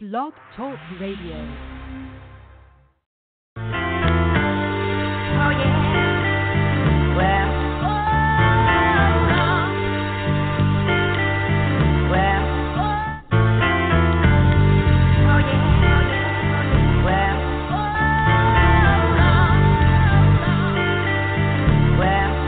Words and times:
Blog 0.00 0.32
Talk 0.56 0.78
Radio. 1.00 1.34
Oh 3.56 3.62
yeah. 5.58 5.74
Well. 7.18 7.50
Well. 12.14 12.46
Oh 15.26 15.42
yeah. 15.42 15.66
Well. 17.02 17.38
Well. 21.98 22.38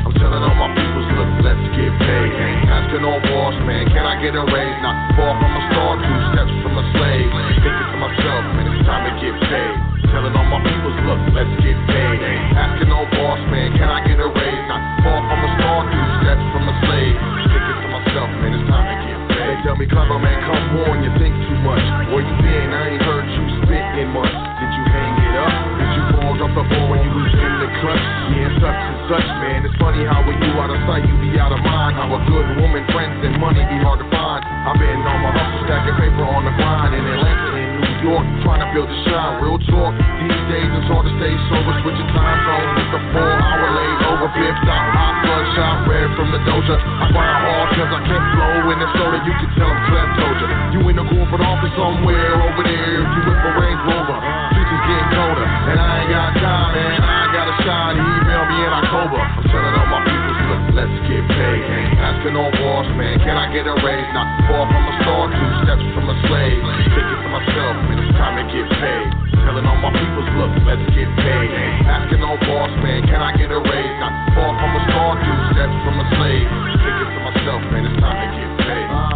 I'm 0.00 0.16
telling 0.16 0.40
all 0.40 0.56
my 0.56 0.72
peoples, 0.72 1.12
look, 1.12 1.28
let's 1.44 1.60
get 1.76 1.92
paid. 2.00 2.32
Asking 2.72 3.04
all 3.04 3.20
boss, 3.20 3.52
man, 3.68 3.84
can 3.88 4.06
I 4.06 4.16
get 4.22 4.34
a 4.34 4.40
raise? 4.48 4.80
Not 4.80 5.12
far 5.14 5.36
from 5.36 5.52
a 5.52 5.60
star, 5.68 6.00
two 6.00 6.20
steps 6.32 6.65
from 6.76 6.84
a 6.84 6.92
slave. 6.92 7.32
Thinking 7.64 7.88
to 7.88 7.96
myself, 7.96 8.42
man, 8.52 8.68
it's 8.68 8.84
time 8.84 9.04
to 9.08 9.12
get 9.16 9.32
paid. 9.48 9.76
Telling 10.12 10.36
all 10.36 10.44
my 10.44 10.60
peoples, 10.60 10.98
look, 11.08 11.20
let's 11.32 11.48
get 11.64 11.78
paid. 11.88 12.20
Asking 12.52 12.92
all 12.92 13.08
boss, 13.16 13.40
man, 13.48 13.72
can 13.80 13.88
I 13.88 14.04
get 14.04 14.20
a 14.20 14.28
raise? 14.28 14.64
Not 14.68 14.84
far 15.00 15.24
from 15.24 15.40
a 15.40 15.50
star, 15.56 15.78
two 15.88 16.06
steps 16.20 16.44
from 16.52 16.64
a 16.68 16.74
slave. 16.84 17.16
Thinking 17.48 17.80
to 17.80 17.88
myself, 17.88 18.28
man, 18.44 18.52
it's 18.60 18.68
time 18.68 18.86
to 18.92 18.96
get 19.08 19.18
paid. 19.32 19.56
They 19.56 19.56
tell 19.64 19.76
me, 19.80 19.88
clever 19.88 20.20
man, 20.20 20.36
come 20.44 20.84
on, 20.84 21.00
you 21.00 21.10
think 21.16 21.32
too 21.48 21.58
much. 21.64 21.84
Where 22.12 22.20
you 22.20 22.36
been? 22.44 22.68
I 22.68 22.92
ain't 22.92 23.04
heard 23.08 23.24
you 23.24 23.45
spit 23.66 23.86
in. 23.98 24.08
Did 24.14 24.70
you 24.72 24.84
hang 24.94 25.14
it 25.26 25.34
up? 25.36 25.54
Did 25.76 25.90
you 25.98 26.04
fall 26.14 26.38
off 26.38 26.52
the 26.54 26.64
ball 26.70 26.86
when 26.88 27.02
you 27.02 27.10
was 27.10 27.34
in 27.34 27.52
the 27.58 27.68
clutch? 27.82 28.06
Yeah, 28.32 28.62
such 28.62 28.80
and 28.80 28.98
such, 29.10 29.28
man. 29.42 29.66
It's 29.66 29.76
funny 29.82 30.06
how 30.06 30.22
when 30.22 30.38
you 30.38 30.54
out 30.56 30.70
of 30.70 30.80
sight, 30.86 31.02
you 31.04 31.14
be 31.18 31.34
out 31.36 31.50
of 31.50 31.60
mind. 31.60 31.98
How 31.98 32.08
a 32.14 32.20
good 32.30 32.46
woman, 32.62 32.86
friends, 32.94 33.18
and 33.26 33.34
money 33.42 33.60
be 33.66 33.78
hard 33.82 33.98
to 34.00 34.08
find. 34.08 34.40
I've 34.46 34.78
been 34.78 35.02
on 35.02 35.18
my 35.20 35.30
hustle, 35.34 35.66
stacking 35.66 35.98
paper 35.98 36.24
on 36.24 36.46
the 36.46 36.54
grind 36.54 36.94
in 36.94 37.02
Atlanta 37.02 37.50
and 37.58 37.70
New 37.82 37.96
York, 38.06 38.24
trying 38.46 38.62
to 38.62 38.68
build 38.70 38.88
a 38.88 38.98
shine. 39.04 39.42
Real 39.42 39.58
talk. 39.68 39.92
These 39.94 40.42
days 40.48 40.70
it's 40.70 40.88
hard 40.88 41.04
to 41.04 41.12
stay 41.18 41.34
sober, 41.50 41.74
switching 41.82 42.10
time 42.14 42.38
zones. 42.46 42.70
It's 42.86 42.94
a 42.96 43.02
four 43.12 43.34
hour 43.34 43.66
late 43.76 44.00
over, 44.14 44.28
flipped 44.30 44.66
out, 44.66 44.86
hot 44.94 45.14
bloodshot, 45.26 45.76
red 45.90 46.08
from 46.14 46.28
the 46.30 46.40
doja. 46.46 46.76
I 46.78 47.06
grind 47.10 47.40
hard 47.44 47.68
cause 47.74 47.92
I 47.92 48.00
can't 48.06 48.26
flow 48.32 48.72
in 48.72 48.78
the 48.78 48.88
soda. 48.94 49.18
You 49.26 49.34
can 49.42 49.50
tell 49.58 49.70
I'm 49.74 50.10
told 50.16 50.38
you. 50.40 50.48
In 50.86 50.94
the 50.94 51.02
corporate 51.02 51.42
office 51.42 51.74
somewhere 51.74 52.40
over 52.46 52.62
there. 52.62 53.02
If 53.02 53.10
you 53.18 53.26
a 53.26 53.55
Range 53.56 53.82
Rover, 53.88 54.18
future's 54.52 54.84
getting 54.84 55.10
colder. 55.16 55.46
And 55.48 55.78
I 55.80 55.92
ain't 56.04 56.12
got 56.12 56.30
time, 56.36 56.70
man. 56.76 56.98
I 57.00 57.14
ain't 57.24 57.32
got 57.32 57.46
a 57.48 57.56
shine. 57.64 57.96
Email 57.96 58.44
me 58.52 58.58
in 58.60 58.72
October. 58.72 59.16
I'm 59.16 59.44
telling 59.48 59.74
all 59.80 59.88
my 59.88 60.00
people, 60.04 60.32
look, 60.52 60.62
let's 60.76 60.96
get 61.08 61.24
paid. 61.24 61.62
Asking 61.96 62.36
all 62.36 62.52
boss, 62.52 62.86
man, 63.00 63.16
can 63.24 63.36
I 63.40 63.48
get 63.50 63.64
a 63.64 63.74
raise? 63.80 64.08
Not 64.12 64.28
far 64.44 64.68
from 64.68 64.84
a 64.84 64.94
star, 65.00 65.22
two 65.32 65.50
steps 65.64 65.86
from 65.96 66.06
a 66.12 66.16
slave. 66.28 66.60
Thinking 66.92 67.20
to 67.24 67.28
myself, 67.32 67.74
man, 67.88 67.96
it's 68.04 68.12
time 68.20 68.36
to 68.36 68.44
get 68.52 68.66
paid. 68.76 69.06
Telling 69.40 69.64
all 69.64 69.80
my 69.80 69.92
people, 69.94 70.24
look, 70.36 70.52
let's 70.68 70.86
get 70.92 71.08
paid. 71.16 71.48
Asking 71.88 72.20
all 72.20 72.36
boss, 72.44 72.72
man, 72.84 73.08
can 73.08 73.24
I 73.24 73.32
get 73.40 73.48
a 73.48 73.60
raise? 73.62 73.94
Not 74.04 74.12
far 74.36 74.52
from 74.52 74.70
a 74.76 74.82
star, 74.92 75.10
two 75.16 75.38
steps 75.56 75.76
from 75.80 75.96
a 75.96 76.06
slave. 76.12 76.46
Thinking 76.76 77.08
to 77.08 77.20
myself, 77.24 77.60
man, 77.72 77.82
it's 77.88 77.98
time 78.04 78.20
to 78.20 78.28
get 78.36 78.50
paid. 78.68 79.15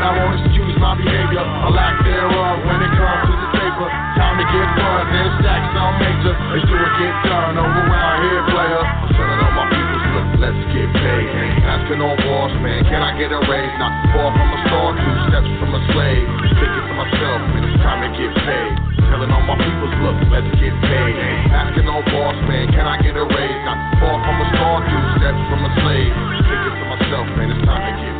But 0.00 0.16
I 0.16 0.16
won't 0.16 0.32
excuse 0.40 0.76
my 0.80 0.96
behavior, 0.96 1.44
a 1.44 1.68
lack 1.76 2.00
thereof 2.08 2.64
when 2.64 2.80
it 2.80 2.88
comes 2.96 3.20
to 3.20 3.36
the 3.36 3.50
paper. 3.52 3.84
Time 4.16 4.40
to 4.40 4.46
get 4.48 4.68
fun, 4.80 5.02
then 5.12 5.28
stack 5.44 5.60
some 5.76 5.92
major. 6.00 6.32
Make 6.56 6.64
sure 6.72 6.80
it 6.88 6.94
get 7.04 7.16
done 7.28 7.60
over 7.60 7.84
around 7.84 8.18
here, 8.24 8.40
player. 8.48 8.80
I'm 8.80 9.12
telling 9.12 9.40
all 9.44 9.52
my 9.60 9.68
people, 9.68 10.00
look, 10.16 10.28
let's 10.40 10.62
get 10.72 10.88
paid. 10.88 11.28
Asking 11.68 12.00
all 12.00 12.16
boss, 12.16 12.48
man, 12.64 12.80
can 12.88 13.04
I 13.04 13.12
get 13.20 13.28
a 13.28 13.44
raise? 13.44 13.76
Not 13.76 13.92
far 14.16 14.32
from 14.32 14.48
a 14.48 14.58
star, 14.72 14.88
two 14.96 15.16
steps 15.28 15.52
from 15.60 15.70
a 15.76 15.80
slave. 15.92 16.24
Thinking 16.48 16.84
to 16.88 16.94
myself, 16.96 17.38
man, 17.52 17.62
it's 17.68 17.76
time 17.84 18.00
to 18.00 18.10
get 18.16 18.32
paid. 18.40 18.72
Telling 19.04 19.28
all 19.28 19.44
my 19.44 19.60
people, 19.60 19.84
look, 20.00 20.16
let's 20.32 20.48
get 20.56 20.72
paid. 20.80 21.14
Asking 21.52 21.84
all 21.92 22.00
boss, 22.08 22.40
man, 22.48 22.72
can 22.72 22.88
I 22.88 22.96
get 23.04 23.20
a 23.20 23.24
raise? 23.28 23.60
Not 23.68 23.76
far 24.00 24.16
from 24.16 24.36
a 24.40 24.46
star, 24.48 24.80
two 24.80 25.04
steps 25.20 25.42
from 25.52 25.60
a 25.60 25.70
slave. 25.84 26.12
Thinking 26.48 26.72
to 26.72 26.84
myself, 26.88 27.26
man, 27.36 27.52
it's 27.52 27.68
time 27.68 27.84
to 27.84 27.92
get 28.00 28.12
paid. 28.16 28.19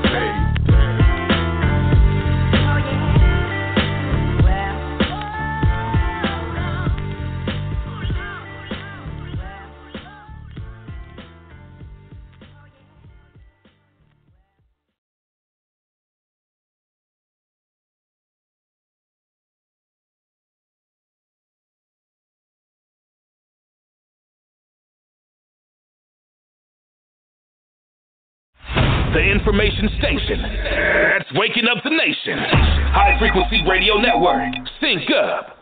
The 29.20 29.30
information 29.30 29.90
station 29.98 30.40
that's 30.40 31.30
waking 31.34 31.66
up 31.68 31.84
the 31.84 31.90
nation. 31.90 32.38
High 32.38 33.18
Frequency 33.18 33.60
Radio 33.68 33.98
Network. 33.98 34.48
Sync 34.80 35.10
up. 35.10 35.59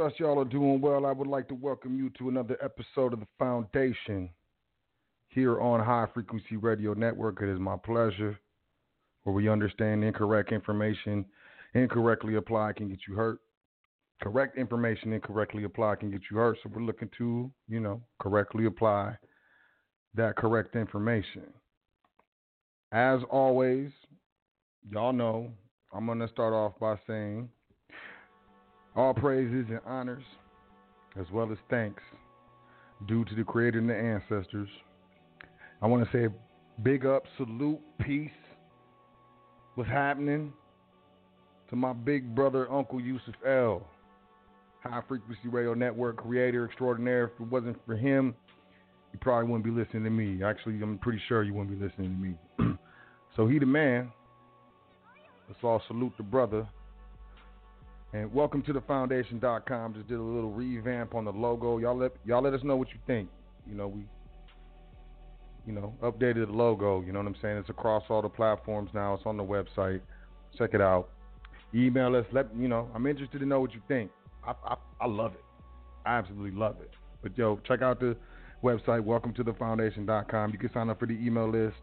Trust 0.00 0.18
y'all 0.18 0.40
are 0.40 0.46
doing 0.46 0.80
well. 0.80 1.04
I 1.04 1.12
would 1.12 1.26
like 1.26 1.46
to 1.48 1.54
welcome 1.54 1.94
you 1.94 2.08
to 2.16 2.30
another 2.30 2.56
episode 2.64 3.12
of 3.12 3.20
The 3.20 3.26
Foundation 3.38 4.30
here 5.28 5.60
on 5.60 5.84
High 5.84 6.06
Frequency 6.14 6.56
Radio 6.56 6.94
Network. 6.94 7.42
It 7.42 7.50
is 7.50 7.60
my 7.60 7.76
pleasure 7.76 8.40
where 9.24 9.34
we 9.34 9.50
understand 9.50 10.02
incorrect 10.02 10.52
information 10.52 11.26
incorrectly 11.74 12.36
applied 12.36 12.76
can 12.76 12.88
get 12.88 13.00
you 13.06 13.14
hurt. 13.14 13.40
Correct 14.22 14.56
information 14.56 15.12
incorrectly 15.12 15.64
applied 15.64 16.00
can 16.00 16.10
get 16.10 16.22
you 16.30 16.38
hurt. 16.38 16.56
So 16.62 16.70
we're 16.74 16.80
looking 16.80 17.10
to, 17.18 17.50
you 17.68 17.80
know, 17.80 18.00
correctly 18.20 18.64
apply 18.64 19.18
that 20.14 20.34
correct 20.36 20.76
information. 20.76 21.42
As 22.90 23.20
always, 23.30 23.90
y'all 24.90 25.12
know 25.12 25.50
I'm 25.92 26.06
going 26.06 26.20
to 26.20 26.28
start 26.28 26.54
off 26.54 26.72
by 26.80 26.98
saying 27.06 27.50
all 28.96 29.14
praises 29.14 29.66
and 29.68 29.80
honors, 29.86 30.24
as 31.18 31.26
well 31.32 31.50
as 31.50 31.58
thanks, 31.68 32.02
due 33.06 33.24
to 33.24 33.34
the 33.34 33.44
Creator 33.44 33.78
and 33.78 33.88
the 33.88 33.96
ancestors. 33.96 34.68
I 35.82 35.86
want 35.86 36.04
to 36.04 36.10
say 36.12 36.34
big 36.82 37.06
up, 37.06 37.24
salute, 37.36 37.80
peace. 38.00 38.30
What's 39.74 39.90
happening 39.90 40.52
to 41.70 41.76
my 41.76 41.92
big 41.92 42.34
brother, 42.34 42.70
Uncle 42.70 43.00
Yusuf 43.00 43.34
El. 43.46 43.86
High 44.82 45.02
Frequency 45.06 45.48
Radio 45.48 45.74
Network 45.74 46.16
creator 46.16 46.64
extraordinaire. 46.64 47.24
If 47.24 47.40
it 47.40 47.50
wasn't 47.50 47.76
for 47.84 47.96
him, 47.96 48.34
you 49.12 49.18
probably 49.20 49.50
wouldn't 49.50 49.64
be 49.64 49.70
listening 49.70 50.04
to 50.04 50.10
me. 50.10 50.42
Actually, 50.42 50.80
I'm 50.82 50.98
pretty 50.98 51.20
sure 51.28 51.42
you 51.42 51.52
wouldn't 51.52 51.78
be 51.78 51.84
listening 51.84 52.36
to 52.58 52.64
me. 52.64 52.78
so 53.36 53.46
he 53.46 53.58
the 53.58 53.66
man. 53.66 54.10
Let's 55.48 55.60
all 55.62 55.82
salute 55.86 56.12
the 56.16 56.22
brother. 56.22 56.66
And 58.12 58.32
welcome 58.34 58.62
to 58.62 58.72
the 58.72 58.80
foundation.com. 58.80 59.94
Just 59.94 60.08
did 60.08 60.18
a 60.18 60.22
little 60.22 60.50
revamp 60.50 61.14
on 61.14 61.24
the 61.24 61.32
logo. 61.32 61.78
Y'all 61.78 61.96
let 61.96 62.12
y'all 62.24 62.42
let 62.42 62.54
us 62.54 62.60
know 62.64 62.76
what 62.76 62.88
you 62.88 62.98
think. 63.06 63.28
You 63.68 63.76
know, 63.76 63.88
we 63.88 64.04
you 65.66 65.72
know, 65.72 65.94
updated 66.02 66.46
the 66.46 66.52
logo, 66.52 67.02
you 67.02 67.12
know 67.12 67.20
what 67.20 67.28
I'm 67.28 67.36
saying? 67.40 67.58
It's 67.58 67.68
across 67.68 68.02
all 68.08 68.22
the 68.22 68.28
platforms 68.28 68.90
now. 68.94 69.14
It's 69.14 69.22
on 69.26 69.36
the 69.36 69.44
website. 69.44 70.00
Check 70.58 70.70
it 70.72 70.80
out. 70.80 71.10
Email 71.74 72.16
us. 72.16 72.24
Let 72.32 72.46
you 72.56 72.66
know. 72.66 72.88
I'm 72.94 73.06
interested 73.06 73.38
to 73.38 73.46
know 73.46 73.60
what 73.60 73.72
you 73.72 73.80
think. 73.86 74.10
I 74.44 74.54
I, 74.64 74.76
I 75.02 75.06
love 75.06 75.34
it. 75.34 75.44
I 76.04 76.18
absolutely 76.18 76.58
love 76.58 76.76
it. 76.80 76.90
But 77.22 77.36
yo, 77.38 77.60
check 77.68 77.82
out 77.82 78.00
the 78.00 78.16
website, 78.64 79.04
welcome 79.04 79.32
to 79.34 79.42
the 79.42 79.52
foundation.com. 79.54 80.50
You 80.50 80.58
can 80.58 80.72
sign 80.72 80.90
up 80.90 80.98
for 80.98 81.06
the 81.06 81.14
email 81.14 81.48
list. 81.48 81.78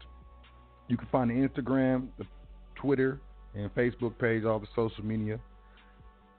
You 0.88 0.96
can 0.96 1.08
find 1.10 1.30
the 1.30 1.34
Instagram, 1.34 2.08
the 2.18 2.26
Twitter, 2.74 3.20
and 3.54 3.74
Facebook 3.74 4.18
page, 4.18 4.44
all 4.44 4.58
the 4.58 4.66
social 4.74 5.04
media. 5.04 5.38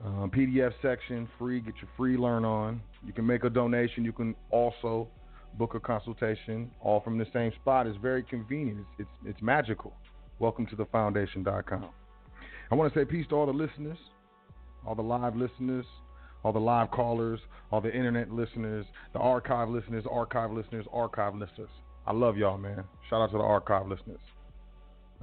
Um, 0.03 0.31
PDF 0.33 0.73
section, 0.81 1.27
free, 1.37 1.59
get 1.59 1.75
your 1.81 1.89
free 1.97 2.17
learn 2.17 2.45
on. 2.45 2.81
You 3.05 3.11
can 3.11 3.27
make 3.27 3.43
a 3.43 3.49
donation. 3.49 4.05
You 4.05 4.13
can 4.13 4.33
also 4.49 5.09
book 5.57 5.75
a 5.75 5.79
consultation, 5.79 6.71
all 6.79 7.01
from 7.01 7.17
the 7.17 7.25
same 7.33 7.51
spot. 7.61 7.85
It's 7.85 7.97
very 7.97 8.23
convenient. 8.23 8.79
It's, 8.79 9.09
it's, 9.23 9.29
it's 9.31 9.41
magical. 9.41 9.93
Welcome 10.39 10.67
to 10.67 10.75
the 10.77 10.85
foundation.com. 10.85 11.89
I 12.71 12.75
want 12.75 12.93
to 12.93 12.99
say 12.99 13.03
peace 13.03 13.25
to 13.29 13.35
all 13.35 13.45
the 13.45 13.51
listeners, 13.51 13.97
all 14.87 14.95
the 14.95 15.01
live 15.01 15.35
listeners, 15.35 15.85
all 16.43 16.53
the 16.53 16.59
live 16.59 16.91
callers, 16.91 17.39
all 17.71 17.81
the 17.81 17.93
internet 17.93 18.31
listeners, 18.31 18.85
the 19.11 19.19
archive 19.19 19.69
listeners, 19.69 20.05
archive 20.09 20.51
listeners, 20.51 20.85
archive 20.93 21.35
listeners. 21.35 21.69
I 22.07 22.13
love 22.13 22.37
y'all, 22.37 22.57
man. 22.57 22.83
Shout 23.09 23.21
out 23.21 23.31
to 23.31 23.37
the 23.37 23.43
archive 23.43 23.87
listeners. 23.87 24.21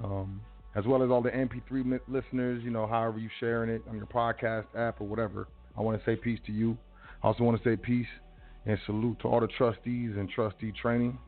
Um, 0.02 0.42
as 0.76 0.84
well 0.84 1.02
as 1.02 1.10
all 1.10 1.22
the 1.22 1.30
MP3 1.30 2.00
listeners, 2.06 2.62
you 2.62 2.70
know, 2.70 2.86
however 2.86 3.18
you 3.18 3.30
sharing 3.40 3.70
it 3.70 3.82
on 3.88 3.96
your 3.96 4.06
podcast 4.06 4.66
app 4.76 5.00
or 5.00 5.06
whatever. 5.06 5.48
I 5.76 5.80
want 5.80 5.98
to 5.98 6.04
say 6.04 6.16
peace 6.16 6.38
to 6.46 6.52
you. 6.52 6.76
I 7.22 7.28
also 7.28 7.44
want 7.44 7.60
to 7.60 7.68
say 7.68 7.76
peace 7.76 8.06
and 8.66 8.78
salute 8.84 9.18
to 9.20 9.28
all 9.28 9.40
the 9.40 9.48
trustees 9.48 10.12
and 10.16 10.28
trustee 10.28 10.72
training, 10.80 11.18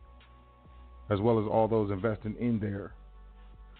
as 1.11 1.18
well 1.20 1.40
as 1.40 1.46
all 1.50 1.66
those 1.66 1.90
investing 1.90 2.37
in 2.38 2.61
their 2.61 2.92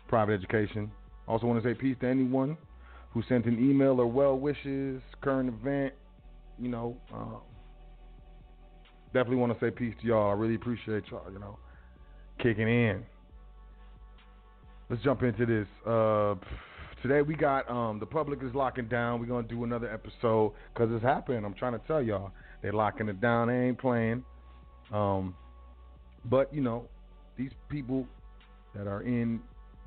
private 0.09 0.33
education. 0.33 0.91
I 1.27 1.33
also 1.33 1.47
want 1.47 1.63
to 1.63 1.69
say 1.69 1.75
peace 1.75 1.97
to 2.01 2.07
anyone 2.07 2.57
who 3.11 3.23
sent 3.29 3.45
an 3.45 3.59
email 3.59 4.01
or 4.01 4.07
well 4.07 4.39
wishes, 4.39 5.03
current 5.21 5.51
event, 5.51 5.93
you 6.59 6.69
know. 6.69 6.97
Um, 7.13 7.41
definitely 9.13 9.37
want 9.37 9.59
to 9.59 9.65
say 9.65 9.71
peace 9.71 9.95
to 10.01 10.07
y'all. 10.07 10.31
I 10.31 10.33
really 10.33 10.55
appreciate 10.55 11.05
y'all, 11.11 11.31
you 11.31 11.39
know, 11.39 11.59
kicking 12.39 12.69
in 12.69 13.05
let's 14.91 15.03
jump 15.03 15.23
into 15.23 15.47
this. 15.47 15.67
Uh, 15.87 16.35
today 17.03 17.23
we 17.23 17.35
got 17.35 17.71
um, 17.71 17.99
the 17.99 18.07
public 18.07 18.43
is 18.43 18.55
locking 18.55 18.89
down. 18.89 19.21
We're 19.21 19.27
gonna 19.27 19.47
do 19.47 19.65
another 19.65 19.93
episode 19.93 20.53
because 20.73 20.91
it's 20.93 21.05
happening. 21.05 21.45
I'm 21.45 21.55
trying 21.55 21.73
to 21.73 21.81
tell 21.87 22.03
y'all 22.03 22.31
they're 22.63 22.73
locking 22.73 23.09
it 23.09 23.21
down. 23.21 23.49
They 23.49 23.55
ain't 23.55 23.79
playing. 23.79 24.25
Um, 24.93 25.35
but 26.25 26.53
you 26.53 26.61
know, 26.61 26.85
these 27.37 27.51
people 27.69 28.07
that 28.75 28.87
are 28.87 29.03
in 29.03 29.41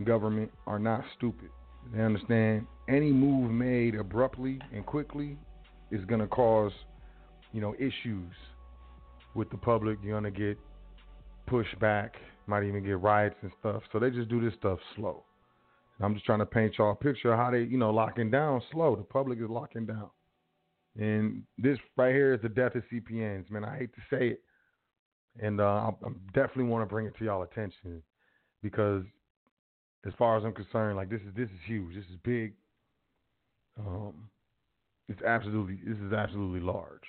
government 0.04 0.52
are 0.68 0.80
not 0.80 1.04
stupid. 1.18 1.50
They 1.94 2.02
understand 2.02 2.68
any 2.88 3.12
move 3.12 3.52
made 3.52 3.96
abruptly 3.96 4.60
and 4.74 4.86
quickly 4.86 5.38
is 5.90 6.04
gonna 6.06 6.28
cause 6.28 6.72
you 7.54 7.62
know 7.62 7.74
issues 7.76 8.34
with 9.34 9.50
the 9.50 9.58
public. 9.58 9.98
You're 10.04 10.16
gonna 10.16 10.32
get 10.32 10.58
pushed 11.48 11.78
back 11.80 12.16
might 12.48 12.64
even 12.64 12.84
get 12.84 13.00
riots 13.00 13.36
and 13.42 13.52
stuff. 13.60 13.84
So 13.92 14.00
they 14.00 14.10
just 14.10 14.30
do 14.30 14.42
this 14.42 14.54
stuff 14.58 14.80
slow. 14.96 15.24
And 15.98 16.06
I'm 16.06 16.14
just 16.14 16.26
trying 16.26 16.40
to 16.40 16.46
paint 16.46 16.76
y'all 16.78 16.92
a 16.92 16.96
picture 16.96 17.34
of 17.34 17.40
how 17.40 17.52
they, 17.52 17.64
you 17.64 17.78
know, 17.78 17.92
locking 17.92 18.32
down 18.32 18.62
slow. 18.72 18.96
The 18.96 19.04
public 19.04 19.40
is 19.40 19.50
locking 19.50 19.86
down. 19.86 20.10
And 21.00 21.44
this 21.58 21.78
right 21.96 22.14
here 22.14 22.34
is 22.34 22.42
the 22.42 22.50
death 22.50 22.76
of 22.76 22.84
CPNs, 22.92 23.50
man. 23.50 23.64
I 23.64 23.78
hate 23.78 23.94
to 23.96 24.02
say 24.10 24.28
it. 24.30 24.42
And 25.40 25.62
uh, 25.62 25.92
I, 26.04 26.10
definitely 26.34 26.66
want 26.66 26.82
to 26.82 26.94
bring 26.94 27.06
it 27.06 27.16
to 27.18 27.26
y'all 27.26 27.44
attention 27.44 28.04
because 28.62 29.04
as 30.06 30.14
far 30.18 30.38
as 30.38 30.44
I'm 30.44 30.54
concerned, 30.54 30.98
like 30.98 31.10
this 31.10 31.22
is 31.22 31.34
this 31.36 31.48
is 31.48 31.60
huge. 31.66 31.96
This 31.96 32.06
is 32.06 32.18
big. 32.24 32.54
Um, 33.80 34.30
it's 35.08 35.22
absolutely 35.22 35.80
this 35.86 35.98
is 36.00 36.12
absolutely 36.12 36.60
large. 36.60 37.00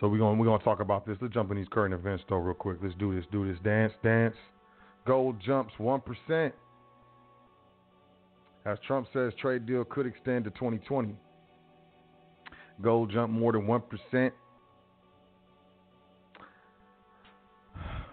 So 0.00 0.08
we're 0.08 0.18
gonna 0.18 0.38
we're 0.38 0.46
gonna 0.46 0.62
talk 0.62 0.80
about 0.80 1.06
this. 1.06 1.16
Let's 1.20 1.32
jump 1.32 1.50
in 1.50 1.56
these 1.56 1.68
current 1.70 1.94
events 1.94 2.24
though 2.28 2.36
real 2.36 2.54
quick. 2.54 2.78
Let's 2.82 2.94
do 2.96 3.14
this, 3.14 3.24
do 3.32 3.50
this. 3.50 3.58
Dance, 3.64 3.92
dance. 4.02 4.36
Gold 5.06 5.40
jumps 5.40 5.72
one 5.78 6.00
percent. 6.00 6.54
As 8.66 8.78
Trump 8.86 9.06
says 9.12 9.32
trade 9.40 9.64
deal 9.64 9.84
could 9.84 10.06
extend 10.06 10.44
to 10.44 10.50
2020. 10.50 11.14
Gold 12.82 13.10
jumped 13.10 13.32
more 13.32 13.52
than 13.52 13.66
one 13.66 13.82
percent. 13.82 14.34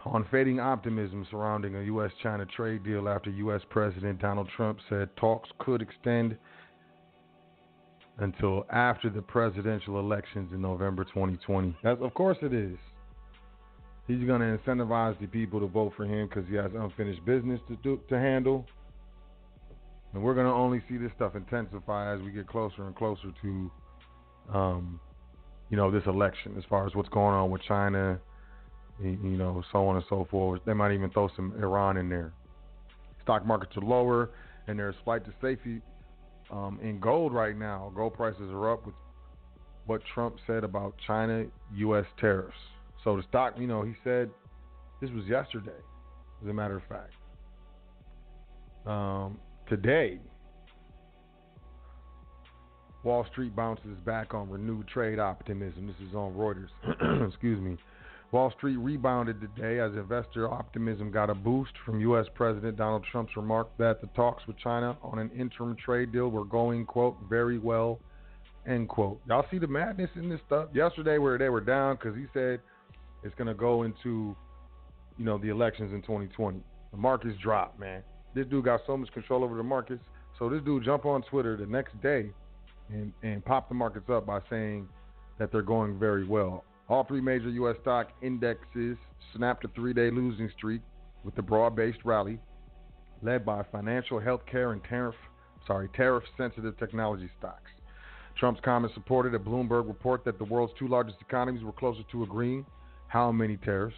On 0.06 0.26
fading 0.30 0.60
optimism 0.60 1.26
surrounding 1.32 1.76
a 1.76 1.82
U.S. 1.84 2.12
China 2.22 2.46
trade 2.46 2.84
deal 2.84 3.10
after 3.10 3.30
U.S. 3.30 3.62
President 3.70 4.22
Donald 4.22 4.50
Trump 4.56 4.80
said 4.90 5.10
talks 5.16 5.50
could 5.60 5.82
extend 5.82 6.38
until 8.20 8.66
after 8.72 9.10
the 9.10 9.22
presidential 9.22 10.00
elections 10.00 10.52
in 10.54 10.62
November 10.62 11.04
2020. 11.04 11.76
That's 11.84 12.02
of 12.02 12.14
course 12.14 12.38
it 12.42 12.54
is. 12.54 12.78
He's 14.08 14.24
going 14.26 14.42
to 14.42 14.58
incentivize 14.58 15.20
the 15.20 15.28
people 15.28 15.60
to 15.62 15.68
vote 15.68 15.94
for 15.96 16.06
him 16.06 16.28
because 16.28 16.48
he 16.50 16.56
has 16.56 16.72
unfinished 16.78 17.24
business 17.26 17.60
to 17.70 17.78
do 17.78 18.00
to 18.10 18.20
handle. 18.20 18.66
And 20.14 20.22
we're 20.22 20.36
going 20.36 20.46
to 20.46 20.54
only 20.54 20.84
see 20.90 20.98
this 20.98 21.12
stuff 21.16 21.36
intensify 21.36 22.14
as 22.14 22.22
we 22.22 22.32
get 22.32 22.48
closer 22.48 22.86
and 22.86 22.96
closer 22.96 23.32
to, 23.42 23.72
um, 24.54 25.00
you 25.70 25.78
know, 25.78 25.90
this 25.90 26.04
election. 26.06 26.54
As 26.58 26.64
far 26.70 26.86
as 26.86 26.94
what's 26.94 27.10
going 27.10 27.34
on 27.34 27.50
with 27.50 27.64
China, 27.64 28.20
you 29.02 29.18
know, 29.38 29.64
so 29.72 29.88
on 29.88 29.96
and 29.96 30.06
so 30.10 30.28
forth. 30.30 30.62
They 30.66 30.74
might 30.74 30.92
even 30.92 31.10
throw 31.10 31.30
some 31.36 31.54
Iran 31.58 31.98
in 31.98 32.10
there. 32.10 32.34
Stock 33.24 33.46
markets 33.46 33.76
are 33.78 33.82
lower, 33.82 34.30
and 34.68 34.78
there's 34.78 34.96
flight 35.04 35.26
to 35.26 35.34
safety 35.42 35.82
um, 36.52 36.80
in 36.82 37.00
gold 37.00 37.34
right 37.34 37.58
now, 37.58 37.92
gold 37.96 38.14
prices 38.14 38.50
are 38.52 38.72
up 38.72 38.86
with 38.86 38.96
what 39.86 40.02
Trump 40.14 40.36
said 40.48 40.64
about 40.64 40.96
China 41.06 41.46
U.S. 41.76 42.06
tariffs. 42.20 42.56
So 43.04 43.18
the 43.18 43.24
stock, 43.30 43.56
you 43.58 43.68
know, 43.68 43.82
he 43.82 43.94
said 44.04 44.30
this 45.02 45.10
was 45.12 45.26
yesterday, 45.26 45.72
as 46.42 46.50
a 46.50 46.54
matter 46.54 46.78
of 46.78 46.84
fact. 46.88 47.14
Um, 48.86 49.40
today, 49.68 50.20
Wall 53.04 53.26
Street 53.32 53.56
bounces 53.56 53.98
back 54.06 54.34
on 54.34 54.50
renewed 54.50 54.88
trade 54.88 55.20
optimism. 55.20 55.88
This 55.88 56.08
is 56.08 56.16
on 56.16 56.34
Reuters. 56.34 57.28
Excuse 57.28 57.60
me. 57.60 57.78
Wall 58.34 58.52
Street 58.58 58.78
rebounded 58.78 59.40
today 59.40 59.80
as 59.80 59.92
investor 59.94 60.52
optimism 60.52 61.12
got 61.12 61.30
a 61.30 61.36
boost 61.36 61.72
from 61.86 62.00
U.S. 62.02 62.26
President 62.34 62.76
Donald 62.76 63.06
Trump's 63.12 63.38
remark 63.38 63.70
that 63.78 64.02
the 64.02 64.08
talks 64.16 64.46
with 64.48 64.58
China 64.58 64.98
on 65.04 65.20
an 65.20 65.30
interim 65.38 65.78
trade 65.78 66.12
deal 66.12 66.30
were 66.30 66.44
going, 66.44 66.84
quote, 66.84 67.16
very 67.30 67.60
well, 67.60 68.00
end 68.68 68.90
quote. 68.90 69.22
Y'all 69.28 69.46
see 69.52 69.60
the 69.60 69.68
madness 69.68 70.10
in 70.16 70.30
this 70.30 70.40
stuff? 70.48 70.70
Yesterday, 70.74 71.20
where 71.20 71.38
they 71.38 71.50
were 71.50 71.62
down 71.62 71.96
because 71.96 72.18
he 72.18 72.26
said 72.34 72.60
it's 73.24 73.36
going 73.36 73.48
to 73.48 73.54
go 73.54 73.84
into, 73.84 74.36
you 75.20 75.26
know, 75.26 75.38
the 75.38 75.50
elections 75.50 75.94
in 75.94 76.02
2020. 76.02 76.60
The 76.90 76.98
markets 76.98 77.38
dropped, 77.40 77.80
man. 77.80 78.02
This 78.34 78.48
dude 78.48 78.66
got 78.66 78.82
so 78.88 78.98
much 78.98 79.12
control 79.14 79.44
over 79.44 79.56
the 79.56 79.64
markets, 79.64 80.04
so 80.40 80.50
this 80.50 80.62
dude 80.64 80.84
jump 80.84 81.06
on 81.06 81.22
Twitter 81.22 81.56
the 81.56 81.68
next 81.68 82.02
day 82.02 82.32
and 82.90 83.14
and 83.22 83.46
pop 83.46 83.70
the 83.70 83.76
markets 83.76 84.10
up 84.10 84.26
by 84.26 84.40
saying 84.50 84.90
that 85.38 85.52
they're 85.52 85.62
going 85.62 86.00
very 86.00 86.26
well. 86.26 86.64
All 86.90 87.04
three 87.06 87.22
major 87.22 87.50
U.S. 87.50 87.78
stock 87.82 88.10
indexes 88.22 88.98
snapped 89.36 89.64
a 89.64 89.70
three-day 89.70 90.12
losing 90.12 90.50
streak 90.58 90.82
with 91.24 91.38
a 91.38 91.42
broad-based 91.42 92.00
rally 92.04 92.40
led 93.22 93.46
by 93.46 93.64
financial, 93.72 94.20
healthcare, 94.20 94.74
and 94.74 94.84
tariff 94.84 95.16
sorry 95.66 95.88
tariff-sensitive 95.96 96.78
technology 96.78 97.30
stocks. 97.40 97.72
Trump's 98.38 98.60
comments 98.66 98.94
supported 98.96 99.34
a 99.34 99.40
Bloomberg 99.40 99.88
report 99.88 100.26
that 100.26 100.38
the 100.38 100.44
world's 100.44 100.74
two 100.78 100.88
largest 100.88 101.18
economies 101.22 101.64
were 101.64 101.72
closer 101.72 102.02
to 102.12 102.24
agreeing 102.24 102.66
how 103.08 103.32
many 103.32 103.56
tariffs, 103.58 103.96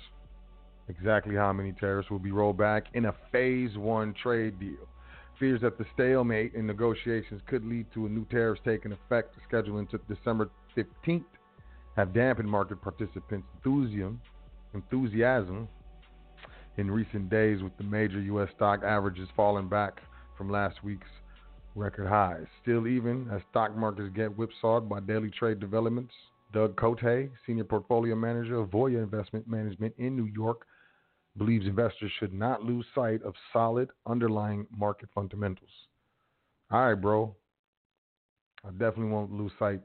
exactly 0.89 1.35
how 1.35 1.51
many 1.51 1.71
tariffs, 1.71 2.09
will 2.11 2.19
be 2.19 2.31
rolled 2.31 2.57
back 2.57 2.85
in 2.93 3.05
a 3.05 3.15
phase 3.31 3.75
one 3.77 4.13
trade 4.21 4.59
deal. 4.59 4.87
Fears 5.39 5.61
that 5.61 5.77
the 5.77 5.85
stalemate 5.93 6.53
in 6.53 6.67
negotiations 6.67 7.41
could 7.47 7.65
lead 7.65 7.85
to 7.93 8.05
a 8.05 8.09
new 8.09 8.25
tariffs 8.25 8.61
taking 8.63 8.91
effect 8.91 9.33
scheduled 9.47 9.79
until 9.79 9.99
December 10.07 10.49
15th 10.77 11.23
have 11.95 12.13
dampened 12.13 12.49
market 12.49 12.81
participants' 12.81 13.47
enthusiasm, 13.55 14.21
enthusiasm 14.73 15.67
in 16.77 16.91
recent 16.91 17.29
days 17.29 17.63
with 17.63 17.75
the 17.77 17.84
major 17.84 18.19
U.S. 18.21 18.49
stock 18.55 18.84
averages 18.84 19.29
falling 19.36 19.69
back 19.69 20.01
from 20.38 20.49
last 20.49 20.84
week's 20.84 21.08
record 21.75 22.08
highs. 22.08 22.45
Still, 22.62 22.88
even 22.88 23.29
as 23.31 23.41
stock 23.49 23.75
markets 23.75 24.10
get 24.15 24.36
whipsawed 24.36 24.89
by 24.89 24.99
daily 24.99 25.29
trade 25.29 25.60
developments, 25.60 26.13
Doug 26.53 26.75
Cote, 26.77 27.29
senior 27.45 27.63
portfolio 27.63 28.15
manager 28.15 28.60
of 28.60 28.69
Voya 28.69 29.01
Investment 29.03 29.47
Management 29.47 29.93
in 29.97 30.15
New 30.15 30.25
York, 30.25 30.65
believes 31.38 31.65
investors 31.65 32.12
should 32.19 32.34
not 32.34 32.63
lose 32.63 32.86
sight 32.93 33.21
of 33.23 33.34
solid 33.51 33.89
underlying 34.05 34.65
market 34.75 35.10
fundamentals. 35.13 35.69
All 36.71 36.88
right, 36.88 36.95
bro. 36.95 37.36
I 38.63 38.71
definitely 38.71 39.12
won't 39.12 39.31
lose 39.31 39.51
sight 39.60 39.81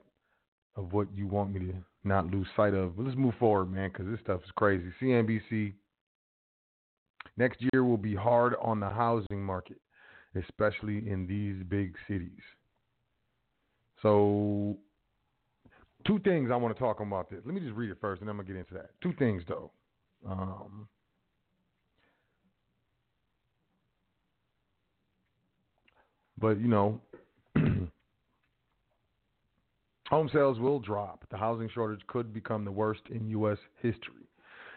of 0.76 0.92
what 0.92 1.08
you 1.14 1.26
want 1.26 1.52
me 1.52 1.60
to 1.60 1.72
not 2.04 2.26
lose 2.30 2.46
sight 2.56 2.74
of. 2.74 2.96
But 2.96 3.06
let's 3.06 3.16
move 3.16 3.34
forward, 3.38 3.72
man, 3.72 3.90
because 3.90 4.06
this 4.10 4.20
stuff 4.20 4.40
is 4.44 4.50
crazy. 4.56 4.86
CNBC. 5.00 5.74
Next 7.36 7.60
year 7.72 7.84
will 7.84 7.96
be 7.96 8.14
hard 8.14 8.54
on 8.60 8.80
the 8.80 8.88
housing 8.88 9.42
market, 9.42 9.80
especially 10.34 11.08
in 11.08 11.26
these 11.26 11.62
big 11.68 11.94
cities. 12.08 12.42
So, 14.02 14.78
two 16.06 16.18
things 16.20 16.50
I 16.50 16.56
want 16.56 16.74
to 16.74 16.78
talk 16.78 17.00
about 17.00 17.30
this. 17.30 17.40
Let 17.44 17.54
me 17.54 17.60
just 17.60 17.74
read 17.74 17.90
it 17.90 17.98
first, 18.00 18.20
and 18.22 18.30
I'm 18.30 18.36
gonna 18.36 18.48
get 18.48 18.56
into 18.56 18.74
that. 18.74 18.90
Two 19.02 19.12
things, 19.18 19.42
though. 19.46 19.70
Um, 20.26 20.88
but 26.38 26.60
you 26.60 26.68
know, 26.68 27.00
home 30.10 30.28
sales 30.32 30.58
will 30.58 30.80
drop. 30.80 31.24
The 31.30 31.36
housing 31.36 31.70
shortage 31.72 32.06
could 32.08 32.34
become 32.34 32.64
the 32.64 32.72
worst 32.72 33.02
in 33.10 33.28
U.S. 33.28 33.58
history, 33.80 34.28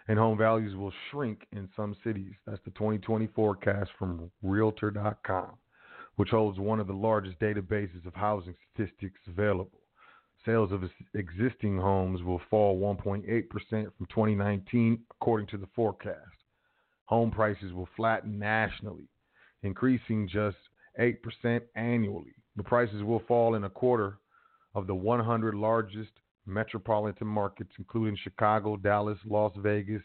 and 0.08 0.17
home 0.17 0.38
values 0.38 0.76
will 0.76 0.93
shrink 1.10 1.48
in 1.52 1.67
some 1.76 1.96
cities. 2.04 2.34
That's 2.46 2.62
the 2.63 2.72
2020 2.72 3.28
forecast 3.36 3.89
from 3.98 4.32
Realtor.com, 4.43 5.52
which 6.15 6.30
holds 6.30 6.60
one 6.60 6.80
of 6.80 6.88
the 6.88 6.93
largest 6.93 7.39
databases 7.39 8.06
of 8.06 8.13
housing 8.13 8.56
statistics 8.72 9.19
available. 9.28 9.80
Sales 10.46 10.72
of 10.72 10.84
existing 11.13 11.78
homes 11.78 12.22
will 12.22 12.41
fall 12.50 12.78
1.8% 12.78 13.24
from 13.69 14.06
2019, 14.08 15.00
according 15.12 15.48
to 15.48 15.58
the 15.58 15.69
forecast. 15.74 16.17
Home 17.06 17.32
prices 17.32 17.72
will 17.74 17.88
flatten 17.96 18.38
nationally, 18.38 19.08
increasing 19.63 20.28
just 20.28 20.58
8% 21.00 21.62
annually. 21.76 22.36
The 22.56 22.63
prices 22.63 23.04
will 23.04 23.22
fall 23.26 23.56
in 23.56 23.63
a 23.63 23.69
quarter 23.69 24.17
of 24.75 24.88
the 24.88 24.95
100 24.95 25.55
largest 25.55 26.12
metropolitan 26.45 27.27
markets, 27.27 27.71
including 27.77 28.17
Chicago, 28.23 28.75
Dallas, 28.75 29.17
Las 29.25 29.53
Vegas, 29.57 30.01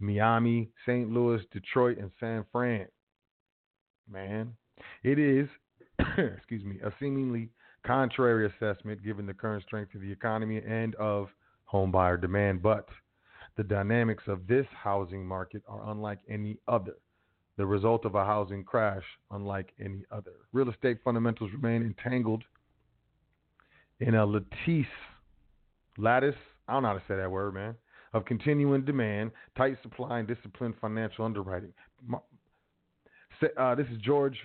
Miami, 0.00 0.70
St. 0.86 1.10
Louis, 1.10 1.42
Detroit, 1.52 1.98
and 1.98 2.10
San 2.20 2.44
Fran. 2.52 2.86
Man, 4.10 4.54
it 5.02 5.18
is, 5.18 5.48
excuse 6.18 6.64
me, 6.64 6.78
a 6.84 6.92
seemingly 6.98 7.50
contrary 7.86 8.46
assessment 8.46 9.04
given 9.04 9.26
the 9.26 9.34
current 9.34 9.62
strength 9.64 9.94
of 9.94 10.00
the 10.00 10.10
economy 10.10 10.62
and 10.66 10.94
of 10.96 11.28
home 11.64 11.92
buyer 11.92 12.16
demand, 12.16 12.62
but 12.62 12.88
the 13.56 13.64
dynamics 13.64 14.24
of 14.26 14.46
this 14.46 14.66
housing 14.72 15.26
market 15.26 15.62
are 15.68 15.90
unlike 15.90 16.20
any 16.28 16.58
other. 16.68 16.94
The 17.56 17.66
result 17.66 18.04
of 18.04 18.14
a 18.14 18.24
housing 18.24 18.62
crash, 18.62 19.02
unlike 19.32 19.72
any 19.80 20.04
other. 20.12 20.32
Real 20.52 20.70
estate 20.70 20.98
fundamentals 21.04 21.50
remain 21.52 21.82
entangled 21.82 22.44
in 24.00 24.14
a 24.14 24.24
lattice, 24.24 24.86
lattice, 25.96 26.34
I 26.66 26.74
don't 26.74 26.82
know 26.82 26.88
how 26.90 26.94
to 26.94 27.02
say 27.08 27.16
that 27.16 27.30
word, 27.30 27.54
man, 27.54 27.74
of 28.12 28.24
continuing 28.24 28.84
demand, 28.84 29.32
tight 29.56 29.76
supply, 29.82 30.18
and 30.18 30.28
disciplined 30.28 30.74
financial 30.80 31.24
underwriting. 31.24 31.72
Uh, 33.56 33.74
this 33.74 33.86
is 33.88 33.98
George. 33.98 34.36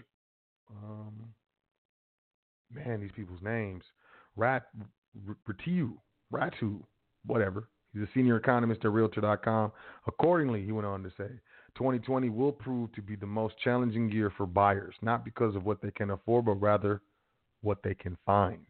Um, 0.70 1.14
man, 2.72 3.02
these 3.02 3.12
people's 3.16 3.42
names. 3.42 3.84
Rat, 4.36 4.68
Ratu, 5.48 5.94
Ratu, 6.32 6.82
whatever. 7.26 7.70
He's 7.94 8.04
a 8.04 8.10
senior 8.14 8.38
economist 8.38 8.84
at 8.86 8.92
Realtor.com. 8.92 9.72
Accordingly, 10.08 10.66
he 10.66 10.72
went 10.72 10.88
on 10.88 11.04
to 11.04 11.10
say, 11.18 11.30
2020 11.76 12.30
will 12.30 12.52
prove 12.52 12.92
to 12.94 13.02
be 13.02 13.16
the 13.16 13.26
most 13.26 13.56
challenging 13.64 14.12
year 14.12 14.32
for 14.36 14.46
buyers, 14.46 14.96
not 15.02 15.24
because 15.24 15.56
of 15.56 15.66
what 15.66 15.82
they 15.82 15.92
can 15.92 16.12
afford, 16.12 16.46
but 16.46 16.54
rather 16.54 17.02
what 17.62 17.82
they 17.84 17.94
can 17.94 18.18
find. 18.26 18.66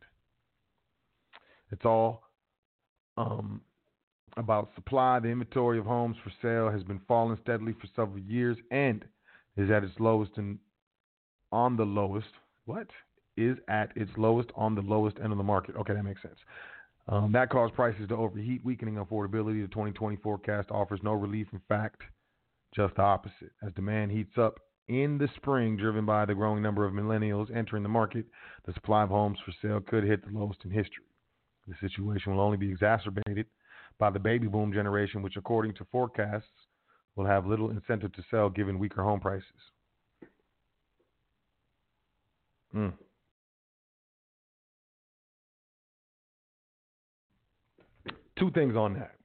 It's 1.74 1.86
all 1.86 2.24
um, 3.18 3.62
about 4.38 4.70
supply. 4.76 5.20
The 5.20 5.28
inventory 5.28 5.80
of 5.80 5.86
homes 5.86 6.16
for 6.24 6.32
sale 6.42 6.72
has 6.72 6.84
been 6.84 7.02
falling 7.08 7.38
steadily 7.42 7.74
for 7.74 7.88
several 7.96 8.20
years 8.20 8.58
and 8.72 9.04
is 9.58 9.70
at 9.70 9.84
its 9.84 9.94
lowest 10.00 10.32
and 10.38 10.58
on 11.52 11.76
the 11.76 11.84
lowest. 11.84 12.30
What? 12.66 12.88
is 13.38 13.58
at 13.68 13.92
its 13.96 14.12
lowest 14.18 14.50
on 14.56 14.76
the 14.76 14.82
lowest 14.82 15.18
end 15.22 15.32
of 15.32 15.38
the 15.38 15.44
market. 15.44 15.76
Okay, 15.76 15.94
that 15.94 16.04
makes 16.04 16.22
sense. 16.22 16.38
Um, 17.08 17.32
that 17.34 17.50
caused 17.50 17.74
prices 17.74 18.08
to 18.10 18.16
overheat, 18.16 18.64
weakening 18.64 18.96
affordability. 18.96 19.62
The 19.62 19.68
2020 19.70 20.18
forecast 20.18 20.72
offers 20.72 21.00
no 21.04 21.14
relief. 21.14 21.48
In 21.52 21.62
fact, 21.68 22.02
just 22.76 22.96
the 22.96 23.02
opposite. 23.02 23.52
As 23.66 23.74
demand 23.74 24.12
heats 24.12 24.38
up 24.38 24.60
in 24.88 25.18
the 25.18 25.28
spring, 25.36 25.78
driven 25.78 26.06
by 26.06 26.26
the 26.26 26.36
growing 26.36 26.62
number 26.62 26.86
of 26.86 26.94
millennials 26.94 27.54
entering 27.56 27.84
the 27.84 27.90
market, 27.90 28.26
the 28.66 28.74
supply 28.74 29.04
of 29.04 29.10
homes 29.10 29.38
for 29.46 29.54
sale 29.62 29.82
could 29.82 30.04
hit 30.04 30.24
the 30.24 30.38
lowest 30.38 30.60
in 30.64 30.72
history. 30.72 31.06
The 31.67 31.76
situation 31.80 32.36
will 32.36 32.41
only 32.41 32.58
be 32.58 32.69
exacerbated 32.69 33.45
by 33.99 34.10
the 34.10 34.19
baby 34.19 34.47
boom 34.47 34.73
generation, 34.73 35.21
which, 35.21 35.38
according 35.38 35.76
to 35.76 35.86
forecasts, 35.91 36.47
will 37.15 37.26
have 37.26 37.45
little 37.45 37.69
incentive 37.69 38.12
to 38.13 38.23
sell 38.30 38.49
given 38.49 38.80
weaker 38.80 39.04
home 39.04 39.19
prices. 39.19 39.47
Mm. 42.76 42.93
two 48.43 48.52
things 48.52 48.76
on 48.76 48.93
that. 48.93 49.15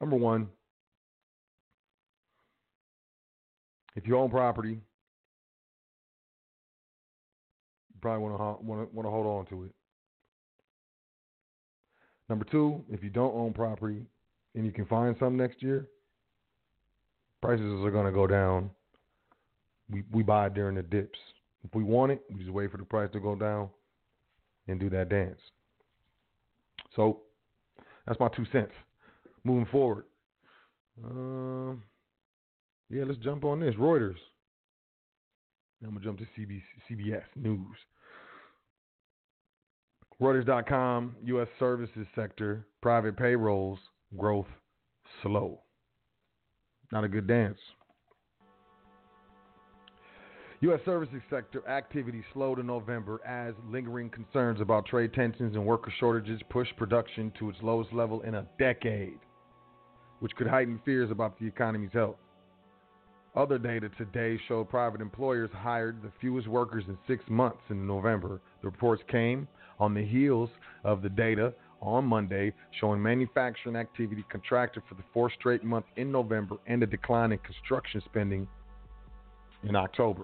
Number 0.00 0.16
one, 0.16 0.48
if 3.96 4.06
you 4.06 4.16
own 4.18 4.30
property, 4.30 4.70
you 4.70 4.80
probably 8.00 8.22
want 8.22 8.36
to 8.36 8.64
want 8.64 8.88
to 8.88 8.94
want 8.94 9.06
to 9.06 9.10
hold 9.10 9.26
on 9.26 9.46
to 9.46 9.64
it. 9.64 9.72
Number 12.32 12.46
two, 12.46 12.82
if 12.88 13.04
you 13.04 13.10
don't 13.10 13.34
own 13.34 13.52
property 13.52 14.06
and 14.54 14.64
you 14.64 14.72
can 14.72 14.86
find 14.86 15.14
some 15.20 15.36
next 15.36 15.62
year, 15.62 15.86
prices 17.42 17.84
are 17.84 17.90
going 17.90 18.06
to 18.06 18.10
go 18.10 18.26
down. 18.26 18.70
We 19.90 20.02
we 20.10 20.22
buy 20.22 20.48
during 20.48 20.76
the 20.76 20.82
dips. 20.82 21.18
If 21.62 21.74
we 21.74 21.84
want 21.84 22.10
it, 22.10 22.22
we 22.32 22.40
just 22.40 22.50
wait 22.50 22.70
for 22.70 22.78
the 22.78 22.84
price 22.84 23.10
to 23.12 23.20
go 23.20 23.34
down 23.34 23.68
and 24.66 24.80
do 24.80 24.88
that 24.88 25.10
dance. 25.10 25.38
So 26.96 27.20
that's 28.06 28.18
my 28.18 28.28
two 28.28 28.46
cents. 28.50 28.72
Moving 29.44 29.66
forward. 29.70 30.06
Um, 31.04 31.82
yeah, 32.88 33.04
let's 33.06 33.18
jump 33.18 33.44
on 33.44 33.60
this. 33.60 33.74
Reuters. 33.74 34.16
I'm 35.84 35.90
going 35.90 36.00
to 36.00 36.04
jump 36.06 36.18
to 36.20 36.24
CBS, 36.40 36.62
CBS 36.90 37.24
News. 37.36 37.76
Reuters.com, 40.22 41.16
U.S. 41.24 41.48
services 41.58 42.06
sector, 42.14 42.64
private 42.80 43.16
payrolls, 43.16 43.80
growth 44.16 44.46
slow. 45.20 45.58
Not 46.92 47.02
a 47.02 47.08
good 47.08 47.26
dance. 47.26 47.58
U.S. 50.60 50.78
services 50.84 51.20
sector 51.28 51.68
activity 51.68 52.22
slowed 52.32 52.60
in 52.60 52.68
November 52.68 53.20
as 53.26 53.54
lingering 53.68 54.10
concerns 54.10 54.60
about 54.60 54.86
trade 54.86 55.12
tensions 55.12 55.56
and 55.56 55.66
worker 55.66 55.92
shortages 55.98 56.40
pushed 56.50 56.76
production 56.76 57.32
to 57.40 57.50
its 57.50 57.58
lowest 57.60 57.92
level 57.92 58.20
in 58.20 58.36
a 58.36 58.46
decade, 58.60 59.18
which 60.20 60.30
could 60.36 60.46
heighten 60.46 60.80
fears 60.84 61.10
about 61.10 61.36
the 61.40 61.46
economy's 61.48 61.90
health. 61.92 62.14
Other 63.34 63.58
data 63.58 63.88
today 63.98 64.38
showed 64.46 64.70
private 64.70 65.00
employers 65.00 65.50
hired 65.52 66.00
the 66.00 66.12
fewest 66.20 66.46
workers 66.46 66.84
in 66.86 66.96
six 67.08 67.24
months 67.28 67.62
in 67.70 67.88
November. 67.88 68.40
The 68.60 68.68
reports 68.68 69.02
came 69.10 69.48
on 69.82 69.94
the 69.94 70.04
heels 70.04 70.48
of 70.84 71.02
the 71.02 71.08
data 71.08 71.52
on 71.80 72.04
Monday 72.04 72.52
showing 72.80 73.02
manufacturing 73.02 73.74
activity 73.74 74.24
contracted 74.30 74.80
for 74.88 74.94
the 74.94 75.02
fourth 75.12 75.32
straight 75.40 75.64
month 75.64 75.86
in 75.96 76.12
November 76.12 76.54
and 76.68 76.80
a 76.84 76.86
decline 76.86 77.32
in 77.32 77.38
construction 77.38 78.00
spending 78.04 78.46
in 79.64 79.74
October. 79.74 80.22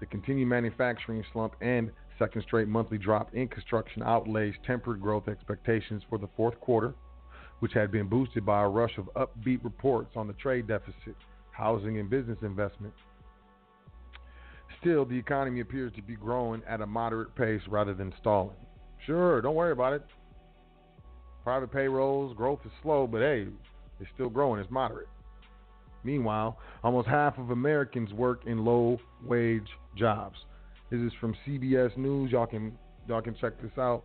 The 0.00 0.06
continued 0.06 0.48
manufacturing 0.48 1.22
slump 1.32 1.54
and 1.60 1.92
second 2.18 2.42
straight 2.42 2.66
monthly 2.66 2.98
drop 2.98 3.32
in 3.32 3.46
construction 3.46 4.02
outlays 4.02 4.54
tempered 4.66 5.00
growth 5.00 5.28
expectations 5.28 6.02
for 6.08 6.18
the 6.18 6.28
fourth 6.36 6.58
quarter, 6.60 6.92
which 7.60 7.72
had 7.72 7.92
been 7.92 8.08
boosted 8.08 8.44
by 8.44 8.62
a 8.62 8.68
rush 8.68 8.98
of 8.98 9.08
upbeat 9.14 9.62
reports 9.62 10.10
on 10.16 10.26
the 10.26 10.32
trade 10.34 10.66
deficit, 10.66 11.14
housing, 11.52 12.00
and 12.00 12.10
business 12.10 12.38
investment. 12.42 12.92
Still, 14.80 15.04
the 15.04 15.16
economy 15.16 15.60
appears 15.60 15.92
to 15.94 16.02
be 16.02 16.16
growing 16.16 16.62
at 16.68 16.80
a 16.80 16.86
moderate 16.86 17.34
pace 17.36 17.62
rather 17.68 17.94
than 17.94 18.12
stalling. 18.20 18.56
Sure, 19.06 19.40
don't 19.40 19.54
worry 19.54 19.72
about 19.72 19.92
it. 19.92 20.02
Private 21.44 21.72
payrolls 21.72 22.36
growth 22.36 22.58
is 22.64 22.72
slow, 22.82 23.06
but 23.06 23.20
hey, 23.20 23.46
it's 24.00 24.10
still 24.14 24.28
growing. 24.28 24.60
It's 24.60 24.70
moderate. 24.70 25.08
Meanwhile, 26.02 26.58
almost 26.82 27.08
half 27.08 27.38
of 27.38 27.50
Americans 27.50 28.12
work 28.12 28.42
in 28.46 28.64
low 28.64 28.98
wage 29.24 29.68
jobs. 29.96 30.36
This 30.90 31.00
is 31.00 31.12
from 31.20 31.34
CBS 31.46 31.96
News. 31.96 32.32
Y'all 32.32 32.46
can 32.46 32.76
y'all 33.08 33.22
can 33.22 33.36
check 33.40 33.60
this 33.62 33.70
out. 33.78 34.04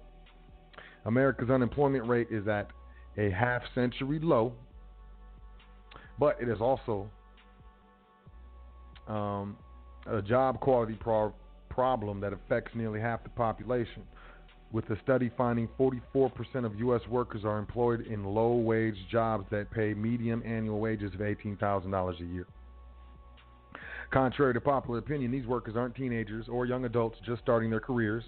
America's 1.06 1.50
unemployment 1.50 2.08
rate 2.08 2.28
is 2.30 2.48
at 2.48 2.70
a 3.18 3.32
half 3.32 3.64
century 3.74 4.20
low, 4.20 4.54
but 6.20 6.38
it 6.40 6.48
is 6.48 6.62
also 6.62 7.10
um, 9.08 9.58
a 10.08 10.22
job 10.22 10.60
quality 10.60 10.94
pro- 10.94 11.34
problem 11.70 12.20
that 12.20 12.34
affects 12.34 12.72
nearly 12.76 13.00
half 13.00 13.24
the 13.24 13.30
population. 13.30 14.04
With 14.72 14.88
the 14.88 14.98
study 15.04 15.30
finding 15.38 15.68
44% 15.78 16.32
of 16.66 16.80
U.S. 16.80 17.02
workers 17.10 17.44
are 17.44 17.58
employed 17.58 18.08
in 18.08 18.24
low 18.24 18.54
wage 18.54 18.96
jobs 19.12 19.46
that 19.52 19.70
pay 19.72 19.94
median 19.94 20.42
annual 20.44 20.80
wages 20.80 21.14
of 21.14 21.20
$18,000 21.20 22.20
a 22.20 22.24
year. 22.24 22.48
Contrary 24.12 24.54
to 24.54 24.62
popular 24.62 25.00
opinion, 25.00 25.32
these 25.32 25.46
workers 25.46 25.76
aren't 25.76 25.96
teenagers 25.96 26.48
or 26.50 26.66
young 26.66 26.86
adults 26.86 27.18
just 27.26 27.42
starting 27.42 27.70
their 27.70 27.80
careers. 27.80 28.24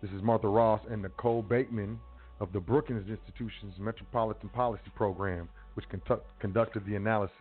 This 0.00 0.10
is 0.10 0.22
Martha 0.22 0.48
Ross 0.48 0.80
and 0.90 1.02
Nicole 1.02 1.42
Bateman 1.42 1.98
of 2.40 2.52
the 2.52 2.60
Brookings 2.60 3.08
Institution's 3.08 3.74
Metropolitan 3.78 4.48
Policy 4.48 4.90
Program, 4.96 5.48
which 5.74 5.88
conduct, 5.88 6.26
conducted 6.40 6.84
the 6.86 6.96
analysis. 6.96 7.36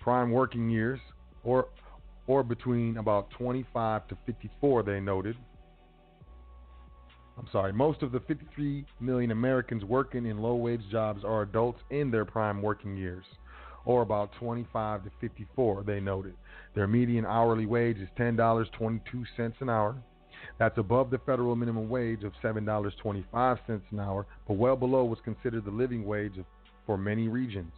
Prime 0.00 0.30
working 0.30 0.70
years, 0.70 0.98
or 1.44 1.68
or 2.26 2.42
between 2.42 2.96
about 2.96 3.30
25 3.30 4.06
to 4.08 4.16
54, 4.26 4.82
they 4.84 5.00
noted. 5.00 5.36
I'm 7.40 7.48
sorry, 7.50 7.72
most 7.72 8.02
of 8.02 8.12
the 8.12 8.20
53 8.20 8.84
million 9.00 9.30
Americans 9.30 9.82
working 9.82 10.26
in 10.26 10.42
low 10.42 10.56
wage 10.56 10.82
jobs 10.90 11.24
are 11.24 11.40
adults 11.40 11.80
in 11.88 12.10
their 12.10 12.26
prime 12.26 12.60
working 12.60 12.98
years, 12.98 13.24
or 13.86 14.02
about 14.02 14.32
25 14.38 15.04
to 15.04 15.10
54, 15.22 15.82
they 15.84 16.00
noted. 16.00 16.34
Their 16.74 16.86
median 16.86 17.24
hourly 17.24 17.64
wage 17.64 17.96
is 17.96 18.10
$10.22 18.18 19.00
an 19.58 19.70
hour. 19.70 19.96
That's 20.58 20.76
above 20.76 21.08
the 21.08 21.16
federal 21.24 21.56
minimum 21.56 21.88
wage 21.88 22.24
of 22.24 22.34
$7.25 22.44 23.58
an 23.90 23.98
hour, 23.98 24.26
but 24.46 24.58
well 24.58 24.76
below 24.76 25.04
what's 25.04 25.22
considered 25.22 25.64
the 25.64 25.70
living 25.70 26.04
wage 26.04 26.34
for 26.84 26.98
many 26.98 27.28
regions. 27.28 27.72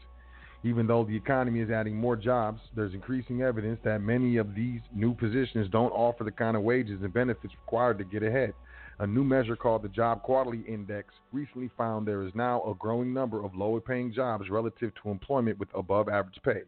Even 0.65 0.89
though 0.89 1.05
the 1.05 1.17
economy 1.17 1.61
is 1.61 1.71
adding 1.71 1.95
more 1.95 2.17
jobs, 2.17 2.61
there's 2.75 2.95
increasing 2.95 3.43
evidence 3.43 3.79
that 3.85 4.01
many 4.01 4.39
of 4.39 4.57
these 4.57 4.81
new 4.93 5.15
positions 5.15 5.69
don't 5.71 5.93
offer 5.93 6.25
the 6.25 6.33
kind 6.33 6.57
of 6.57 6.65
wages 6.65 7.01
and 7.03 7.13
benefits 7.13 7.55
required 7.65 7.99
to 7.99 8.05
get 8.05 8.25
ahead. 8.25 8.55
A 9.03 9.07
new 9.07 9.25
measure 9.25 9.57
called 9.57 9.83
the 9.83 9.89
Job 9.89 10.23
Quality 10.23 10.63
Index 10.69 11.13
recently 11.33 11.69
found 11.77 12.07
there 12.07 12.23
is 12.23 12.33
now 12.37 12.63
a 12.63 12.77
growing 12.77 13.13
number 13.13 13.45
of 13.45 13.57
lower 13.57 13.81
paying 13.81 14.13
jobs 14.13 14.49
relative 14.49 14.93
to 15.03 15.11
employment 15.11 15.59
with 15.59 15.75
above 15.75 16.09
average 16.09 16.39
pay. 16.45 16.63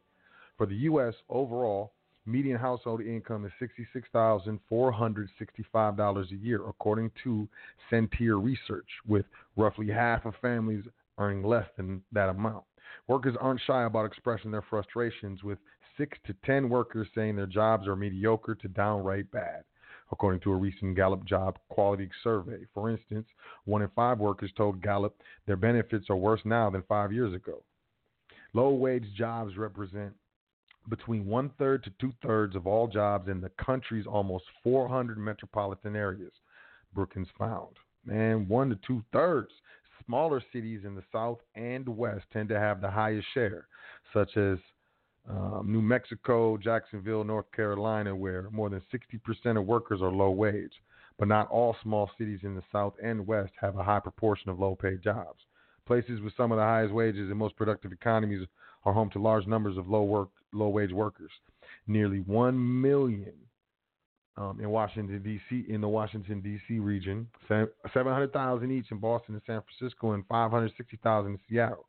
For 0.58 0.66
the 0.66 0.74
U.S. 0.74 1.14
overall, 1.28 1.92
median 2.26 2.58
household 2.58 3.02
income 3.02 3.44
is 3.44 3.52
$66,465 4.12 6.32
a 6.32 6.34
year, 6.34 6.68
according 6.68 7.12
to 7.22 7.48
Sentier 7.88 8.40
Research, 8.40 8.88
with 9.06 9.26
roughly 9.54 9.86
half 9.86 10.26
of 10.26 10.34
families 10.42 10.82
earning 11.18 11.44
less 11.44 11.68
than 11.76 12.02
that 12.10 12.30
amount. 12.30 12.64
Workers 13.06 13.36
aren't 13.40 13.60
shy 13.64 13.84
about 13.84 14.06
expressing 14.06 14.50
their 14.50 14.64
frustrations, 14.68 15.44
with 15.44 15.58
six 15.96 16.18
to 16.26 16.34
ten 16.44 16.68
workers 16.68 17.06
saying 17.14 17.36
their 17.36 17.46
jobs 17.46 17.86
are 17.86 17.94
mediocre 17.94 18.56
to 18.56 18.66
downright 18.66 19.30
bad, 19.30 19.62
according 20.12 20.40
to 20.40 20.52
a 20.52 20.56
recent 20.56 20.96
Gallup 20.96 21.24
job 21.24 21.58
quality 21.68 22.08
survey. 22.22 22.60
For 22.72 22.90
instance, 22.90 23.26
one 23.64 23.82
in 23.82 23.90
five 23.96 24.18
workers 24.18 24.52
told 24.56 24.82
Gallup 24.82 25.16
their 25.46 25.56
benefits 25.56 26.10
are 26.10 26.16
worse 26.16 26.40
now 26.44 26.70
than 26.70 26.82
five 26.88 27.12
years 27.12 27.34
ago. 27.34 27.62
Low 28.52 28.70
wage 28.70 29.06
jobs 29.16 29.56
represent 29.56 30.12
between 30.88 31.26
one 31.26 31.50
third 31.58 31.82
to 31.84 31.90
two 32.00 32.12
thirds 32.22 32.54
of 32.54 32.66
all 32.66 32.86
jobs 32.86 33.28
in 33.28 33.40
the 33.40 33.50
country's 33.64 34.06
almost 34.06 34.44
400 34.62 35.18
metropolitan 35.18 35.96
areas, 35.96 36.32
Brookings 36.94 37.28
found. 37.38 37.76
And 38.10 38.48
one 38.48 38.68
to 38.70 38.78
two 38.86 39.02
thirds. 39.12 39.50
Smaller 40.06 40.42
cities 40.52 40.82
in 40.84 40.94
the 40.94 41.02
south 41.10 41.38
and 41.54 41.88
west 41.88 42.26
tend 42.32 42.50
to 42.50 42.60
have 42.60 42.80
the 42.80 42.90
highest 42.90 43.26
share, 43.32 43.66
such 44.12 44.36
as 44.36 44.58
um, 45.28 45.64
New 45.66 45.80
Mexico, 45.82 46.56
Jacksonville, 46.56 47.24
North 47.24 47.50
Carolina, 47.52 48.14
where 48.14 48.48
more 48.50 48.68
than 48.68 48.82
60% 48.92 49.58
of 49.58 49.64
workers 49.64 50.02
are 50.02 50.10
low 50.10 50.30
wage. 50.30 50.72
But 51.18 51.28
not 51.28 51.48
all 51.48 51.76
small 51.82 52.10
cities 52.18 52.40
in 52.42 52.56
the 52.56 52.62
south 52.72 52.94
and 53.02 53.26
west 53.26 53.52
have 53.60 53.78
a 53.78 53.84
high 53.84 54.00
proportion 54.00 54.50
of 54.50 54.58
low 54.58 54.74
paid 54.74 55.00
jobs. 55.02 55.38
Places 55.86 56.20
with 56.20 56.32
some 56.36 56.50
of 56.50 56.56
the 56.56 56.64
highest 56.64 56.92
wages 56.92 57.30
and 57.30 57.38
most 57.38 57.56
productive 57.56 57.92
economies 57.92 58.46
are 58.84 58.92
home 58.92 59.10
to 59.10 59.20
large 59.20 59.46
numbers 59.46 59.76
of 59.76 59.88
low 59.88 60.02
work, 60.02 60.30
low 60.52 60.68
wage 60.68 60.92
workers. 60.92 61.30
Nearly 61.86 62.18
one 62.20 62.82
million 62.82 63.34
um, 64.36 64.58
in 64.60 64.68
Washington 64.70 65.22
D.C. 65.22 65.66
in 65.68 65.80
the 65.80 65.88
Washington 65.88 66.40
D.C. 66.40 66.78
region, 66.78 67.28
seven 67.48 68.12
hundred 68.12 68.32
thousand 68.32 68.72
each 68.72 68.90
in 68.90 68.98
Boston 68.98 69.34
and 69.34 69.42
San 69.46 69.62
Francisco, 69.62 70.12
and 70.12 70.26
five 70.26 70.50
hundred 70.50 70.72
sixty 70.76 70.98
thousand 71.02 71.32
in 71.32 71.38
Seattle. 71.48 71.86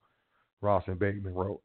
Ross 0.62 0.84
and 0.88 1.00
Bateman 1.00 1.34
wrote, 1.34 1.62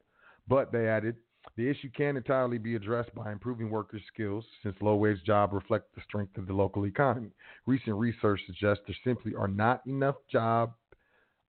but 0.49 0.73
they 0.73 0.89
added. 0.89 1.17
The 1.57 1.69
issue 1.69 1.91
can 1.91 2.17
entirely 2.17 2.59
be 2.59 2.75
addressed 2.75 3.15
by 3.15 3.33
improving 3.33 3.71
workers' 3.71 4.03
skills, 4.13 4.45
since 4.63 4.77
low 4.81 4.97
wage 4.97 5.23
jobs 5.25 5.53
reflect 5.53 5.95
the 5.95 6.03
strength 6.03 6.37
of 6.39 6.47
the 6.47 6.53
local 6.53 6.87
economy. 6.87 7.31
Recent 7.67 7.97
research 7.97 8.41
suggests 8.47 8.85
there 8.87 8.97
simply 9.05 9.35
are 9.35 9.49
not 9.49 9.87
enough 9.87 10.17
job 10.31 10.75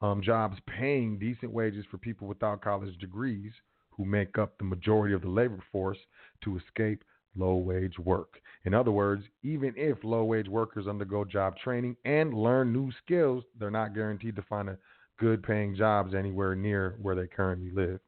um, 0.01 0.21
jobs 0.21 0.57
paying 0.65 1.19
decent 1.19 1.51
wages 1.51 1.85
for 1.91 1.97
people 1.97 2.27
without 2.27 2.61
college 2.61 2.97
degrees 2.97 3.51
who 3.91 4.05
make 4.05 4.37
up 4.37 4.57
the 4.57 4.63
majority 4.63 5.13
of 5.13 5.21
the 5.21 5.29
labor 5.29 5.63
force 5.71 5.97
to 6.43 6.57
escape 6.57 7.03
low 7.35 7.55
wage 7.55 7.97
work. 7.99 8.41
In 8.65 8.73
other 8.73 8.91
words, 8.91 9.23
even 9.43 9.73
if 9.77 10.03
low 10.03 10.23
wage 10.23 10.47
workers 10.47 10.87
undergo 10.87 11.23
job 11.23 11.55
training 11.57 11.95
and 12.03 12.33
learn 12.33 12.73
new 12.73 12.91
skills, 13.03 13.43
they're 13.59 13.71
not 13.71 13.93
guaranteed 13.93 14.35
to 14.35 14.41
find 14.43 14.69
a 14.69 14.77
good 15.19 15.43
paying 15.43 15.75
jobs 15.75 16.13
anywhere 16.13 16.55
near 16.55 16.97
where 17.01 17.15
they 17.15 17.27
currently 17.27 17.71
live. 17.71 17.99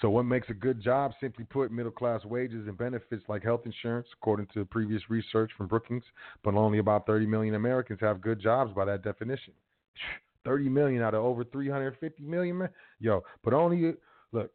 So, 0.00 0.10
what 0.10 0.24
makes 0.24 0.50
a 0.50 0.54
good 0.54 0.80
job? 0.82 1.12
Simply 1.20 1.44
put, 1.44 1.70
middle 1.70 1.92
class 1.92 2.24
wages 2.24 2.66
and 2.66 2.76
benefits 2.76 3.22
like 3.28 3.42
health 3.42 3.62
insurance, 3.64 4.08
according 4.14 4.48
to 4.54 4.64
previous 4.64 5.02
research 5.08 5.50
from 5.56 5.66
Brookings. 5.66 6.04
But 6.42 6.54
only 6.54 6.78
about 6.78 7.06
30 7.06 7.26
million 7.26 7.54
Americans 7.54 8.00
have 8.00 8.20
good 8.20 8.40
jobs 8.40 8.72
by 8.74 8.84
that 8.86 9.02
definition. 9.02 9.54
30 10.44 10.68
million 10.68 11.02
out 11.02 11.14
of 11.14 11.24
over 11.24 11.42
350 11.44 12.22
million. 12.22 12.58
man. 12.58 12.68
Yo, 13.00 13.22
but 13.42 13.54
only, 13.54 13.94
look, 14.32 14.50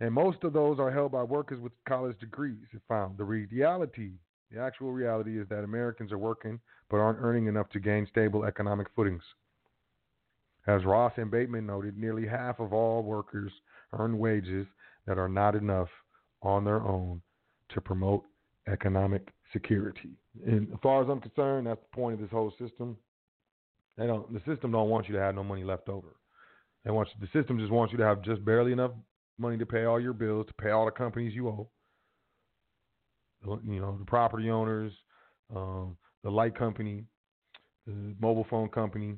and 0.00 0.14
most 0.14 0.44
of 0.44 0.54
those 0.54 0.78
are 0.78 0.90
held 0.90 1.12
by 1.12 1.22
workers 1.22 1.60
with 1.60 1.72
college 1.86 2.18
degrees. 2.20 2.64
It 2.72 2.80
found 2.88 3.18
the 3.18 3.24
reality, 3.24 4.12
the 4.50 4.60
actual 4.60 4.92
reality 4.92 5.38
is 5.38 5.46
that 5.50 5.64
Americans 5.64 6.10
are 6.10 6.18
working 6.18 6.58
but 6.88 6.96
aren't 6.98 7.20
earning 7.20 7.46
enough 7.46 7.68
to 7.70 7.80
gain 7.80 8.06
stable 8.10 8.44
economic 8.44 8.88
footings. 8.96 9.22
As 10.66 10.84
Ross 10.84 11.12
and 11.16 11.30
Bateman 11.30 11.66
noted, 11.66 11.96
nearly 11.96 12.26
half 12.26 12.60
of 12.60 12.72
all 12.72 13.02
workers 13.02 13.52
earn 13.92 14.18
wages 14.18 14.66
that 15.06 15.18
are 15.18 15.28
not 15.28 15.54
enough 15.54 15.88
on 16.42 16.64
their 16.64 16.80
own 16.80 17.20
to 17.70 17.80
promote 17.80 18.24
economic 18.68 19.28
security. 19.52 20.10
And 20.46 20.72
as 20.72 20.78
far 20.82 21.02
as 21.02 21.08
I'm 21.08 21.20
concerned, 21.20 21.66
that's 21.66 21.80
the 21.80 21.96
point 21.96 22.14
of 22.14 22.20
this 22.20 22.30
whole 22.30 22.52
system. 22.58 22.96
They 23.96 24.06
don't. 24.06 24.32
The 24.32 24.40
system 24.50 24.72
don't 24.72 24.88
want 24.88 25.08
you 25.08 25.14
to 25.14 25.20
have 25.20 25.34
no 25.34 25.44
money 25.44 25.64
left 25.64 25.88
over. 25.88 26.16
They 26.84 26.90
want 26.90 27.08
you, 27.08 27.26
the 27.26 27.38
system 27.38 27.58
just 27.58 27.72
wants 27.72 27.92
you 27.92 27.98
to 27.98 28.04
have 28.04 28.22
just 28.22 28.44
barely 28.44 28.72
enough 28.72 28.92
money 29.38 29.58
to 29.58 29.66
pay 29.66 29.84
all 29.84 30.00
your 30.00 30.12
bills, 30.12 30.46
to 30.46 30.54
pay 30.54 30.70
all 30.70 30.86
the 30.86 30.90
companies 30.90 31.34
you 31.34 31.48
owe. 31.48 31.68
You 33.44 33.80
know, 33.80 33.96
the 33.98 34.04
property 34.04 34.50
owners, 34.50 34.92
um, 35.54 35.96
the 36.22 36.30
light 36.30 36.56
company, 36.56 37.04
the 37.86 38.14
mobile 38.20 38.46
phone 38.48 38.68
company, 38.68 39.16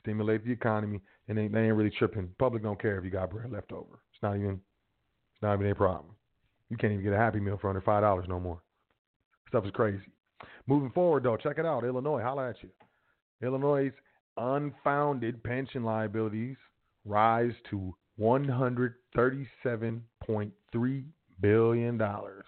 stimulate 0.00 0.44
the 0.44 0.52
economy, 0.52 1.00
and 1.30 1.38
they, 1.38 1.46
they 1.46 1.66
ain't 1.66 1.76
really 1.76 1.90
tripping. 1.90 2.28
Public 2.40 2.64
don't 2.64 2.82
care 2.82 2.98
if 2.98 3.04
you 3.04 3.10
got 3.10 3.30
bread 3.30 3.52
left 3.52 3.70
over. 3.70 4.00
It's 4.12 4.20
not 4.20 4.34
even, 4.34 4.60
it's 5.34 5.42
not 5.42 5.54
even 5.54 5.70
a 5.70 5.74
problem. 5.76 6.12
You 6.68 6.76
can't 6.76 6.92
even 6.92 7.04
get 7.04 7.12
a 7.12 7.16
Happy 7.16 7.38
Meal 7.38 7.56
for 7.58 7.68
under 7.68 7.80
five 7.80 8.02
dollars 8.02 8.26
no 8.28 8.40
more. 8.40 8.60
Stuff 9.48 9.64
is 9.64 9.70
crazy. 9.70 10.02
Moving 10.66 10.90
forward 10.90 11.22
though, 11.22 11.36
check 11.36 11.58
it 11.58 11.64
out. 11.64 11.84
Illinois, 11.84 12.20
holla 12.20 12.50
at 12.50 12.56
you. 12.62 12.68
Illinois' 13.42 13.92
unfounded 14.36 15.42
pension 15.44 15.84
liabilities 15.84 16.56
rise 17.04 17.52
to 17.70 17.94
one 18.16 18.46
hundred 18.46 18.94
thirty-seven 19.14 20.02
point 20.24 20.52
three 20.72 21.04
billion 21.40 21.96
dollars. 21.96 22.44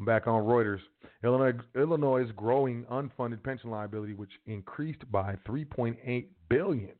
I'm 0.00 0.06
back 0.06 0.26
on 0.26 0.42
Reuters. 0.42 0.80
Illinois 1.22 1.56
Illinois' 1.76 2.32
growing 2.34 2.84
unfunded 2.90 3.44
pension 3.44 3.70
liability, 3.70 4.14
which 4.14 4.32
increased 4.46 5.10
by 5.12 5.36
3.8 5.46 6.26
billion 6.48 6.90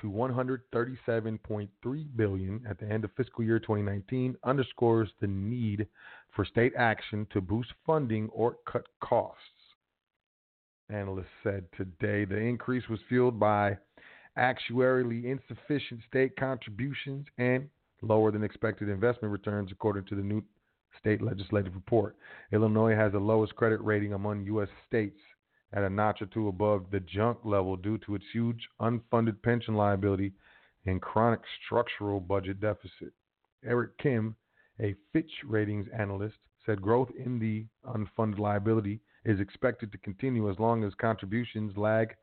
to 0.00 0.10
137.3 0.10 1.68
billion 2.16 2.60
at 2.68 2.78
the 2.78 2.86
end 2.86 3.04
of 3.04 3.10
fiscal 3.16 3.44
year 3.44 3.58
2019, 3.58 4.36
underscores 4.44 5.10
the 5.20 5.26
need 5.26 5.86
for 6.34 6.44
state 6.44 6.72
action 6.76 7.26
to 7.32 7.40
boost 7.40 7.70
funding 7.84 8.28
or 8.32 8.56
cut 8.70 8.86
costs. 9.00 9.40
Analysts 10.90 11.26
said 11.42 11.64
today 11.76 12.24
the 12.24 12.36
increase 12.36 12.88
was 12.88 13.00
fueled 13.08 13.40
by 13.40 13.76
actuarially 14.38 15.24
insufficient 15.24 16.00
state 16.08 16.36
contributions 16.36 17.26
and 17.38 17.68
lower 18.02 18.30
than 18.30 18.44
expected 18.44 18.88
investment 18.88 19.32
returns, 19.32 19.72
according 19.72 20.04
to 20.04 20.14
the 20.14 20.22
new 20.22 20.42
state 21.00 21.22
legislative 21.22 21.74
report. 21.74 22.16
Illinois 22.52 22.94
has 22.94 23.12
the 23.12 23.18
lowest 23.18 23.54
credit 23.56 23.80
rating 23.82 24.12
among 24.12 24.44
U.S. 24.44 24.68
states 24.86 25.18
at 25.76 25.84
a 25.84 25.90
notch 25.90 26.22
or 26.22 26.26
two 26.26 26.48
above 26.48 26.86
the 26.90 27.00
junk 27.00 27.38
level 27.44 27.76
due 27.76 27.98
to 27.98 28.14
its 28.14 28.24
huge 28.32 28.68
unfunded 28.80 29.40
pension 29.42 29.74
liability 29.74 30.32
and 30.86 31.02
chronic 31.02 31.40
structural 31.64 32.18
budget 32.18 32.60
deficit. 32.60 33.12
Eric 33.64 33.96
Kim, 33.98 34.34
a 34.80 34.94
Fitch 35.12 35.30
ratings 35.46 35.86
analyst, 35.96 36.36
said 36.64 36.80
growth 36.80 37.10
in 37.22 37.38
the 37.38 37.66
unfunded 37.92 38.38
liability 38.38 39.00
is 39.24 39.38
expected 39.38 39.92
to 39.92 39.98
continue 39.98 40.50
as 40.50 40.58
long 40.58 40.82
as 40.82 40.94
contributions 40.94 41.76
lag 41.76 42.14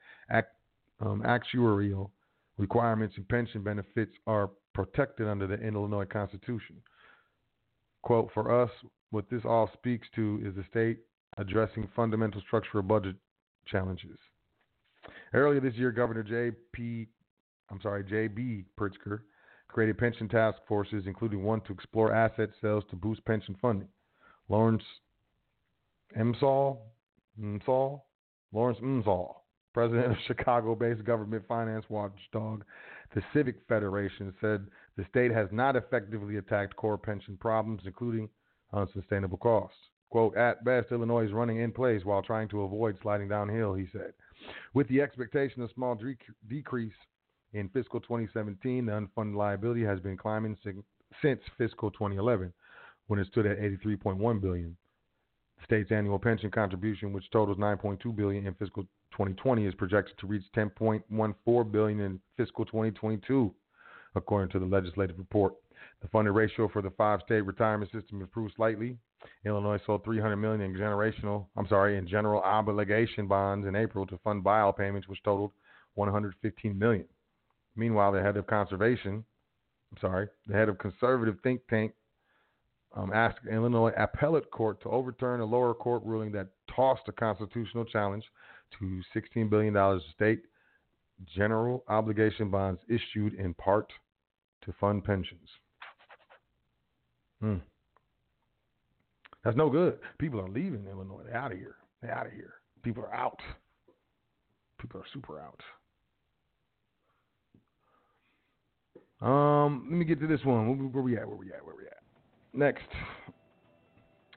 um, 0.99 1.21
actuarial 1.25 2.09
requirements 2.57 3.15
and 3.17 3.27
pension 3.29 3.61
benefits 3.61 4.13
are 4.25 4.49
protected 4.73 5.27
under 5.27 5.47
the 5.47 5.55
Illinois 5.55 6.05
Constitution. 6.05 6.77
Quote, 8.01 8.29
for 8.33 8.63
us, 8.63 8.69
what 9.11 9.29
this 9.29 9.41
all 9.45 9.69
speaks 9.73 10.07
to 10.15 10.41
is 10.43 10.55
the 10.55 10.63
state 10.69 10.99
addressing 11.37 11.87
fundamental 11.95 12.41
structural 12.41 12.83
budget 12.83 13.15
challenges. 13.65 14.17
Earlier 15.33 15.59
this 15.59 15.75
year, 15.75 15.91
Governor 15.91 16.23
J.P. 16.23 17.07
I'm 17.69 17.81
sorry, 17.81 18.03
J.B. 18.03 18.65
Pritzker 18.79 19.21
created 19.67 19.97
pension 19.97 20.29
task 20.29 20.59
forces, 20.67 21.03
including 21.07 21.43
one 21.43 21.61
to 21.61 21.73
explore 21.73 22.13
asset 22.13 22.49
sales 22.61 22.83
to 22.89 22.95
boost 22.95 23.25
pension 23.25 23.55
funding. 23.61 23.87
Lawrence 24.47 24.83
Emsall, 26.17 26.77
Msall, 27.39 28.01
Lawrence 28.51 28.79
Msall, 28.81 29.33
president 29.73 30.11
of 30.11 30.17
Chicago-based 30.27 31.03
government 31.03 31.43
finance 31.47 31.85
watchdog, 31.89 32.63
the 33.15 33.21
Civic 33.33 33.55
Federation, 33.67 34.33
said 34.39 34.67
the 34.95 35.05
state 35.09 35.31
has 35.31 35.47
not 35.51 35.75
effectively 35.75 36.37
attacked 36.37 36.75
core 36.75 36.97
pension 36.97 37.37
problems, 37.37 37.81
including 37.85 38.29
unsustainable 38.73 39.37
costs. 39.37 39.77
Quote, 40.13 40.37
at 40.37 40.63
best, 40.63 40.91
Illinois 40.91 41.25
is 41.25 41.31
running 41.31 41.57
in 41.57 41.71
place 41.71 42.05
while 42.05 42.21
trying 42.21 42.47
to 42.49 42.61
avoid 42.61 42.95
sliding 43.01 43.29
downhill, 43.29 43.73
he 43.73 43.87
said. 43.91 44.13
With 44.75 44.87
the 44.87 45.01
expectation 45.01 45.63
of 45.63 45.71
small 45.73 45.95
dec- 45.95 46.17
decrease 46.47 46.93
in 47.53 47.67
fiscal 47.69 47.99
2017, 47.99 48.85
the 48.85 48.91
unfunded 48.91 49.35
liability 49.35 49.83
has 49.83 49.99
been 49.99 50.15
climbing 50.15 50.55
sin- 50.63 50.83
since 51.23 51.41
fiscal 51.57 51.89
2011, 51.89 52.53
when 53.07 53.19
it 53.19 53.25
stood 53.25 53.47
at 53.47 53.57
83.1 53.57 54.39
billion. 54.39 54.77
The 55.57 55.63
state's 55.65 55.91
annual 55.91 56.19
pension 56.19 56.51
contribution, 56.51 57.11
which 57.11 57.31
totals 57.31 57.57
9.2 57.57 58.15
billion 58.15 58.45
in 58.45 58.53
fiscal 58.53 58.83
2020, 59.13 59.65
is 59.65 59.73
projected 59.73 60.15
to 60.19 60.27
reach 60.27 60.43
10.14 60.55 61.71
billion 61.71 61.99
in 62.01 62.19
fiscal 62.37 62.65
2022, 62.65 63.51
according 64.13 64.51
to 64.51 64.59
the 64.59 64.65
legislative 64.67 65.17
report. 65.17 65.55
The 66.01 66.07
funded 66.09 66.35
ratio 66.35 66.67
for 66.67 66.81
the 66.81 66.91
five-state 66.91 67.41
retirement 67.41 67.91
system 67.91 68.21
improved 68.21 68.55
slightly. 68.55 68.97
Illinois 69.45 69.79
sold 69.85 70.03
300 70.03 70.35
million 70.35 70.61
in 70.61 70.73
generational, 70.73 71.45
I'm 71.55 71.67
sorry, 71.67 71.97
in 71.97 72.07
general 72.07 72.41
obligation 72.41 73.27
bonds 73.27 73.65
in 73.67 73.75
April 73.75 74.05
to 74.07 74.17
fund 74.19 74.43
buyout 74.43 74.77
payments, 74.77 75.07
which 75.07 75.23
totaled 75.23 75.51
115 75.95 76.77
million. 76.77 77.05
Meanwhile, 77.75 78.11
the 78.11 78.21
head 78.21 78.37
of 78.37 78.47
conservation, 78.47 79.23
I'm 79.91 79.97
sorry, 80.01 80.27
the 80.47 80.53
head 80.53 80.69
of 80.69 80.77
conservative 80.77 81.37
think 81.41 81.61
tank 81.69 81.93
um, 82.95 83.11
asked 83.13 83.39
Illinois 83.49 83.93
appellate 83.97 84.51
court 84.51 84.81
to 84.81 84.89
overturn 84.89 85.39
a 85.39 85.45
lower 85.45 85.73
court 85.73 86.03
ruling 86.05 86.31
that 86.33 86.49
tossed 86.75 87.07
a 87.07 87.11
constitutional 87.11 87.85
challenge 87.85 88.23
to 88.79 89.01
$16 89.15 89.49
billion 89.49 89.75
of 89.75 90.01
state 90.13 90.43
general 91.35 91.83
obligation 91.87 92.49
bonds 92.49 92.81
issued 92.87 93.33
in 93.35 93.53
part 93.53 93.91
to 94.63 94.73
fund 94.79 95.03
pensions. 95.03 95.49
Hmm. 97.43 97.57
That's 99.43 99.57
no 99.57 99.69
good. 99.69 99.99
People 100.17 100.39
are 100.39 100.47
leaving 100.47 100.87
Illinois. 100.89 101.23
They're 101.25 101.35
out 101.35 101.51
of 101.51 101.57
here. 101.57 101.75
They're 102.01 102.17
out 102.17 102.25
of 102.25 102.31
here. 102.31 102.53
People 102.83 103.03
are 103.03 103.13
out. 103.13 103.37
People 104.79 105.01
are 105.01 105.05
super 105.13 105.41
out. 105.41 105.59
Um, 109.21 109.87
let 109.89 109.97
me 109.97 110.05
get 110.05 110.21
to 110.21 110.27
this 110.27 110.39
one. 110.45 110.89
Where 110.93 111.03
we 111.03 111.17
at? 111.17 111.27
Where 111.27 111.35
we 111.35 111.51
at? 111.51 111.65
Where 111.65 111.75
we 111.75 111.83
at? 111.83 111.97
Next, 112.53 112.87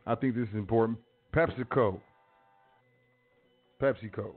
I 0.04 0.16
think 0.16 0.34
this 0.34 0.48
is 0.48 0.54
important. 0.56 0.98
PepsiCo. 1.32 2.00
PepsiCo. 3.80 4.32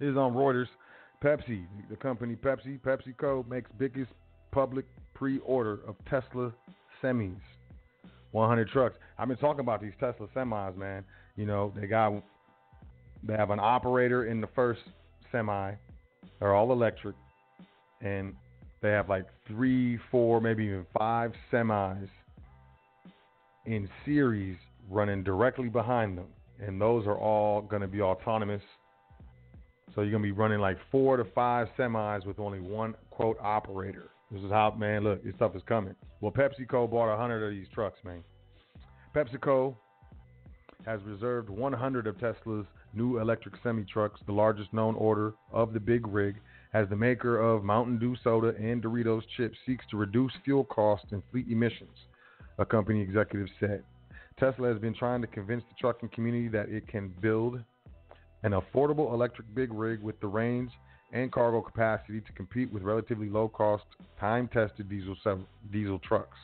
This 0.00 0.08
is 0.08 0.16
on 0.16 0.34
Reuters. 0.34 0.66
Pepsi, 1.22 1.64
the 1.88 1.94
company 1.94 2.34
Pepsi, 2.34 2.80
PepsiCo 2.80 3.48
makes 3.48 3.70
biggest 3.78 4.10
public 4.50 4.84
pre-order 5.22 5.78
of 5.86 5.94
Tesla 6.10 6.52
semis. 7.00 7.36
100 8.32 8.68
trucks. 8.70 8.96
I've 9.16 9.28
been 9.28 9.36
talking 9.36 9.60
about 9.60 9.80
these 9.80 9.92
Tesla 10.00 10.26
semis, 10.34 10.76
man. 10.76 11.04
You 11.36 11.46
know, 11.46 11.72
they 11.80 11.86
got 11.86 12.12
they 13.22 13.34
have 13.34 13.50
an 13.50 13.60
operator 13.60 14.26
in 14.26 14.40
the 14.40 14.48
first 14.48 14.80
semi. 15.30 15.74
They're 16.40 16.56
all 16.56 16.72
electric, 16.72 17.14
and 18.00 18.34
they 18.80 18.88
have 18.88 19.08
like 19.08 19.26
three, 19.46 19.96
four, 20.10 20.40
maybe 20.40 20.64
even 20.64 20.86
five 20.98 21.30
semis 21.52 22.08
in 23.66 23.88
series 24.04 24.56
running 24.90 25.22
directly 25.22 25.68
behind 25.68 26.18
them, 26.18 26.26
and 26.60 26.80
those 26.80 27.06
are 27.06 27.16
all 27.16 27.60
going 27.60 27.82
to 27.82 27.86
be 27.86 28.00
autonomous. 28.00 28.62
So 29.94 30.00
you're 30.00 30.10
going 30.10 30.24
to 30.24 30.28
be 30.28 30.32
running 30.32 30.58
like 30.58 30.78
four 30.90 31.16
to 31.16 31.24
five 31.32 31.68
semis 31.78 32.26
with 32.26 32.40
only 32.40 32.58
one 32.58 32.96
quote 33.12 33.38
operator. 33.40 34.08
This 34.32 34.42
is 34.42 34.50
how, 34.50 34.74
man, 34.78 35.04
look, 35.04 35.22
this 35.22 35.34
stuff 35.34 35.54
is 35.54 35.62
coming. 35.68 35.94
Well, 36.22 36.32
PepsiCo 36.32 36.90
bought 36.90 37.08
100 37.08 37.44
of 37.44 37.50
these 37.50 37.66
trucks, 37.74 37.98
man. 38.02 38.24
PepsiCo 39.14 39.76
has 40.86 41.00
reserved 41.02 41.50
100 41.50 42.06
of 42.06 42.18
Tesla's 42.18 42.64
new 42.94 43.18
electric 43.18 43.54
semi 43.62 43.84
trucks, 43.84 44.20
the 44.26 44.32
largest 44.32 44.72
known 44.72 44.94
order 44.94 45.34
of 45.52 45.74
the 45.74 45.80
big 45.80 46.06
rig, 46.06 46.36
as 46.72 46.88
the 46.88 46.96
maker 46.96 47.38
of 47.38 47.62
Mountain 47.62 47.98
Dew 47.98 48.16
soda 48.24 48.54
and 48.58 48.82
Doritos 48.82 49.22
chips 49.36 49.58
seeks 49.66 49.84
to 49.90 49.98
reduce 49.98 50.32
fuel 50.46 50.64
costs 50.64 51.12
and 51.12 51.22
fleet 51.30 51.46
emissions, 51.50 52.06
a 52.58 52.64
company 52.64 53.02
executive 53.02 53.48
said. 53.60 53.84
Tesla 54.40 54.68
has 54.68 54.78
been 54.78 54.94
trying 54.94 55.20
to 55.20 55.26
convince 55.26 55.62
the 55.68 55.74
trucking 55.78 56.08
community 56.08 56.48
that 56.48 56.70
it 56.70 56.88
can 56.88 57.12
build 57.20 57.60
an 58.44 58.52
affordable 58.52 59.12
electric 59.12 59.54
big 59.54 59.72
rig 59.74 60.00
with 60.00 60.18
the 60.20 60.26
range 60.26 60.70
and 61.12 61.30
cargo 61.30 61.60
capacity 61.60 62.20
to 62.20 62.32
compete 62.32 62.72
with 62.72 62.82
relatively 62.82 63.28
low 63.28 63.48
cost, 63.48 63.84
time 64.18 64.48
tested 64.48 64.88
diesel, 64.88 65.16
diesel 65.70 65.98
trucks. 65.98 66.36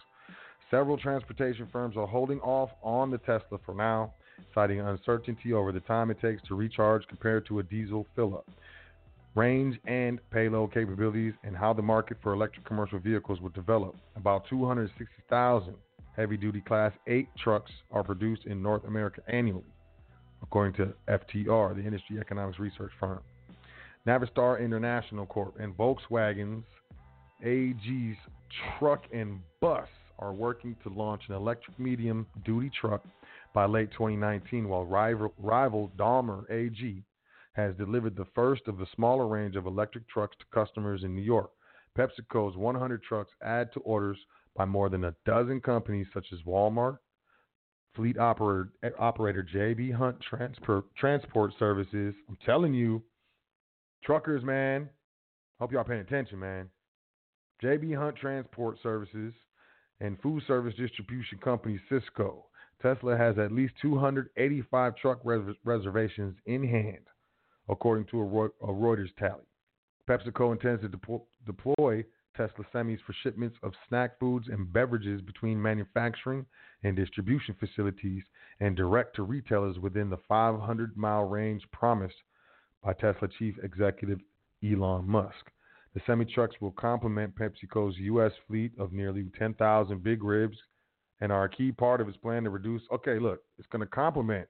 Several 0.70 0.98
transportation 0.98 1.66
firms 1.72 1.96
are 1.96 2.06
holding 2.06 2.40
off 2.40 2.70
on 2.82 3.10
the 3.10 3.18
Tesla 3.18 3.58
for 3.64 3.74
now, 3.74 4.12
citing 4.54 4.80
uncertainty 4.80 5.52
over 5.52 5.72
the 5.72 5.80
time 5.80 6.10
it 6.10 6.20
takes 6.20 6.42
to 6.48 6.54
recharge 6.54 7.06
compared 7.08 7.46
to 7.46 7.58
a 7.58 7.62
diesel 7.62 8.06
fill 8.14 8.34
up, 8.34 8.46
range 9.34 9.78
and 9.86 10.20
payload 10.30 10.74
capabilities, 10.74 11.32
and 11.42 11.56
how 11.56 11.72
the 11.72 11.80
market 11.80 12.18
for 12.22 12.34
electric 12.34 12.66
commercial 12.66 12.98
vehicles 12.98 13.40
will 13.40 13.48
develop. 13.50 13.96
About 14.16 14.44
260,000 14.50 15.74
heavy 16.14 16.36
duty 16.36 16.60
Class 16.60 16.92
8 17.06 17.28
trucks 17.42 17.70
are 17.90 18.02
produced 18.02 18.44
in 18.44 18.62
North 18.62 18.84
America 18.84 19.22
annually, 19.28 19.64
according 20.42 20.74
to 20.74 20.92
FTR, 21.08 21.74
the 21.74 21.82
industry 21.82 22.18
economics 22.18 22.58
research 22.58 22.90
firm. 23.00 23.20
Navistar 24.06 24.62
International 24.62 25.26
Corp. 25.26 25.58
and 25.60 25.76
Volkswagen's 25.76 26.64
AG's 27.44 28.16
truck 28.78 29.04
and 29.12 29.40
bus 29.60 29.88
are 30.18 30.32
working 30.32 30.74
to 30.82 30.88
launch 30.88 31.22
an 31.28 31.34
electric 31.34 31.78
medium 31.78 32.26
duty 32.44 32.70
truck 32.80 33.04
by 33.54 33.64
late 33.64 33.90
2019, 33.92 34.68
while 34.68 34.84
rival, 34.84 35.32
rival 35.38 35.90
Daimler 35.96 36.44
AG 36.50 37.04
has 37.52 37.74
delivered 37.76 38.16
the 38.16 38.26
first 38.34 38.62
of 38.66 38.78
the 38.78 38.86
smaller 38.94 39.26
range 39.26 39.56
of 39.56 39.66
electric 39.66 40.08
trucks 40.08 40.36
to 40.38 40.44
customers 40.52 41.02
in 41.04 41.14
New 41.14 41.22
York. 41.22 41.50
PepsiCo's 41.96 42.56
100 42.56 43.02
trucks 43.02 43.32
add 43.42 43.72
to 43.72 43.80
orders 43.80 44.18
by 44.56 44.64
more 44.64 44.88
than 44.88 45.04
a 45.04 45.14
dozen 45.24 45.60
companies 45.60 46.06
such 46.14 46.26
as 46.32 46.38
Walmart, 46.46 46.98
fleet 47.94 48.18
operator, 48.18 48.70
operator 48.98 49.46
JB 49.54 49.92
Hunt 49.92 50.16
Transport, 50.20 50.84
Transport 50.96 51.52
Services. 51.58 52.14
I'm 52.28 52.38
telling 52.44 52.74
you, 52.74 53.02
truckers, 54.04 54.44
man. 54.44 54.88
Hope 55.58 55.72
y'all 55.72 55.84
paying 55.84 56.00
attention, 56.00 56.38
man. 56.38 56.68
JB 57.62 57.96
Hunt 57.96 58.16
Transport 58.16 58.76
Services 58.82 59.32
and 60.00 60.20
food 60.20 60.42
service 60.46 60.74
distribution 60.76 61.38
company 61.38 61.80
Sysco. 61.90 62.42
Tesla 62.80 63.16
has 63.16 63.38
at 63.38 63.50
least 63.50 63.74
285 63.82 64.96
truck 64.96 65.18
res- 65.24 65.56
reservations 65.64 66.36
in 66.46 66.62
hand, 66.62 67.04
according 67.68 68.04
to 68.06 68.20
a, 68.20 68.44
a 68.64 68.72
Reuters 68.72 69.14
tally. 69.18 69.42
PepsiCo 70.08 70.52
intends 70.52 70.82
to 70.82 70.88
depo- 70.88 71.24
deploy 71.44 72.04
Tesla 72.36 72.64
semis 72.72 73.00
for 73.04 73.14
shipments 73.24 73.56
of 73.64 73.72
snack 73.88 74.18
foods 74.20 74.46
and 74.48 74.72
beverages 74.72 75.20
between 75.20 75.60
manufacturing 75.60 76.46
and 76.84 76.94
distribution 76.94 77.56
facilities 77.58 78.22
and 78.60 78.76
direct 78.76 79.16
to 79.16 79.24
retailers 79.24 79.78
within 79.80 80.08
the 80.08 80.18
500 80.28 80.96
mile 80.96 81.24
range 81.24 81.64
promised 81.72 82.14
by 82.84 82.92
Tesla 82.94 83.28
chief 83.38 83.54
executive 83.62 84.18
Elon 84.64 85.08
Musk. 85.08 85.50
The 85.94 86.00
semi 86.06 86.24
trucks 86.24 86.56
will 86.60 86.72
complement 86.72 87.34
PepsiCo's 87.34 87.96
U.S. 87.98 88.32
fleet 88.46 88.72
of 88.78 88.92
nearly 88.92 89.26
10,000 89.38 90.02
big 90.02 90.22
ribs 90.22 90.56
and 91.20 91.32
are 91.32 91.44
a 91.44 91.48
key 91.48 91.72
part 91.72 92.00
of 92.00 92.08
its 92.08 92.16
plan 92.18 92.44
to 92.44 92.50
reduce. 92.50 92.82
Okay, 92.92 93.18
look, 93.18 93.40
it's 93.58 93.68
going 93.72 93.80
to 93.80 93.86
complement 93.86 94.46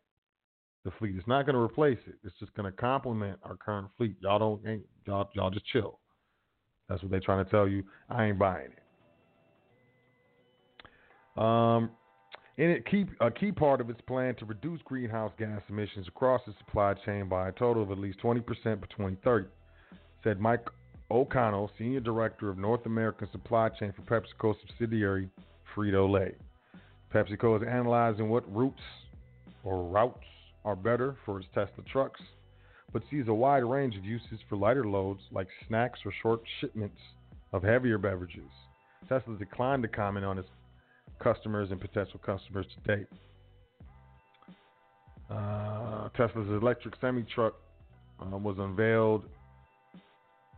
the 0.85 0.91
fleet. 0.99 1.15
It's 1.17 1.27
not 1.27 1.47
going 1.47 1.55
to 1.55 1.61
replace 1.61 1.99
it. 2.07 2.15
It's 2.25 2.39
just 2.39 2.55
going 2.55 2.71
to 2.71 2.77
complement 2.77 3.39
our 3.43 3.57
current 3.57 3.89
fleet. 3.97 4.17
Y'all 4.21 4.39
don't, 4.39 4.67
ain't, 4.67 4.83
y'all, 5.07 5.29
y'all 5.35 5.51
just 5.51 5.67
chill. 5.67 6.01
That's 6.89 7.03
what 7.03 7.11
they're 7.11 7.21
trying 7.21 7.45
to 7.45 7.51
tell 7.51 7.69
you. 7.69 7.85
I 8.11 8.27
ain't 8.27 8.39
buying 8.39 8.71
it. 8.73 8.83
Um, 11.41 11.91
in 12.59 12.71
it, 12.71 12.85
a 13.21 13.31
key 13.31 13.53
part 13.53 13.81
of 13.81 13.89
its 13.89 14.01
plan 14.03 14.35
to 14.35 14.45
reduce 14.45 14.83
greenhouse 14.83 15.33
gas 15.39 15.63
emissions 15.69 16.09
across 16.09 16.41
the 16.45 16.53
supply 16.59 16.93
chain 17.07 17.29
by 17.29 17.49
a 17.49 17.53
total 17.53 17.85
of 17.85 17.93
at 17.93 17.99
least 17.99 18.19
20% 18.21 18.45
by 18.45 18.87
2030, 18.89 19.47
said 20.25 20.41
Mike 20.41 20.67
O'Connell, 21.09 21.71
Senior 21.79 22.01
Director 22.01 22.51
of 22.51 22.59
North 22.59 22.85
American 22.85 23.29
Supply 23.31 23.69
Chain 23.69 23.95
for 23.95 24.03
PepsiCo 24.03 24.55
subsidiary 24.67 25.31
Frito 25.75 26.11
Lay. 26.11 26.35
PepsiCo 27.15 27.63
is 27.63 27.67
analyzing 27.67 28.29
what 28.29 28.45
routes 28.55 28.83
or 29.63 29.85
routes 29.85 30.27
are 30.65 30.77
better 30.77 31.17
for 31.25 31.39
its 31.39 31.49
Tesla 31.55 31.85
trucks, 31.91 32.21
but 32.93 33.03
sees 33.09 33.29
a 33.29 33.35
wide 33.35 33.65
range 33.65 33.97
of 33.97 34.05
uses 34.05 34.41
for 34.49 34.57
lighter 34.57 34.85
loads 34.85 35.21
like 35.31 35.47
snacks 35.69 36.01
or 36.05 36.13
short 36.23 36.41
shipments 36.61 36.99
of 37.53 37.63
heavier 37.63 37.99
beverages. 37.99 38.51
Tesla 39.09 39.37
declined 39.39 39.83
to 39.83 39.89
comment 39.89 40.27
on 40.27 40.39
its 40.39 40.49
customers 41.19 41.71
and 41.71 41.81
potential 41.81 42.21
customers 42.25 42.67
to 42.75 42.97
date. 42.97 43.07
Uh, 45.31 46.09
Tesla's 46.17 46.49
electric 46.49 46.95
semi 47.01 47.23
truck 47.35 47.55
uh, 48.21 48.37
was 48.37 48.57
unveiled 48.59 49.25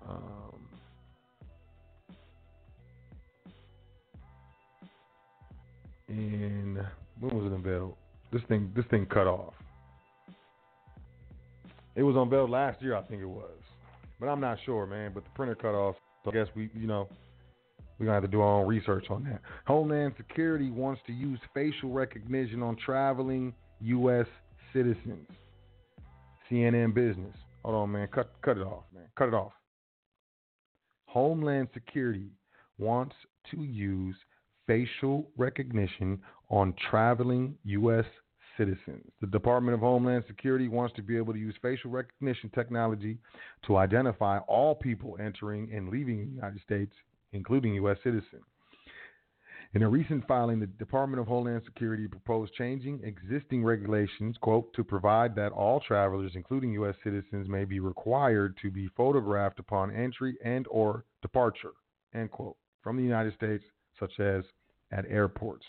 um, 0.09 0.69
in 6.09 6.85
when 7.19 7.37
was 7.37 7.47
it 7.47 7.55
unveiled? 7.55 7.95
This 8.33 8.43
thing 8.49 8.73
this 8.77 8.85
thing 8.91 9.07
cut 9.07 9.27
off. 9.27 9.55
It 11.97 12.05
was 12.05 12.15
unveiled 12.17 12.51
last 12.51 12.81
year, 12.81 12.97
I 12.97 13.03
think 13.03 13.23
it 13.23 13.29
was, 13.29 13.59
but 14.21 14.27
I'm 14.27 14.41
not 14.41 14.59
sure, 14.65 14.87
man. 14.87 15.11
But 15.13 15.25
the 15.25 15.31
printer 15.31 15.57
cut 15.57 15.75
off, 15.75 15.97
so 16.25 16.31
I 16.31 16.35
guess 16.35 16.47
we, 16.55 16.71
you 16.75 16.87
know, 16.87 17.09
we're 18.01 18.07
gonna 18.07 18.17
have 18.17 18.23
to 18.23 18.29
do 18.29 18.41
our 18.41 18.61
own 18.61 18.67
research 18.67 19.07
on 19.11 19.23
that. 19.25 19.43
Homeland 19.67 20.15
Security 20.17 20.71
wants 20.71 21.03
to 21.07 21.13
use 21.13 21.39
facial 21.53 21.91
recognition 21.91 22.63
on 22.63 22.75
traveling 22.77 23.53
U.S. 23.83 24.27
citizens. 24.73 25.29
CNN 26.51 26.95
Business. 26.95 27.37
Hold 27.63 27.77
on, 27.77 27.93
man. 27.93 28.09
Cut 28.09 28.33
cut 28.43 28.57
it 28.57 28.63
off, 28.63 28.85
man. 28.95 29.05
Cut 29.19 29.29
it 29.29 29.35
off. 29.35 29.53
Homeland 31.05 31.69
Security 31.75 32.31
wants 32.79 33.15
to 33.51 33.63
use 33.63 34.17
facial 34.67 35.29
recognition 35.37 36.21
on 36.49 36.73
traveling 36.91 37.55
U.S. 37.65 38.07
citizens. 38.57 39.05
The 39.21 39.27
Department 39.27 39.75
of 39.75 39.81
Homeland 39.81 40.25
Security 40.27 40.69
wants 40.69 40.97
to 40.97 41.03
be 41.03 41.19
able 41.19 41.35
to 41.35 41.39
use 41.39 41.55
facial 41.61 41.91
recognition 41.91 42.51
technology 42.55 43.19
to 43.67 43.77
identify 43.77 44.39
all 44.39 44.75
people 44.75 45.19
entering 45.23 45.71
and 45.75 45.91
leaving 45.91 46.19
the 46.19 46.33
United 46.33 46.63
States, 46.63 46.95
including 47.33 47.75
U.S. 47.75 47.97
citizens. 48.03 48.45
In 49.73 49.83
a 49.85 49.89
recent 49.89 50.27
filing, 50.27 50.59
the 50.59 50.67
Department 50.67 51.21
of 51.21 51.29
Homeland 51.29 51.63
Security 51.65 52.09
proposed 52.09 52.53
changing 52.55 53.01
existing 53.05 53.63
regulations, 53.63 54.37
quote, 54.41 54.73
to 54.75 54.83
provide 54.83 55.37
that 55.37 55.53
all 55.53 55.79
travelers, 55.79 56.33
including 56.35 56.73
U.S. 56.73 56.97
citizens, 57.05 57.49
may 57.49 57.65
be 57.65 57.79
required 57.79 58.57
to 58.63 58.71
be 58.71 58.89
photographed 58.97 59.61
upon 59.61 59.95
entry 59.95 60.37
and 60.45 60.67
or 60.69 61.05
departure, 61.23 61.73
end 62.15 62.33
quote, 62.33 62.57
from 62.83 62.97
the 62.97 63.03
United 63.03 63.33
States, 63.35 63.63
such 63.99 64.19
as 64.19 64.43
at 64.91 65.07
airports. 65.09 65.65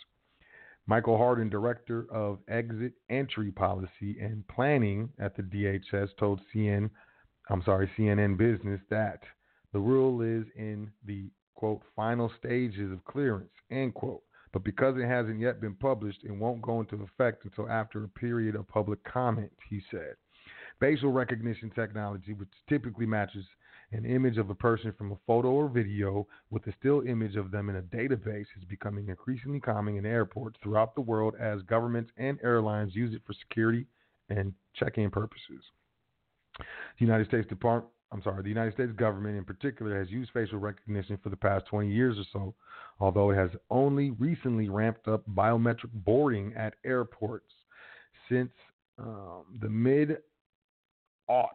Michael 0.87 1.17
Hardin, 1.17 1.49
Director 1.49 2.07
of 2.11 2.39
Exit 2.47 2.93
Entry 3.11 3.51
Policy 3.51 4.17
and 4.19 4.43
Planning 4.47 5.09
at 5.19 5.37
the 5.37 5.43
DHS, 5.43 6.09
told 6.17 6.41
CN, 6.53 6.89
I'm 7.49 7.61
sorry, 7.63 7.89
CNN 7.95 8.35
Business 8.35 8.81
that 8.89 9.21
the 9.73 9.79
rule 9.79 10.21
is 10.21 10.45
in 10.55 10.91
the 11.05 11.29
quote 11.61 11.83
final 11.95 12.31
stages 12.39 12.91
of 12.91 13.05
clearance, 13.05 13.51
end 13.69 13.93
quote. 13.93 14.23
But 14.51 14.63
because 14.63 14.97
it 14.97 15.05
hasn't 15.05 15.39
yet 15.39 15.61
been 15.61 15.75
published, 15.75 16.23
it 16.23 16.31
won't 16.31 16.59
go 16.63 16.79
into 16.79 17.03
effect 17.03 17.45
until 17.45 17.69
after 17.69 18.03
a 18.03 18.07
period 18.07 18.55
of 18.55 18.67
public 18.67 19.03
comment, 19.03 19.51
he 19.69 19.79
said. 19.91 20.15
Facial 20.79 21.11
recognition 21.11 21.69
technology, 21.69 22.33
which 22.33 22.49
typically 22.67 23.05
matches 23.05 23.45
an 23.91 24.05
image 24.05 24.39
of 24.39 24.49
a 24.49 24.55
person 24.55 24.91
from 24.97 25.11
a 25.11 25.17
photo 25.27 25.49
or 25.49 25.69
video 25.69 26.25
with 26.49 26.65
a 26.65 26.73
still 26.79 27.01
image 27.01 27.35
of 27.35 27.51
them 27.51 27.69
in 27.69 27.75
a 27.75 27.81
database 27.83 28.47
is 28.57 28.65
becoming 28.67 29.09
increasingly 29.09 29.59
common 29.59 29.97
in 29.97 30.05
airports 30.07 30.57
throughout 30.63 30.95
the 30.95 31.01
world 31.01 31.35
as 31.39 31.61
governments 31.63 32.09
and 32.17 32.39
airlines 32.43 32.95
use 32.95 33.13
it 33.13 33.21
for 33.27 33.33
security 33.33 33.85
and 34.29 34.51
check-in 34.73 35.11
purposes. 35.11 35.61
The 36.57 37.05
United 37.05 37.27
States 37.27 37.47
Department 37.47 37.93
I'm 38.11 38.21
sorry, 38.23 38.43
the 38.43 38.49
United 38.49 38.73
States 38.73 38.91
government 38.97 39.37
in 39.37 39.45
particular 39.45 39.97
has 39.97 40.09
used 40.09 40.31
facial 40.33 40.59
recognition 40.59 41.17
for 41.23 41.29
the 41.29 41.37
past 41.37 41.65
20 41.67 41.89
years 41.89 42.17
or 42.17 42.25
so, 42.33 42.53
although 42.99 43.31
it 43.31 43.35
has 43.35 43.51
only 43.69 44.11
recently 44.11 44.67
ramped 44.67 45.07
up 45.07 45.23
biometric 45.29 45.91
boarding 45.93 46.53
at 46.57 46.73
airports 46.83 47.53
since 48.29 48.51
um, 48.99 49.43
the 49.61 49.69
mid 49.69 50.17
aughts. 51.29 51.47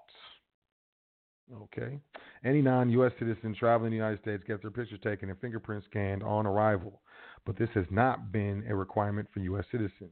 Okay. 1.62 2.00
Any 2.44 2.62
non 2.62 2.90
U.S. 2.90 3.12
citizen 3.18 3.54
traveling 3.54 3.90
the 3.90 3.96
United 3.96 4.20
States 4.20 4.42
gets 4.46 4.62
their 4.62 4.70
picture 4.70 4.98
taken 4.98 5.28
and 5.28 5.38
fingerprints 5.38 5.86
scanned 5.90 6.22
on 6.22 6.46
arrival, 6.46 7.02
but 7.44 7.59
this 7.59 7.68
has 7.74 7.84
not 7.90 8.32
been 8.32 8.64
a 8.68 8.74
requirement 8.74 9.28
for 9.32 9.40
U.S. 9.40 9.64
citizens. 9.70 10.11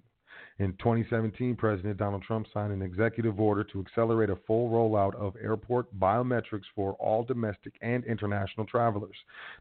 In 0.61 0.73
2017, 0.75 1.57
President 1.57 1.97
Donald 1.97 2.23
Trump 2.23 2.47
signed 2.55 2.73
an 2.73 2.81
executive 2.81 3.41
order 3.41 3.65
to 3.65 3.81
accelerate 3.81 4.31
a 4.31 4.37
full 4.47 4.71
rollout 4.71 5.15
of 5.17 5.35
airport 5.43 5.93
biometrics 5.99 6.63
for 6.77 6.93
all 6.95 7.25
domestic 7.25 7.75
and 7.83 8.05
international 8.05 8.65
travelers. 8.65 9.17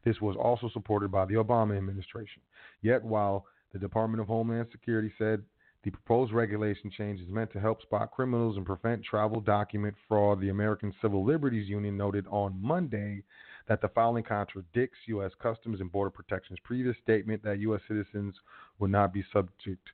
This 0.06 0.22
was 0.22 0.36
also 0.36 0.70
supported 0.70 1.12
by 1.12 1.26
the 1.26 1.34
Obama 1.34 1.76
administration. 1.76 2.44
Yet, 2.84 3.04
while 3.04 3.48
the 3.72 3.80
Department 3.80 4.22
of 4.22 4.28
Homeland 4.28 4.68
Security 4.72 5.12
said 5.18 5.44
the 5.84 5.90
proposed 5.90 6.32
regulation 6.32 6.92
change 6.92 7.20
is 7.20 7.28
meant 7.28 7.52
to 7.54 7.60
help 7.60 7.82
spot 7.82 8.12
criminals 8.12 8.56
and 8.56 8.66
prevent 8.66 9.04
travel 9.04 9.42
document 9.42 9.96
fraud. 10.08 10.40
The 10.40 10.50
American 10.50 10.94
Civil 11.02 11.26
Liberties 11.26 11.68
Union 11.68 11.98
noted 11.98 12.26
on 12.30 12.58
Monday 12.62 13.24
that 13.68 13.82
the 13.82 13.90
filing 13.90 14.24
contradicts 14.24 15.00
U.S. 15.08 15.32
Customs 15.42 15.82
and 15.82 15.92
Border 15.92 16.12
Protection's 16.12 16.60
previous 16.64 16.96
statement 17.02 17.44
that 17.44 17.60
U.S. 17.60 17.82
citizens 17.88 18.36
would 18.80 18.92
not 18.92 19.12
be 19.12 19.26
subject 19.34 19.90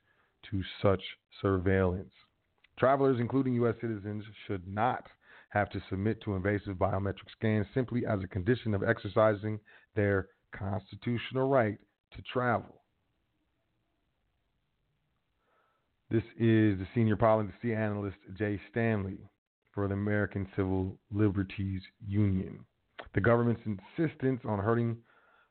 to 0.50 0.62
such 0.82 1.02
surveillance. 1.40 2.12
Travelers, 2.78 3.20
including 3.20 3.54
U.S. 3.54 3.74
citizens, 3.80 4.24
should 4.46 4.66
not 4.66 5.04
have 5.50 5.68
to 5.70 5.82
submit 5.90 6.22
to 6.22 6.34
invasive 6.34 6.76
biometric 6.76 7.28
scans 7.36 7.66
simply 7.74 8.06
as 8.06 8.20
a 8.22 8.28
condition 8.28 8.72
of 8.74 8.82
exercising 8.82 9.58
their 9.94 10.28
constitutional 10.52 11.48
right 11.48 11.78
to 12.14 12.22
travel. 12.22 12.82
This 16.10 16.24
is 16.38 16.78
the 16.78 16.86
senior 16.94 17.16
policy 17.16 17.74
analyst 17.74 18.16
Jay 18.36 18.60
Stanley 18.70 19.18
for 19.72 19.86
the 19.86 19.94
American 19.94 20.48
Civil 20.56 20.98
Liberties 21.12 21.82
Union. 22.04 22.64
The 23.14 23.20
government's 23.20 23.62
insistence 23.64 24.40
on 24.44 24.58
hurting, 24.58 24.96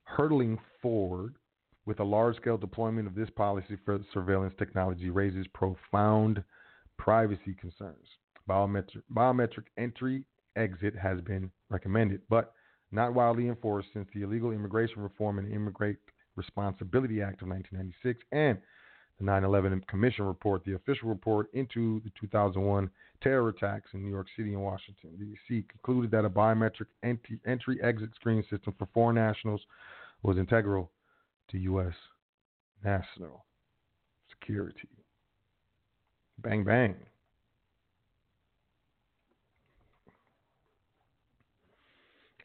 hurtling 0.03 0.57
forward 0.81 1.35
with 1.89 1.99
a 1.99 2.03
large 2.03 2.35
scale 2.35 2.55
deployment 2.55 3.07
of 3.07 3.15
this 3.15 3.31
policy 3.31 3.75
for 3.83 3.99
surveillance 4.13 4.53
technology 4.59 5.09
raises 5.09 5.47
profound 5.55 6.43
privacy 6.99 7.55
concerns. 7.59 8.05
Biometric, 8.47 9.01
biometric 9.11 9.63
entry 9.75 10.23
exit 10.55 10.93
has 10.95 11.19
been 11.21 11.49
recommended, 11.69 12.21
but 12.29 12.53
not 12.91 13.15
widely 13.15 13.47
enforced 13.47 13.87
since 13.91 14.07
the 14.13 14.21
illegal 14.21 14.51
immigration 14.51 15.01
reform 15.01 15.39
and 15.39 15.51
immigrate 15.51 15.97
Responsibility 16.35 17.23
Act 17.23 17.41
of 17.41 17.47
1996 17.47 18.23
and 18.31 18.59
the 19.17 19.25
9/11 19.25 19.87
Commission 19.87 20.25
report, 20.25 20.63
the 20.65 20.75
official 20.75 21.09
report 21.09 21.51
into 21.53 22.01
the 22.01 22.11
2001 22.21 22.87
terror 23.21 23.49
attacks 23.49 23.89
in 23.95 24.03
New 24.03 24.11
York 24.11 24.27
City 24.37 24.53
and 24.53 24.61
Washington 24.61 25.17
D.C. 25.17 25.65
concluded 25.67 26.11
that 26.11 26.23
a 26.23 26.29
biometric 26.29 26.85
entry, 27.01 27.39
entry-exit 27.47 28.11
screening 28.13 28.43
system 28.43 28.75
for 28.77 28.87
foreign 28.93 29.15
nationals 29.15 29.61
was 30.21 30.37
integral 30.37 30.91
to 31.51 31.57
U.S. 31.57 31.93
national 32.83 33.45
security. 34.29 34.89
Bang 36.41 36.63
bang. 36.63 36.95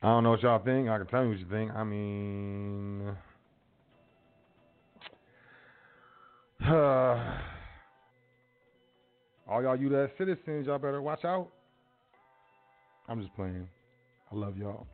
I 0.03 0.09
don't 0.09 0.25
know 0.25 0.31
what 0.33 0.43
y'all 0.43 0.63
think. 0.63 0.89
I 0.89 0.99
can 0.99 1.07
tell 1.07 1.23
you 1.23 1.31
what 1.31 1.39
you 1.39 1.47
think. 1.51 1.71
I 1.75 1.83
mean, 1.83 3.17
uh, 6.67 6.71
all 9.49 9.63
y'all 9.63 9.77
U.S. 9.77 10.11
citizens, 10.19 10.67
y'all 10.67 10.79
better 10.79 11.01
watch 11.01 11.25
out. 11.25 11.49
I'm 13.09 13.21
just 13.23 13.35
playing. 13.35 13.67
I 14.31 14.35
love 14.35 14.59
y'all. 14.59 14.87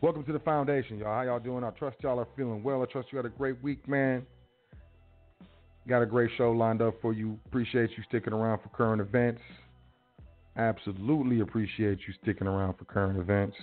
Welcome 0.00 0.24
to 0.24 0.32
the 0.32 0.38
foundation, 0.38 0.98
y'all. 0.98 1.14
How 1.14 1.22
y'all 1.22 1.38
doing? 1.40 1.62
I 1.62 1.70
trust 1.70 1.98
y'all 2.02 2.18
are 2.18 2.28
feeling 2.36 2.62
well. 2.62 2.82
I 2.82 2.86
trust 2.86 3.08
you 3.12 3.18
had 3.18 3.26
a 3.26 3.30
great 3.30 3.62
week, 3.62 3.86
man. 3.86 4.24
Got 5.86 6.02
a 6.02 6.06
great 6.06 6.30
show 6.38 6.52
lined 6.52 6.80
up 6.80 6.94
for 7.02 7.12
you. 7.12 7.38
Appreciate 7.46 7.90
you 7.96 8.02
sticking 8.08 8.32
around 8.32 8.60
for 8.62 8.68
current 8.70 9.02
events. 9.02 9.42
Absolutely 10.56 11.40
appreciate 11.40 11.98
you 12.06 12.14
sticking 12.22 12.46
around 12.46 12.78
for 12.78 12.84
current 12.86 13.18
events. 13.18 13.56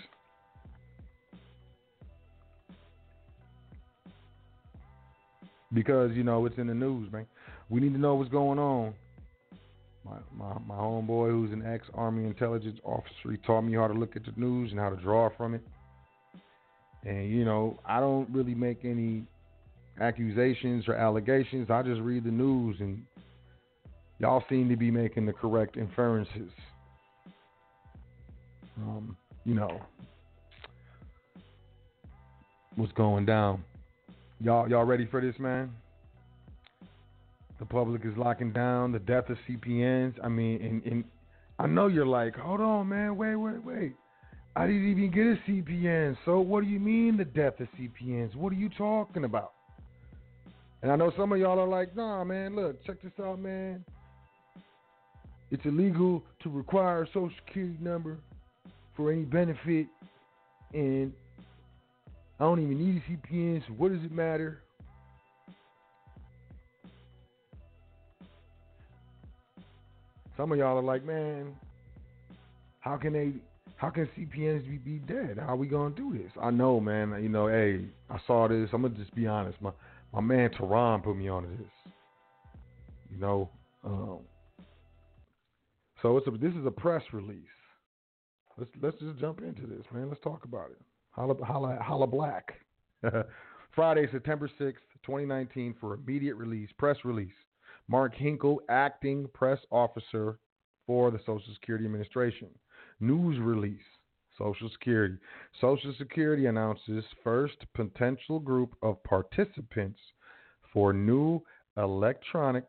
Because, 5.74 6.12
you 6.14 6.24
know, 6.24 6.46
it's 6.46 6.58
in 6.58 6.68
the 6.68 6.74
news, 6.74 7.12
man. 7.12 7.26
We 7.70 7.82
need 7.82 7.94
to 7.94 8.00
know 8.00 8.16
what's 8.16 8.32
going 8.32 8.60
on. 8.60 8.94
My, 10.06 10.18
my, 10.34 10.60
my 10.68 10.76
homeboy, 10.76 11.32
who's 11.32 11.52
an 11.52 11.66
ex 11.66 11.86
Army 11.94 12.26
intelligence 12.26 12.80
officer, 12.84 13.32
he 13.32 13.38
taught 13.38 13.62
me 13.62 13.74
how 13.74 13.88
to 13.88 13.94
look 13.94 14.16
at 14.16 14.24
the 14.24 14.32
news 14.38 14.72
and 14.72 14.80
how 14.80 14.90
to 14.90 14.96
draw 14.98 15.30
from 15.36 15.56
it. 15.56 15.62
And, 17.06 17.30
you 17.30 17.46
know, 17.46 17.80
I 17.86 18.00
don't 18.00 18.30
really 18.30 18.56
make 18.56 18.84
any 18.84 19.24
accusations 20.00 20.88
or 20.88 20.96
allegations. 20.96 21.70
I 21.70 21.82
just 21.82 22.02
read 22.02 22.24
the 22.24 22.32
news, 22.32 22.78
and 22.80 23.04
y'all 24.20 24.44
seem 24.50 24.70
to 24.70 24.76
be 24.76 24.92
making 24.92 25.26
the 25.26 25.34
correct 25.34 25.78
inferences. 25.78 26.52
Um, 28.78 29.18
you 29.46 29.56
know, 29.56 29.82
what's 32.76 32.92
going 32.94 33.26
down. 33.26 33.64
Y'all, 34.40 34.70
y'all 34.70 34.86
ready 34.86 35.08
for 35.08 35.20
this, 35.20 35.36
man? 35.40 35.72
The 37.60 37.66
public 37.66 38.06
is 38.06 38.16
locking 38.18 38.52
down 38.52 38.92
the 38.92 39.00
death 39.00 39.30
of 39.30 39.38
CPNs. 39.50 40.14
I 40.24 40.28
mean, 40.28 40.62
and, 40.62 40.84
and 40.84 41.04
I 41.58 41.66
know 41.66 41.88
you're 41.88 42.06
like, 42.06 42.36
hold 42.36 42.62
on, 42.62 42.90
man, 42.90 43.18
wait, 43.18 43.36
wait, 43.36 43.64
wait. 43.64 43.96
I 44.58 44.66
didn't 44.66 44.90
even 44.90 45.12
get 45.12 45.28
a 45.28 45.38
CPN. 45.48 46.18
So 46.26 46.40
what 46.40 46.64
do 46.64 46.68
you 46.68 46.80
mean 46.80 47.16
the 47.16 47.26
death 47.26 47.60
of 47.60 47.68
CPNs? 47.78 48.36
What 48.36 48.52
are 48.52 48.56
you 48.56 48.70
talking 48.70 49.24
about? 49.24 49.54
And 50.82 50.92
I 50.92 50.96
know 50.96 51.12
some 51.16 51.32
of 51.32 51.38
y'all 51.38 51.60
are 51.60 51.68
like, 51.68 51.96
nah, 51.96 52.24
man, 52.24 52.56
look, 52.56 52.84
check 52.84 53.00
this 53.04 53.12
out, 53.24 53.38
man. 53.38 53.86
It's 55.52 55.64
illegal 55.64 56.24
to 56.42 56.50
require 56.50 57.04
a 57.04 57.08
social 57.08 57.30
security 57.46 57.78
number 57.80 58.18
for 58.96 59.12
any 59.12 59.26
benefit, 59.26 59.86
and 60.74 61.14
I 62.40 62.44
don't 62.44 62.60
even 62.60 62.80
need 62.80 63.04
a 63.08 63.12
CPN, 63.12 63.62
so 63.68 63.74
what 63.74 63.92
does 63.92 64.04
it 64.04 64.12
matter? 64.12 64.64
Some 70.36 70.52
of 70.52 70.58
y'all 70.58 70.80
are 70.80 70.84
like, 70.84 71.06
man, 71.06 71.56
how 72.80 72.98
can 72.98 73.14
they 73.14 73.34
how 73.78 73.92
can 73.92 74.10
CPNs 74.18 74.84
be, 74.84 74.98
dead? 74.98 75.38
How 75.40 75.54
are 75.54 75.56
we 75.56 75.68
gonna 75.68 75.94
do 75.94 76.12
this? 76.12 76.32
I 76.42 76.50
know, 76.50 76.80
man. 76.80 77.16
You 77.22 77.30
know, 77.30 77.48
hey, 77.48 77.86
I 78.10 78.18
saw 78.26 78.48
this. 78.48 78.70
I'm 78.74 78.82
gonna 78.82 78.96
just 78.96 79.14
be 79.16 79.28
honest. 79.28 79.62
My 79.62 79.72
my 80.12 80.20
man 80.20 80.50
Tehran 80.50 81.02
put 81.02 81.16
me 81.16 81.30
onto 81.30 81.56
this. 81.56 81.94
You 83.12 83.20
know, 83.20 83.50
um, 83.86 84.20
so 86.02 86.18
it's 86.18 86.28
a, 86.28 86.32
this 86.32 86.54
is 86.54 86.66
a 86.66 86.72
press 86.72 87.04
release. 87.14 87.44
Let's 88.58 88.72
let's 88.82 88.98
just 88.98 89.20
jump 89.20 89.42
into 89.42 89.68
this, 89.68 89.86
man. 89.94 90.10
Let's 90.10 90.22
talk 90.22 90.44
about 90.44 90.72
it. 90.72 90.82
Holla 91.12 91.36
holla 91.46 91.78
holla 91.80 92.08
black. 92.08 92.56
Friday, 93.76 94.08
September 94.12 94.50
sixth, 94.58 94.84
2019, 95.06 95.76
for 95.80 95.94
immediate 95.94 96.36
release. 96.36 96.70
Press 96.80 96.98
release. 97.04 97.30
Mark 97.88 98.16
Hinkle, 98.16 98.60
acting 98.70 99.30
press 99.36 99.60
officer 99.70 100.40
for 100.88 101.12
the 101.12 101.20
Social 101.20 101.54
Security 101.54 101.86
Administration. 101.86 102.48
News 103.00 103.40
release. 103.40 103.82
Social 104.38 104.70
Security. 104.70 105.16
Social 105.60 105.94
Security 105.98 106.46
announces 106.46 107.04
first 107.24 107.58
potential 107.74 108.40
group 108.40 108.76
of 108.84 109.04
participants 109.04 110.00
for 110.72 110.94
new 110.94 111.42
electronic 111.78 112.66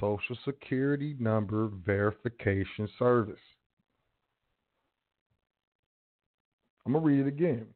Social 0.00 0.36
Security 0.44 1.16
number 1.18 1.70
verification 1.84 2.88
service. 2.98 3.40
I'm 6.84 6.92
going 6.92 7.02
to 7.02 7.08
read 7.08 7.26
it 7.26 7.28
again. 7.28 7.66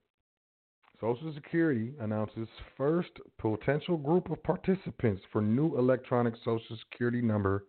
Social 1.01 1.33
Security 1.35 1.95
announces 2.01 2.47
first 2.77 3.11
potential 3.39 3.97
group 3.97 4.31
of 4.31 4.43
participants 4.43 5.23
for 5.33 5.41
new 5.41 5.79
electronic 5.79 6.35
Social 6.45 6.77
Security 6.91 7.23
number 7.23 7.65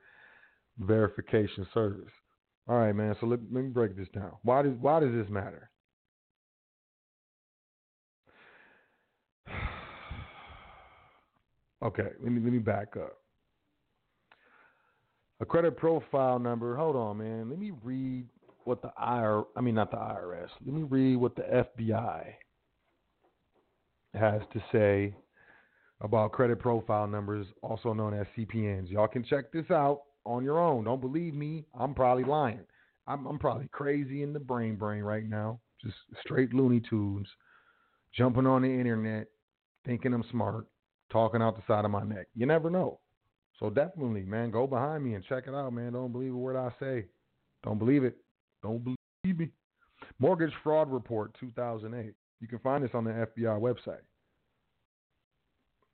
verification 0.79 1.65
service. 1.73 2.11
All 2.67 2.77
right, 2.77 2.93
man. 2.93 3.15
So 3.19 3.25
let, 3.25 3.39
let 3.51 3.63
me 3.63 3.69
break 3.69 3.97
this 3.97 4.07
down. 4.13 4.31
Why 4.43 4.61
does 4.61 4.73
why 4.79 4.99
does 4.99 5.13
this 5.13 5.29
matter? 5.29 5.69
Okay, 11.83 12.09
let 12.21 12.31
me 12.31 12.39
let 12.39 12.53
me 12.53 12.59
back 12.59 12.95
up. 12.95 13.17
A 15.39 15.45
credit 15.45 15.75
profile 15.77 16.37
number. 16.37 16.75
Hold 16.75 16.95
on, 16.95 17.17
man. 17.17 17.49
Let 17.49 17.57
me 17.57 17.71
read 17.83 18.27
what 18.65 18.83
the 18.83 18.91
IR. 19.01 19.41
I 19.57 19.61
mean, 19.61 19.73
not 19.73 19.89
the 19.89 19.97
IRS. 19.97 20.49
Let 20.63 20.75
me 20.75 20.83
read 20.83 21.15
what 21.15 21.35
the 21.35 21.65
FBI 21.81 22.23
has 24.13 24.41
to 24.53 24.63
say 24.71 25.15
about 26.01 26.31
credit 26.31 26.59
profile 26.59 27.07
numbers, 27.07 27.47
also 27.63 27.93
known 27.93 28.13
as 28.13 28.27
CPNs. 28.37 28.91
Y'all 28.91 29.07
can 29.07 29.23
check 29.23 29.51
this 29.51 29.69
out 29.71 30.01
on 30.25 30.43
your 30.43 30.59
own. 30.59 30.85
Don't 30.85 31.01
believe 31.01 31.33
me. 31.33 31.65
I'm 31.77 31.93
probably 31.93 32.23
lying. 32.23 32.65
I'm, 33.07 33.25
I'm 33.25 33.39
probably 33.39 33.67
crazy 33.71 34.23
in 34.23 34.33
the 34.33 34.39
brain 34.39 34.75
brain 34.75 35.03
right 35.03 35.27
now. 35.27 35.59
Just 35.83 35.95
straight 36.23 36.53
Looney 36.53 36.81
Tunes, 36.89 37.27
jumping 38.15 38.45
on 38.45 38.61
the 38.61 38.69
internet, 38.69 39.27
thinking 39.85 40.13
I'm 40.13 40.23
smart, 40.29 40.67
talking 41.11 41.41
out 41.41 41.55
the 41.55 41.63
side 41.67 41.85
of 41.85 41.91
my 41.91 42.03
neck. 42.03 42.27
You 42.35 42.45
never 42.45 42.69
know. 42.69 42.99
So 43.59 43.69
definitely, 43.69 44.23
man, 44.23 44.51
go 44.51 44.67
behind 44.67 45.03
me 45.03 45.13
and 45.13 45.23
check 45.25 45.45
it 45.47 45.53
out, 45.53 45.73
man. 45.73 45.93
Don't 45.93 46.11
believe 46.11 46.33
a 46.33 46.37
word 46.37 46.55
I 46.55 46.69
say. 46.79 47.05
Don't 47.63 47.77
believe 47.77 48.03
it. 48.03 48.17
Don't 48.63 48.83
believe 48.83 49.39
me. 49.39 49.49
Mortgage 50.19 50.53
Fraud 50.63 50.91
Report 50.91 51.35
2008. 51.39 52.13
You 52.39 52.47
can 52.47 52.59
find 52.59 52.83
this 52.83 52.91
on 52.93 53.03
the 53.03 53.11
FBI 53.11 53.59
website. 53.59 54.01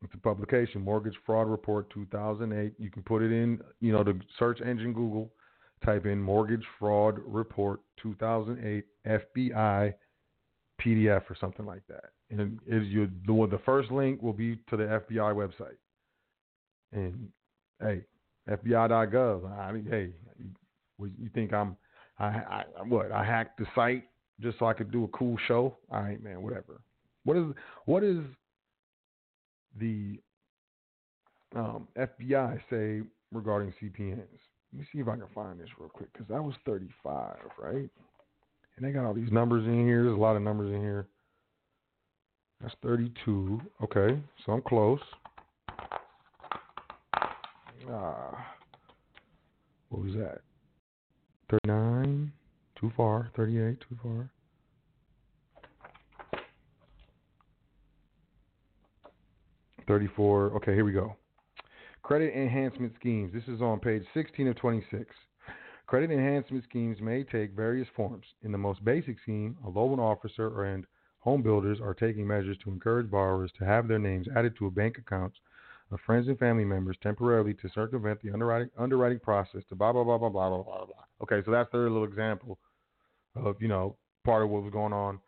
It's 0.04 0.14
a 0.14 0.18
publication, 0.18 0.82
Mortgage 0.82 1.16
Fraud 1.26 1.48
Report 1.48 1.90
2008. 1.92 2.74
You 2.78 2.92
can 2.92 3.04
put 3.04 3.24
it 3.24 3.32
in, 3.32 3.60
you 3.82 3.92
know, 3.92 4.04
the 4.04 4.20
search 4.38 4.62
engine 4.62 4.94
Google, 4.94 5.32
type 5.84 6.06
in 6.06 6.22
Mortgage 6.22 6.66
Fraud 6.80 7.20
Report 7.26 7.80
2008 8.02 8.86
FBI 9.08 9.94
PDF 10.82 11.22
or 11.30 11.38
something 11.40 11.66
like 11.66 11.82
that. 11.88 12.12
And 12.30 12.60
is 12.68 12.88
your 12.88 13.08
the, 13.26 13.48
the 13.50 13.60
first 13.66 13.90
link 13.92 14.22
will 14.22 14.34
be 14.34 14.58
to 14.70 14.78
the 14.78 14.84
FBI 14.84 15.34
website. 15.34 15.78
And 16.92 17.30
hey, 17.82 18.04
FBI.gov. 18.50 19.60
I 19.60 19.72
mean, 19.72 19.88
hey, 19.90 20.10
you, 20.38 21.12
you 21.20 21.30
think 21.34 21.54
I'm 21.54 21.76
I, 22.20 22.26
I 22.26 22.64
what 22.88 23.12
I 23.12 23.24
hacked 23.24 23.60
the 23.60 23.66
site 23.74 24.04
just 24.42 24.60
so 24.60 24.66
I 24.66 24.74
could 24.74 24.92
do 24.92 25.06
a 25.06 25.08
cool 25.10 25.38
show? 25.48 25.78
All 25.92 26.02
right, 26.02 26.22
man, 26.22 26.42
whatever. 26.42 26.82
What 27.24 27.38
is 27.38 27.46
what 27.86 28.04
is 28.04 28.20
the 29.80 30.20
um, 31.56 31.88
FBI 31.98 32.60
say 32.70 33.02
regarding 33.32 33.74
CPNs? 33.82 34.18
Let 34.74 34.80
me 34.80 34.86
see 34.92 35.00
if 35.00 35.08
I 35.08 35.16
can 35.16 35.28
find 35.34 35.60
this 35.60 35.70
real 35.80 35.90
quick 35.90 36.12
because 36.14 36.28
that 36.28 36.44
was 36.44 36.56
35, 36.66 37.38
right? 37.60 37.90
And 38.78 38.86
they 38.86 38.92
got 38.92 39.06
all 39.06 39.14
these 39.14 39.32
numbers 39.32 39.66
in 39.66 39.86
here. 39.86 40.04
There's 40.04 40.16
a 40.16 40.20
lot 40.20 40.36
of 40.36 40.42
numbers 40.42 40.74
in 40.74 40.82
here. 40.82 41.08
That's 42.62 42.76
32. 42.84 43.62
Okay, 43.84 44.20
so 44.46 44.52
I'm 44.52 44.62
close. 44.62 45.00
Ah, 47.90 48.54
what 49.90 50.04
was 50.04 50.14
that? 50.16 50.42
39. 51.50 52.32
Too 52.80 52.92
far. 52.98 53.32
38. 53.36 53.80
Too 53.80 53.98
far. 54.04 54.30
34. 59.88 60.56
Okay, 60.58 60.74
here 60.74 60.86
we 60.86 60.92
go. 60.92 61.16
Credit 62.04 62.34
enhancement 62.36 62.94
schemes. 63.00 63.32
This 63.34 63.48
is 63.48 63.62
on 63.62 63.80
page 63.80 64.04
16 64.14 64.48
of 64.48 64.56
26. 64.58 65.06
Credit 65.88 66.12
enhancement 66.12 66.64
schemes 66.66 66.98
may 67.02 67.24
take 67.24 67.56
various 67.56 67.88
forms. 67.96 68.26
In 68.44 68.52
the 68.52 68.58
most 68.58 68.84
basic 68.84 69.18
scheme, 69.22 69.58
a 69.66 69.70
loan 69.70 70.00
officer 70.00 70.66
and 70.66 70.86
home 71.20 71.42
builders 71.42 71.80
are 71.82 71.94
taking 71.94 72.28
measures 72.28 72.58
to 72.64 72.70
encourage 72.70 73.10
borrowers 73.10 73.52
to 73.58 73.66
have 73.66 73.88
their 73.88 74.00
names 74.00 74.28
added 74.36 74.54
to 74.58 74.68
a 74.68 74.72
bank 74.72 74.98
accounts 74.98 75.38
of 75.92 76.00
friends 76.06 76.28
and 76.28 76.38
family 76.38 76.66
members 76.66 76.98
temporarily 77.02 77.54
to 77.54 77.70
circumvent 77.74 78.22
the 78.22 78.32
underwriting 78.32 78.70
underwriting 78.78 79.20
process 79.20 79.62
to 79.70 79.76
blah 79.76 79.94
blah 79.94 80.04
blah 80.04 80.18
blah 80.18 80.30
blah 80.30 80.50
blah 80.50 80.64
blah 80.64 80.86
blah. 80.86 81.04
Okay, 81.24 81.42
so 81.46 81.52
that's 81.52 81.72
their 81.72 81.90
little 81.90 82.04
example 82.04 82.60
of 83.36 83.56
you 83.62 83.68
know 83.68 83.96
part 84.26 84.44
of 84.44 84.50
what 84.50 84.64
was 84.64 84.72
going 84.72 84.94
on 84.94 85.20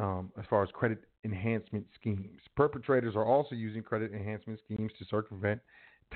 um, 0.00 0.32
as 0.38 0.44
far 0.48 0.62
as 0.62 0.70
credit 0.72 1.02
enhancement 1.24 1.86
schemes. 1.94 2.40
Perpetrators 2.56 3.16
are 3.16 3.24
also 3.24 3.54
using 3.54 3.82
credit 3.82 4.12
enhancement 4.12 4.60
schemes 4.64 4.92
to 4.98 5.04
circumvent 5.06 5.60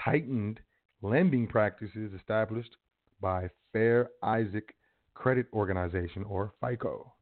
tightened 0.04 0.61
lending 1.02 1.46
practices 1.46 2.12
established 2.14 2.76
by 3.20 3.48
Fair 3.72 4.11
Isaac 4.22 4.74
Credit 5.14 5.46
Organization 5.52 6.24
or 6.24 6.52
FICO. 6.61 7.12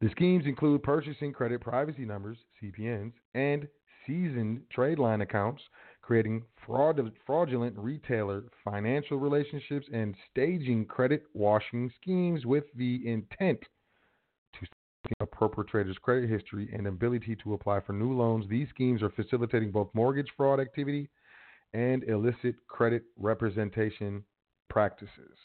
The 0.00 0.10
schemes 0.10 0.44
include 0.46 0.82
purchasing 0.82 1.32
credit 1.32 1.62
privacy 1.62 2.04
numbers, 2.04 2.36
CPNs, 2.62 3.14
and 3.34 3.66
seasoned 4.06 4.62
trade 4.70 4.98
line 4.98 5.22
accounts, 5.22 5.62
creating 6.02 6.44
fraud- 6.64 7.12
fraudulent 7.24 7.76
retailer 7.78 8.44
financial 8.62 9.18
relationships, 9.18 9.86
and 9.92 10.14
staging 10.30 10.84
credit 10.84 11.24
washing 11.32 11.90
schemes 12.00 12.44
with 12.44 12.64
the 12.74 13.08
intent 13.08 13.58
a 15.20 15.26
perpetrator's 15.26 15.98
credit 15.98 16.28
history 16.28 16.70
and 16.72 16.86
ability 16.86 17.36
to 17.42 17.54
apply 17.54 17.80
for 17.80 17.92
new 17.92 18.12
loans. 18.12 18.46
These 18.48 18.68
schemes 18.70 19.02
are 19.02 19.10
facilitating 19.10 19.70
both 19.70 19.88
mortgage 19.94 20.28
fraud 20.36 20.60
activity 20.60 21.08
and 21.74 22.04
illicit 22.04 22.54
credit 22.68 23.04
representation 23.18 24.24
practices. 24.68 25.36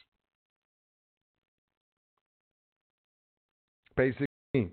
Page 3.95 4.16
16. 4.53 4.72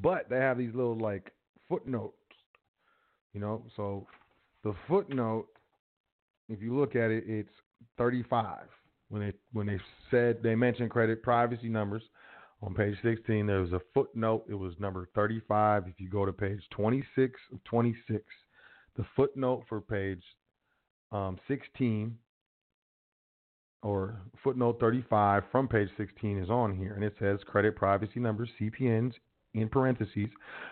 But 0.00 0.28
they 0.28 0.36
have 0.36 0.58
these 0.58 0.74
little 0.74 0.96
like 0.96 1.32
footnotes, 1.68 2.14
you 3.34 3.40
know. 3.40 3.64
So 3.76 4.06
the 4.62 4.74
footnote, 4.86 5.48
if 6.48 6.62
you 6.62 6.78
look 6.78 6.94
at 6.94 7.10
it, 7.10 7.24
it's 7.26 7.50
35. 7.96 8.60
When 9.08 9.22
they 9.22 9.32
when 9.52 9.66
they 9.66 9.80
said 10.10 10.42
they 10.42 10.54
mentioned 10.54 10.90
credit 10.90 11.22
privacy 11.22 11.68
numbers 11.68 12.02
on 12.62 12.74
page 12.74 12.96
16, 13.02 13.46
there 13.46 13.60
was 13.60 13.72
a 13.72 13.80
footnote. 13.94 14.44
It 14.48 14.54
was 14.54 14.74
number 14.78 15.08
35. 15.14 15.84
If 15.86 16.00
you 16.00 16.08
go 16.08 16.24
to 16.24 16.32
page 16.32 16.60
26 16.70 17.40
of 17.52 17.62
26, 17.64 18.24
the 18.96 19.04
footnote 19.14 19.64
for 19.68 19.80
page 19.80 20.22
um, 21.12 21.38
16 21.46 22.16
or 23.82 24.20
footnote 24.42 24.80
35 24.80 25.44
from 25.52 25.68
page 25.68 25.88
16 25.96 26.38
is 26.38 26.50
on 26.50 26.76
here, 26.76 26.94
and 26.94 27.04
it 27.04 27.14
says 27.20 27.38
credit 27.46 27.76
privacy 27.76 28.18
numbers, 28.18 28.48
CPNs, 28.60 29.12
in 29.54 29.68
parentheses, 29.68 30.28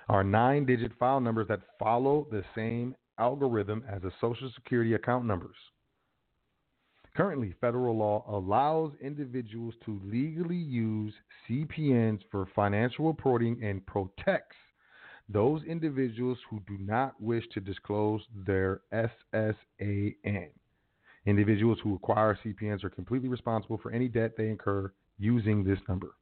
are 0.08 0.24
nine 0.24 0.66
digit 0.66 0.92
file 0.98 1.20
numbers 1.20 1.48
that 1.48 1.60
follow 1.78 2.26
the 2.30 2.42
same 2.54 2.94
algorithm 3.18 3.84
as 3.90 4.02
the 4.02 4.12
Social 4.20 4.50
Security 4.54 4.94
account 4.94 5.24
numbers. 5.24 5.56
Currently, 7.16 7.54
federal 7.62 7.96
law 7.96 8.26
allows 8.28 8.92
individuals 9.00 9.72
to 9.86 9.98
legally 10.04 10.56
use 10.56 11.14
CPNs 11.48 12.20
for 12.30 12.46
financial 12.54 13.06
reporting 13.06 13.58
and 13.62 13.84
protects 13.86 14.56
those 15.30 15.62
individuals 15.64 16.36
who 16.50 16.60
do 16.68 16.76
not 16.78 17.18
wish 17.18 17.44
to 17.54 17.60
disclose 17.60 18.20
their 18.46 18.82
SSAN. 18.92 20.50
Individuals 21.24 21.78
who 21.82 21.94
acquire 21.94 22.38
CPNs 22.44 22.84
are 22.84 22.90
completely 22.90 23.30
responsible 23.30 23.78
for 23.78 23.90
any 23.92 24.08
debt 24.08 24.32
they 24.36 24.50
incur 24.50 24.92
using 25.18 25.64
this 25.64 25.78
number. 25.88 26.16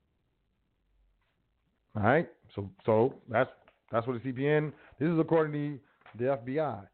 All 1.96 2.04
right, 2.04 2.28
so 2.54 2.70
so 2.86 3.14
that's 3.28 3.50
that's 3.90 4.06
what 4.06 4.16
a 4.16 4.20
CPN. 4.20 4.72
This 5.00 5.08
is 5.08 5.18
according 5.18 5.80
to 6.12 6.18
the 6.18 6.24
FBI. 6.36 6.86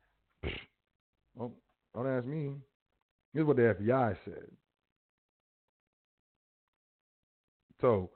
Well, 1.34 1.52
oh, 1.94 2.02
don't 2.02 2.06
ask 2.06 2.26
me. 2.26 2.54
Here's 3.32 3.46
what 3.46 3.56
the 3.56 3.74
FBI 3.80 4.16
said. 4.24 4.50
So, 7.80 8.10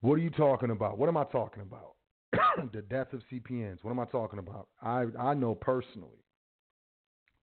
what 0.00 0.14
are 0.14 0.18
you 0.18 0.30
talking 0.30 0.70
about? 0.70 0.98
What 0.98 1.08
am 1.08 1.16
I 1.16 1.24
talking 1.24 1.62
about? 1.62 1.94
the 2.72 2.82
death 2.82 3.12
of 3.12 3.22
CPNs. 3.32 3.78
What 3.82 3.90
am 3.90 4.00
I 4.00 4.04
talking 4.04 4.38
about? 4.38 4.68
I 4.82 5.06
I 5.18 5.34
know 5.34 5.54
personally 5.54 6.24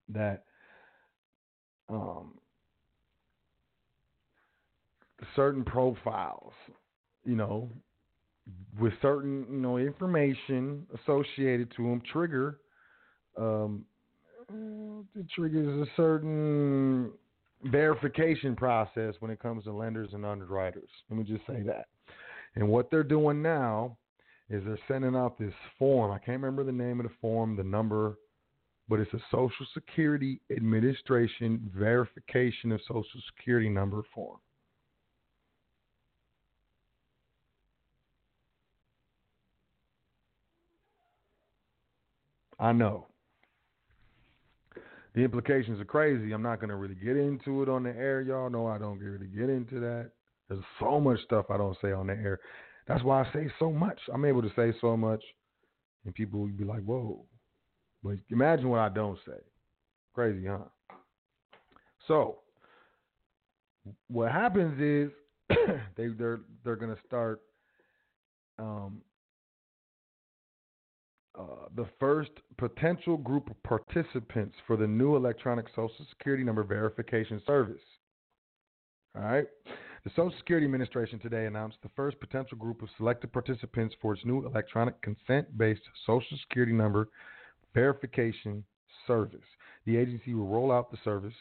that 0.09 0.43
um, 1.89 2.35
certain 5.35 5.63
profiles, 5.63 6.53
you 7.25 7.35
know, 7.35 7.71
with 8.79 8.93
certain 9.01 9.45
you 9.49 9.57
know 9.59 9.77
information 9.77 10.85
associated 11.01 11.71
to 11.75 11.83
them, 11.83 12.01
trigger 12.11 12.59
um, 13.37 13.85
Mm, 14.51 15.05
it 15.15 15.25
triggers 15.35 15.87
a 15.87 15.91
certain 15.95 17.11
verification 17.63 18.55
process 18.55 19.15
when 19.19 19.31
it 19.31 19.39
comes 19.39 19.63
to 19.63 19.71
lenders 19.71 20.09
and 20.13 20.25
underwriters. 20.25 20.89
Let 21.09 21.17
me 21.17 21.23
just 21.23 21.45
say 21.47 21.63
that. 21.63 21.87
And 22.55 22.67
what 22.67 22.89
they're 22.91 23.03
doing 23.03 23.41
now 23.41 23.97
is 24.49 24.63
they're 24.65 24.77
sending 24.87 25.15
out 25.15 25.37
this 25.39 25.53
form. 25.79 26.11
I 26.11 26.19
can't 26.19 26.41
remember 26.41 26.63
the 26.63 26.71
name 26.71 26.99
of 26.99 27.07
the 27.07 27.13
form, 27.19 27.55
the 27.55 27.63
number, 27.63 28.17
but 28.87 28.99
it's 28.99 29.13
a 29.13 29.19
Social 29.31 29.65
Security 29.73 30.39
Administration 30.55 31.71
verification 31.75 32.71
of 32.71 32.79
Social 32.81 33.21
Security 33.35 33.69
number 33.69 34.03
form. 34.13 34.37
I 42.59 42.71
know. 42.71 43.07
The 45.15 45.21
implications 45.21 45.79
are 45.79 45.85
crazy. 45.85 46.33
I'm 46.33 46.41
not 46.41 46.59
going 46.59 46.69
to 46.69 46.75
really 46.75 46.95
get 46.95 47.15
into 47.15 47.63
it 47.63 47.69
on 47.69 47.83
the 47.83 47.89
air. 47.89 48.21
Y'all 48.21 48.49
know 48.49 48.67
I 48.67 48.77
don't 48.77 48.99
really 48.99 49.27
get 49.27 49.49
into 49.49 49.79
that. 49.79 50.11
There's 50.49 50.61
so 50.79 50.99
much 50.99 51.21
stuff 51.23 51.45
I 51.49 51.57
don't 51.57 51.77
say 51.81 51.93
on 51.93 52.07
the 52.07 52.13
air. 52.13 52.39
That's 52.85 53.03
why 53.03 53.21
I 53.21 53.33
say 53.33 53.49
so 53.57 53.71
much. 53.71 53.97
I'm 54.13 54.25
able 54.25 54.41
to 54.41 54.51
say 54.55 54.73
so 54.81 54.95
much, 54.97 55.23
and 56.03 56.13
people 56.13 56.41
will 56.41 56.47
be 56.49 56.65
like, 56.65 56.83
whoa. 56.83 57.25
But 58.03 58.17
imagine 58.29 58.67
what 58.69 58.81
I 58.81 58.89
don't 58.89 59.17
say. 59.25 59.39
Crazy, 60.13 60.45
huh? 60.45 60.65
So, 62.07 62.39
what 64.07 64.31
happens 64.31 64.79
is 64.79 65.11
they 65.97 66.07
they're 66.07 66.41
they're 66.63 66.75
gonna 66.75 66.97
start 67.07 67.41
um, 68.59 69.01
uh, 71.37 71.67
the 71.75 71.85
first 71.99 72.31
potential 72.57 73.17
group 73.17 73.49
of 73.49 73.61
participants 73.63 74.55
for 74.65 74.77
the 74.77 74.87
new 74.87 75.15
electronic 75.15 75.65
Social 75.69 76.05
Security 76.09 76.43
number 76.43 76.63
verification 76.63 77.41
service. 77.45 77.81
All 79.15 79.23
right. 79.23 79.47
The 80.03 80.11
Social 80.11 80.33
Security 80.37 80.65
Administration 80.65 81.19
today 81.19 81.45
announced 81.45 81.77
the 81.81 81.89
first 81.95 82.19
potential 82.19 82.57
group 82.57 82.81
of 82.81 82.89
selected 82.97 83.33
participants 83.33 83.95
for 84.01 84.13
its 84.13 84.23
new 84.23 84.45
electronic 84.45 85.01
consent 85.01 85.57
based 85.57 85.81
Social 86.05 86.37
Security 86.47 86.73
number 86.73 87.09
verification 87.73 88.63
service. 89.07 89.39
The 89.85 89.97
agency 89.97 90.33
will 90.33 90.47
roll 90.47 90.71
out 90.71 90.91
the 90.91 90.97
service 91.03 91.33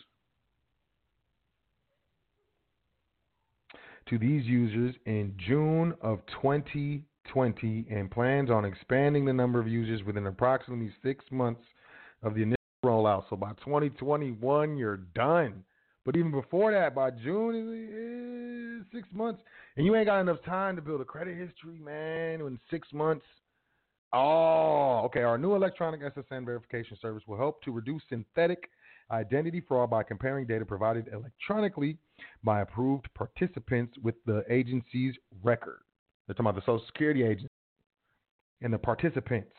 to 4.07 4.19
these 4.19 4.45
users 4.45 4.95
in 5.07 5.35
June 5.39 5.95
of 6.01 6.21
2020 6.43 7.05
and 7.35 8.11
plans 8.11 8.51
on 8.51 8.65
expanding 8.65 9.25
the 9.25 9.33
number 9.33 9.59
of 9.61 9.67
users 9.67 10.03
within 10.05 10.27
approximately 10.27 10.93
six 11.03 11.25
months 11.31 11.63
of 12.23 12.35
the 12.35 12.43
initial 12.43 12.57
rollout. 12.85 13.25
So 13.29 13.37
by 13.37 13.53
2021, 13.65 14.77
you're 14.77 14.99
done. 15.15 15.65
But 16.05 16.17
even 16.17 16.31
before 16.31 16.71
that, 16.73 16.95
by 16.95 17.11
June, 17.11 18.85
six 18.93 19.09
months, 19.13 19.43
and 19.77 19.87
you 19.87 19.97
ain't 19.97 20.07
got 20.07 20.21
enough 20.21 20.43
time 20.45 20.77
to 20.77 20.83
build 20.83 21.01
a 21.01 21.05
credit 21.05 21.37
history, 21.37 21.79
man. 21.79 22.41
In 22.41 22.59
six 22.71 22.89
months, 22.93 23.25
Oh, 24.17 25.01
okay. 25.07 25.23
Our 25.23 25.37
new 25.37 25.57
electronic 25.57 26.01
SSN 26.01 26.47
verification 26.47 26.97
service 27.03 27.25
will 27.27 27.37
help 27.37 27.61
to 27.65 27.73
reduce 27.73 28.01
synthetic 28.09 28.71
identity 29.11 29.61
fraud 29.67 29.91
by 29.91 30.05
comparing 30.05 30.47
data 30.47 30.65
provided 30.65 31.09
electronically 31.13 31.99
by 32.45 32.61
approved 32.61 33.09
participants 33.15 33.95
with 34.05 34.15
the 34.25 34.45
agency's 34.49 35.15
record. 35.43 35.81
They're 36.27 36.35
talking 36.35 36.47
about 36.47 36.55
the 36.57 36.63
Social 36.63 36.87
Security 36.87 37.23
agency 37.23 37.49
and 38.63 38.73
the 38.73 38.79
participants. 38.79 39.53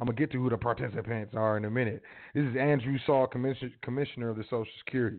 I'm 0.00 0.06
going 0.06 0.16
to 0.16 0.20
get 0.20 0.32
to 0.32 0.42
who 0.42 0.48
the 0.50 0.56
participants 0.56 1.34
are 1.36 1.56
in 1.56 1.66
a 1.66 1.70
minute. 1.70 2.02
This 2.34 2.44
is 2.44 2.56
Andrew 2.56 2.98
Saul, 3.06 3.26
Commissioner 3.26 4.30
of 4.30 4.36
the 4.36 4.44
Social 4.44 4.66
Security. 4.84 5.18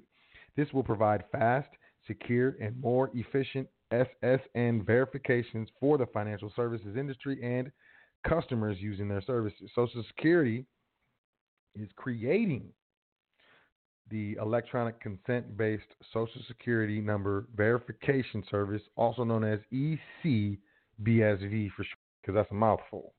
This 0.58 0.68
will 0.74 0.84
provide 0.84 1.24
fast, 1.32 1.70
secure, 2.08 2.56
and 2.60 2.80
more 2.82 3.12
efficient 3.14 3.68
SSN 3.94 4.86
verifications 4.86 5.70
for 5.80 5.98
the 5.98 6.08
financial 6.08 6.52
services 6.56 6.98
industry 6.98 7.40
and 7.44 7.72
customers 8.28 8.78
using 8.80 9.08
their 9.08 9.22
services. 9.22 9.70
Social 9.76 10.04
Security 10.08 10.66
is 11.76 11.90
creating 11.96 12.66
the 14.12 14.36
electronic 14.42 15.00
consent 15.00 15.58
based 15.58 15.88
Social 16.14 16.42
Security 16.48 17.00
number 17.02 17.48
verification 17.56 18.44
service, 18.52 18.82
also 18.96 19.24
known 19.24 19.44
as 19.44 19.60
ECBSV 19.74 20.60
for 21.72 21.84
short, 21.84 21.98
because 22.22 22.36
that's 22.36 22.52
a 22.52 22.56
mouthful, 22.56 23.14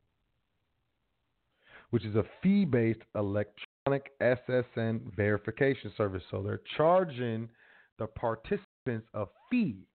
which 1.90 2.04
is 2.04 2.14
a 2.14 2.24
fee 2.42 2.64
based 2.64 3.00
electronic 3.16 4.12
SSN 4.20 5.00
verification 5.16 5.92
service. 5.96 6.22
So 6.30 6.42
they're 6.42 6.60
charging 6.76 7.48
the 7.98 8.06
participants 8.06 9.08
a 9.14 9.24
fee 9.50 9.86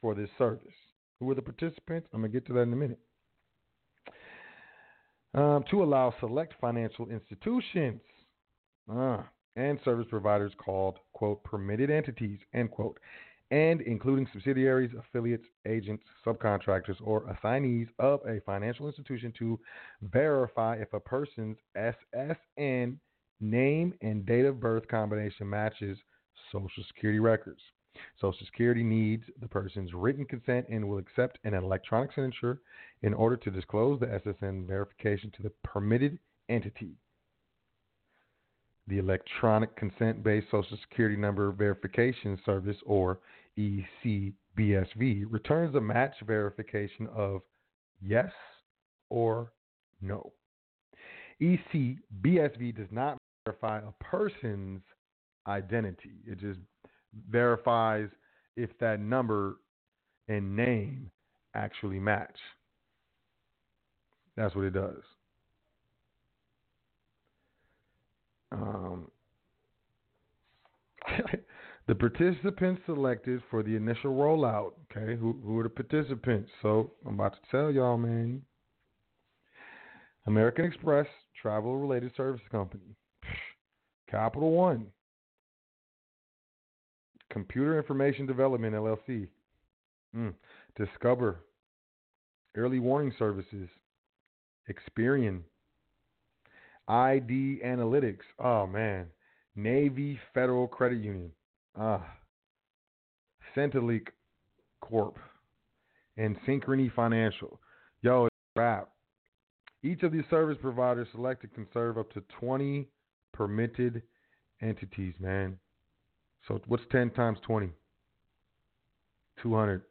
for 0.00 0.14
this 0.14 0.30
service. 0.38 0.66
Who 1.20 1.30
are 1.30 1.34
the 1.34 1.42
participants? 1.42 2.08
I'm 2.12 2.20
going 2.20 2.32
to 2.32 2.36
get 2.40 2.46
to 2.48 2.52
that 2.54 2.62
in 2.62 2.72
a 2.72 2.76
minute. 2.76 2.98
Um, 5.34 5.64
to 5.70 5.82
allow 5.82 6.14
select 6.18 6.54
financial 6.60 7.08
institutions 7.10 8.00
uh, 8.90 9.22
and 9.56 9.78
service 9.84 10.06
providers 10.08 10.52
called, 10.58 10.98
quote, 11.12 11.42
permitted 11.44 11.90
entities, 11.90 12.38
end 12.54 12.70
quote, 12.70 12.98
and 13.50 13.80
including 13.82 14.26
subsidiaries, 14.32 14.90
affiliates, 14.98 15.46
agents, 15.66 16.04
subcontractors, 16.24 16.96
or 17.02 17.24
assignees 17.28 17.88
of 17.98 18.20
a 18.26 18.40
financial 18.40 18.86
institution 18.86 19.32
to 19.38 19.58
verify 20.02 20.76
if 20.76 20.92
a 20.92 21.00
person's 21.00 21.56
SSN 21.76 22.96
name 23.40 23.94
and 24.02 24.26
date 24.26 24.46
of 24.46 24.60
birth 24.60 24.86
combination 24.88 25.48
matches 25.48 25.98
Social 26.52 26.84
Security 26.88 27.20
records. 27.20 27.60
Social 28.20 28.46
Security 28.46 28.82
needs 28.82 29.24
the 29.40 29.48
person's 29.48 29.94
written 29.94 30.24
consent 30.24 30.66
and 30.68 30.86
will 30.86 30.98
accept 30.98 31.38
an 31.44 31.54
electronic 31.54 32.10
signature 32.12 32.60
in 33.02 33.14
order 33.14 33.36
to 33.36 33.50
disclose 33.50 34.00
the 34.00 34.06
SSN 34.06 34.66
verification 34.66 35.30
to 35.36 35.42
the 35.42 35.52
permitted 35.64 36.18
entity. 36.48 36.96
The 38.88 38.98
Electronic 38.98 39.74
Consent 39.76 40.22
Based 40.22 40.46
Social 40.50 40.78
Security 40.88 41.16
Number 41.16 41.50
Verification 41.50 42.38
Service, 42.46 42.76
or 42.86 43.18
ECBSV, 43.58 45.24
returns 45.28 45.74
a 45.74 45.80
match 45.80 46.14
verification 46.24 47.08
of 47.14 47.42
yes 48.00 48.30
or 49.10 49.52
no. 50.00 50.32
ECBSV 51.40 52.76
does 52.76 52.88
not 52.90 53.18
verify 53.44 53.78
a 53.78 54.04
person's 54.04 54.82
identity, 55.46 56.22
it 56.26 56.38
just 56.38 56.60
verifies 57.30 58.08
if 58.56 58.70
that 58.78 59.00
number 59.00 59.56
and 60.28 60.56
name 60.56 61.10
actually 61.54 61.98
match. 61.98 62.36
That's 64.36 64.54
what 64.54 64.64
it 64.64 64.74
does. 64.74 65.02
Um, 68.56 69.10
the 71.88 71.94
participants 71.94 72.82
selected 72.86 73.42
for 73.50 73.62
the 73.62 73.76
initial 73.76 74.12
rollout. 74.12 74.72
Okay, 74.90 75.16
who, 75.18 75.38
who 75.44 75.58
are 75.58 75.64
the 75.64 75.68
participants? 75.68 76.50
So 76.62 76.92
I'm 77.06 77.14
about 77.14 77.34
to 77.34 77.38
tell 77.50 77.70
y'all, 77.70 77.96
man. 77.96 78.42
American 80.26 80.64
Express 80.64 81.06
Travel 81.40 81.76
Related 81.76 82.12
Service 82.16 82.42
Company, 82.50 82.96
Capital 84.10 84.50
One, 84.50 84.86
Computer 87.30 87.78
Information 87.78 88.26
Development 88.26 88.74
LLC, 88.74 89.28
mm. 90.16 90.34
Discover, 90.76 91.40
Early 92.56 92.80
Warning 92.80 93.12
Services, 93.18 93.68
Experian, 94.68 95.42
ID 96.88 97.60
Analytics. 97.64 98.24
Oh 98.38 98.66
man, 98.66 99.06
Navy 99.54 100.18
Federal 100.34 100.68
Credit 100.68 101.02
Union. 101.02 101.30
Ah, 101.78 102.06
SentiLink 103.56 104.08
Corp. 104.80 105.18
And 106.18 106.36
Synchrony 106.46 106.90
Financial. 106.94 107.60
Yo, 108.00 108.28
wrap. 108.56 108.88
Each 109.82 110.02
of 110.02 110.12
these 110.12 110.24
service 110.30 110.56
providers 110.60 111.06
selected 111.12 111.54
can 111.54 111.66
serve 111.74 111.98
up 111.98 112.10
to 112.14 112.22
20 112.40 112.88
permitted 113.32 114.02
entities, 114.62 115.14
man. 115.20 115.58
So 116.48 116.60
what's 116.66 116.82
10 116.90 117.10
times 117.10 117.38
20? 117.46 117.70
200. 119.42 119.82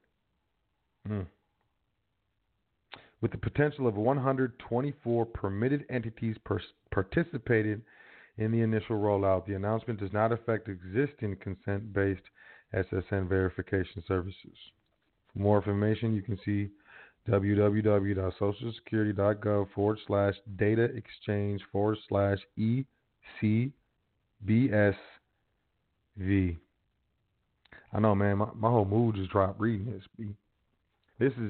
Mm. 1.08 1.28
With 3.22 3.32
the 3.32 3.38
potential 3.38 3.88
of 3.88 3.95
124 3.95 5.26
permitted 5.28 5.86
entities 5.89 6.36
per- 6.43 6.59
participated 6.91 7.82
in 8.38 8.51
the 8.51 8.59
initial 8.61 8.97
rollout, 8.97 9.45
the 9.45 9.53
announcement 9.55 9.99
does 9.99 10.13
not 10.13 10.32
affect 10.32 10.68
existing 10.68 11.36
consent 11.38 11.93
based 11.93 12.24
SSN 12.74 13.30
verification 13.30 14.03
services. 14.07 14.57
For 15.34 15.39
more 15.39 15.57
information, 15.57 16.13
you 16.13 16.22
can 16.22 16.38
see 16.43 16.70
www.socialsecurity.gov 17.30 19.72
forward 19.74 19.99
slash 20.05 20.36
data 20.57 20.84
exchange 20.84 21.61
forward 21.72 21.97
slash 22.07 22.38
ECBSV. 22.59 23.72
I 27.93 27.99
know, 27.99 28.13
man, 28.13 28.38
my, 28.38 28.49
my 28.53 28.70
whole 28.70 28.86
mood 28.86 29.16
just 29.16 29.32
dropped 29.32 29.59
reading 29.59 29.91
this. 29.91 30.03
This 31.18 31.34
is 31.41 31.49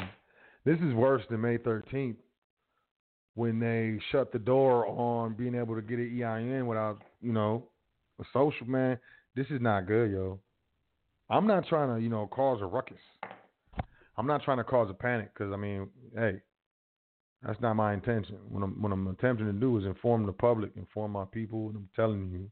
this 0.66 0.80
is 0.80 0.94
worse 0.94 1.22
than 1.30 1.42
May 1.42 1.58
13th 1.58 2.18
when 3.36 3.60
they 3.60 4.00
shut 4.12 4.32
the 4.32 4.40
door 4.40 4.88
on 4.88 5.34
being 5.36 5.56
able 5.56 5.76
to 5.76 5.82
get 5.82 6.00
an 6.00 6.22
EIN 6.22 6.66
without, 6.66 7.02
you 7.22 7.32
know, 7.32 7.68
a 8.20 8.24
social 8.34 8.66
man. 8.66 8.98
This 9.36 9.48
is 9.48 9.62
not 9.62 9.88
good, 9.88 10.12
yo. 10.12 10.40
I'm 11.30 11.46
not 11.46 11.68
trying 11.68 11.96
to, 11.96 12.02
you 12.02 12.10
know, 12.10 12.28
cause 12.28 12.60
a 12.62 12.66
ruckus. 12.66 12.98
I'm 14.18 14.28
not 14.28 14.44
trying 14.44 14.58
to 14.58 14.64
cause 14.64 14.90
a 14.90 14.94
panic 14.94 15.34
because 15.34 15.52
I 15.54 15.58
mean, 15.58 15.90
hey, 16.16 16.42
that's 17.44 17.60
not 17.62 17.76
my 17.76 17.94
intention. 17.94 18.38
What 18.48 18.64
I'm 18.64 18.82
what 18.82 18.92
I'm 18.92 19.08
attempting 19.08 19.48
to 19.48 19.54
do 19.54 19.78
is 19.78 19.86
inform 19.86 20.26
the 20.26 20.32
public, 20.32 20.72
inform 20.78 21.12
my 21.12 21.26
people, 21.26 21.68
and 21.68 21.76
I'm 21.76 21.90
telling 21.96 22.30
you, 22.32 22.50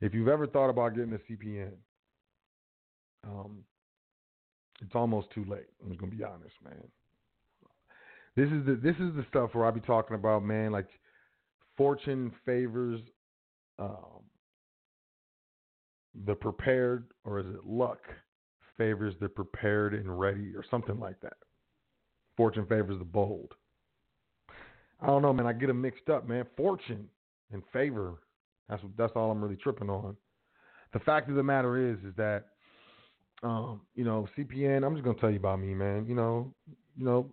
if 0.00 0.12
you've 0.12 0.28
ever 0.28 0.46
thought 0.46 0.68
about 0.68 0.94
getting 0.94 1.12
a 1.12 1.32
CPN, 1.32 1.72
um, 3.24 3.58
it's 4.82 4.94
almost 4.94 5.28
too 5.30 5.44
late. 5.44 5.66
I'm 5.82 5.90
just 5.90 6.00
gonna 6.00 6.12
be 6.12 6.24
honest, 6.24 6.54
man. 6.64 6.82
This 8.36 8.50
is 8.50 8.66
the 8.66 8.78
this 8.82 8.96
is 8.96 9.14
the 9.16 9.24
stuff 9.30 9.54
where 9.54 9.66
I 9.66 9.70
be 9.70 9.80
talking 9.80 10.14
about, 10.14 10.44
man. 10.44 10.70
Like 10.70 10.88
fortune 11.76 12.32
favors 12.44 13.00
um, 13.78 14.22
the 16.26 16.34
prepared, 16.34 17.08
or 17.24 17.40
is 17.40 17.46
it 17.46 17.66
luck 17.66 18.00
favors 18.76 19.14
the 19.20 19.28
prepared 19.28 19.94
and 19.94 20.18
ready, 20.18 20.52
or 20.54 20.64
something 20.70 21.00
like 21.00 21.18
that. 21.20 21.36
Fortune 22.36 22.66
favors 22.66 22.98
the 22.98 23.04
bold. 23.04 23.52
I 25.00 25.06
don't 25.06 25.22
know, 25.22 25.32
man. 25.32 25.46
I 25.46 25.52
get 25.52 25.66
them 25.66 25.80
mixed 25.80 26.08
up, 26.10 26.28
man. 26.28 26.44
Fortune 26.56 27.08
and 27.52 27.62
favor. 27.72 28.22
That's 28.68 28.82
that's 28.98 29.12
all 29.16 29.30
I'm 29.30 29.42
really 29.42 29.56
tripping 29.56 29.90
on. 29.90 30.16
The 30.92 31.00
fact 31.00 31.28
of 31.28 31.36
the 31.36 31.42
matter 31.42 31.90
is, 31.90 31.98
is 32.04 32.14
that 32.16 32.44
um, 33.42 33.82
you 33.94 34.04
know, 34.04 34.28
CPN. 34.36 34.84
I'm 34.84 34.94
just 34.94 35.04
gonna 35.04 35.18
tell 35.18 35.30
you 35.30 35.36
about 35.36 35.60
me, 35.60 35.74
man. 35.74 36.06
You 36.06 36.14
know, 36.14 36.54
you 36.96 37.04
know, 37.04 37.30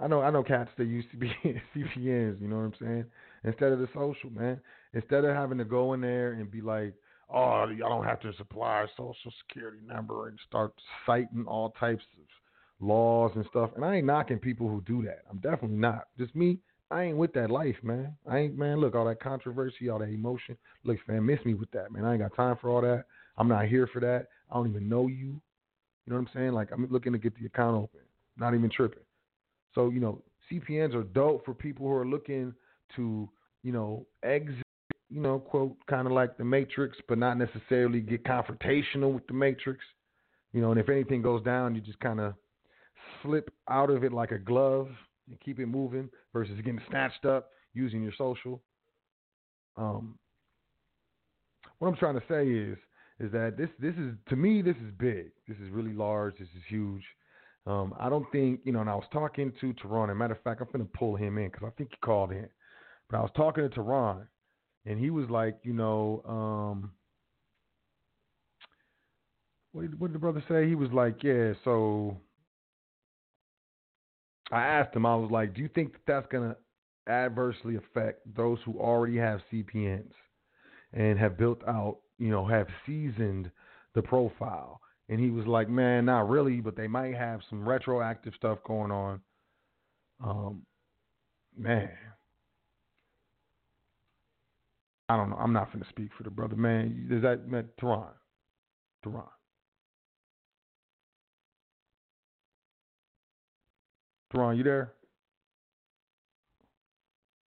I 0.00 0.06
know 0.06 0.22
I 0.22 0.30
know 0.30 0.42
cats 0.42 0.70
that 0.78 0.86
used 0.86 1.10
to 1.10 1.16
be 1.16 1.28
CPNs, 1.74 2.40
you 2.40 2.48
know 2.48 2.56
what 2.56 2.62
I'm 2.62 2.74
saying? 2.80 3.04
Instead 3.44 3.72
of 3.72 3.78
the 3.78 3.88
social, 3.94 4.30
man. 4.30 4.60
Instead 4.94 5.24
of 5.24 5.34
having 5.34 5.58
to 5.58 5.64
go 5.64 5.92
in 5.92 6.00
there 6.00 6.32
and 6.32 6.50
be 6.50 6.60
like, 6.60 6.94
Oh, 7.32 7.66
I 7.68 7.76
don't 7.78 8.04
have 8.04 8.20
to 8.20 8.32
supply 8.36 8.82
a 8.82 8.86
social 8.96 9.32
security 9.46 9.78
number 9.86 10.28
and 10.28 10.38
start 10.48 10.72
citing 11.06 11.44
all 11.46 11.70
types 11.78 12.02
of 12.18 12.84
laws 12.84 13.30
and 13.36 13.44
stuff. 13.50 13.70
And 13.76 13.84
I 13.84 13.96
ain't 13.96 14.06
knocking 14.06 14.38
people 14.38 14.68
who 14.68 14.80
do 14.80 15.02
that. 15.04 15.20
I'm 15.30 15.38
definitely 15.38 15.76
not. 15.76 16.08
Just 16.18 16.34
me, 16.34 16.58
I 16.90 17.04
ain't 17.04 17.16
with 17.16 17.32
that 17.34 17.50
life, 17.50 17.76
man. 17.82 18.16
I 18.28 18.38
ain't 18.38 18.58
man, 18.58 18.80
look, 18.80 18.96
all 18.96 19.04
that 19.06 19.22
controversy, 19.22 19.88
all 19.88 20.00
that 20.00 20.08
emotion. 20.08 20.56
Look, 20.82 20.98
fam, 21.06 21.26
miss 21.26 21.38
me 21.44 21.54
with 21.54 21.70
that, 21.70 21.92
man. 21.92 22.04
I 22.04 22.14
ain't 22.14 22.22
got 22.22 22.34
time 22.34 22.56
for 22.60 22.70
all 22.70 22.80
that. 22.80 23.04
I'm 23.38 23.48
not 23.48 23.66
here 23.66 23.88
for 23.92 24.00
that. 24.00 24.26
I 24.50 24.54
don't 24.54 24.68
even 24.68 24.88
know 24.88 25.06
you. 25.06 25.40
You 26.06 26.12
know 26.12 26.16
what 26.16 26.22
I'm 26.22 26.30
saying? 26.34 26.52
Like 26.52 26.70
I'm 26.72 26.88
looking 26.90 27.12
to 27.12 27.18
get 27.18 27.38
the 27.38 27.46
account 27.46 27.76
open. 27.76 28.00
Not 28.36 28.54
even 28.54 28.70
tripping. 28.70 29.02
So, 29.74 29.90
you 29.90 30.00
know, 30.00 30.22
CPNs 30.50 30.94
are 30.94 31.02
dope 31.02 31.44
for 31.44 31.54
people 31.54 31.86
who 31.86 31.92
are 31.92 32.06
looking 32.06 32.54
to, 32.96 33.28
you 33.62 33.72
know, 33.72 34.06
exit, 34.22 34.64
you 35.08 35.20
know, 35.20 35.38
quote, 35.38 35.76
kind 35.88 36.06
of 36.06 36.12
like 36.12 36.36
the 36.36 36.44
Matrix, 36.44 36.96
but 37.08 37.18
not 37.18 37.38
necessarily 37.38 38.00
get 38.00 38.24
confrontational 38.24 39.12
with 39.12 39.26
the 39.26 39.34
Matrix. 39.34 39.84
You 40.52 40.60
know, 40.60 40.72
and 40.72 40.80
if 40.80 40.88
anything 40.88 41.22
goes 41.22 41.42
down, 41.44 41.74
you 41.74 41.80
just 41.80 42.00
kind 42.00 42.20
of 42.20 42.34
slip 43.22 43.52
out 43.68 43.90
of 43.90 44.04
it 44.04 44.12
like 44.12 44.32
a 44.32 44.38
glove 44.38 44.88
and 45.28 45.40
keep 45.40 45.60
it 45.60 45.66
moving 45.66 46.08
versus 46.32 46.56
getting 46.56 46.80
snatched 46.88 47.24
up 47.24 47.50
using 47.72 48.02
your 48.02 48.12
social. 48.18 48.60
Um, 49.76 50.18
what 51.78 51.88
I'm 51.88 51.96
trying 51.96 52.14
to 52.14 52.22
say 52.28 52.48
is, 52.48 52.78
is 53.20 53.30
that 53.32 53.56
this 53.56 53.68
this 53.78 53.94
is 53.96 54.14
to 54.28 54.36
me 54.36 54.62
this 54.62 54.76
is 54.76 54.92
big. 54.98 55.30
This 55.46 55.56
is 55.58 55.70
really 55.70 55.92
large. 55.92 56.34
This 56.38 56.48
is 56.56 56.62
huge. 56.68 57.02
Um, 57.66 57.94
I 57.98 58.08
don't 58.08 58.26
think 58.32 58.60
you 58.64 58.72
know. 58.72 58.80
And 58.80 58.90
I 58.90 58.94
was 58.94 59.04
talking 59.12 59.52
to 59.60 59.74
Teron. 59.74 60.14
Matter 60.16 60.34
of 60.34 60.42
fact, 60.42 60.60
I'm 60.60 60.68
gonna 60.72 60.84
pull 60.84 61.16
him 61.16 61.38
in 61.38 61.48
because 61.48 61.66
I 61.66 61.70
think 61.76 61.90
he 61.90 61.96
called 62.04 62.32
in. 62.32 62.48
But 63.08 63.18
I 63.18 63.20
was 63.20 63.30
talking 63.36 63.68
to 63.68 63.70
Teron, 63.70 64.26
and 64.86 64.98
he 64.98 65.10
was 65.10 65.28
like, 65.28 65.58
you 65.62 65.72
know, 65.72 66.22
um, 66.26 66.92
what 69.72 69.82
did, 69.82 70.00
what 70.00 70.08
did 70.08 70.14
the 70.14 70.18
brother 70.20 70.42
say? 70.48 70.68
He 70.68 70.74
was 70.74 70.90
like, 70.92 71.22
yeah. 71.22 71.52
So 71.64 72.16
I 74.50 74.62
asked 74.64 74.94
him. 74.96 75.06
I 75.06 75.16
was 75.16 75.30
like, 75.30 75.54
do 75.54 75.60
you 75.60 75.68
think 75.68 75.92
that 75.92 76.00
that's 76.06 76.26
gonna 76.32 76.56
adversely 77.08 77.76
affect 77.76 78.20
those 78.34 78.58
who 78.64 78.78
already 78.78 79.16
have 79.16 79.40
CPNs 79.52 80.12
and 80.92 81.18
have 81.18 81.38
built 81.38 81.62
out, 81.68 81.98
you 82.18 82.30
know, 82.30 82.46
have 82.46 82.68
seasoned 82.86 83.50
the 83.94 84.02
profile? 84.02 84.80
And 85.10 85.18
he 85.18 85.30
was 85.30 85.44
like, 85.44 85.68
man, 85.68 86.04
not 86.04 86.28
really, 86.28 86.60
but 86.60 86.76
they 86.76 86.86
might 86.86 87.16
have 87.16 87.40
some 87.50 87.68
retroactive 87.68 88.32
stuff 88.36 88.58
going 88.64 88.92
on. 88.92 89.20
Um, 90.24 90.62
man, 91.58 91.90
I 95.08 95.16
don't 95.16 95.30
know. 95.30 95.36
I'm 95.36 95.52
not 95.52 95.72
going 95.72 95.82
to 95.82 95.88
speak 95.90 96.10
for 96.16 96.22
the 96.22 96.30
brother, 96.30 96.54
man. 96.54 97.08
Is 97.10 97.22
that 97.22 97.48
man, 97.48 97.68
Teron? 97.82 98.06
Teron. 99.04 99.26
Teron, 104.32 104.56
you 104.56 104.62
there? 104.62 104.92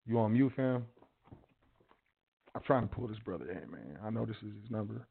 You 0.05 0.19
on 0.19 0.33
mute, 0.33 0.51
fam? 0.57 0.85
I'm 2.53 2.61
trying 2.63 2.89
to 2.89 2.93
pull 2.93 3.07
this 3.07 3.19
brother 3.19 3.49
in, 3.49 3.71
man. 3.71 3.97
I 4.03 4.09
know 4.09 4.25
this 4.25 4.35
is 4.37 4.51
his 4.61 4.69
number. 4.69 5.07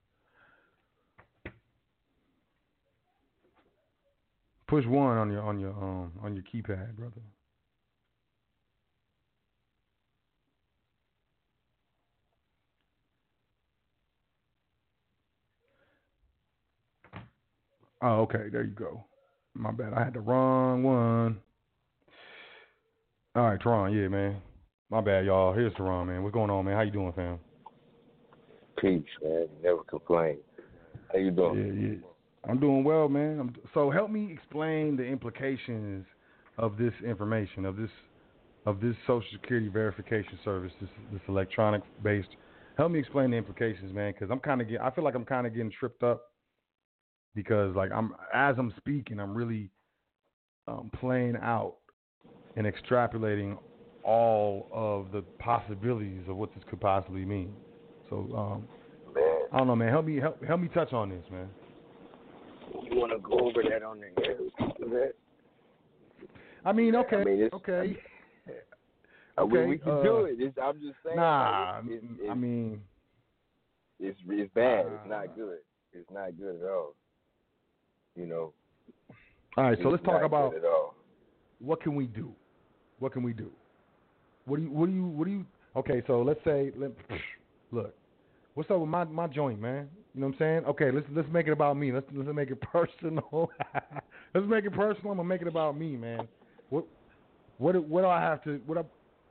Push 4.74 4.86
one 4.86 5.16
on 5.16 5.30
your 5.30 5.42
on 5.42 5.60
your 5.60 5.70
um 5.70 6.10
on 6.20 6.34
your 6.34 6.42
keypad, 6.42 6.96
brother. 6.96 7.22
Oh, 18.02 18.22
okay, 18.22 18.48
there 18.50 18.64
you 18.64 18.72
go. 18.72 19.04
My 19.54 19.70
bad. 19.70 19.92
I 19.94 20.02
had 20.02 20.14
the 20.14 20.18
wrong 20.18 20.82
one. 20.82 21.38
All 23.36 23.44
right, 23.44 23.60
Teron, 23.60 23.94
yeah, 23.94 24.08
man. 24.08 24.42
My 24.90 25.00
bad, 25.00 25.24
y'all. 25.24 25.54
Here's 25.54 25.72
Teron, 25.74 26.08
man. 26.08 26.24
What's 26.24 26.34
going 26.34 26.50
on, 26.50 26.64
man? 26.64 26.74
How 26.74 26.82
you 26.82 26.90
doing, 26.90 27.12
fam? 27.12 27.38
Peace, 28.80 29.04
man. 29.22 29.46
Never 29.62 29.84
complain. 29.84 30.38
How 31.12 31.20
you 31.20 31.30
doing? 31.30 31.58
Yeah, 31.60 31.88
yeah. 31.90 32.13
I'm 32.48 32.60
doing 32.60 32.84
well, 32.84 33.08
man. 33.08 33.40
I'm, 33.40 33.54
so 33.72 33.90
help 33.90 34.10
me 34.10 34.32
explain 34.32 34.96
the 34.96 35.04
implications 35.04 36.04
of 36.58 36.76
this 36.76 36.92
information, 37.04 37.64
of 37.64 37.76
this 37.76 37.90
of 38.66 38.80
this 38.80 38.96
Social 39.06 39.28
Security 39.32 39.68
verification 39.68 40.38
service, 40.44 40.72
this 40.80 40.90
this 41.12 41.20
electronic 41.28 41.82
based. 42.02 42.28
Help 42.76 42.90
me 42.90 42.98
explain 42.98 43.30
the 43.30 43.36
implications, 43.36 43.92
man, 43.92 44.12
because 44.12 44.30
I'm 44.30 44.40
kind 44.40 44.60
of 44.60 44.68
get. 44.68 44.80
I 44.80 44.90
feel 44.90 45.04
like 45.04 45.14
I'm 45.14 45.24
kind 45.24 45.46
of 45.46 45.54
getting 45.54 45.70
tripped 45.70 46.02
up 46.02 46.22
because, 47.34 47.74
like, 47.76 47.90
I'm 47.92 48.14
as 48.32 48.56
I'm 48.58 48.72
speaking, 48.76 49.20
I'm 49.20 49.34
really 49.34 49.70
um, 50.66 50.90
playing 51.00 51.36
out 51.40 51.76
and 52.56 52.66
extrapolating 52.66 53.58
all 54.02 54.68
of 54.72 55.12
the 55.12 55.22
possibilities 55.38 56.22
of 56.28 56.36
what 56.36 56.54
this 56.54 56.62
could 56.68 56.80
possibly 56.80 57.24
mean. 57.24 57.52
So, 58.10 58.28
um, 58.36 58.68
Man, 59.14 59.24
I 59.52 59.58
don't 59.58 59.66
know, 59.66 59.76
man. 59.76 59.88
Help 59.88 60.06
me 60.06 60.16
help 60.16 60.42
help 60.44 60.60
me 60.60 60.68
touch 60.68 60.92
on 60.92 61.10
this, 61.10 61.24
man. 61.30 61.48
You 62.82 62.96
want 62.98 63.12
to 63.12 63.18
go 63.18 63.38
over 63.40 63.62
that 63.68 63.82
on 63.82 64.00
the 64.00 64.24
air? 64.24 64.36
That? 64.78 65.12
I 66.64 66.72
mean, 66.72 66.94
okay, 66.96 67.16
I 67.16 67.24
mean, 67.24 67.50
okay. 67.52 67.78
I 67.78 67.82
mean, 67.82 67.96
Okay, 69.36 69.66
we 69.66 69.78
can 69.78 69.90
uh, 69.90 70.02
do 70.02 70.16
it. 70.26 70.36
It's, 70.38 70.56
I'm 70.62 70.80
just 70.80 70.94
saying. 71.04 71.16
Nah, 71.16 71.80
like, 71.82 71.90
it's, 71.90 72.04
it's, 72.20 72.30
I 72.30 72.34
mean, 72.34 72.80
it's, 73.98 74.18
it's 74.28 74.54
bad. 74.54 74.86
it's 74.86 75.08
not 75.08 75.34
good. 75.34 75.58
It's 75.92 76.08
not 76.12 76.38
good 76.38 76.60
at 76.62 76.68
all. 76.68 76.94
You 78.14 78.26
know. 78.26 78.52
all 79.56 79.64
right. 79.64 79.78
So 79.82 79.88
let's 79.88 80.04
talk 80.04 80.22
about 80.22 80.52
good 80.52 80.64
at 80.64 80.68
all. 80.68 80.94
what 81.58 81.82
can 81.82 81.96
we 81.96 82.06
do. 82.06 82.32
What 83.00 83.12
can 83.12 83.24
we 83.24 83.32
do? 83.32 83.50
What 84.46 84.58
do 84.58 84.62
you? 84.62 84.70
What 84.70 84.86
do 84.86 84.92
you? 84.92 85.04
What 85.04 85.24
do 85.24 85.30
you? 85.32 85.46
Okay, 85.76 86.02
so 86.06 86.22
let's 86.22 86.38
say, 86.44 86.70
let, 86.76 86.92
look, 87.72 87.92
what's 88.54 88.70
up 88.70 88.78
with 88.78 88.88
my 88.88 89.02
my 89.04 89.26
joint, 89.26 89.60
man? 89.60 89.88
You 90.14 90.20
know 90.20 90.28
what 90.28 90.34
I'm 90.34 90.38
saying? 90.38 90.64
Okay, 90.66 90.90
let's 90.92 91.06
let's 91.12 91.28
make 91.32 91.48
it 91.48 91.52
about 91.52 91.76
me. 91.76 91.92
Let's 91.92 92.06
let's 92.14 92.28
make 92.32 92.50
it 92.50 92.60
personal. 92.72 93.50
let's 94.34 94.46
make 94.46 94.64
it 94.64 94.72
personal. 94.72 95.10
I'm 95.10 95.16
gonna 95.16 95.24
make 95.24 95.42
it 95.42 95.48
about 95.48 95.76
me, 95.76 95.96
man. 95.96 96.28
What 96.70 96.84
what 97.58 97.74
what 97.88 98.02
do 98.02 98.08
I 98.08 98.20
have 98.20 98.42
to? 98.44 98.60
What 98.66 98.78
I, 98.78 98.82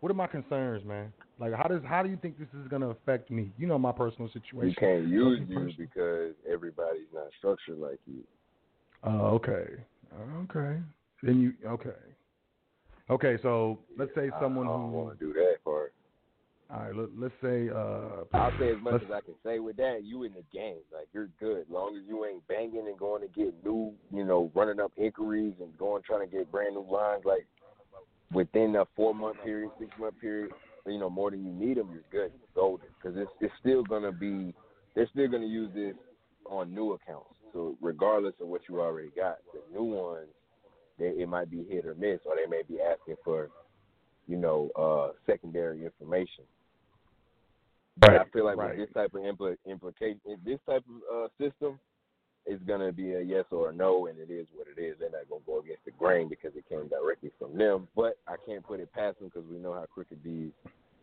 what 0.02 0.12
are 0.12 0.16
my 0.16 0.28
concerns, 0.28 0.84
man? 0.86 1.14
Like, 1.40 1.54
how 1.54 1.64
does 1.64 1.82
how 1.86 2.04
do 2.04 2.10
you 2.10 2.18
think 2.22 2.38
this 2.38 2.50
is 2.60 2.68
gonna 2.68 2.90
affect 2.90 3.32
me? 3.32 3.52
You 3.58 3.68
know 3.68 3.80
my 3.80 3.94
personal 3.94 4.30
situation. 4.34 4.70
You 4.70 4.76
can't 4.76 5.08
use 5.08 5.40
you 5.48 5.70
because 5.78 6.34
everybody's 6.52 7.08
not 7.14 7.28
structured 7.38 7.80
like 7.80 8.00
you. 8.06 8.24
Oh, 9.06 9.36
okay. 9.36 9.66
Okay. 10.44 10.80
Then 11.22 11.40
you 11.40 11.54
okay. 11.66 11.92
Okay, 13.10 13.38
so 13.42 13.80
let's 13.98 14.12
say 14.16 14.30
someone 14.42 14.68
I, 14.68 14.72
don't 14.72 14.92
who 14.92 14.98
want 14.98 15.20
to 15.20 15.26
do 15.26 15.34
that. 15.34 15.53
All 16.74 16.80
right, 16.80 16.96
let, 16.96 17.10
let's 17.18 17.34
say 17.42 17.70
uh 17.70 18.24
I'll 18.34 18.54
say 18.60 18.72
as 18.72 18.82
much 18.82 19.04
as 19.04 19.12
I 19.12 19.22
can 19.22 19.36
say 19.44 19.60
with 19.60 19.78
that. 19.78 20.02
You 20.04 20.24
in 20.24 20.34
the 20.34 20.44
game, 20.52 20.80
like 20.92 21.08
you're 21.14 21.30
good. 21.40 21.62
As 21.62 21.70
long 21.70 21.96
as 21.96 22.04
you 22.08 22.26
ain't 22.26 22.48
banging 22.48 22.88
and 22.88 22.98
going 22.98 23.22
to 23.22 23.28
get 23.28 23.54
new, 23.64 23.94
you 24.12 24.26
know, 24.26 24.52
running 24.56 24.80
up 24.80 24.92
inquiries 24.98 25.54
and 25.60 25.78
going 25.78 26.02
trying 26.04 26.28
to 26.28 26.36
get 26.36 26.52
brand 26.52 26.76
new 26.76 26.86
lines, 26.90 27.24
like 27.26 27.46
within 28.34 28.76
a 28.76 28.86
four 28.96 29.14
month 29.14 29.38
period, 29.44 29.70
six 29.80 29.92
month 30.00 30.20
period, 30.20 30.52
you 30.88 30.98
know, 30.98 31.10
more 31.10 31.32
than 31.32 31.46
you 31.46 31.52
need 31.52 31.78
them, 31.78 31.90
you're 31.92 32.02
good, 32.12 32.32
you're 32.34 32.56
golden. 32.56 32.88
Because 33.02 33.18
it's 33.18 33.32
it's 33.40 33.54
still 33.60 33.84
gonna 33.84 34.12
be, 34.12 34.54
they're 34.96 35.10
still 35.12 35.28
gonna 35.28 35.46
use 35.46 35.70
this 35.76 35.96
on 36.50 36.74
new 36.74 36.94
accounts. 36.94 37.30
So 37.54 37.78
regardless 37.82 38.34
of 38.42 38.48
what 38.48 38.62
you 38.68 38.82
already 38.82 39.12
got, 39.16 39.38
the 39.54 39.62
new 39.72 39.84
ones, 39.84 40.28
they, 40.98 41.10
it 41.10 41.30
might 41.30 41.52
be 41.52 41.64
hit 41.70 41.86
or 41.86 41.94
miss, 41.94 42.20
or 42.26 42.36
they 42.36 42.50
may 42.50 42.64
be 42.68 42.82
asking 42.82 43.16
for, 43.24 43.50
you 44.28 44.38
know, 44.38 44.70
uh, 44.76 45.14
secondary 45.28 45.86
information. 45.86 46.44
But 47.98 48.10
I 48.12 48.24
feel 48.34 48.46
like 48.46 48.58
right. 48.58 48.78
with 48.78 48.88
this 48.88 48.94
type 48.94 49.14
of 49.14 49.22
impl- 49.22 49.58
implication, 49.66 50.38
this 50.44 50.60
type 50.68 50.84
of 50.90 51.26
uh, 51.26 51.28
system, 51.40 51.80
it's 52.46 52.64
gonna 52.64 52.92
be 52.92 53.14
a 53.14 53.22
yes 53.22 53.46
or 53.52 53.70
a 53.70 53.74
no, 53.74 54.08
and 54.08 54.20
it 54.20 54.32
is 54.32 54.48
what 54.54 54.68
it 54.68 54.82
is. 54.82 54.96
They're 55.00 55.12
not 55.12 55.30
gonna 55.30 55.42
go 55.46 55.60
against 55.60 55.86
the 55.86 55.92
grain 55.92 56.28
because 56.28 56.52
it 56.56 56.68
came 56.68 56.88
directly 56.88 57.32
from 57.40 57.58
them. 57.58 57.88
But 57.96 58.18
I 58.28 58.36
can't 58.46 58.64
put 58.64 58.80
it 58.80 58.92
past 58.92 59.20
them 59.20 59.30
because 59.34 59.48
we 59.50 59.58
know 59.60 59.74
how 59.74 59.86
crooked 59.94 60.20
these 60.24 60.52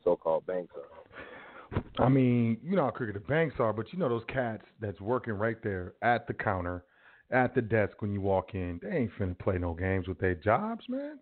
so-called 0.04 0.46
banks 0.46 0.74
are. 0.76 2.04
I 2.04 2.08
mean, 2.08 2.58
you 2.64 2.76
know 2.76 2.84
how 2.84 2.90
crooked 2.90 3.14
the 3.14 3.20
banks 3.20 3.54
are, 3.58 3.72
but 3.72 3.92
you 3.92 3.98
know 3.98 4.08
those 4.08 4.24
cats 4.28 4.64
that's 4.80 5.00
working 5.00 5.34
right 5.34 5.62
there 5.62 5.94
at 6.02 6.26
the 6.26 6.34
counter, 6.34 6.84
at 7.30 7.54
the 7.54 7.62
desk 7.62 8.02
when 8.02 8.12
you 8.12 8.20
walk 8.20 8.54
in, 8.54 8.80
they 8.82 8.90
ain't 8.90 9.12
finna 9.18 9.38
play 9.38 9.56
no 9.56 9.72
games 9.72 10.08
with 10.08 10.18
their 10.18 10.34
jobs, 10.34 10.84
man. 10.88 11.18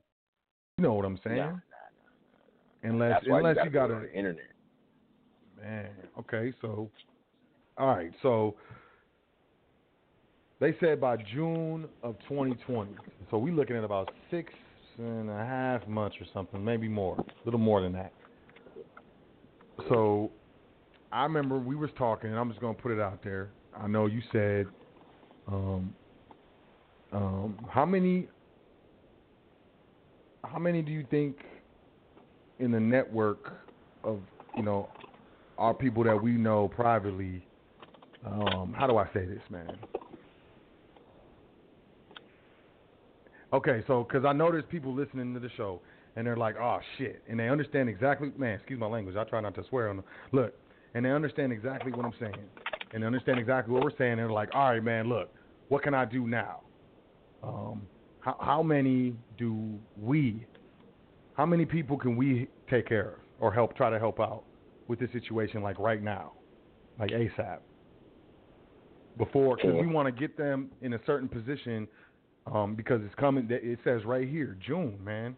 You 0.79 0.85
know 0.85 0.95
what 0.95 1.05
I'm 1.05 1.19
saying? 1.23 1.61
Unless 2.83 3.23
unless 3.27 3.57
you, 3.57 3.65
you 3.65 3.71
got 3.71 3.89
go 3.89 3.99
a 3.99 4.01
to 4.01 4.07
the 4.07 4.15
internet. 4.15 4.47
Man, 5.61 5.89
okay, 6.21 6.53
so 6.61 6.89
all 7.77 7.89
right, 7.89 8.11
so 8.23 8.55
they 10.61 10.75
said 10.81 11.01
by 11.01 11.17
June 11.17 11.89
of 12.03 12.17
2020. 12.29 12.91
So 13.31 13.39
we 13.39 13.51
looking 13.51 13.77
at 13.77 13.85
about 13.85 14.11
six 14.31 14.53
and 14.99 15.31
a 15.31 15.45
half 15.45 15.87
months 15.87 16.17
or 16.21 16.27
something, 16.33 16.65
maybe 16.65 16.89
more, 16.89 17.17
a 17.19 17.45
little 17.45 17.61
more 17.61 17.81
than 17.81 17.93
that. 17.93 18.13
So 19.89 20.31
I 21.13 21.23
remember 21.23 21.59
we 21.59 21.77
was 21.77 21.91
talking, 21.97 22.31
and 22.31 22.39
I'm 22.39 22.49
just 22.49 22.61
gonna 22.61 22.75
put 22.75 22.93
it 22.93 23.01
out 23.01 23.23
there. 23.23 23.51
I 23.77 23.87
know 23.87 24.07
you 24.07 24.21
said, 24.33 24.67
um, 25.47 25.95
um, 27.13 27.67
how 27.71 27.87
many, 27.87 28.29
how 30.45 30.59
many 30.59 30.83
do 30.83 30.91
you 30.91 31.07
think 31.11 31.37
in 32.59 32.73
the 32.73 32.81
network 32.81 33.53
of 34.05 34.21
you 34.57 34.63
know 34.63 34.89
our 35.59 35.75
people 35.75 36.05
that 36.05 36.23
we 36.23 36.33
know 36.33 36.69
privately. 36.69 37.45
Um, 38.25 38.75
how 38.77 38.87
do 38.87 38.97
I 38.97 39.07
say 39.13 39.27
this, 39.27 39.43
man? 39.51 39.77
Okay, 43.53 43.83
so 43.87 44.05
because 44.05 44.25
I 44.25 44.33
know 44.33 44.51
there's 44.51 44.65
people 44.71 44.95
listening 44.95 45.35
to 45.35 45.41
the 45.41 45.51
show 45.57 45.81
and 46.17 46.27
they're 46.27 46.37
like, 46.37 46.57
"Oh 46.57 46.79
shit," 46.97 47.23
and 47.29 47.39
they 47.39 47.49
understand 47.49 47.89
exactly. 47.89 48.31
Man, 48.37 48.55
excuse 48.55 48.79
my 48.79 48.87
language. 48.87 49.17
I 49.17 49.25
try 49.25 49.41
not 49.41 49.55
to 49.57 49.65
swear 49.69 49.89
on 49.89 49.97
them. 49.97 50.05
Look, 50.33 50.55
and 50.95 51.05
they 51.05 51.11
understand 51.11 51.53
exactly 51.53 51.93
what 51.93 52.05
I'm 52.05 52.15
saying, 52.21 52.35
and 52.93 53.03
they 53.03 53.07
understand 53.07 53.39
exactly 53.39 53.73
what 53.73 53.85
we're 53.85 53.97
saying. 53.97 54.13
And 54.13 54.21
They're 54.21 54.31
like, 54.31 54.51
"All 54.55 54.71
right, 54.71 54.83
man, 54.83 55.09
look, 55.09 55.33
what 55.69 55.83
can 55.83 55.95
I 55.95 56.05
do 56.05 56.27
now? 56.27 56.61
Um, 57.43 57.83
how, 58.21 58.37
how 58.41 58.63
many 58.63 59.15
do 59.39 59.79
we? 59.97 60.47
How 61.35 61.47
many 61.47 61.65
people 61.65 61.97
can 61.97 62.17
we 62.17 62.49
take 62.69 62.87
care 62.87 63.11
of 63.11 63.19
or 63.41 63.53
help? 63.53 63.77
Try 63.77 63.91
to 63.91 63.99
help 63.99 64.21
out 64.21 64.45
with 64.89 64.99
this 64.99 65.11
situation, 65.13 65.63
like 65.63 65.79
right 65.79 66.03
now, 66.03 66.33
like 66.99 67.11
ASAP. 67.11 67.59
Before, 69.17 69.57
because 69.57 69.75
we 69.75 69.87
want 69.87 70.07
to 70.07 70.13
get 70.13 70.37
them 70.37 70.71
in 70.81 70.95
a 70.95 71.01
certain 71.05 71.29
position 71.29 71.87
Um, 72.47 72.75
because 72.75 73.03
it's 73.05 73.15
coming. 73.17 73.47
It 73.51 73.79
says 73.85 74.05
right 74.07 74.27
here, 74.27 74.57
June, 74.67 74.99
man, 75.05 75.37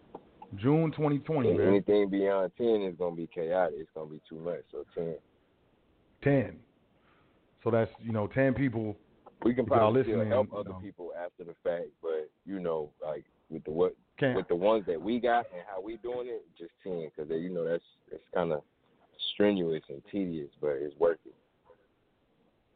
June 0.56 0.92
2020, 0.92 1.54
man. 1.54 1.66
anything 1.66 2.08
beyond 2.08 2.52
ten 2.56 2.82
is 2.82 2.94
gonna 2.96 3.16
be 3.16 3.26
chaotic. 3.26 3.74
It's 3.78 3.90
gonna 3.94 4.10
be 4.10 4.20
too 4.28 4.38
much. 4.38 4.60
So 4.70 4.84
ten. 4.94 5.16
Ten. 6.22 6.58
So 7.64 7.70
that's 7.70 7.90
you 8.00 8.12
know 8.12 8.28
ten 8.28 8.54
people. 8.54 8.96
We 9.42 9.54
can 9.54 9.66
probably 9.66 10.02
still 10.04 10.24
help 10.26 10.52
other 10.54 10.70
know. 10.70 10.80
people 10.80 11.12
after 11.18 11.42
the 11.44 11.54
fact, 11.64 11.88
but 12.00 12.30
you 12.46 12.60
know, 12.60 12.90
like 13.04 13.24
with 13.48 13.64
the 13.64 13.72
what 13.72 13.96
Can't. 14.18 14.36
with 14.36 14.46
the 14.46 14.54
ones 14.54 14.84
that 14.86 15.00
we 15.00 15.18
got 15.18 15.46
and 15.52 15.62
how 15.66 15.80
we 15.80 15.96
doing 15.96 16.28
it, 16.28 16.44
just 16.56 16.72
ten, 16.84 17.10
because 17.10 17.28
you 17.30 17.48
know 17.48 17.64
that's 17.64 17.82
it's 18.12 18.22
kind 18.32 18.52
of 18.52 18.62
strenuous 19.40 19.82
and 19.88 20.02
tedious, 20.12 20.50
but 20.60 20.76
it's 20.80 20.94
it. 21.00 21.18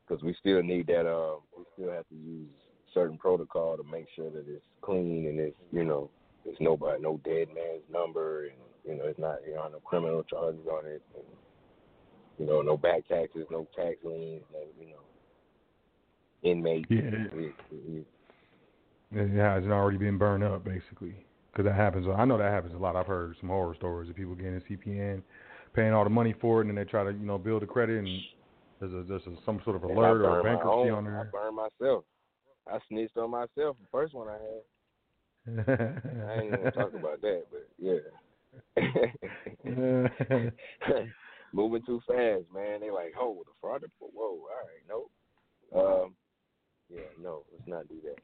Because 0.06 0.22
we 0.22 0.34
still 0.40 0.62
need 0.62 0.86
that. 0.86 1.06
Um, 1.10 1.40
we 1.56 1.64
still 1.74 1.92
have 1.92 2.08
to 2.08 2.14
use 2.14 2.48
certain 2.92 3.18
protocol 3.18 3.76
to 3.76 3.84
make 3.84 4.06
sure 4.14 4.30
that 4.30 4.44
it's 4.48 4.64
clean 4.80 5.26
and 5.28 5.40
it's 5.40 5.56
you 5.72 5.82
know 5.84 6.08
there's 6.44 6.56
nobody 6.60 7.02
no 7.02 7.18
dead 7.24 7.48
man's 7.48 7.82
number 7.92 8.44
and 8.44 8.52
you 8.86 8.94
know 8.94 9.04
it's 9.06 9.18
not 9.18 9.38
you 9.46 9.54
know 9.54 9.68
no 9.68 9.80
criminal 9.80 10.22
charges 10.22 10.60
on 10.70 10.86
it 10.86 11.02
and 11.16 11.24
you 12.38 12.46
know 12.46 12.62
no 12.62 12.76
back 12.76 13.06
taxes, 13.08 13.46
no 13.50 13.66
tax 13.74 13.96
liens, 14.04 14.42
no 14.52 14.60
you 14.80 14.90
know 14.90 15.02
inmates. 16.42 16.86
Yeah. 16.90 16.98
It- 16.98 17.54
it- 17.72 18.06
It 19.12 19.30
hasn't 19.30 19.72
already 19.72 19.98
been 19.98 20.18
burned 20.18 20.42
up, 20.42 20.64
basically. 20.64 21.14
Because 21.52 21.66
that 21.66 21.76
happens. 21.76 22.08
I 22.08 22.24
know 22.24 22.36
that 22.36 22.50
happens 22.50 22.74
a 22.74 22.78
lot. 22.78 22.96
I've 22.96 23.06
heard 23.06 23.36
some 23.38 23.48
horror 23.48 23.76
stories 23.76 24.10
of 24.10 24.16
people 24.16 24.34
getting 24.34 24.56
a 24.56 24.60
CPN, 24.60 25.22
paying 25.74 25.92
all 25.92 26.04
the 26.04 26.10
money 26.10 26.34
for 26.40 26.60
it, 26.60 26.66
and 26.66 26.70
then 26.70 26.76
they 26.84 26.88
try 26.88 27.04
to, 27.04 27.10
you 27.10 27.26
know, 27.26 27.38
build 27.38 27.62
a 27.62 27.66
credit, 27.66 27.98
and 27.98 28.08
there's 28.80 28.92
a 28.92 29.02
there's 29.08 29.22
a, 29.26 29.36
some 29.44 29.60
sort 29.64 29.76
of 29.76 29.84
alert 29.84 30.22
or 30.22 30.42
bankruptcy 30.42 30.90
on 30.90 31.04
there. 31.04 31.20
I 31.20 31.24
burned 31.24 31.56
myself. 31.56 32.04
I 32.66 32.78
snitched 32.88 33.16
on 33.16 33.30
myself. 33.30 33.76
The 33.80 33.86
first 33.92 34.12
one 34.14 34.28
I 34.28 34.32
had. 34.32 34.62
I 35.46 36.40
ain't 36.40 36.52
gonna 36.52 36.70
talk 36.70 36.94
about 36.94 37.20
that, 37.20 37.42
but 37.50 37.68
yeah. 37.78 37.98
Moving 41.52 41.82
too 41.86 42.00
fast, 42.06 42.44
man. 42.52 42.80
They 42.80 42.90
like, 42.90 43.12
oh, 43.20 43.42
the 43.44 43.52
fraud. 43.60 43.84
Whoa, 44.00 44.22
all 44.22 44.48
right, 44.64 44.82
nope. 44.88 45.10
Um, 45.74 46.14
yeah, 46.90 47.10
no, 47.22 47.44
let's 47.52 47.68
not 47.68 47.86
do 47.88 48.00
that. 48.04 48.16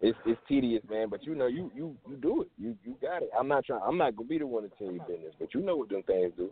It's 0.00 0.16
it's 0.26 0.40
tedious, 0.46 0.82
man. 0.88 1.08
But 1.08 1.24
you 1.24 1.34
know, 1.34 1.46
you 1.46 1.72
you 1.74 1.96
you 2.08 2.16
do 2.16 2.42
it. 2.42 2.48
You 2.56 2.76
you 2.84 2.96
got 3.02 3.22
it. 3.22 3.30
I'm 3.38 3.48
not 3.48 3.64
trying. 3.64 3.80
I'm 3.84 3.98
not 3.98 4.14
gonna 4.16 4.28
be 4.28 4.38
the 4.38 4.46
one 4.46 4.62
to 4.62 4.68
tell 4.78 4.92
you 4.92 5.00
business, 5.08 5.34
but 5.38 5.52
you 5.54 5.60
know 5.60 5.76
what 5.76 5.88
them 5.88 6.02
things 6.04 6.32
do. 6.36 6.50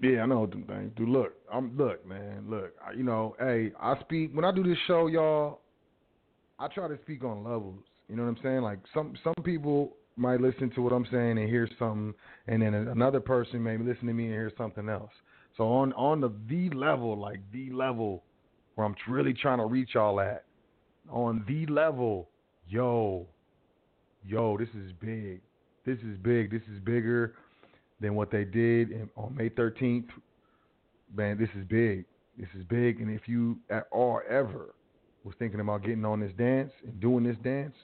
Yeah, 0.00 0.22
I 0.22 0.26
know 0.26 0.40
what 0.40 0.50
them 0.50 0.64
things 0.64 0.92
do. 0.96 1.06
Look, 1.06 1.34
I'm 1.52 1.76
look, 1.76 2.04
man. 2.06 2.46
Look, 2.48 2.74
I, 2.84 2.92
you 2.92 3.04
know, 3.04 3.36
hey, 3.38 3.72
I 3.80 4.00
speak 4.00 4.32
when 4.34 4.44
I 4.44 4.52
do 4.52 4.64
this 4.64 4.78
show, 4.86 5.06
y'all. 5.06 5.60
I 6.58 6.68
try 6.68 6.88
to 6.88 6.98
speak 7.02 7.24
on 7.24 7.44
levels. 7.44 7.84
You 8.08 8.16
know 8.16 8.24
what 8.24 8.30
I'm 8.30 8.38
saying? 8.42 8.62
Like 8.62 8.80
some 8.92 9.14
some 9.22 9.34
people 9.44 9.96
might 10.16 10.40
listen 10.40 10.70
to 10.70 10.82
what 10.82 10.92
I'm 10.92 11.06
saying 11.10 11.38
and 11.38 11.48
hear 11.48 11.68
something, 11.78 12.12
and 12.48 12.62
then 12.62 12.74
another 12.74 13.20
person 13.20 13.62
may 13.62 13.78
listen 13.78 14.08
to 14.08 14.12
me 14.12 14.24
and 14.24 14.32
hear 14.32 14.52
something 14.58 14.88
else. 14.88 15.12
So 15.56 15.64
on 15.64 15.92
on 15.92 16.20
the 16.20 16.32
the 16.48 16.70
level, 16.70 17.16
like 17.16 17.40
the 17.52 17.70
level, 17.70 18.24
where 18.74 18.86
I'm 18.86 18.96
really 19.08 19.34
trying 19.34 19.58
to 19.58 19.66
reach 19.66 19.90
y'all 19.94 20.18
at, 20.20 20.44
on 21.08 21.44
the 21.46 21.66
level, 21.66 22.28
yo, 22.70 23.26
yo, 24.24 24.56
this 24.56 24.68
is 24.68 24.92
big. 25.00 25.40
This 25.84 25.98
is 25.98 26.16
big. 26.22 26.50
This 26.50 26.62
is 26.72 26.78
bigger 26.84 27.34
than 28.00 28.14
what 28.14 28.30
they 28.30 28.44
did 28.44 28.92
in, 28.92 29.10
on 29.16 29.34
May 29.36 29.50
13th. 29.50 30.08
Man, 31.14 31.36
this 31.38 31.48
is 31.58 31.64
big. 31.68 32.04
This 32.38 32.48
is 32.56 32.64
big. 32.64 33.00
And 33.00 33.10
if 33.10 33.28
you 33.28 33.58
at 33.68 33.86
all 33.90 34.20
ever 34.28 34.74
was 35.24 35.34
thinking 35.38 35.60
about 35.60 35.82
getting 35.82 36.04
on 36.04 36.20
this 36.20 36.32
dance 36.38 36.72
and 36.86 36.98
doing 37.00 37.24
this 37.24 37.36
dance, 37.42 37.74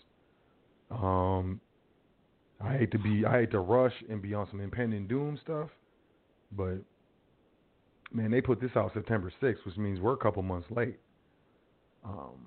um, 0.90 1.60
I 2.60 2.76
hate 2.78 2.92
to 2.92 2.98
be, 2.98 3.24
I 3.26 3.40
hate 3.40 3.50
to 3.50 3.58
rush 3.58 3.92
and 4.08 4.22
be 4.22 4.32
on 4.32 4.46
some 4.50 4.60
impending 4.60 5.06
doom 5.06 5.38
stuff, 5.42 5.68
but 6.52 6.76
man, 8.12 8.30
they 8.30 8.40
put 8.40 8.60
this 8.60 8.70
out 8.76 8.92
September 8.94 9.32
6th, 9.42 9.66
which 9.66 9.76
means 9.76 10.00
we're 10.00 10.14
a 10.14 10.18
couple 10.18 10.42
months 10.42 10.68
late. 10.70 10.96
Um, 12.04 12.46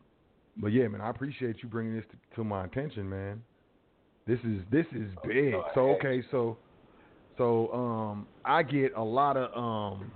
but 0.59 0.67
yeah, 0.67 0.87
man, 0.87 1.01
I 1.01 1.09
appreciate 1.09 1.57
you 1.63 1.69
bringing 1.69 1.95
this 1.95 2.05
to, 2.11 2.35
to 2.35 2.43
my 2.43 2.65
attention, 2.65 3.09
man. 3.09 3.41
This 4.27 4.39
is 4.39 4.61
this 4.71 4.85
is 4.93 5.09
big. 5.25 5.55
So 5.73 5.91
okay, 5.91 6.21
so 6.29 6.57
so 7.37 7.71
um, 7.73 8.27
I 8.45 8.61
get 8.63 8.93
a 8.95 9.03
lot 9.03 9.37
of 9.37 9.57
um, 9.57 10.11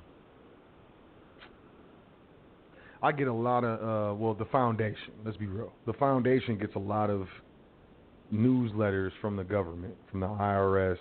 I 3.02 3.12
get 3.12 3.28
a 3.28 3.34
lot 3.34 3.64
of 3.64 3.80
uh, 3.80 4.16
well, 4.16 4.34
the 4.34 4.46
foundation. 4.46 5.14
Let's 5.26 5.38
be 5.38 5.48
real. 5.48 5.74
The 5.86 5.94
foundation 5.94 6.58
gets 6.58 6.76
a 6.76 6.80
lot 6.80 7.10
of 7.10 7.28
newsletters 8.34 9.12
from 9.22 9.36
the 9.36 9.44
government, 9.44 9.96
from 10.12 10.20
the 10.20 10.28
IRS, 10.28 10.98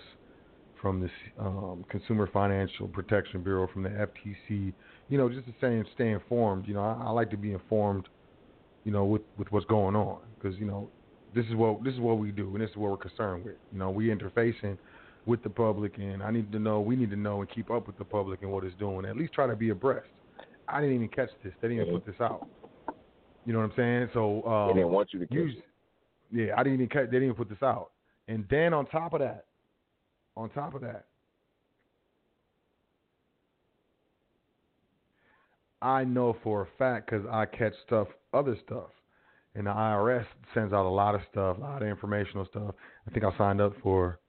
from 0.81 0.99
the 0.99 1.09
um, 1.43 1.85
Consumer 1.89 2.29
Financial 2.31 2.87
Protection 2.87 3.41
Bureau, 3.41 3.67
from 3.71 3.83
the 3.83 3.89
FTC. 3.89 4.73
You 5.09 5.17
know, 5.17 5.29
just 5.29 5.45
to 5.45 5.53
stay 5.59 5.83
stay 5.93 6.11
informed. 6.11 6.67
You 6.67 6.73
know, 6.73 6.81
I, 6.81 7.05
I 7.07 7.09
like 7.11 7.29
to 7.31 7.37
be 7.37 7.51
informed. 7.53 8.09
You 8.83 8.91
know, 8.91 9.05
with 9.05 9.21
with 9.37 9.51
what's 9.51 9.65
going 9.65 9.95
on 9.95 10.19
because 10.37 10.57
you 10.59 10.65
know 10.65 10.89
this 11.33 11.45
is 11.45 11.55
what 11.55 11.83
this 11.83 11.93
is 11.93 11.99
what 11.99 12.19
we 12.19 12.31
do 12.31 12.49
and 12.53 12.61
this 12.61 12.69
is 12.69 12.75
what 12.75 12.91
we're 12.91 12.97
concerned 12.97 13.45
with. 13.45 13.55
You 13.71 13.79
know, 13.79 13.89
we 13.89 14.07
interfacing 14.07 14.77
with 15.25 15.41
the 15.43 15.49
public, 15.49 15.97
and 15.97 16.21
I 16.21 16.31
need 16.31 16.51
to 16.51 16.59
know. 16.59 16.81
We 16.81 16.95
need 16.95 17.09
to 17.11 17.15
know 17.15 17.41
and 17.41 17.49
keep 17.49 17.71
up 17.71 17.87
with 17.87 17.97
the 17.97 18.03
public 18.03 18.41
and 18.41 18.51
what 18.51 18.63
it's 18.63 18.77
doing. 18.77 19.05
At 19.05 19.17
least 19.17 19.33
try 19.33 19.47
to 19.47 19.55
be 19.55 19.69
abreast. 19.69 20.07
I 20.67 20.81
didn't 20.81 20.95
even 20.95 21.07
catch 21.09 21.29
this. 21.43 21.53
They 21.61 21.69
didn't 21.69 21.87
even 21.87 21.99
put 21.99 22.05
this 22.05 22.19
out. 22.21 22.47
You 23.45 23.53
know 23.53 23.59
what 23.59 23.71
I'm 23.71 23.73
saying? 23.75 24.09
So 24.13 24.43
um, 24.43 24.67
they 24.69 24.81
didn't 24.81 24.93
want 24.93 25.09
you 25.13 25.19
to 25.19 25.27
catch 25.27 25.35
use, 25.35 25.55
it. 25.57 26.47
yeah, 26.47 26.53
I 26.57 26.63
didn't 26.63 26.75
even 26.75 26.87
catch. 26.87 27.05
They 27.05 27.17
didn't 27.17 27.23
even 27.23 27.35
put 27.35 27.49
this 27.49 27.61
out. 27.61 27.91
And 28.27 28.45
then 28.49 28.73
on 28.73 28.85
top 28.85 29.13
of 29.13 29.19
that, 29.19 29.45
on 30.37 30.49
top 30.49 30.75
of 30.75 30.81
that, 30.81 31.05
I 35.83 36.05
know 36.05 36.37
for 36.43 36.61
a 36.61 36.67
fact 36.77 37.09
because 37.09 37.25
I 37.29 37.45
catch 37.45 37.73
stuff, 37.85 38.07
other 38.33 38.57
stuff, 38.65 38.89
and 39.55 39.67
the 39.67 39.71
IRS 39.71 40.25
sends 40.53 40.73
out 40.73 40.85
a 40.85 40.89
lot 40.89 41.13
of 41.13 41.21
stuff, 41.31 41.57
a 41.57 41.61
lot 41.61 41.81
of 41.81 41.87
informational 41.87 42.45
stuff. 42.45 42.73
I 43.07 43.11
think 43.11 43.25
I 43.25 43.37
signed 43.37 43.59
up 43.59 43.73
for 43.83 44.19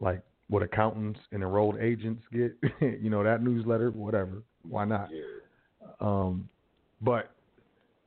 like 0.00 0.22
what 0.48 0.62
accountants 0.62 1.18
and 1.32 1.42
enrolled 1.42 1.78
agents 1.78 2.22
get, 2.32 2.56
you 2.80 3.10
know, 3.10 3.24
that 3.24 3.42
newsletter, 3.42 3.90
whatever. 3.90 4.42
Why 4.62 4.84
not? 4.84 5.08
Yeah. 5.12 5.22
Um, 6.00 6.48
but 7.00 7.30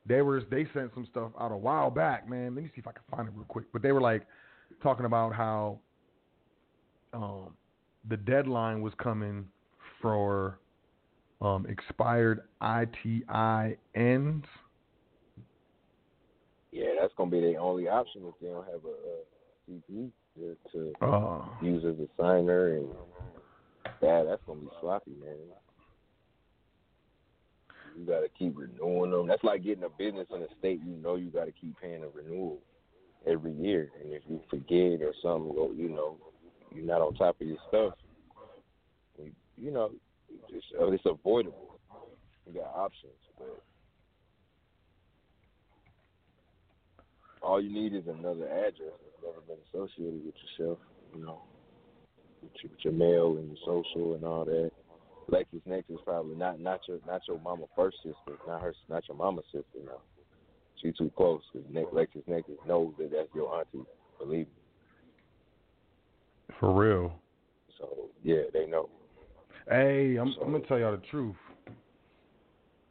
they 0.06 0.22
were 0.22 0.42
they 0.50 0.66
sent 0.72 0.92
some 0.94 1.06
stuff 1.10 1.32
out 1.38 1.52
a 1.52 1.56
while 1.56 1.90
back, 1.90 2.28
man. 2.28 2.54
Let 2.54 2.64
me 2.64 2.70
see 2.74 2.80
if 2.80 2.86
I 2.86 2.92
can 2.92 3.02
find 3.10 3.28
it 3.28 3.34
real 3.34 3.44
quick. 3.44 3.66
But 3.72 3.82
they 3.82 3.92
were 3.92 4.00
like 4.00 4.26
talking 4.82 5.04
about 5.04 5.34
how 5.34 5.80
um, 7.12 7.54
the 8.08 8.16
deadline 8.16 8.80
was 8.80 8.94
coming 8.98 9.44
for 10.00 10.58
um, 11.40 11.66
expired 11.66 12.42
ITI 12.62 13.76
ends. 13.94 14.46
Yeah, 16.72 16.90
that's 17.00 17.12
gonna 17.16 17.30
be 17.30 17.40
their 17.40 17.60
only 17.60 17.88
option 17.88 18.22
if 18.24 18.34
they 18.40 18.48
don't 18.48 18.66
have 18.66 18.84
a, 18.84 18.88
a 18.88 19.70
CP 19.70 20.10
to, 20.36 20.56
to 20.72 20.92
Uh, 21.04 21.44
use 21.62 21.84
as 21.84 21.98
a 21.98 22.08
signer, 22.20 22.76
and 22.76 22.88
yeah, 24.02 24.22
that's 24.24 24.42
gonna 24.46 24.60
be 24.60 24.68
sloppy, 24.80 25.12
man. 25.20 25.36
You 27.98 28.04
gotta 28.04 28.28
keep 28.38 28.56
renewing 28.56 29.10
them. 29.10 29.26
That's 29.26 29.42
like 29.42 29.64
getting 29.64 29.84
a 29.84 29.88
business 29.88 30.26
in 30.34 30.42
a 30.42 30.48
state 30.58 30.80
you 30.84 30.94
know 31.02 31.16
you 31.16 31.30
gotta 31.30 31.52
keep 31.52 31.80
paying 31.80 32.04
a 32.04 32.08
renewal 32.08 32.58
every 33.26 33.52
year, 33.52 33.90
and 34.02 34.12
if 34.12 34.22
you 34.28 34.40
forget 34.50 35.02
or 35.02 35.14
something, 35.22 35.52
you 35.76 35.88
know, 35.88 36.16
you're 36.74 36.84
not 36.84 37.00
on 37.00 37.14
top 37.14 37.40
of 37.40 37.46
your 37.46 37.56
stuff. 37.68 37.94
You 39.60 39.72
know, 39.72 39.90
it's, 40.48 40.66
it's 40.72 41.06
avoidable. 41.06 41.78
You 42.46 42.60
got 42.60 42.74
options, 42.74 43.12
but 43.38 43.62
all 47.42 47.60
you 47.60 47.72
need 47.72 47.94
is 47.94 48.04
another 48.06 48.48
address 48.48 48.96
that's 49.00 49.22
never 49.22 49.40
been 49.46 49.58
associated 49.68 50.24
with 50.24 50.34
yourself. 50.58 50.78
You 51.14 51.24
know, 51.24 51.40
with 52.42 52.52
your, 52.62 52.70
with 52.70 52.84
your 52.84 52.92
mail 52.92 53.36
and 53.38 53.48
your 53.48 53.58
social 53.64 54.14
and 54.14 54.24
all 54.24 54.44
that. 54.44 54.70
LexisNexis 55.30 55.90
is 55.90 55.98
probably 56.04 56.36
not 56.36 56.58
not 56.58 56.80
your 56.88 56.98
not 57.06 57.20
your 57.28 57.38
mama 57.40 57.64
first 57.76 57.98
sister, 57.98 58.38
not 58.46 58.62
her 58.62 58.74
not 58.88 59.06
your 59.08 59.16
mama's 59.16 59.44
sister. 59.52 59.78
No, 59.84 60.00
she 60.80 60.92
too 60.92 61.12
close 61.16 61.42
because 61.52 61.68
LexisNexis 61.70 62.66
knows 62.66 62.94
that 62.98 63.10
that's 63.10 63.28
your 63.34 63.54
auntie. 63.54 63.86
Believe 64.18 64.46
me. 64.46 64.52
for 66.58 66.72
real. 66.72 67.12
So 67.78 68.08
yeah, 68.22 68.42
they 68.52 68.66
know. 68.66 68.88
Hey, 69.70 70.16
I'm, 70.16 70.34
I'm 70.42 70.52
gonna 70.52 70.66
tell 70.66 70.78
y'all 70.78 70.92
the 70.92 71.02
truth. 71.10 71.36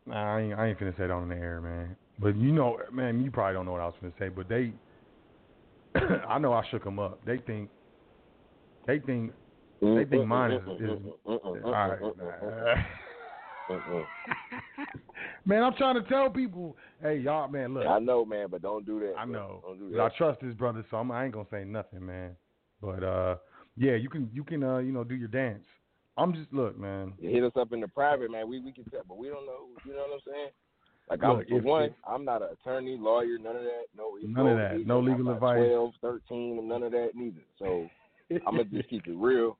Nah, 0.05 0.35
I 0.35 0.41
ain't, 0.41 0.53
I 0.53 0.67
ain't 0.67 0.79
finna 0.79 0.95
say 0.97 1.05
it 1.05 1.11
on 1.11 1.27
the 1.29 1.35
air, 1.35 1.59
man. 1.59 1.95
But 2.19 2.35
you 2.37 2.51
know, 2.51 2.77
man, 2.91 3.21
you 3.21 3.31
probably 3.31 3.53
don't 3.53 3.65
know 3.65 3.73
what 3.73 3.81
I 3.81 3.85
was 3.85 3.95
finna 4.01 4.13
say. 4.19 4.29
But 4.29 4.47
they, 4.47 4.73
I 6.27 6.37
know 6.37 6.53
I 6.53 6.63
shook 6.69 6.83
them 6.83 6.99
up. 6.99 7.19
They 7.25 7.37
think, 7.37 7.69
they 8.85 8.99
think, 8.99 9.31
they 9.81 10.05
think 10.05 10.27
mine 10.27 10.51
is. 10.51 10.61
is 10.79 10.99
all 11.25 11.61
right. 11.63 11.99
Mm-mm. 13.69 14.05
man, 15.45 15.63
I'm 15.63 15.73
trying 15.73 16.01
to 16.01 16.07
tell 16.07 16.29
people, 16.29 16.77
hey, 17.01 17.17
y'all, 17.17 17.47
man, 17.49 17.73
look. 17.73 17.85
I 17.85 17.99
know, 17.99 18.23
man, 18.23 18.47
but 18.49 18.61
don't 18.61 18.85
do 18.85 18.99
that. 19.01 19.15
I 19.17 19.25
know. 19.25 19.61
Do 19.77 19.91
that. 19.91 20.01
I 20.01 20.09
trust 20.17 20.39
this 20.41 20.53
brother, 20.53 20.85
so 20.89 20.97
I'm, 20.97 21.11
I 21.11 21.25
ain't 21.25 21.33
gonna 21.33 21.47
say 21.51 21.63
nothing, 21.65 22.05
man. 22.05 22.35
But 22.81 23.03
uh, 23.03 23.35
yeah, 23.75 23.95
you 23.95 24.09
can 24.09 24.29
you 24.31 24.43
can 24.43 24.63
uh, 24.63 24.77
you 24.77 24.91
know 24.91 25.03
do 25.03 25.15
your 25.15 25.27
dance. 25.27 25.65
I'm 26.17 26.33
just 26.33 26.51
look, 26.51 26.77
man. 26.79 27.13
You 27.19 27.29
hit 27.29 27.43
us 27.43 27.51
up 27.55 27.73
in 27.73 27.81
the 27.81 27.87
private, 27.87 28.31
man. 28.31 28.49
We 28.49 28.59
we 28.59 28.71
can 28.71 28.85
tell, 28.85 29.01
but 29.07 29.17
we 29.17 29.27
don't 29.27 29.45
know. 29.45 29.67
You 29.85 29.93
know 29.93 30.05
what 30.07 30.13
I'm 30.15 30.19
saying? 30.25 30.49
Like 31.09 31.21
Look, 31.21 31.45
I'm 31.49 31.61
for 31.61 31.65
one, 31.65 31.95
I'm 32.05 32.25
not 32.25 32.41
an 32.41 32.49
attorney, 32.51 32.97
lawyer, 32.99 33.37
none 33.41 33.55
of 33.55 33.63
that. 33.63 33.85
No, 33.95 34.17
None 34.21 34.47
of 34.47 34.57
that. 34.57 34.85
No 34.85 34.97
I'm 34.97 35.05
legal 35.05 35.31
advice. 35.31 35.57
12, 35.57 35.93
13, 36.01 36.67
none 36.67 36.83
of 36.83 36.91
that 36.91 37.11
neither. 37.15 37.43
So 37.59 37.87
I'm 38.45 38.57
gonna 38.57 38.65
just 38.65 38.89
keep 38.89 39.07
it 39.07 39.15
real. 39.15 39.57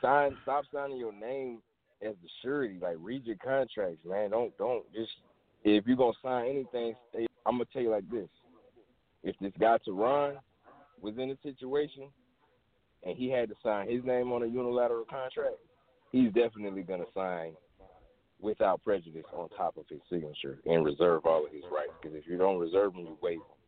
Sign, 0.00 0.36
stop 0.42 0.64
signing 0.72 0.98
your 0.98 1.12
name 1.12 1.60
as 2.02 2.14
the 2.22 2.28
surety. 2.42 2.78
Like 2.80 2.96
read 2.98 3.26
your 3.26 3.36
contracts, 3.36 4.04
man. 4.06 4.30
Don't 4.30 4.56
don't 4.56 4.84
just 4.92 5.10
if 5.64 5.86
you're 5.86 5.96
gonna 5.96 6.12
sign 6.22 6.46
anything. 6.46 6.94
Stay, 7.10 7.26
I'm 7.44 7.54
gonna 7.54 7.64
tell 7.72 7.82
you 7.82 7.90
like 7.90 8.08
this: 8.08 8.28
if 9.24 9.34
this 9.40 9.52
guy 9.58 9.78
Teron 9.86 10.36
was 11.00 11.14
in 11.18 11.30
a 11.30 11.36
situation 11.42 12.04
and 13.04 13.16
he 13.16 13.30
had 13.30 13.48
to 13.48 13.54
sign 13.62 13.88
his 13.88 14.04
name 14.04 14.32
on 14.32 14.42
a 14.42 14.46
unilateral 14.46 15.04
contract, 15.08 15.56
he's 16.12 16.32
definitely 16.32 16.82
gonna 16.82 17.04
sign 17.14 17.54
without 18.40 18.82
prejudice 18.82 19.26
on 19.32 19.48
top 19.50 19.76
of 19.76 19.84
his 19.88 20.00
signature 20.10 20.58
and 20.66 20.84
reserve 20.84 21.26
all 21.26 21.44
of 21.44 21.52
his 21.52 21.64
rights. 21.70 21.92
Because 22.00 22.16
if 22.16 22.26
you 22.26 22.38
don't 22.38 22.58
reserve 22.58 22.94
them, 22.94 23.02
you 23.02 23.18
waive 23.22 23.38
them 23.38 23.60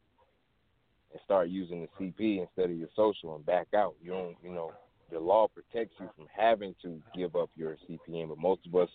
and 1.12 1.20
start 1.24 1.48
using 1.48 1.86
the 1.98 2.04
CP 2.04 2.40
instead 2.40 2.70
of 2.70 2.76
your 2.76 2.88
social 2.96 3.36
and 3.36 3.44
back 3.44 3.68
out. 3.74 3.94
You 4.02 4.12
don't, 4.12 4.36
you 4.42 4.50
know, 4.50 4.72
the 5.10 5.20
law 5.20 5.46
protects 5.48 5.94
you 6.00 6.08
from 6.16 6.26
having 6.34 6.74
to 6.82 7.00
give 7.14 7.36
up 7.36 7.50
your 7.54 7.76
CPN, 7.88 8.28
but 8.28 8.38
most 8.38 8.66
of 8.66 8.74
us 8.74 8.88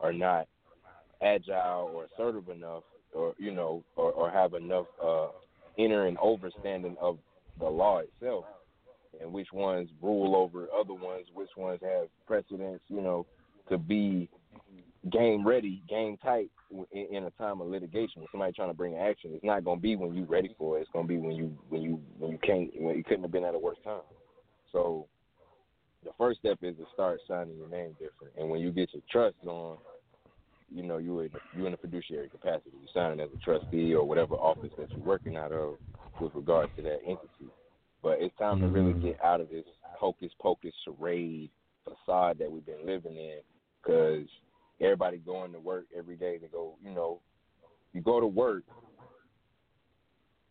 are 0.00 0.12
not 0.12 0.46
agile 1.20 1.90
or 1.92 2.04
assertive 2.04 2.48
enough, 2.48 2.84
or 3.12 3.34
you 3.38 3.52
know, 3.52 3.82
or, 3.96 4.12
or 4.12 4.30
have 4.30 4.54
enough 4.54 4.86
uh, 5.04 5.28
inner 5.76 6.06
and 6.06 6.16
overstanding 6.18 6.96
of 6.98 7.18
the 7.58 7.66
law 7.66 7.98
itself, 7.98 8.44
and 9.20 9.32
which 9.32 9.48
ones 9.52 9.88
rule 10.00 10.36
over 10.36 10.68
other 10.78 10.94
ones, 10.94 11.26
which 11.34 11.50
ones 11.56 11.80
have 11.82 12.08
precedence, 12.26 12.80
you 12.88 13.00
know, 13.00 13.26
to 13.68 13.78
be 13.78 14.28
game 15.10 15.46
ready, 15.46 15.82
game 15.88 16.16
tight 16.22 16.50
in, 16.92 17.06
in 17.10 17.24
a 17.24 17.30
time 17.32 17.60
of 17.60 17.68
litigation. 17.68 18.22
When 18.22 18.28
somebody 18.30 18.52
trying 18.52 18.70
to 18.70 18.74
bring 18.74 18.96
action, 18.96 19.32
it's 19.34 19.44
not 19.44 19.64
going 19.64 19.78
to 19.78 19.82
be 19.82 19.96
when 19.96 20.14
you 20.14 20.24
ready 20.24 20.54
for 20.58 20.78
it. 20.78 20.82
It's 20.82 20.90
going 20.92 21.06
to 21.06 21.08
be 21.08 21.18
when 21.18 21.36
you 21.36 21.56
when 21.68 21.82
you 21.82 22.00
when 22.18 22.30
you 22.30 22.38
can't 22.38 22.70
when 22.76 22.96
you 22.96 23.04
couldn't 23.04 23.22
have 23.22 23.32
been 23.32 23.44
at 23.44 23.54
a 23.54 23.58
worse 23.58 23.78
time. 23.84 24.00
So 24.72 25.06
the 26.04 26.10
first 26.18 26.40
step 26.40 26.58
is 26.62 26.76
to 26.76 26.84
start 26.92 27.20
signing 27.26 27.56
your 27.56 27.68
name 27.68 27.92
different. 27.92 28.34
And 28.36 28.50
when 28.50 28.60
you 28.60 28.70
get 28.70 28.90
your 28.92 29.02
trust 29.10 29.36
on, 29.46 29.78
you 30.74 30.82
know 30.82 30.98
you 30.98 31.20
in 31.20 31.30
you 31.56 31.66
in 31.66 31.74
a 31.74 31.76
fiduciary 31.76 32.28
capacity. 32.28 32.72
You 32.80 32.88
signing 32.92 33.20
as 33.20 33.28
a 33.34 33.38
trustee 33.38 33.94
or 33.94 34.04
whatever 34.04 34.34
office 34.34 34.70
that 34.78 34.90
you're 34.90 35.04
working 35.04 35.36
out 35.36 35.52
of 35.52 35.76
with 36.20 36.34
regard 36.34 36.70
to 36.76 36.82
that 36.82 36.98
entity. 37.04 37.50
But 38.04 38.20
it's 38.20 38.36
time 38.36 38.60
to 38.60 38.68
really 38.68 38.92
Mhm. 38.92 39.00
get 39.00 39.24
out 39.24 39.40
of 39.40 39.48
this 39.48 39.66
hocus 39.82 40.32
pocus 40.34 40.74
charade 40.84 41.50
facade 41.84 42.36
that 42.38 42.52
we've 42.52 42.66
been 42.66 42.84
living 42.84 43.16
in 43.16 43.40
because 43.80 44.28
everybody 44.78 45.16
going 45.16 45.52
to 45.52 45.58
work 45.58 45.86
every 45.94 46.16
day 46.16 46.36
to 46.38 46.46
go, 46.48 46.76
you 46.82 46.90
know, 46.90 47.22
you 47.94 48.02
go 48.02 48.20
to 48.20 48.26
work 48.26 48.64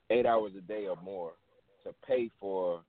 eight 0.10 0.26
hours 0.26 0.56
a 0.56 0.62
day 0.62 0.88
or 0.88 0.96
more 1.04 1.34
to 1.84 1.94
pay 2.06 2.28
for 2.40 2.84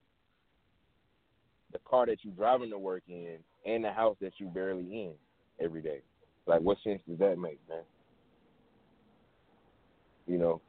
the 1.73 1.79
car 1.81 2.07
that 2.07 2.25
you're 2.25 2.35
driving 2.35 2.71
to 2.71 2.79
work 2.79 3.03
in 3.07 3.45
and 3.67 3.85
the 3.85 3.93
house 3.93 4.17
that 4.21 4.41
you 4.41 4.49
barely 4.49 5.03
in 5.05 5.15
every 5.61 5.83
day. 5.83 6.01
Like, 6.47 6.63
what 6.63 6.79
sense 6.83 7.03
does 7.07 7.19
that 7.19 7.39
make, 7.39 7.61
man? 7.69 7.85
You 10.27 10.39
know, 10.39 10.63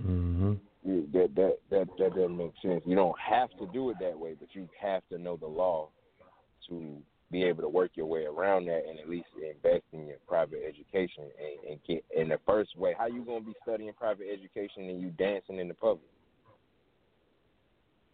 Mm-hmm. 0.00 0.54
You- 0.84 1.08
that 1.12 1.34
that 1.34 1.58
that 1.70 1.88
that 1.98 2.14
doesn't 2.14 2.36
make 2.36 2.52
sense. 2.60 2.82
You 2.86 2.96
don't 2.96 3.18
have 3.18 3.50
to 3.58 3.66
do 3.66 3.90
it 3.90 3.98
that 4.00 4.18
way, 4.18 4.34
but 4.34 4.54
you 4.54 4.68
have 4.80 5.06
to 5.08 5.18
know 5.18 5.36
the 5.36 5.46
law 5.46 5.88
to 6.68 7.02
be 7.30 7.44
able 7.44 7.62
to 7.62 7.68
work 7.68 7.92
your 7.94 8.06
way 8.06 8.24
around 8.26 8.66
that 8.66 8.84
and 8.86 8.98
at 8.98 9.08
least 9.08 9.26
invest 9.36 9.84
in 9.92 10.06
your 10.06 10.18
private 10.28 10.62
education 10.68 11.24
and, 11.24 11.72
and 11.72 11.80
get 11.84 12.04
in 12.14 12.28
the 12.28 12.38
first 12.46 12.76
way. 12.76 12.94
How 12.96 13.06
you 13.06 13.24
gonna 13.24 13.40
be 13.40 13.54
studying 13.62 13.92
private 13.94 14.26
education 14.30 14.88
and 14.88 15.00
you 15.00 15.10
dancing 15.10 15.58
in 15.58 15.68
the 15.68 15.74
public? 15.74 16.10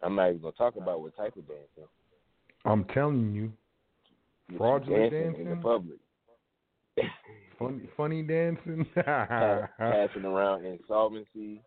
I'm 0.03 0.15
not 0.15 0.28
even 0.28 0.40
gonna 0.40 0.53
talk 0.53 0.77
about 0.77 1.01
what 1.03 1.16
type 1.16 1.36
of 1.36 1.47
dancing. 1.49 1.89
I'm 2.65 2.85
telling 2.85 3.35
you, 3.35 3.53
you 4.49 4.59
Fraudulent 4.59 5.11
dancing 5.11 5.43
in 5.43 5.51
the 5.51 5.57
public, 5.57 5.99
funny 7.59 7.89
funny 7.97 8.23
dancing. 8.23 8.86
Pa- 8.95 9.69
passing 9.78 10.24
around 10.24 10.65
insolvency, 10.65 11.61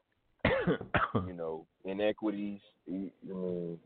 you 1.28 1.34
know, 1.34 1.66
inequities. 1.86 2.60
I 2.88 3.10
mean, 3.26 3.80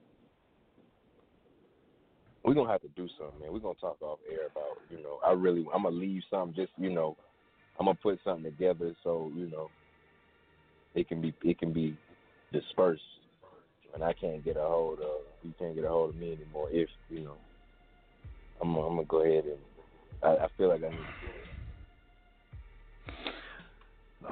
we're 2.44 2.54
gonna 2.54 2.72
have 2.72 2.82
to 2.82 2.88
do 2.90 3.08
something, 3.18 3.40
man. 3.40 3.52
We're 3.52 3.60
gonna 3.60 3.76
talk 3.76 4.02
off 4.02 4.20
air 4.32 4.48
about, 4.52 4.82
you 4.90 5.02
know, 5.02 5.20
I 5.26 5.32
really, 5.32 5.66
I'm 5.74 5.84
gonna 5.84 5.96
leave 5.96 6.24
something. 6.30 6.56
Just, 6.56 6.72
you 6.78 6.92
know, 6.92 7.18
I'm 7.80 7.88
gonna 7.88 7.98
put 8.02 8.20
something 8.24 8.44
together 8.44 8.94
so 9.04 9.32
you 9.36 9.50
know, 9.50 9.70
it 10.94 11.08
can 11.08 11.22
be, 11.22 11.34
it 11.44 11.60
can 11.60 11.74
be 11.74 11.98
dispersed, 12.54 13.02
and 13.94 14.04
I 14.04 14.14
can't 14.14 14.44
get 14.44 14.58
a 14.58 14.62
hold 14.62 15.00
of, 15.00 15.22
you 15.44 15.54
can't 15.58 15.76
get 15.76 15.86
a 15.86 15.90
hold 15.90 16.12
of 16.12 16.16
me 16.16 16.34
anymore. 16.34 16.70
If 16.72 16.90
you 17.10 17.22
know, 17.22 17.38
I'm, 18.62 18.76
I'm 18.76 18.96
gonna 18.96 19.06
go 19.06 19.24
ahead 19.24 19.46
and, 19.46 19.60
I, 20.24 20.46
I 20.46 20.48
feel 20.58 20.70
like 20.70 20.84
I 20.84 20.90
need. 20.90 20.98
To 20.98 21.26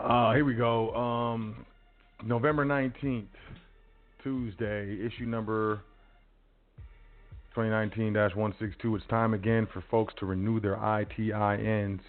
Uh, 0.02 0.34
here 0.34 0.46
we 0.46 0.56
go. 0.56 0.94
Um, 0.96 1.66
November 2.26 2.66
19th, 2.66 3.26
Tuesday, 4.24 4.98
issue 5.06 5.26
number 5.26 5.82
2019-162. 7.56 8.96
It's 8.96 9.06
time 9.10 9.34
again 9.34 9.68
for 9.74 9.84
folks 9.92 10.14
to 10.20 10.26
renew 10.26 10.62
their 10.62 10.78
ITINs. 10.78 12.00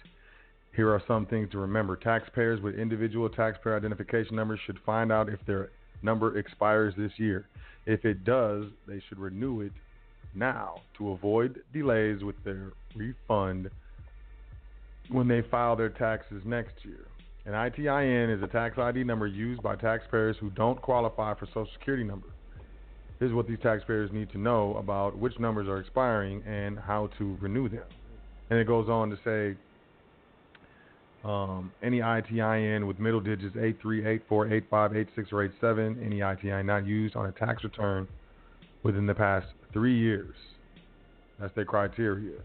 Here 0.73 0.89
are 0.89 1.03
some 1.05 1.25
things 1.25 1.51
to 1.51 1.57
remember. 1.57 1.97
Taxpayers 1.97 2.61
with 2.61 2.75
individual 2.75 3.29
taxpayer 3.29 3.75
identification 3.75 4.37
numbers 4.37 4.59
should 4.65 4.79
find 4.85 5.11
out 5.11 5.27
if 5.27 5.39
their 5.45 5.69
number 6.01 6.37
expires 6.37 6.93
this 6.97 7.11
year. 7.17 7.47
If 7.85 8.05
it 8.05 8.23
does, 8.23 8.65
they 8.87 9.01
should 9.09 9.19
renew 9.19 9.61
it 9.61 9.73
now 10.33 10.81
to 10.97 11.11
avoid 11.11 11.59
delays 11.73 12.23
with 12.23 12.41
their 12.45 12.71
refund 12.95 13.69
when 15.09 15.27
they 15.27 15.41
file 15.51 15.75
their 15.75 15.89
taxes 15.89 16.41
next 16.45 16.73
year. 16.83 17.05
An 17.45 17.53
ITIN 17.53 18.35
is 18.35 18.41
a 18.41 18.47
tax 18.47 18.79
ID 18.79 19.03
number 19.03 19.27
used 19.27 19.61
by 19.61 19.75
taxpayers 19.75 20.35
who 20.39 20.49
don't 20.51 20.81
qualify 20.81 21.35
for 21.35 21.45
Social 21.45 21.67
Security 21.73 22.03
number. 22.03 22.27
Here's 23.19 23.33
what 23.33 23.47
these 23.47 23.59
taxpayers 23.61 24.11
need 24.11 24.31
to 24.31 24.39
know 24.39 24.75
about 24.77 25.15
which 25.15 25.39
numbers 25.39 25.67
are 25.67 25.79
expiring 25.79 26.41
and 26.47 26.79
how 26.79 27.11
to 27.19 27.37
renew 27.39 27.69
them. 27.69 27.83
And 28.49 28.57
it 28.57 28.65
goes 28.65 28.89
on 28.89 29.11
to 29.11 29.17
say 29.23 29.57
um, 31.23 31.71
any 31.83 31.99
ITIN 31.99 32.87
with 32.87 32.97
middle 32.97 33.21
digits 33.21 33.55
83, 33.55 34.07
84, 34.07 34.47
85, 34.47 34.95
86, 34.95 35.29
or 35.31 35.43
87, 35.43 36.01
any 36.03 36.19
ITIN 36.21 36.65
not 36.65 36.87
used 36.87 37.15
on 37.15 37.27
a 37.27 37.31
tax 37.31 37.63
return 37.63 38.07
within 38.81 39.05
the 39.05 39.13
past 39.13 39.45
three 39.71 39.95
years. 39.95 40.35
That's 41.39 41.53
their 41.53 41.65
criteria. 41.65 42.39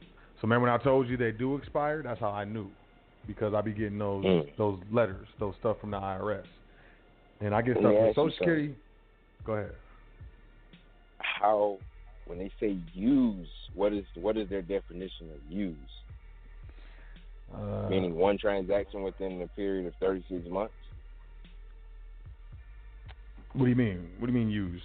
So 0.00 0.42
remember 0.44 0.70
when 0.70 0.80
I 0.80 0.82
told 0.82 1.08
you 1.08 1.18
they 1.18 1.32
do 1.32 1.56
expire? 1.56 2.02
That's 2.02 2.20
how 2.20 2.30
I 2.30 2.44
knew 2.44 2.70
because 3.26 3.54
I 3.54 3.60
be 3.60 3.72
getting 3.72 3.98
those 3.98 4.24
Mm. 4.24 4.56
those 4.56 4.78
letters, 4.90 5.28
those 5.38 5.54
stuff 5.56 5.80
from 5.80 5.90
the 5.90 5.98
IRS, 5.98 6.46
and 7.40 7.54
I 7.54 7.62
get 7.62 7.78
stuff 7.78 7.94
from 7.94 8.14
Social. 8.14 8.30
Security. 8.30 8.74
Go 9.44 9.54
ahead. 9.54 9.74
how 11.18 11.78
when 12.26 12.38
they 12.38 12.50
say 12.58 12.78
use, 12.92 13.48
what 13.74 13.92
is 13.92 14.04
what 14.14 14.36
is 14.36 14.48
their 14.48 14.62
definition 14.62 15.30
of 15.32 15.38
use? 15.48 15.76
Uh, 17.54 17.88
Meaning 17.88 18.16
one 18.16 18.36
transaction 18.36 19.02
within 19.02 19.40
a 19.42 19.48
period 19.48 19.86
of 19.86 19.94
thirty 20.00 20.24
six 20.28 20.48
months? 20.48 20.74
what 23.52 23.64
do 23.64 23.70
you 23.70 23.76
mean? 23.76 24.10
What 24.18 24.26
do 24.26 24.32
you 24.32 24.38
mean 24.38 24.50
use? 24.50 24.82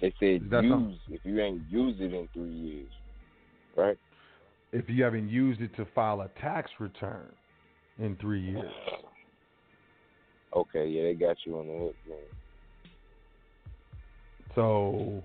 They 0.00 0.12
said 0.20 0.42
use 0.62 0.98
if 1.08 1.20
you 1.24 1.40
ain't 1.40 1.62
used 1.68 2.00
it 2.00 2.12
in 2.12 2.28
three 2.32 2.52
years. 2.52 2.90
Right? 3.76 3.98
If 4.72 4.88
you 4.88 5.02
haven't 5.02 5.28
used 5.28 5.60
it 5.60 5.74
to 5.76 5.86
file 5.94 6.20
a 6.22 6.28
tax 6.40 6.70
return 6.78 7.32
in 7.98 8.16
three 8.16 8.40
years. 8.40 8.72
Okay, 10.54 10.86
yeah, 10.86 11.02
they 11.04 11.14
got 11.14 11.36
you 11.44 11.58
on 11.58 11.66
the 11.66 11.72
hook. 11.72 11.94
Man. 12.08 12.18
So, 14.54 15.22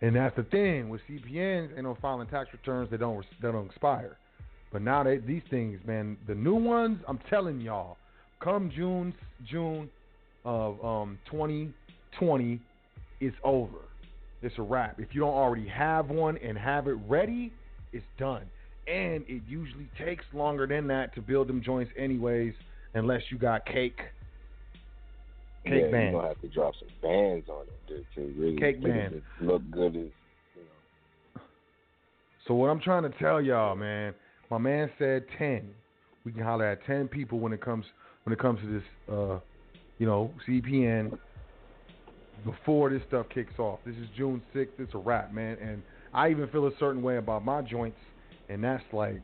and 0.00 0.16
that's 0.16 0.34
the 0.36 0.44
thing 0.44 0.88
with 0.88 1.00
CPNs 1.08 1.76
and 1.76 1.86
on 1.86 1.96
filing 2.00 2.26
tax 2.28 2.48
returns, 2.52 2.90
they 2.90 2.96
don't 2.96 3.24
they 3.42 3.52
don't 3.52 3.66
expire. 3.66 4.16
But 4.72 4.82
now 4.82 5.02
they 5.02 5.18
these 5.18 5.42
things, 5.50 5.78
man, 5.86 6.16
the 6.26 6.34
new 6.34 6.54
ones, 6.54 6.98
I'm 7.06 7.20
telling 7.28 7.60
y'all, 7.60 7.96
come 8.40 8.70
June 8.74 9.14
June 9.48 9.90
of 10.44 10.82
um 10.84 11.18
2020, 11.30 12.60
it's 13.20 13.36
over. 13.44 13.78
It's 14.42 14.54
a 14.58 14.62
wrap. 14.62 15.00
If 15.00 15.08
you 15.12 15.20
don't 15.20 15.34
already 15.34 15.66
have 15.68 16.08
one 16.08 16.36
and 16.38 16.56
have 16.56 16.86
it 16.88 16.96
ready, 17.08 17.52
it's 17.92 18.04
done. 18.18 18.44
And 18.86 19.24
it 19.26 19.42
usually 19.48 19.88
takes 19.98 20.24
longer 20.32 20.66
than 20.66 20.86
that 20.88 21.14
to 21.16 21.20
build 21.20 21.48
them 21.48 21.62
joints, 21.62 21.90
anyways, 21.98 22.54
unless 22.94 23.22
you 23.30 23.38
got 23.38 23.66
cake. 23.66 23.98
Cake 25.64 25.84
yeah, 25.86 25.90
bands. 25.90 26.12
You're 26.12 26.12
gonna 26.12 26.28
have 26.28 26.40
to 26.40 26.48
drop 26.48 26.74
some 26.78 26.88
bands 27.02 27.48
on 27.48 27.64
it 27.88 28.04
to, 28.14 28.20
really 28.38 28.56
Cake 28.56 28.80
get 28.80 28.90
band. 28.90 29.14
it 29.14 29.22
to 29.40 29.44
look 29.44 29.62
good 29.70 29.88
as 29.88 29.94
you 29.94 30.62
know. 31.34 31.40
So 32.46 32.54
what 32.54 32.68
I'm 32.68 32.80
trying 32.80 33.02
to 33.02 33.18
tell 33.18 33.40
y'all, 33.42 33.74
man, 33.74 34.14
my 34.50 34.58
man 34.58 34.90
said 34.98 35.24
ten. 35.36 35.68
We 36.24 36.32
can 36.32 36.42
holler 36.42 36.66
at 36.66 36.84
ten 36.86 37.08
people 37.08 37.40
when 37.40 37.52
it 37.52 37.60
comes 37.60 37.84
when 38.26 38.32
it 38.32 38.40
comes 38.40 38.60
to 38.60 38.66
this, 38.66 38.82
uh, 39.12 39.38
you 39.98 40.06
know, 40.06 40.32
CPN. 40.46 41.16
Before 42.44 42.90
this 42.90 43.02
stuff 43.08 43.26
kicks 43.32 43.58
off, 43.58 43.78
this 43.86 43.94
is 43.96 44.06
June 44.16 44.42
6th. 44.54 44.68
It's 44.78 44.94
a 44.94 44.98
wrap, 44.98 45.32
man. 45.32 45.56
And 45.60 45.82
I 46.12 46.28
even 46.30 46.48
feel 46.48 46.66
a 46.66 46.72
certain 46.78 47.02
way 47.02 47.16
about 47.16 47.44
my 47.44 47.62
joints, 47.62 47.96
and 48.48 48.62
that's 48.62 48.84
like 48.92 49.20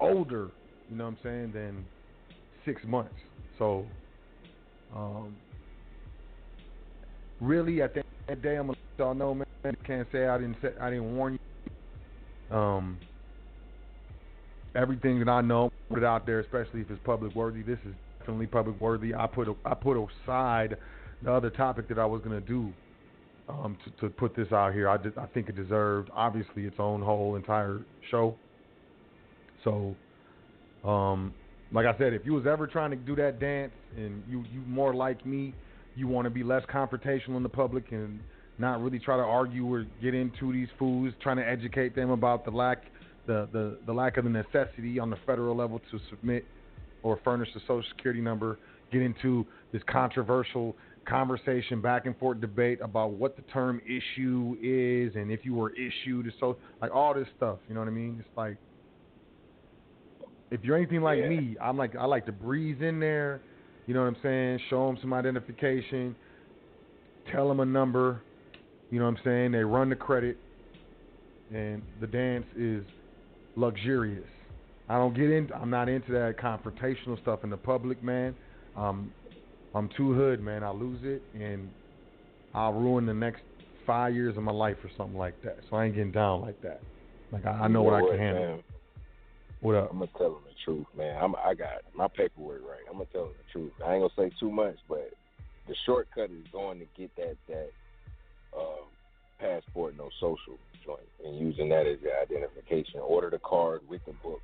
older, 0.00 0.50
you 0.90 0.96
know 0.96 1.04
what 1.04 1.10
I'm 1.10 1.18
saying, 1.22 1.52
than 1.52 1.84
six 2.64 2.82
months. 2.84 3.14
So, 3.58 3.86
um, 4.94 5.36
really, 7.40 7.82
at 7.82 7.94
the 7.94 8.02
day, 8.36 8.56
I'm 8.56 8.66
gonna 8.66 8.78
let 8.98 9.04
y'all 9.04 9.14
know, 9.14 9.34
man. 9.34 9.46
Can't 9.84 10.06
say 10.12 10.26
I 10.26 10.38
didn't 10.38 10.56
say 10.62 10.68
I 10.80 10.90
didn't 10.90 11.16
warn 11.16 11.38
you. 12.50 12.56
Um, 12.56 12.98
everything 14.76 15.18
that 15.18 15.28
I 15.28 15.40
know, 15.40 15.70
put 15.88 15.98
it 15.98 16.04
out 16.04 16.26
there, 16.26 16.40
especially 16.40 16.82
if 16.82 16.90
it's 16.90 17.00
public 17.04 17.34
worthy. 17.34 17.62
This 17.62 17.78
is 17.84 17.94
definitely 18.20 18.46
public 18.46 18.80
worthy. 18.80 19.14
I 19.14 19.26
put 19.26 19.48
a, 19.48 19.54
I 19.64 19.74
put 19.74 19.96
aside 19.96 20.76
the 21.22 21.32
other 21.32 21.50
topic 21.50 21.88
that 21.88 21.98
I 21.98 22.06
was 22.06 22.22
gonna 22.22 22.40
do 22.40 22.72
um, 23.48 23.76
to, 23.84 24.08
to 24.08 24.10
put 24.10 24.34
this 24.34 24.50
out 24.52 24.72
here. 24.74 24.88
I 24.88 24.96
did, 24.96 25.16
I 25.18 25.26
think 25.26 25.48
it 25.48 25.56
deserved 25.56 26.10
obviously 26.14 26.64
its 26.64 26.76
own 26.78 27.02
whole 27.02 27.36
entire 27.36 27.82
show. 28.10 28.36
So, 29.64 29.94
um, 30.84 31.34
like 31.72 31.86
I 31.86 31.96
said, 31.98 32.12
if 32.12 32.24
you 32.24 32.32
was 32.32 32.46
ever 32.46 32.66
trying 32.66 32.90
to 32.90 32.96
do 32.96 33.16
that 33.16 33.40
dance 33.40 33.72
and 33.96 34.22
you 34.28 34.44
you 34.52 34.60
more 34.66 34.94
like 34.94 35.26
me, 35.26 35.54
you 35.96 36.06
want 36.06 36.26
to 36.26 36.30
be 36.30 36.42
less 36.42 36.62
confrontational 36.72 37.36
in 37.36 37.42
the 37.42 37.48
public 37.48 37.90
and 37.90 38.20
not 38.58 38.80
really 38.80 38.98
try 38.98 39.16
to 39.16 39.22
argue 39.22 39.66
or 39.66 39.84
get 40.00 40.14
into 40.14 40.52
these 40.52 40.68
fools, 40.78 41.12
trying 41.20 41.36
to 41.36 41.46
educate 41.46 41.94
them 41.94 42.10
about 42.10 42.44
the 42.44 42.50
lack 42.50 42.84
the, 43.26 43.48
the, 43.52 43.76
the 43.86 43.92
lack 43.92 44.16
of 44.16 44.24
the 44.24 44.30
necessity 44.30 44.98
on 44.98 45.10
the 45.10 45.16
federal 45.26 45.56
level 45.56 45.80
to 45.90 45.98
submit 46.10 46.44
or 47.02 47.18
furnish 47.24 47.48
a 47.56 47.60
social 47.60 47.84
security 47.96 48.20
number, 48.20 48.58
get 48.92 49.02
into 49.02 49.44
this 49.72 49.82
controversial 49.88 50.76
conversation, 51.06 51.80
back 51.80 52.06
and 52.06 52.16
forth 52.18 52.40
debate 52.40 52.80
about 52.82 53.12
what 53.12 53.36
the 53.36 53.42
term 53.42 53.80
issue 53.86 54.56
is 54.60 55.14
and 55.16 55.30
if 55.30 55.44
you 55.44 55.54
were 55.54 55.72
issued 55.74 56.32
so 56.40 56.58
like 56.82 56.90
all 56.92 57.14
this 57.14 57.28
stuff, 57.36 57.58
you 57.68 57.74
know 57.74 57.80
what 57.80 57.88
I 57.88 57.92
mean? 57.92 58.16
It's 58.20 58.36
like 58.36 58.56
if 60.50 60.62
you're 60.62 60.76
anything 60.76 61.02
like 61.02 61.18
Yeah. 61.18 61.28
me, 61.28 61.56
I'm 61.60 61.76
like 61.76 61.96
I 61.96 62.04
like 62.04 62.26
to 62.26 62.32
breeze 62.32 62.80
in 62.80 63.00
there, 63.00 63.42
you 63.86 63.94
know 63.94 64.00
what 64.00 64.08
I'm 64.08 64.16
saying? 64.22 64.60
Show 64.70 64.86
them 64.86 64.98
some 65.00 65.12
identification, 65.12 66.14
tell 67.32 67.48
them 67.48 67.60
a 67.60 67.64
number, 67.66 68.22
you 68.90 68.98
know 68.98 69.06
what 69.06 69.18
I'm 69.18 69.24
saying? 69.24 69.52
They 69.52 69.64
run 69.64 69.88
the 69.90 69.96
credit, 69.96 70.36
and 71.52 71.82
the 72.00 72.06
dance 72.06 72.46
is 72.56 72.84
luxurious. 73.56 74.28
I 74.88 74.98
don't 74.98 75.14
get 75.14 75.30
in. 75.30 75.50
I'm 75.52 75.70
not 75.70 75.88
into 75.88 76.12
that 76.12 76.36
confrontational 76.38 77.20
stuff 77.22 77.40
in 77.42 77.50
the 77.50 77.56
public, 77.56 78.02
man. 78.02 78.36
Um, 78.76 79.12
I'm 79.76 79.90
too 79.94 80.14
hood, 80.14 80.40
man. 80.40 80.64
I 80.64 80.70
lose 80.70 81.00
it, 81.02 81.22
and 81.34 81.68
I'll 82.54 82.72
ruin 82.72 83.04
the 83.04 83.12
next 83.12 83.42
five 83.86 84.14
years 84.14 84.36
of 84.38 84.42
my 84.42 84.52
life 84.52 84.76
or 84.82 84.90
something 84.96 85.18
like 85.18 85.40
that. 85.42 85.58
So 85.68 85.76
I 85.76 85.84
ain't 85.84 85.94
getting 85.94 86.12
down 86.12 86.40
like 86.40 86.60
that. 86.62 86.80
Like 87.30 87.44
I, 87.44 87.50
I 87.50 87.68
know 87.68 87.82
You 87.82 87.90
what 87.90 87.94
I 87.94 88.00
know 88.00 88.08
can 88.08 88.18
handle. 88.18 88.42
man? 88.42 88.62
What 89.60 89.74
up? 89.74 89.90
I'm 89.90 89.98
gonna 89.98 90.10
tell 90.16 90.32
them 90.32 90.42
the 90.44 90.54
truth, 90.64 90.86
man. 90.96 91.22
I'm 91.22 91.34
I 91.36 91.52
got 91.54 91.82
my 91.94 92.08
paperwork 92.08 92.62
right. 92.62 92.80
I'm 92.88 92.94
gonna 92.94 93.06
tell 93.12 93.24
them 93.24 93.34
the 93.36 93.52
truth. 93.52 93.72
I 93.84 93.94
ain't 93.94 94.02
gonna 94.02 94.30
say 94.30 94.34
too 94.40 94.50
much, 94.50 94.76
but 94.88 95.10
the 95.68 95.74
shortcut 95.84 96.30
is 96.30 96.46
going 96.52 96.78
to 96.78 96.86
get 96.96 97.14
that 97.16 97.36
that 97.48 97.70
um, 98.56 98.86
passport 99.38 99.94
no 99.98 100.08
social 100.20 100.58
joint 100.84 101.00
and 101.24 101.38
using 101.38 101.68
that 101.68 101.86
as 101.86 101.98
your 102.00 102.18
identification. 102.22 103.00
Order 103.00 103.28
the 103.28 103.40
card 103.40 103.80
with 103.88 104.04
the 104.06 104.12
book. 104.12 104.40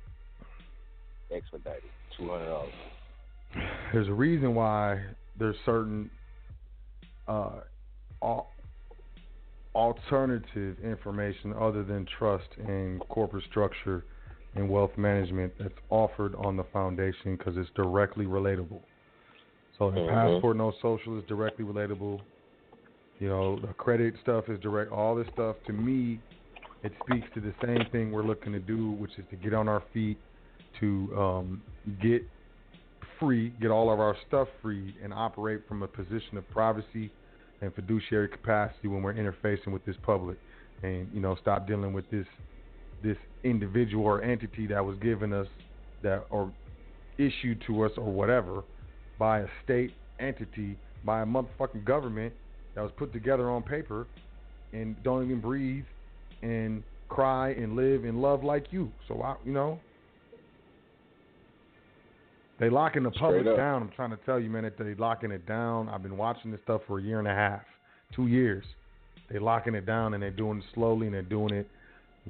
Expedited, 1.31 1.89
two 2.17 2.29
hundred 2.29 2.49
dollars. 2.49 2.73
There's 3.93 4.07
a 4.07 4.13
reason 4.13 4.55
why 4.55 5.01
there's 5.37 5.57
certain 5.65 6.11
uh, 7.27 7.61
al- 8.23 8.55
alternative 9.75 10.79
information 10.79 11.53
other 11.53 11.83
than 11.83 12.07
trust 12.19 12.49
and 12.57 13.07
corporate 13.09 13.45
structure 13.45 14.05
and 14.55 14.69
wealth 14.69 14.91
management 14.97 15.53
that's 15.59 15.75
offered 15.89 16.35
on 16.35 16.57
the 16.57 16.65
foundation 16.73 17.37
because 17.37 17.55
it's 17.57 17.71
directly 17.75 18.25
relatable. 18.25 18.83
So 19.77 19.91
the 19.91 20.01
Mhm. 20.01 20.01
passport 20.01 20.57
no 20.57 20.73
social 20.81 21.19
is 21.19 21.25
directly 21.27 21.65
relatable. 21.65 22.25
You 23.19 23.29
know, 23.29 23.59
the 23.59 23.73
credit 23.75 24.15
stuff 24.21 24.45
is 24.49 24.59
direct. 24.61 24.91
All 24.91 25.15
this 25.15 25.27
stuff 25.33 25.57
to 25.67 25.73
me, 25.73 26.23
it 26.83 26.93
speaks 27.01 27.27
to 27.35 27.41
the 27.41 27.55
same 27.65 27.85
thing 27.87 28.11
we're 28.11 28.25
looking 28.25 28.53
to 28.53 28.59
do, 28.59 28.91
which 28.91 29.17
is 29.19 29.25
to 29.29 29.37
get 29.37 29.53
on 29.53 29.69
our 29.69 29.83
feet, 29.93 30.21
to 30.81 31.15
um, 31.17 31.63
get 32.01 32.23
free, 33.23 33.53
get 33.61 33.71
all 33.71 33.91
of 33.91 33.99
our 33.99 34.15
stuff 34.27 34.47
free, 34.61 34.95
and 35.03 35.13
operate 35.13 35.61
from 35.67 35.83
a 35.83 35.87
position 35.87 36.37
of 36.37 36.49
privacy 36.49 37.09
and 37.61 37.73
fiduciary 37.73 38.27
capacity 38.27 38.87
when 38.87 39.01
we're 39.01 39.13
interfacing 39.13 39.71
with 39.71 39.85
this 39.85 39.95
public, 40.03 40.37
and 40.83 41.07
you 41.13 41.21
know, 41.21 41.37
stop 41.41 41.67
dealing 41.67 41.93
with 41.93 42.09
this 42.11 42.27
this 43.01 43.17
individual 43.43 44.05
or 44.05 44.21
entity 44.21 44.67
that 44.67 44.83
was 44.83 44.97
given 44.99 45.33
us 45.33 45.47
that 46.01 46.25
or 46.29 46.51
issued 47.17 47.61
to 47.67 47.83
us 47.83 47.91
or 47.97 48.11
whatever 48.11 48.63
by 49.19 49.39
a 49.39 49.47
state 49.63 49.93
entity 50.19 50.77
by 51.05 51.21
a 51.21 51.25
motherfucking 51.25 51.83
government 51.85 52.33
that 52.75 52.81
was 52.81 52.91
put 52.97 53.11
together 53.13 53.49
on 53.49 53.61
paper 53.61 54.07
and 54.71 55.01
don't 55.03 55.23
even 55.23 55.39
breathe 55.39 55.85
and 56.41 56.83
cry 57.09 57.51
and 57.51 57.75
live 57.75 58.05
and 58.05 58.21
love 58.21 58.43
like 58.43 58.67
you. 58.71 58.91
So 59.07 59.21
I, 59.21 59.35
you 59.45 59.51
know, 59.51 59.79
they 62.63 62.69
locking 62.69 63.03
the 63.03 63.11
public 63.11 63.43
down. 63.57 63.81
I'm 63.81 63.91
trying 63.93 64.11
to 64.11 64.17
tell 64.25 64.39
you, 64.39 64.49
man, 64.49 64.63
that 64.63 64.77
they 64.77 64.95
locking 64.95 65.31
it 65.31 65.45
down. 65.45 65.89
I've 65.89 66.01
been 66.01 66.15
watching 66.15 66.49
this 66.49 66.61
stuff 66.63 66.79
for 66.87 66.99
a 66.99 67.03
year 67.03 67.19
and 67.19 67.27
a 67.27 67.33
half, 67.33 67.61
two 68.15 68.27
years. 68.27 68.63
They 69.29 69.37
locking 69.37 69.75
it 69.75 69.85
down 69.85 70.13
and 70.13 70.23
they're 70.23 70.31
doing 70.31 70.59
it 70.59 70.63
slowly 70.73 71.07
and 71.07 71.13
they're 71.13 71.23
doing 71.23 71.53
it 71.53 71.67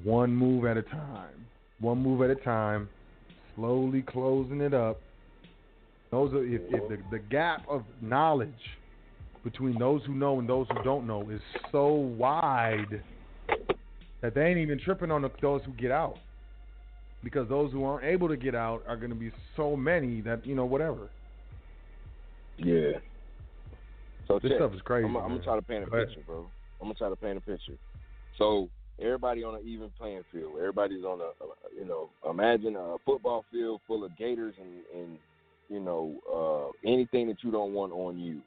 one 0.03 0.35
move 0.35 0.65
at 0.65 0.75
a 0.75 0.81
time, 0.81 1.45
one 1.79 1.99
move 1.99 2.23
at 2.23 2.31
a 2.31 2.41
time, 2.41 2.89
slowly 3.55 4.01
closing 4.01 4.59
it 4.59 4.73
up. 4.73 4.99
Those 6.09 6.33
are 6.33 6.43
if, 6.43 6.61
if 6.69 6.89
the, 6.89 6.97
the 7.11 7.19
gap 7.19 7.63
of 7.69 7.83
knowledge 8.01 8.49
between 9.43 9.77
those 9.77 10.01
who 10.07 10.15
know 10.15 10.39
and 10.39 10.49
those 10.49 10.65
who 10.71 10.81
don't 10.81 11.05
know 11.05 11.29
is 11.29 11.41
so 11.71 11.85
wide 11.93 13.03
that 14.21 14.33
they 14.33 14.45
ain't 14.45 14.57
even 14.57 14.79
tripping 14.79 15.11
on 15.11 15.21
the, 15.21 15.29
those 15.43 15.61
who 15.63 15.73
get 15.73 15.91
out 15.91 16.17
because 17.23 17.47
those 17.49 17.71
who 17.71 17.83
aren't 17.85 18.05
able 18.05 18.27
to 18.27 18.37
get 18.37 18.55
out 18.55 18.83
are 18.87 18.97
going 18.97 19.09
to 19.09 19.15
be 19.15 19.31
so 19.55 19.75
many 19.75 20.21
that 20.21 20.45
you 20.45 20.55
know 20.55 20.65
whatever. 20.65 21.09
Yeah. 22.57 22.99
So 24.27 24.39
This 24.39 24.51
check. 24.51 24.59
stuff 24.59 24.73
is 24.73 24.81
crazy. 24.81 25.05
I'm, 25.05 25.15
I'm 25.17 25.29
gonna 25.29 25.43
try 25.43 25.55
to 25.55 25.61
paint 25.61 25.83
a 25.83 25.89
Go 25.89 25.97
ahead. 25.97 26.07
picture, 26.09 26.23
bro. 26.25 26.45
I'm 26.79 26.87
gonna 26.87 26.93
try 26.95 27.09
to 27.09 27.15
paint 27.15 27.37
a 27.37 27.41
picture. 27.41 27.73
So 28.37 28.69
everybody 28.99 29.43
on 29.43 29.55
an 29.55 29.61
even 29.65 29.89
playing 29.97 30.23
field. 30.31 30.53
Everybody's 30.57 31.03
on 31.03 31.19
a, 31.19 31.23
a 31.43 31.47
you 31.77 31.85
know, 31.85 32.09
imagine 32.29 32.75
a 32.75 32.95
football 33.05 33.43
field 33.51 33.81
full 33.87 34.03
of 34.05 34.15
gators 34.17 34.53
and 34.61 35.01
and 35.01 35.17
you 35.69 35.79
know 35.79 36.13
uh, 36.31 36.89
anything 36.89 37.27
that 37.27 37.37
you 37.43 37.51
don't 37.51 37.73
want 37.73 37.91
on 37.91 38.17
you, 38.19 38.39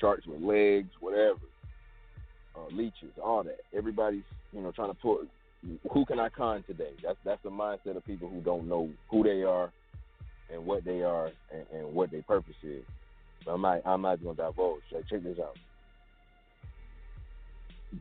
sharks 0.00 0.26
with 0.26 0.40
legs, 0.42 0.88
whatever, 1.00 1.38
uh, 2.56 2.66
leeches, 2.74 3.12
all 3.22 3.42
that. 3.44 3.58
Everybody's 3.76 4.24
you 4.52 4.60
know 4.60 4.72
trying 4.72 4.90
to 4.90 4.98
put 4.98 5.28
who 5.92 6.04
can 6.04 6.20
I 6.20 6.28
con 6.28 6.64
today? 6.66 6.92
That's 7.02 7.18
that's 7.24 7.42
the 7.42 7.50
mindset 7.50 7.96
of 7.96 8.04
people 8.04 8.28
who 8.28 8.40
don't 8.40 8.68
know 8.68 8.90
who 9.10 9.22
they 9.22 9.42
are 9.42 9.70
and 10.52 10.64
what 10.64 10.84
they 10.84 11.02
are 11.02 11.30
and, 11.52 11.66
and 11.72 11.94
what 11.94 12.10
their 12.10 12.22
purpose 12.22 12.54
is. 12.62 12.84
So 13.44 13.52
I'm 13.52 13.62
not 13.62 13.82
I'm 13.84 14.02
not 14.02 14.22
gonna 14.22 14.36
divulge. 14.36 14.82
Like, 14.92 15.08
check 15.08 15.22
this 15.22 15.38
out. 15.38 15.56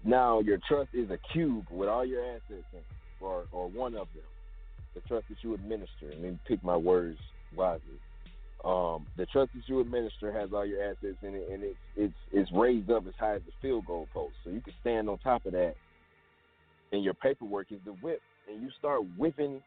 Now 0.03 0.39
your 0.39 0.59
trust 0.67 0.89
is 0.93 1.09
a 1.09 1.17
cube 1.31 1.65
with 1.69 1.89
all 1.89 2.05
your 2.05 2.23
assets 2.25 2.65
in, 2.73 2.79
or 3.19 3.45
or 3.51 3.69
one 3.69 3.95
of 3.95 4.07
them. 4.13 4.23
The 4.93 5.01
trust 5.01 5.25
that 5.29 5.37
you 5.41 5.53
administer, 5.53 6.09
and 6.11 6.23
then 6.23 6.39
pick 6.47 6.63
my 6.63 6.77
words 6.77 7.19
wisely. 7.55 7.99
Um, 8.63 9.05
the 9.17 9.25
trust 9.27 9.51
that 9.53 9.67
you 9.67 9.79
administer 9.81 10.31
has 10.31 10.51
all 10.53 10.65
your 10.65 10.81
assets 10.83 11.17
in 11.21 11.35
it, 11.35 11.49
and 11.51 11.63
it's 11.63 11.75
it's 11.95 12.13
it's 12.31 12.51
raised 12.51 12.89
up 12.89 13.05
as 13.07 13.13
high 13.19 13.35
as 13.35 13.41
the 13.45 13.51
field 13.61 13.85
goal 13.85 14.07
post, 14.13 14.35
so 14.43 14.49
you 14.49 14.61
can 14.61 14.73
stand 14.81 15.09
on 15.09 15.17
top 15.19 15.45
of 15.45 15.51
that. 15.51 15.75
And 16.95 17.03
your 17.03 17.13
paperwork 17.13 17.73
is 17.73 17.79
the 17.83 17.91
whip, 17.91 18.21
and 18.49 18.61
you 18.61 18.69
start 18.79 19.01
whipping 19.17 19.61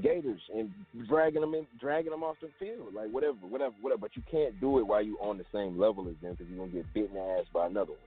gators 0.00 0.40
and 0.54 0.70
dragging 1.08 1.40
them 1.40 1.54
in, 1.54 1.66
dragging 1.80 2.12
them 2.12 2.22
off 2.22 2.36
the 2.40 2.50
field, 2.60 2.94
like 2.94 3.10
whatever, 3.10 3.34
whatever, 3.48 3.74
whatever. 3.80 4.00
But 4.00 4.14
you 4.14 4.22
can't 4.30 4.60
do 4.60 4.78
it 4.78 4.86
while 4.86 5.02
you're 5.02 5.20
on 5.20 5.38
the 5.38 5.44
same 5.52 5.76
level 5.76 6.06
as 6.08 6.14
them 6.22 6.36
because 6.38 6.46
you're 6.48 6.64
gonna 6.64 6.70
get 6.70 6.94
bit 6.94 7.08
in 7.08 7.14
the 7.14 7.20
ass 7.20 7.46
by 7.52 7.66
another 7.66 7.90
one. 7.90 7.98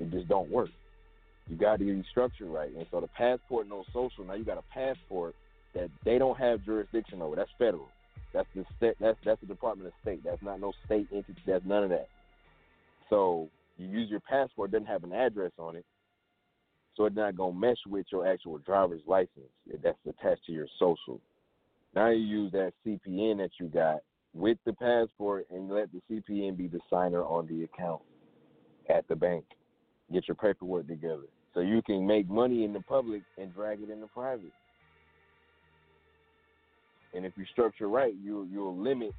It 0.00 0.10
just 0.10 0.26
don't 0.26 0.50
work. 0.50 0.70
You 1.48 1.56
got 1.56 1.80
to 1.80 1.84
get 1.84 1.94
your 1.94 2.04
structure 2.10 2.46
right. 2.46 2.74
And 2.74 2.86
so 2.90 3.02
the 3.02 3.08
passport, 3.08 3.68
no 3.68 3.84
social. 3.92 4.24
Now 4.24 4.34
you 4.34 4.44
got 4.44 4.56
a 4.56 4.64
passport 4.72 5.34
that 5.74 5.90
they 6.02 6.16
don't 6.16 6.38
have 6.38 6.64
jurisdiction 6.64 7.20
over. 7.20 7.36
That's 7.36 7.50
federal. 7.58 7.88
That's 8.32 8.48
the 8.54 8.64
state. 8.78 8.94
That's 9.00 9.18
that's 9.22 9.40
the 9.42 9.48
Department 9.48 9.88
of 9.88 9.92
State. 10.00 10.24
That's 10.24 10.42
not 10.42 10.60
no 10.60 10.72
state 10.86 11.08
entity. 11.12 11.42
That's 11.46 11.66
none 11.66 11.84
of 11.84 11.90
that. 11.90 12.08
So 13.10 13.50
you 13.76 13.86
use 13.86 14.08
your 14.08 14.20
passport. 14.20 14.70
Doesn't 14.70 14.86
have 14.86 15.04
an 15.04 15.12
address 15.12 15.52
on 15.58 15.76
it, 15.76 15.84
so 16.96 17.06
it's 17.06 17.16
not 17.16 17.36
gonna 17.36 17.54
mesh 17.54 17.78
with 17.86 18.06
your 18.12 18.26
actual 18.26 18.58
driver's 18.58 19.02
license. 19.06 19.50
That's 19.82 19.98
attached 20.06 20.44
to 20.46 20.52
your 20.52 20.68
social. 20.78 21.20
Now 21.94 22.10
you 22.10 22.24
use 22.24 22.52
that 22.52 22.72
CPN 22.84 23.38
that 23.38 23.50
you 23.58 23.66
got 23.66 24.00
with 24.34 24.58
the 24.64 24.72
passport, 24.72 25.46
and 25.50 25.70
let 25.70 25.88
the 25.92 26.00
CPN 26.10 26.56
be 26.56 26.66
the 26.66 26.80
signer 26.88 27.22
on 27.22 27.46
the 27.46 27.64
account 27.64 28.00
at 28.88 29.06
the 29.08 29.16
bank. 29.16 29.44
Get 30.12 30.26
your 30.26 30.34
paperwork 30.34 30.88
together 30.88 31.26
so 31.54 31.60
you 31.60 31.82
can 31.82 32.06
make 32.06 32.28
money 32.28 32.64
in 32.64 32.72
the 32.72 32.80
public 32.80 33.22
and 33.38 33.54
drag 33.54 33.82
it 33.82 33.90
in 33.90 34.00
the 34.00 34.06
private. 34.06 34.52
And 37.14 37.26
if 37.26 37.32
you 37.36 37.44
structure 37.52 37.88
right, 37.88 38.14
you 38.22 38.48
you'll 38.50 38.76
limit 38.76 39.14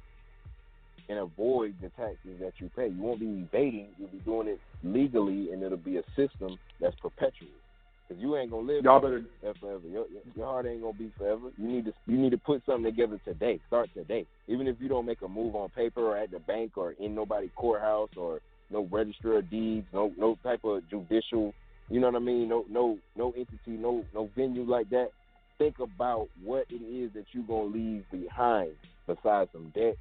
and 1.08 1.18
avoid 1.18 1.74
the 1.80 1.90
taxes 1.90 2.40
that 2.40 2.54
you 2.58 2.70
pay. 2.74 2.88
You 2.88 3.00
won't 3.00 3.20
be 3.20 3.26
evading. 3.26 3.88
You'll 3.98 4.08
be 4.08 4.18
doing 4.18 4.48
it 4.48 4.60
legally, 4.82 5.52
and 5.52 5.62
it'll 5.62 5.78
be 5.78 5.98
a 5.98 6.02
system 6.16 6.58
that's 6.80 6.96
perpetual. 6.96 7.48
Because 8.06 8.22
you 8.22 8.36
ain't 8.36 8.50
gonna 8.50 8.66
live 8.66 8.84
Y'all 8.84 9.00
better- 9.00 9.24
forever. 9.60 9.88
Your, 9.88 10.04
your- 10.36 10.46
heart 10.46 10.66
ain't 10.66 10.82
gonna 10.82 10.92
be 10.98 11.10
forever. 11.16 11.50
You 11.56 11.66
need 11.68 11.86
to 11.86 11.92
you 12.06 12.18
need 12.18 12.30
to 12.30 12.38
put 12.38 12.62
something 12.66 12.84
together 12.84 13.18
today. 13.24 13.58
Start 13.66 13.88
today. 13.94 14.26
Even 14.46 14.66
if 14.66 14.76
you 14.80 14.88
don't 14.88 15.06
make 15.06 15.22
a 15.22 15.28
move 15.28 15.54
on 15.56 15.70
paper 15.70 16.00
or 16.02 16.16
at 16.18 16.30
the 16.30 16.38
bank 16.40 16.72
or 16.76 16.92
in 16.92 17.14
nobody 17.14 17.50
courthouse 17.56 18.10
or 18.16 18.40
no 18.70 18.86
register 18.90 19.38
of 19.38 19.48
deeds, 19.50 19.86
no 19.92 20.12
no 20.18 20.36
type 20.42 20.64
of 20.64 20.88
judicial. 20.90 21.54
You 21.88 22.00
know 22.00 22.08
what 22.08 22.16
I 22.16 22.24
mean? 22.24 22.48
No 22.48 22.64
no 22.68 22.98
no 23.16 23.30
entity, 23.30 23.58
no 23.78 24.04
no 24.12 24.28
venue 24.36 24.64
like 24.64 24.90
that. 24.90 25.08
Think 25.56 25.78
about 25.78 26.28
what 26.42 26.66
it 26.68 26.82
is 26.82 27.12
that 27.14 27.24
you're 27.32 27.44
gonna 27.44 27.64
leave 27.74 28.04
behind 28.10 28.72
besides 29.06 29.48
some 29.52 29.70
debt, 29.74 29.96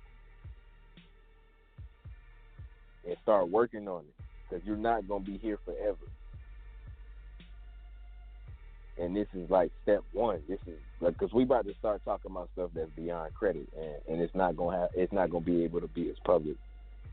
and 3.07 3.15
start 3.23 3.49
working 3.49 3.87
on 3.87 4.01
it 4.01 4.25
because 4.49 4.65
you're 4.65 4.77
not 4.77 5.07
gonna 5.07 5.23
be 5.23 5.37
here 5.37 5.57
forever. 5.65 5.97
And 8.99 9.15
this 9.15 9.27
is 9.33 9.49
like 9.49 9.71
step 9.83 10.03
one. 10.13 10.41
This 10.47 10.59
is 10.67 10.77
like 11.01 11.17
because 11.17 11.33
we 11.33 11.43
about 11.43 11.65
to 11.65 11.73
start 11.79 12.01
talking 12.05 12.31
about 12.31 12.49
stuff 12.53 12.69
that's 12.75 12.91
beyond 12.95 13.33
credit, 13.33 13.67
and, 13.75 13.95
and 14.07 14.21
it's 14.21 14.35
not 14.35 14.55
gonna 14.55 14.77
have 14.77 14.89
it's 14.95 15.13
not 15.13 15.31
gonna 15.31 15.43
be 15.43 15.63
able 15.63 15.81
to 15.81 15.87
be 15.87 16.09
as 16.09 16.15
public 16.25 16.57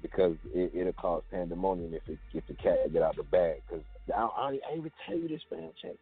because 0.03 0.37
it, 0.55 0.73
it'll 0.75 0.93
cause 0.93 1.23
pandemonium 1.31 1.95
if 1.95 2.03
it 2.07 2.19
if 2.35 2.47
the 2.49 2.55
cat 2.55 2.93
get 2.93 3.03
out 3.03 3.17
the 3.17 3.23
bag. 3.23 3.63
Because 3.69 3.85
I, 4.15 4.21
I, 4.21 4.49
I 4.49 4.51
didn't 4.51 4.79
even 4.79 4.93
tell 5.07 5.17
you 5.17 5.29
this, 5.29 5.41
fam. 5.49 5.71
Check. 5.81 5.97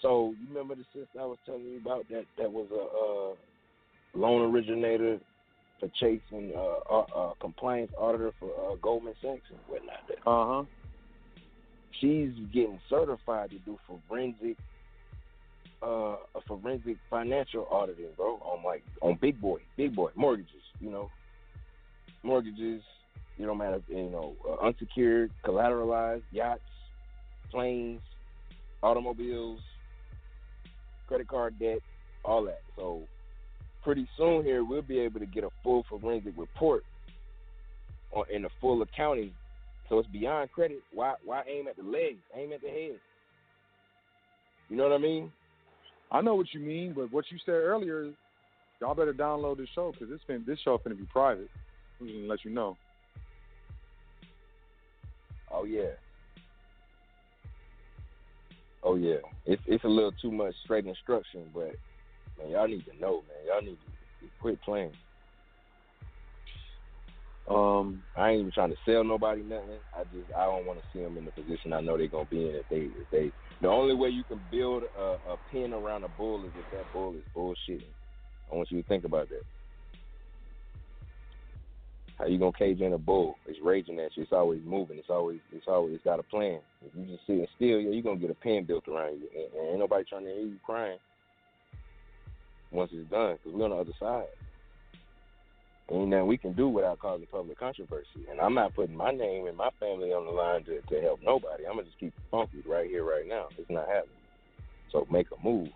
So 0.00 0.34
you 0.40 0.48
remember 0.48 0.74
the 0.74 0.84
sister 0.92 1.20
I 1.20 1.24
was 1.24 1.38
telling 1.46 1.64
you 1.64 1.78
about 1.78 2.08
that 2.10 2.24
that 2.38 2.50
was 2.50 2.66
a 2.72 4.18
uh, 4.18 4.20
loan 4.20 4.52
originator 4.52 5.18
for 5.80 5.88
Chase 6.00 6.20
and 6.30 6.52
uh, 6.54 6.78
uh, 6.90 7.06
uh, 7.14 7.32
compliance 7.40 7.92
auditor 7.98 8.32
for 8.38 8.48
uh, 8.48 8.76
Goldman 8.82 9.14
Sachs 9.22 9.42
and 9.50 9.58
whatnot. 9.66 10.00
Uh 10.26 10.54
huh. 10.56 10.64
she's 12.00 12.30
getting 12.52 12.80
certified 12.88 13.50
to 13.50 13.58
do 13.60 13.78
forensic 13.86 14.56
uh 15.84 16.16
a 16.34 16.40
forensic 16.46 16.96
financial 17.10 17.66
auditing, 17.70 18.08
bro, 18.16 18.34
on 18.36 18.64
like 18.64 18.82
on 19.00 19.18
big 19.20 19.40
boy, 19.40 19.58
big 19.76 19.94
boy 19.94 20.10
mortgages, 20.14 20.62
you 20.80 20.90
know. 20.90 21.10
Mortgages, 22.22 22.82
you 23.36 23.44
don't 23.44 23.58
matter, 23.58 23.82
you 23.88 24.08
know, 24.08 24.34
uh, 24.48 24.66
unsecured, 24.66 25.30
collateralized, 25.44 26.22
yachts, 26.32 26.62
planes, 27.50 28.00
automobiles, 28.82 29.60
credit 31.06 31.28
card 31.28 31.58
debt, 31.58 31.80
all 32.24 32.44
that. 32.44 32.62
So 32.76 33.02
pretty 33.82 34.08
soon 34.16 34.42
here 34.42 34.64
we'll 34.64 34.80
be 34.80 34.98
able 35.00 35.20
to 35.20 35.26
get 35.26 35.44
a 35.44 35.50
full 35.62 35.84
forensic 35.88 36.32
report 36.38 36.82
on 38.12 38.24
in 38.32 38.46
a 38.46 38.48
full 38.60 38.80
accounting 38.80 39.32
so 39.88 39.98
it's 39.98 40.08
beyond 40.08 40.50
credit. 40.52 40.82
Why 40.92 41.14
why 41.24 41.42
aim 41.48 41.68
at 41.68 41.76
the 41.76 41.82
legs? 41.82 42.18
Aim 42.34 42.52
at 42.52 42.62
the 42.62 42.68
head. 42.68 42.98
You 44.68 44.76
know 44.76 44.84
what 44.84 44.92
I 44.92 44.98
mean? 44.98 45.30
I 46.14 46.20
know 46.20 46.36
what 46.36 46.54
you 46.54 46.60
mean, 46.60 46.92
but 46.94 47.12
what 47.12 47.24
you 47.32 47.38
said 47.44 47.56
earlier, 47.56 48.08
y'all 48.80 48.94
better 48.94 49.12
download 49.12 49.56
this 49.56 49.68
show 49.74 49.90
because 49.90 50.08
this 50.08 50.20
fin- 50.28 50.44
this 50.46 50.60
show 50.60 50.78
finna 50.78 50.96
be 50.96 51.06
private. 51.12 51.50
I'm 52.00 52.06
just 52.06 52.16
gonna 52.16 52.28
let 52.28 52.44
you 52.44 52.52
know. 52.52 52.76
Oh 55.50 55.64
yeah. 55.64 55.90
Oh 58.84 58.94
yeah. 58.94 59.16
It's 59.44 59.62
it's 59.66 59.82
a 59.82 59.88
little 59.88 60.12
too 60.12 60.30
much 60.30 60.54
straight 60.62 60.86
instruction, 60.86 61.46
but 61.52 61.74
man, 62.38 62.50
y'all 62.50 62.68
need 62.68 62.84
to 62.84 62.96
know, 63.00 63.24
man. 63.26 63.46
Y'all 63.48 63.62
need 63.62 63.78
to 64.22 64.28
quit 64.40 64.62
playing. 64.62 64.92
Um, 67.50 68.04
I 68.16 68.30
ain't 68.30 68.40
even 68.40 68.52
trying 68.52 68.70
to 68.70 68.76
sell 68.88 69.02
nobody 69.02 69.42
nothing. 69.42 69.78
I 69.92 70.04
just 70.04 70.32
I 70.36 70.44
don't 70.44 70.64
want 70.64 70.78
to 70.78 70.84
see 70.92 71.02
them 71.02 71.18
in 71.18 71.24
the 71.24 71.32
position 71.32 71.72
I 71.72 71.80
know 71.80 71.98
they're 71.98 72.06
gonna 72.06 72.24
be 72.26 72.48
in 72.50 72.54
if 72.54 72.68
they 72.70 72.76
if 72.76 73.10
they. 73.10 73.32
The 73.64 73.70
only 73.70 73.94
way 73.94 74.10
you 74.10 74.24
can 74.24 74.42
build 74.50 74.82
a, 74.94 75.16
a 75.26 75.36
pin 75.50 75.72
around 75.72 76.04
a 76.04 76.08
bull 76.08 76.44
is 76.44 76.50
if 76.54 76.70
that 76.70 76.92
bull 76.92 77.14
is 77.14 77.22
bullshitting. 77.34 77.94
I 78.52 78.56
want 78.56 78.70
you 78.70 78.82
to 78.82 78.86
think 78.86 79.04
about 79.04 79.30
that. 79.30 79.40
How 82.18 82.26
you 82.26 82.38
gonna 82.38 82.52
cage 82.52 82.82
in 82.82 82.92
a 82.92 82.98
bull? 82.98 83.38
It's 83.46 83.58
raging 83.64 83.98
at 84.00 84.14
you. 84.18 84.24
It's 84.24 84.32
always 84.32 84.60
moving. 84.66 84.98
It's 84.98 85.08
always 85.08 85.40
it's 85.50 85.64
always 85.66 85.94
it's 85.94 86.04
got 86.04 86.20
a 86.20 86.24
plan. 86.24 86.60
If 86.84 86.94
you 86.94 87.06
just 87.06 87.26
sitting 87.26 87.46
still, 87.56 87.80
yeah, 87.80 87.88
you're 87.88 88.02
gonna 88.02 88.20
get 88.20 88.30
a 88.30 88.34
pin 88.34 88.66
built 88.66 88.86
around 88.86 89.14
you, 89.14 89.28
and, 89.34 89.58
and 89.58 89.70
ain't 89.70 89.78
nobody 89.78 90.04
trying 90.04 90.26
to 90.26 90.30
hear 90.30 90.40
you 90.40 90.58
crying 90.62 90.98
once 92.70 92.90
it's 92.92 93.10
done, 93.10 93.38
because 93.42 93.58
we're 93.58 93.64
on 93.64 93.70
the 93.70 93.76
other 93.76 93.92
side. 93.98 94.26
Ain't 95.90 96.08
nothing 96.08 96.26
we 96.26 96.38
can 96.38 96.54
do 96.54 96.68
without 96.68 96.98
causing 96.98 97.26
public 97.26 97.58
controversy. 97.58 98.26
And 98.30 98.40
I'm 98.40 98.54
not 98.54 98.74
putting 98.74 98.96
my 98.96 99.10
name 99.10 99.46
and 99.46 99.56
my 99.56 99.68
family 99.78 100.12
on 100.12 100.24
the 100.24 100.32
line 100.32 100.64
to, 100.64 100.80
to 100.80 101.00
help 101.02 101.20
nobody. 101.22 101.66
I'm 101.66 101.74
gonna 101.74 101.84
just 101.84 101.98
keep 102.00 102.14
funky 102.30 102.62
right 102.66 102.88
here, 102.88 103.04
right 103.04 103.28
now. 103.28 103.48
It's 103.58 103.70
not 103.70 103.86
happening. 103.86 104.16
So 104.90 105.06
make 105.10 105.26
a 105.30 105.44
move. 105.44 105.68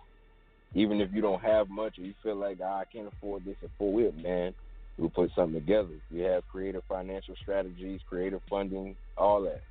Even 0.73 0.99
if 0.99 1.11
you 1.13 1.21
don't 1.21 1.41
have 1.41 1.69
much 1.69 1.99
or 1.99 2.01
you 2.01 2.13
feel 2.23 2.35
like 2.35 2.57
ah, 2.63 2.79
I 2.79 2.85
can't 2.85 3.07
afford 3.07 3.45
this 3.45 3.55
and 3.61 3.69
full 3.77 3.93
whip, 3.93 4.15
man, 4.15 4.53
we'll 4.97 5.09
put 5.09 5.29
something 5.35 5.53
together. 5.53 5.89
We 6.11 6.21
have 6.21 6.47
creative 6.47 6.83
financial 6.89 7.35
strategies, 7.41 8.01
creative 8.09 8.41
funding, 8.49 8.95
all 9.15 9.43
that. 9.43 9.61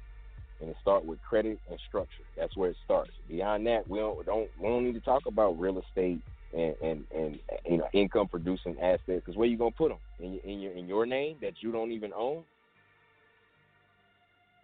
And 0.61 0.71
it 0.71 0.77
start 0.81 1.05
with 1.05 1.21
credit 1.23 1.59
and 1.69 1.81
structure. 1.89 2.25
That's 2.37 2.57
where 2.57 2.71
it 2.71 2.77
starts. 2.85 3.13
Beyond 3.29 3.67
that, 3.67 3.89
we 3.89 3.99
don't 3.99 4.25
don't 4.25 4.49
we 4.57 4.69
don't 4.69 4.85
need 4.85 4.95
to 4.95 5.01
talk 5.01 5.27
about 5.27 5.59
real 5.59 5.81
estate 5.81 6.21
and 6.53 6.75
and, 6.83 7.05
and 7.15 7.39
you 7.69 7.79
know 7.79 7.89
income 7.93 8.29
producing 8.29 8.79
assets 8.81 9.03
because 9.07 9.37
where 9.37 9.49
you 9.49 9.59
gonna 9.59 9.71
put 9.71 9.91
them 9.91 9.99
in 10.21 10.35
your, 10.35 10.43
in 10.45 10.61
your 10.61 10.73
in 10.73 10.89
your 10.89 11.07
name 11.07 11.37
that 11.43 11.55
you 11.61 11.73
don't 11.73 11.93
even 11.93 12.13
own, 12.15 12.43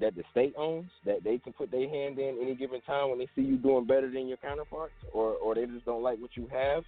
that 0.01 0.15
the 0.15 0.23
state 0.31 0.55
owns, 0.56 0.90
that 1.05 1.23
they 1.24 1.39
can 1.39 1.52
put 1.52 1.70
their 1.70 1.89
hand 1.89 2.19
in 2.19 2.39
any 2.40 2.55
given 2.55 2.81
time 2.82 3.11
when 3.11 3.19
they 3.19 3.28
see 3.35 3.43
you 3.43 3.56
doing 3.56 3.86
better 3.86 4.11
than 4.11 4.28
your 4.28 4.39
counterparts, 4.39 4.94
or 5.12 5.32
or 5.35 5.55
they 5.55 5.66
just 5.66 5.85
don't 5.85 6.02
like 6.02 6.19
what 6.19 6.36
you 6.36 6.48
have, 6.52 6.85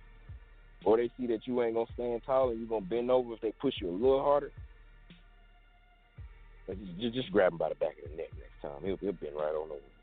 or 0.84 0.96
they 0.96 1.10
see 1.18 1.26
that 1.26 1.46
you 1.46 1.62
ain't 1.62 1.74
gonna 1.74 1.86
stand 1.94 2.22
tall 2.24 2.50
and 2.50 2.58
you're 2.58 2.68
gonna 2.68 2.84
bend 2.86 3.10
over 3.10 3.34
if 3.34 3.40
they 3.40 3.52
push 3.60 3.74
you 3.80 3.90
a 3.90 3.92
little 3.92 4.22
harder. 4.22 4.52
You 6.98 7.10
just 7.10 7.30
grab 7.30 7.52
him 7.52 7.58
by 7.58 7.68
the 7.68 7.76
back 7.76 7.94
of 8.02 8.10
the 8.10 8.16
neck 8.16 8.30
next 8.40 8.60
time. 8.60 8.82
He'll 8.84 8.96
he'll 8.96 9.12
bend 9.12 9.36
right 9.36 9.54
on 9.54 9.70
over 9.70 9.95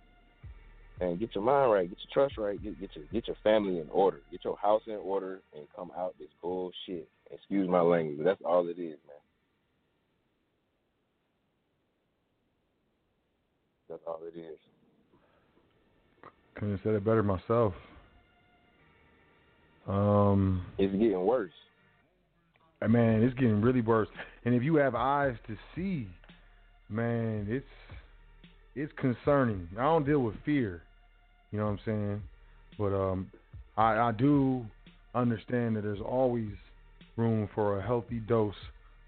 and 0.99 1.19
get 1.19 1.33
your 1.35 1.43
mind 1.43 1.71
right, 1.71 1.89
get 1.89 1.97
your 1.99 2.27
trust 2.27 2.37
right, 2.37 2.61
get, 2.61 2.79
get 2.79 2.89
your 2.95 3.05
get 3.11 3.27
your 3.27 3.37
family 3.43 3.79
in 3.79 3.87
order, 3.91 4.21
get 4.31 4.43
your 4.43 4.57
house 4.57 4.81
in 4.87 4.95
order, 4.95 5.41
and 5.55 5.65
come 5.75 5.91
out 5.97 6.15
this 6.19 6.29
bullshit. 6.41 7.07
Excuse 7.31 7.67
my 7.67 7.81
language, 7.81 8.17
but 8.17 8.25
that's 8.25 8.41
all 8.45 8.67
it 8.67 8.79
is, 8.79 8.97
man. 9.07 9.21
That's 13.89 14.01
all 14.05 14.19
it 14.23 14.37
is. 14.37 14.57
Couldn't 16.55 16.71
have 16.71 16.79
said 16.83 16.93
it 16.93 17.03
better 17.03 17.23
myself. 17.23 17.73
Um, 19.87 20.65
It's 20.77 20.93
getting 20.93 21.25
worse. 21.25 21.51
Man, 22.87 23.23
it's 23.23 23.33
getting 23.35 23.61
really 23.61 23.81
worse. 23.81 24.09
And 24.45 24.53
if 24.53 24.61
you 24.61 24.75
have 24.75 24.93
eyes 24.93 25.35
to 25.47 25.55
see, 25.75 26.07
man, 26.89 27.47
it's 27.49 27.65
it's 28.75 28.91
concerning. 28.97 29.67
I 29.77 29.83
don't 29.83 30.05
deal 30.05 30.19
with 30.19 30.35
fear, 30.45 30.81
you 31.51 31.59
know 31.59 31.65
what 31.65 31.71
I'm 31.71 31.79
saying? 31.85 32.23
But 32.77 32.93
um, 32.93 33.31
I, 33.77 33.97
I 33.99 34.11
do 34.11 34.65
understand 35.15 35.75
that 35.75 35.81
there's 35.81 36.01
always 36.01 36.51
room 37.17 37.47
for 37.53 37.79
a 37.79 37.81
healthy 37.81 38.19
dose 38.19 38.55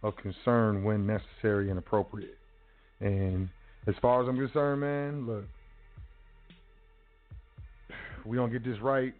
of 0.03 0.15
concern 0.17 0.83
when 0.83 1.07
necessary 1.07 1.69
and 1.69 1.79
appropriate. 1.79 2.37
And 2.99 3.49
as 3.87 3.95
far 4.01 4.21
as 4.21 4.29
I'm 4.29 4.37
concerned, 4.37 4.81
man, 4.81 5.25
look, 5.25 5.45
we 8.25 8.37
don't 8.37 8.51
get 8.51 8.63
this 8.63 8.79
right, 8.81 9.13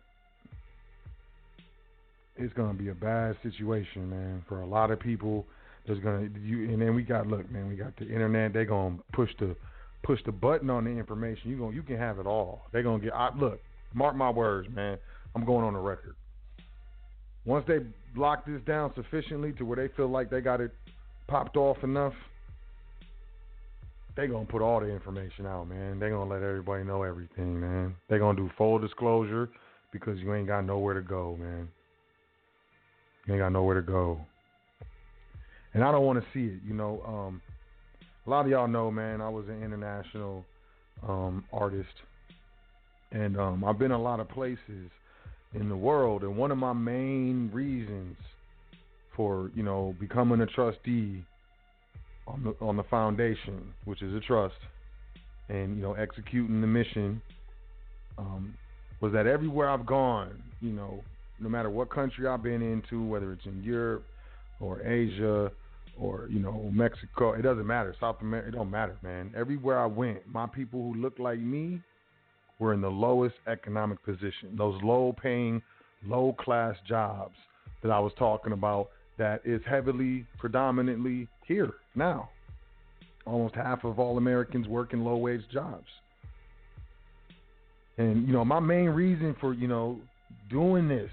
it's 2.38 2.54
gonna 2.54 2.74
be 2.74 2.90
a 2.90 2.94
bad 2.94 3.38
situation, 3.44 4.10
man, 4.10 4.44
for 4.48 4.62
a 4.62 4.66
lot 4.66 4.92
of 4.92 5.00
people. 5.00 5.46
There's 5.86 6.00
gonna 6.00 6.30
you 6.44 6.70
and 6.70 6.82
then 6.82 6.96
we 6.96 7.04
got 7.04 7.28
look, 7.28 7.50
man, 7.52 7.70
we 7.70 7.76
got 7.76 7.96
the 7.98 8.06
internet. 8.08 8.54
They're 8.54 8.66
gonna 8.66 8.98
push 9.14 9.30
the 9.40 9.56
push 10.06 10.20
the 10.26 10.32
button 10.32 10.70
on 10.70 10.86
the 10.86 10.92
information, 10.92 11.50
you 11.50 11.58
going 11.58 11.76
you 11.76 11.82
can 11.82 11.98
have 11.98 12.20
it 12.20 12.28
all. 12.28 12.62
They're 12.72 12.84
gonna 12.84 13.04
get. 13.04 13.14
I, 13.14 13.36
look, 13.36 13.60
mark 13.94 14.16
my 14.16 14.30
words, 14.30 14.70
man. 14.74 14.98
I'm 15.34 15.46
going 15.46 15.66
on 15.66 15.74
the 15.74 15.80
record. 15.80 16.16
Once 17.46 17.66
they 17.68 17.80
lock 18.16 18.46
this 18.46 18.62
down 18.66 18.92
sufficiently 18.96 19.52
to 19.54 19.66
where 19.66 19.76
they 19.76 19.94
feel 19.96 20.10
like 20.10 20.30
they 20.30 20.42
got 20.42 20.62
it 20.62 20.72
popped 21.28 21.58
off 21.58 21.78
enough, 21.84 22.14
they 24.16 24.28
gonna 24.28 24.46
put 24.46 24.62
all 24.62 24.80
the 24.80 24.88
information 24.88 25.46
out, 25.46 25.68
man. 25.68 26.00
They 26.00 26.10
gonna 26.10 26.30
let 26.30 26.44
everybody 26.44 26.84
know 26.84 27.02
everything, 27.04 27.60
man. 27.60 27.96
They 28.10 28.20
gonna 28.20 28.38
do 28.38 28.50
full 28.58 28.80
disclosure 28.80 29.50
because 29.92 30.20
you 30.20 30.34
ain't 30.34 30.48
got 30.48 30.66
nowhere 30.66 30.94
to 30.94 31.02
go, 31.02 31.36
man. 31.40 31.68
You 33.26 33.34
ain't 33.34 33.42
got 33.42 33.52
nowhere 33.52 33.76
to 33.76 33.82
go. 33.82 34.20
And 35.74 35.84
I 35.84 35.92
don't 35.92 36.06
want 36.06 36.20
to 36.20 36.26
see 36.34 36.54
it, 36.54 36.62
you 36.66 36.74
know. 36.74 37.02
Um, 37.06 37.42
a 38.26 38.30
lot 38.30 38.46
of 38.46 38.52
y'all 38.52 38.68
know, 38.68 38.90
man, 38.90 39.22
I 39.22 39.30
was 39.30 39.46
an 39.48 39.62
international 39.64 40.46
um, 41.08 41.44
artist, 41.54 41.94
and 43.12 43.40
um, 43.40 43.64
I've 43.64 43.78
been 43.78 43.92
a 43.92 44.02
lot 44.02 44.20
of 44.20 44.28
places 44.30 44.90
in 45.54 45.70
the 45.70 45.78
world. 45.78 46.24
And 46.24 46.36
one 46.36 46.52
of 46.52 46.58
my 46.58 46.74
main 46.74 47.52
reasons 47.54 48.18
for, 49.16 49.52
you 49.54 49.64
know, 49.64 49.96
becoming 50.00 50.42
a 50.42 50.48
trustee 50.48 51.24
on 52.28 52.44
the 52.44 52.66
on 52.66 52.78
the 52.78 52.84
foundation, 52.84 53.74
which 53.86 54.02
is 54.02 54.14
a 54.16 54.20
trust, 54.22 54.56
and 55.50 55.76
you 55.78 55.84
know, 55.84 55.94
executing 55.94 56.62
the 56.62 56.68
mission, 56.68 57.22
um, 58.18 58.56
was 59.02 59.14
that 59.14 59.28
everywhere 59.28 59.70
I've 59.70 59.86
gone, 59.86 60.42
you 60.62 60.72
know, 60.72 61.04
no 61.40 61.50
matter 61.50 61.70
what 61.70 61.92
country 61.92 62.28
I've 62.28 62.42
been 62.42 62.64
into, 62.64 63.06
whether 63.06 63.32
it's 63.34 63.46
in 63.46 63.62
Europe 63.64 64.04
or 64.60 64.82
Asia 64.82 65.52
or 66.00 66.28
you 66.30 66.40
know 66.40 66.70
Mexico, 66.74 67.34
it 67.34 67.42
doesn't 67.42 67.66
matter. 67.66 67.96
South 68.00 68.18
America, 68.22 68.50
it 68.50 68.52
don't 68.52 68.72
matter, 68.72 68.98
man. 69.02 69.34
Everywhere 69.36 69.80
I 69.80 69.86
went, 69.86 70.28
my 70.28 70.48
people 70.48 70.82
who 70.82 71.02
looked 71.02 71.20
like 71.20 71.40
me 71.40 71.82
were 72.60 72.74
in 72.74 72.82
the 72.82 72.90
lowest 72.90 73.36
economic 73.48 74.04
position. 74.04 74.56
Those 74.58 74.82
low-paying, 74.82 75.62
low-class 76.06 76.76
jobs 76.88 77.36
that 77.84 77.92
I 77.92 78.00
was 78.00 78.14
talking 78.18 78.54
about 78.54 78.90
that 79.18 79.42
is 79.46 79.62
heavily, 79.68 80.26
predominantly 80.38 81.28
here 81.46 81.74
now. 81.96 82.30
Almost 83.26 83.56
half 83.56 83.84
of 83.84 84.00
all 84.00 84.18
Americans 84.18 84.68
work 84.68 84.94
in 84.94 85.04
low-wage 85.04 85.44
jobs. 85.52 85.88
And 87.98 88.28
you 88.28 88.34
know, 88.34 88.44
my 88.44 88.60
main 88.60 88.90
reason 88.90 89.36
for 89.40 89.54
you 89.54 89.68
know 89.68 90.00
doing 90.50 90.88
this 90.88 91.10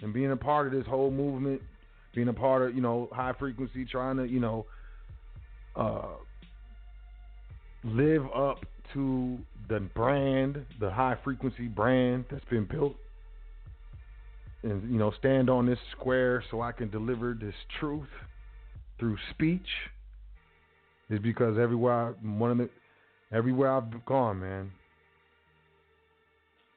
and 0.00 0.12
being 0.12 0.32
a 0.32 0.36
part 0.36 0.66
of 0.66 0.72
this 0.72 0.86
whole 0.86 1.10
movement, 1.10 1.62
being 2.16 2.28
a 2.28 2.32
part 2.32 2.62
of 2.62 2.74
you 2.74 2.80
know 2.80 3.08
high 3.12 3.34
frequency, 3.38 3.84
trying 3.84 4.16
to 4.16 4.24
you 4.24 4.40
know 4.40 4.66
uh, 5.76 6.16
live 7.84 8.24
up 8.34 8.64
to 8.94 9.38
the 9.68 9.78
brand, 9.94 10.64
the 10.80 10.90
high 10.90 11.16
frequency 11.22 11.68
brand 11.68 12.24
that's 12.30 12.44
been 12.46 12.64
built, 12.64 12.96
and 14.64 14.90
you 14.90 14.98
know 14.98 15.12
stand 15.18 15.48
on 15.48 15.66
this 15.66 15.78
square 15.92 16.42
so 16.50 16.62
I 16.62 16.72
can 16.72 16.90
deliver 16.90 17.36
this 17.38 17.54
truth 17.78 18.08
through 18.98 19.18
speech 19.30 19.68
is 21.10 21.20
because 21.20 21.58
everywhere 21.58 22.14
one 22.22 22.50
of 22.50 22.58
the 22.58 22.70
everywhere 23.30 23.72
I've 23.72 24.04
gone, 24.06 24.40
man, 24.40 24.72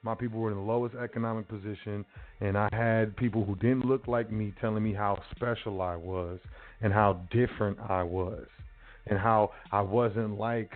my 0.01 0.15
people 0.15 0.39
were 0.39 0.51
in 0.51 0.57
the 0.57 0.63
lowest 0.63 0.95
economic 0.95 1.47
position, 1.47 2.05
and 2.39 2.57
I 2.57 2.69
had 2.71 3.15
people 3.17 3.43
who 3.43 3.55
didn't 3.55 3.85
look 3.85 4.07
like 4.07 4.31
me 4.31 4.53
telling 4.61 4.83
me 4.83 4.93
how 4.93 5.21
special 5.35 5.81
I 5.81 5.95
was 5.95 6.39
and 6.81 6.93
how 6.93 7.21
different 7.31 7.77
I 7.79 8.03
was, 8.03 8.45
and 9.07 9.19
how 9.19 9.51
I 9.71 9.81
wasn't 9.81 10.39
like 10.39 10.71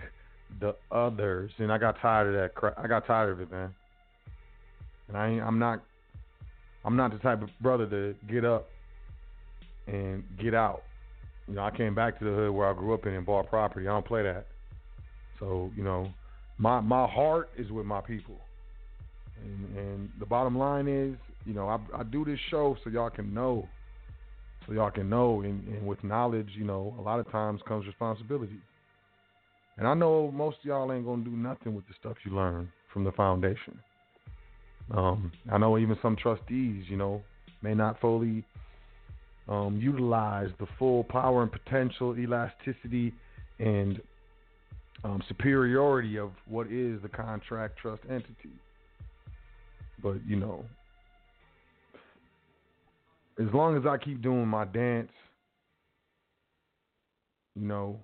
the 0.60 0.76
others. 0.92 1.50
And 1.58 1.72
I 1.72 1.78
got 1.78 1.96
tired 2.00 2.28
of 2.28 2.34
that. 2.34 2.54
Crap. 2.54 2.78
I 2.78 2.86
got 2.86 3.06
tired 3.06 3.32
of 3.32 3.40
it, 3.40 3.50
man. 3.50 3.74
And 5.08 5.16
I 5.16 5.26
I'm 5.44 5.58
not 5.58 5.82
I'm 6.84 6.96
not 6.96 7.12
the 7.12 7.18
type 7.18 7.42
of 7.42 7.48
brother 7.62 7.86
to 7.88 8.14
get 8.30 8.44
up 8.44 8.68
and 9.86 10.22
get 10.40 10.54
out. 10.54 10.82
You 11.48 11.54
know, 11.54 11.62
I 11.62 11.70
came 11.70 11.94
back 11.94 12.18
to 12.18 12.24
the 12.24 12.30
hood 12.30 12.50
where 12.50 12.68
I 12.68 12.74
grew 12.74 12.94
up 12.94 13.06
in 13.06 13.14
and 13.14 13.24
bought 13.24 13.48
property. 13.48 13.86
I 13.88 13.92
don't 13.92 14.06
play 14.06 14.22
that. 14.22 14.46
So, 15.40 15.70
you 15.74 15.82
know, 15.82 16.08
my 16.58 16.80
my 16.80 17.06
heart 17.06 17.48
is 17.56 17.70
with 17.70 17.86
my 17.86 18.02
people. 18.02 18.36
And, 19.44 19.78
and 19.78 20.10
the 20.18 20.26
bottom 20.26 20.56
line 20.56 20.88
is, 20.88 21.16
you 21.44 21.54
know, 21.54 21.68
I, 21.68 21.78
I 22.00 22.02
do 22.02 22.24
this 22.24 22.38
show 22.50 22.76
so 22.82 22.90
y'all 22.90 23.10
can 23.10 23.34
know, 23.34 23.68
so 24.66 24.72
y'all 24.72 24.90
can 24.90 25.10
know, 25.10 25.42
and, 25.42 25.66
and 25.68 25.86
with 25.86 26.02
knowledge, 26.02 26.48
you 26.56 26.64
know, 26.64 26.94
a 26.98 27.02
lot 27.02 27.20
of 27.20 27.30
times 27.30 27.60
comes 27.68 27.86
responsibility. 27.86 28.58
And 29.76 29.86
I 29.86 29.94
know 29.94 30.30
most 30.30 30.58
of 30.60 30.64
y'all 30.64 30.92
ain't 30.92 31.04
gonna 31.04 31.24
do 31.24 31.30
nothing 31.30 31.74
with 31.74 31.86
the 31.88 31.94
stuff 31.98 32.16
you 32.24 32.34
learn 32.34 32.70
from 32.92 33.04
the 33.04 33.12
foundation. 33.12 33.78
Um, 34.90 35.32
I 35.50 35.58
know 35.58 35.78
even 35.78 35.98
some 36.00 36.16
trustees, 36.16 36.84
you 36.88 36.96
know, 36.96 37.22
may 37.62 37.74
not 37.74 38.00
fully 38.00 38.44
um, 39.48 39.78
utilize 39.80 40.50
the 40.58 40.66
full 40.78 41.04
power 41.04 41.42
and 41.42 41.50
potential, 41.50 42.16
elasticity, 42.16 43.12
and 43.58 44.00
um, 45.02 45.22
superiority 45.28 46.18
of 46.18 46.30
what 46.46 46.66
is 46.68 47.00
the 47.02 47.08
contract 47.08 47.78
trust 47.78 48.02
entity. 48.08 48.52
But 50.02 50.16
you 50.26 50.36
know, 50.36 50.64
as 53.38 53.46
long 53.52 53.76
as 53.76 53.84
I 53.86 53.96
keep 53.96 54.22
doing 54.22 54.46
my 54.46 54.64
dance, 54.64 55.10
you 57.54 57.66
know, 57.66 58.00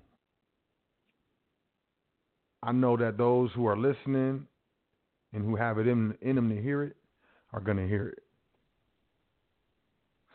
I 2.62 2.72
know 2.72 2.96
that 2.96 3.16
those 3.16 3.50
who 3.54 3.66
are 3.66 3.76
listening 3.76 4.46
and 5.32 5.44
who 5.44 5.56
have 5.56 5.78
it 5.78 5.86
in, 5.86 6.14
in 6.20 6.36
them 6.36 6.50
to 6.50 6.60
hear 6.60 6.82
it 6.82 6.96
are 7.52 7.60
going 7.60 7.78
to 7.78 7.86
hear 7.86 8.08
it. 8.08 8.22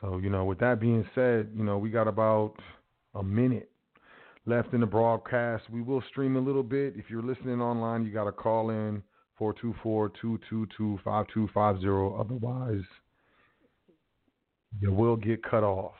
So, 0.02 0.18
you 0.18 0.30
know, 0.30 0.46
with 0.46 0.60
that 0.60 0.80
being 0.80 1.08
said, 1.16 1.50
you 1.56 1.64
know, 1.64 1.78
we 1.78 1.90
got 1.90 2.08
about 2.08 2.56
a 3.14 3.24
minute 3.24 3.70
left 4.46 4.74
in 4.74 4.82
the 4.82 4.86
broadcast. 4.86 5.64
We 5.70 5.82
will 5.82 6.04
stream 6.10 6.36
a 6.36 6.40
little 6.40 6.64
bit. 6.64 6.96
If 6.96 7.10
you're 7.10 7.24
listening 7.24 7.62
online, 7.62 8.06
you 8.06 8.12
got 8.12 8.26
to 8.26 8.32
call 8.32 8.70
in 8.70 9.02
424-222-5250. 9.40 12.20
Otherwise, 12.20 12.84
you 14.80 14.92
will 14.92 15.16
get 15.16 15.44
cut 15.44 15.64
off. 15.64 15.94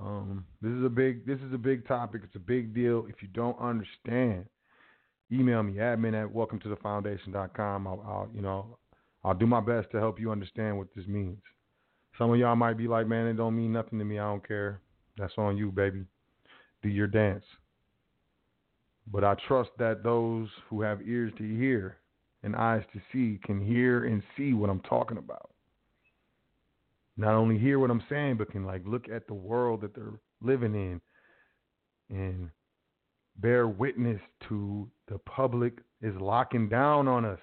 Um, 0.00 0.46
this 0.62 0.72
is 0.72 0.84
a 0.84 0.88
big 0.88 1.26
this 1.26 1.38
is 1.40 1.52
a 1.52 1.58
big 1.58 1.86
topic. 1.86 2.22
It's 2.24 2.36
a 2.36 2.40
big 2.40 2.74
deal. 2.74 3.06
If 3.08 3.16
you 3.20 3.28
don't 3.28 3.58
understand, 3.60 4.46
email 5.30 5.62
me 5.62 5.74
admin 5.74 6.20
at 6.20 6.32
welcome 6.32 6.58
to 6.60 6.68
the 6.68 6.76
foundation.com. 6.76 7.86
I'll, 7.86 8.02
I'll 8.06 8.28
you 8.34 8.40
know 8.40 8.78
I'll 9.22 9.34
do 9.34 9.46
my 9.46 9.60
best 9.60 9.90
to 9.92 9.98
help 9.98 10.18
you 10.18 10.30
understand 10.30 10.78
what 10.78 10.88
this 10.96 11.06
means. 11.06 11.42
Some 12.18 12.32
of 12.32 12.38
y'all 12.38 12.56
might 12.56 12.76
be 12.76 12.88
like, 12.88 13.06
man, 13.06 13.26
it 13.26 13.34
don't 13.34 13.56
mean 13.56 13.72
nothing 13.72 13.98
to 13.98 14.04
me. 14.04 14.18
I 14.18 14.24
don't 14.24 14.46
care. 14.46 14.80
That's 15.18 15.32
on 15.36 15.56
you, 15.56 15.70
baby. 15.70 16.04
Do 16.82 16.88
your 16.88 17.06
dance. 17.06 17.44
But 19.10 19.24
I 19.24 19.34
trust 19.48 19.70
that 19.78 20.02
those 20.02 20.48
who 20.68 20.82
have 20.82 21.02
ears 21.06 21.32
to 21.38 21.58
hear 21.58 21.98
and 22.42 22.56
eyes 22.56 22.84
to 22.92 23.00
see 23.12 23.40
can 23.44 23.64
hear 23.64 24.04
and 24.04 24.22
see 24.36 24.52
what 24.52 24.70
I'm 24.70 24.80
talking 24.80 25.18
about. 25.18 25.50
Not 27.16 27.34
only 27.34 27.58
hear 27.58 27.78
what 27.78 27.90
I'm 27.90 28.02
saying, 28.08 28.36
but 28.36 28.50
can 28.50 28.64
like 28.64 28.82
look 28.86 29.08
at 29.08 29.26
the 29.26 29.34
world 29.34 29.80
that 29.82 29.94
they're 29.94 30.18
living 30.40 30.74
in 30.74 31.00
and 32.10 32.50
bear 33.36 33.68
witness 33.68 34.20
to 34.48 34.88
the 35.08 35.18
public 35.18 35.78
is 36.00 36.14
locking 36.20 36.68
down 36.68 37.08
on 37.08 37.24
us. 37.24 37.40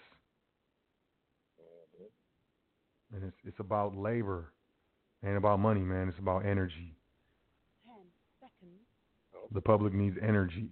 And 3.14 3.24
it's 3.24 3.38
it's 3.46 3.60
about 3.60 3.96
labor. 3.96 4.54
and 5.24 5.38
about 5.38 5.60
money, 5.60 5.82
man. 5.82 6.08
It's 6.08 6.20
about 6.20 6.46
energy. 6.46 6.96
Ten 7.86 7.96
seconds. 8.40 8.80
The 9.52 9.62
public 9.62 9.94
needs 9.94 10.18
energy. 10.22 10.70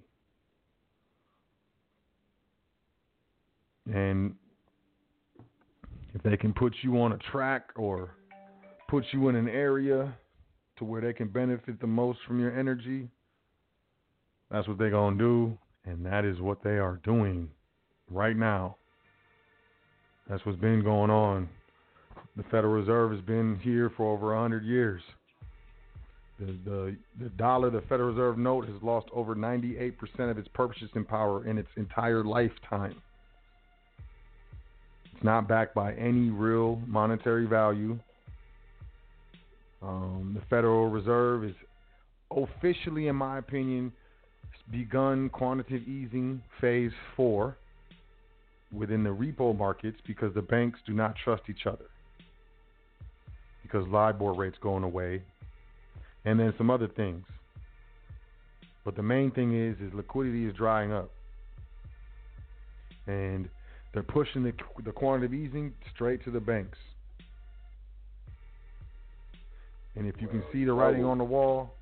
And 3.93 4.35
if 6.13 6.23
they 6.23 6.37
can 6.37 6.53
put 6.53 6.73
you 6.81 6.99
on 7.01 7.13
a 7.13 7.17
track 7.31 7.69
or 7.75 8.11
put 8.89 9.05
you 9.11 9.29
in 9.29 9.35
an 9.35 9.47
area 9.47 10.13
to 10.77 10.85
where 10.85 11.01
they 11.01 11.13
can 11.13 11.27
benefit 11.27 11.79
the 11.79 11.87
most 11.87 12.19
from 12.27 12.39
your 12.39 12.57
energy, 12.57 13.09
that's 14.51 14.67
what 14.67 14.77
they're 14.77 14.89
going 14.89 15.17
to 15.17 15.23
do. 15.23 15.57
And 15.85 16.05
that 16.05 16.25
is 16.25 16.39
what 16.39 16.63
they 16.63 16.77
are 16.77 16.99
doing 17.03 17.49
right 18.09 18.35
now. 18.35 18.75
That's 20.29 20.45
what's 20.45 20.59
been 20.59 20.83
going 20.83 21.09
on. 21.09 21.47
The 22.35 22.43
Federal 22.43 22.73
Reserve 22.73 23.11
has 23.11 23.21
been 23.21 23.59
here 23.61 23.91
for 23.95 24.13
over 24.13 24.33
100 24.33 24.65
years. 24.65 25.01
The, 26.39 26.57
the, 26.65 26.97
the 27.19 27.29
dollar, 27.29 27.69
the 27.69 27.81
Federal 27.81 28.09
Reserve 28.09 28.37
note, 28.37 28.67
has 28.67 28.81
lost 28.83 29.07
over 29.13 29.35
98% 29.35 29.93
of 30.29 30.37
its 30.37 30.47
purchasing 30.53 31.03
power 31.03 31.47
in 31.47 31.57
its 31.57 31.69
entire 31.77 32.23
lifetime. 32.23 33.01
It's 35.17 35.23
not 35.23 35.47
backed 35.47 35.73
by 35.73 35.95
any 35.95 36.29
real 36.29 36.79
monetary 36.85 37.47
value. 37.47 37.97
Um, 39.81 40.37
the 40.39 40.45
Federal 40.47 40.91
Reserve 40.91 41.43
is 41.43 41.55
officially, 42.29 43.07
in 43.07 43.15
my 43.15 43.39
opinion, 43.39 43.91
begun 44.71 45.29
quantitative 45.29 45.87
easing 45.87 46.43
phase 46.61 46.91
four 47.15 47.57
within 48.71 49.03
the 49.03 49.09
repo 49.09 49.57
markets 49.57 49.97
because 50.05 50.35
the 50.35 50.41
banks 50.43 50.77
do 50.85 50.93
not 50.93 51.15
trust 51.23 51.41
each 51.49 51.65
other 51.65 51.85
because 53.63 53.87
LIBOR 53.87 54.33
rates 54.33 54.57
going 54.61 54.83
away, 54.83 55.23
and 56.25 56.39
then 56.39 56.53
some 56.59 56.69
other 56.69 56.87
things. 56.87 57.25
But 58.85 58.95
the 58.95 59.01
main 59.01 59.31
thing 59.31 59.59
is, 59.59 59.77
is 59.79 59.91
liquidity 59.95 60.45
is 60.45 60.55
drying 60.55 60.93
up, 60.93 61.09
and 63.07 63.49
they're 63.97 64.03
pushing 64.03 64.43
the 64.43 64.53
the 64.85 64.91
quantitative 64.91 65.33
easing 65.33 65.73
straight 65.95 66.23
to 66.23 66.29
the 66.29 66.39
banks. 66.39 66.77
And 69.95 70.07
if 70.07 70.21
you 70.21 70.27
can 70.27 70.43
see 70.53 70.65
the 70.65 70.73
writing 70.73 71.03
on 71.03 71.17
the 71.17 71.23
wall, 71.23 71.73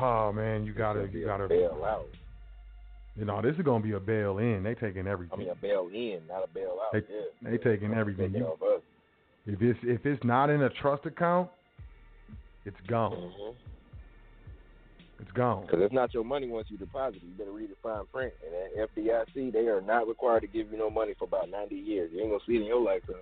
oh 0.00 0.32
man, 0.32 0.64
you 0.64 0.72
gotta 0.72 1.02
It's 1.02 1.06
gonna 1.06 1.12
be 1.12 1.18
you 1.20 1.26
gotta 1.26 1.46
bail 1.48 1.84
out. 1.86 2.06
you 3.14 3.24
know 3.24 3.40
this 3.42 3.54
is 3.54 3.62
gonna 3.62 3.84
be 3.84 3.92
a 3.92 4.00
bail 4.00 4.38
in. 4.38 4.64
They 4.64 4.74
taking 4.74 5.06
everything. 5.06 5.34
I 5.34 5.38
mean, 5.38 5.50
a 5.50 5.54
bail 5.54 5.88
in, 5.92 6.22
not 6.28 6.42
a 6.42 6.48
bail 6.52 6.78
out. 6.84 6.92
They- 6.92 7.04
yeah. 7.08 7.50
they 7.52 7.58
taking 7.58 7.94
everything. 7.94 8.32
Taking 8.32 8.40
You- 8.40 8.82
If 9.46 9.62
it's 9.62 9.78
if 9.84 10.04
it's 10.04 10.24
not 10.24 10.50
in 10.50 10.62
a 10.62 10.70
trust 10.70 11.06
account, 11.06 11.48
it's 12.64 12.80
gone. 12.88 13.12
Mhm. 13.12 13.54
It's 15.20 15.30
gone. 15.32 15.62
Because 15.62 15.80
it's 15.82 15.94
not 15.94 16.12
your 16.12 16.24
money 16.24 16.48
once 16.48 16.68
you 16.70 16.76
deposit 16.76 17.16
it. 17.16 17.22
You 17.22 17.34
better 17.38 17.52
read 17.52 17.70
the 17.70 17.76
fine 17.82 18.04
print. 18.12 18.32
And 18.44 18.82
at 18.82 18.94
FDIC, 18.94 19.52
they 19.52 19.66
are 19.68 19.80
not 19.80 20.08
required 20.08 20.40
to 20.40 20.46
give 20.46 20.70
you 20.70 20.78
no 20.78 20.90
money 20.90 21.14
for 21.18 21.24
about 21.24 21.48
90 21.48 21.74
years. 21.74 22.10
You 22.12 22.20
ain't 22.20 22.30
going 22.30 22.40
to 22.40 22.46
see 22.46 22.56
it 22.56 22.62
in 22.62 22.66
your 22.66 22.82
lifetime. 22.82 23.16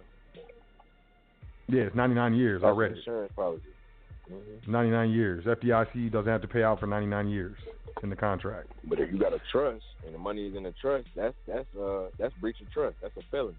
Yeah, 1.68 1.82
it's 1.82 1.96
99 1.96 2.34
years. 2.34 2.62
That's 2.62 2.76
it. 2.78 2.98
insurance 2.98 3.32
policy. 3.36 3.62
hmm 4.28 4.70
99 4.70 5.10
years. 5.10 5.44
FDIC 5.44 6.12
doesn't 6.12 6.30
have 6.30 6.42
to 6.42 6.48
pay 6.48 6.62
out 6.62 6.80
for 6.80 6.86
99 6.86 7.28
years 7.28 7.56
in 8.02 8.10
the 8.10 8.16
contract. 8.16 8.68
But 8.84 9.00
if 9.00 9.12
you 9.12 9.18
got 9.18 9.32
a 9.32 9.40
trust 9.50 9.84
and 10.04 10.14
the 10.14 10.18
money 10.18 10.46
is 10.46 10.56
in 10.56 10.66
a 10.66 10.72
trust, 10.72 11.06
that's 11.14 11.34
that's 11.46 11.66
uh 11.80 12.06
that's 12.18 12.34
breach 12.40 12.60
of 12.60 12.70
trust. 12.70 12.96
That's 13.02 13.16
a 13.16 13.22
felony. 13.30 13.56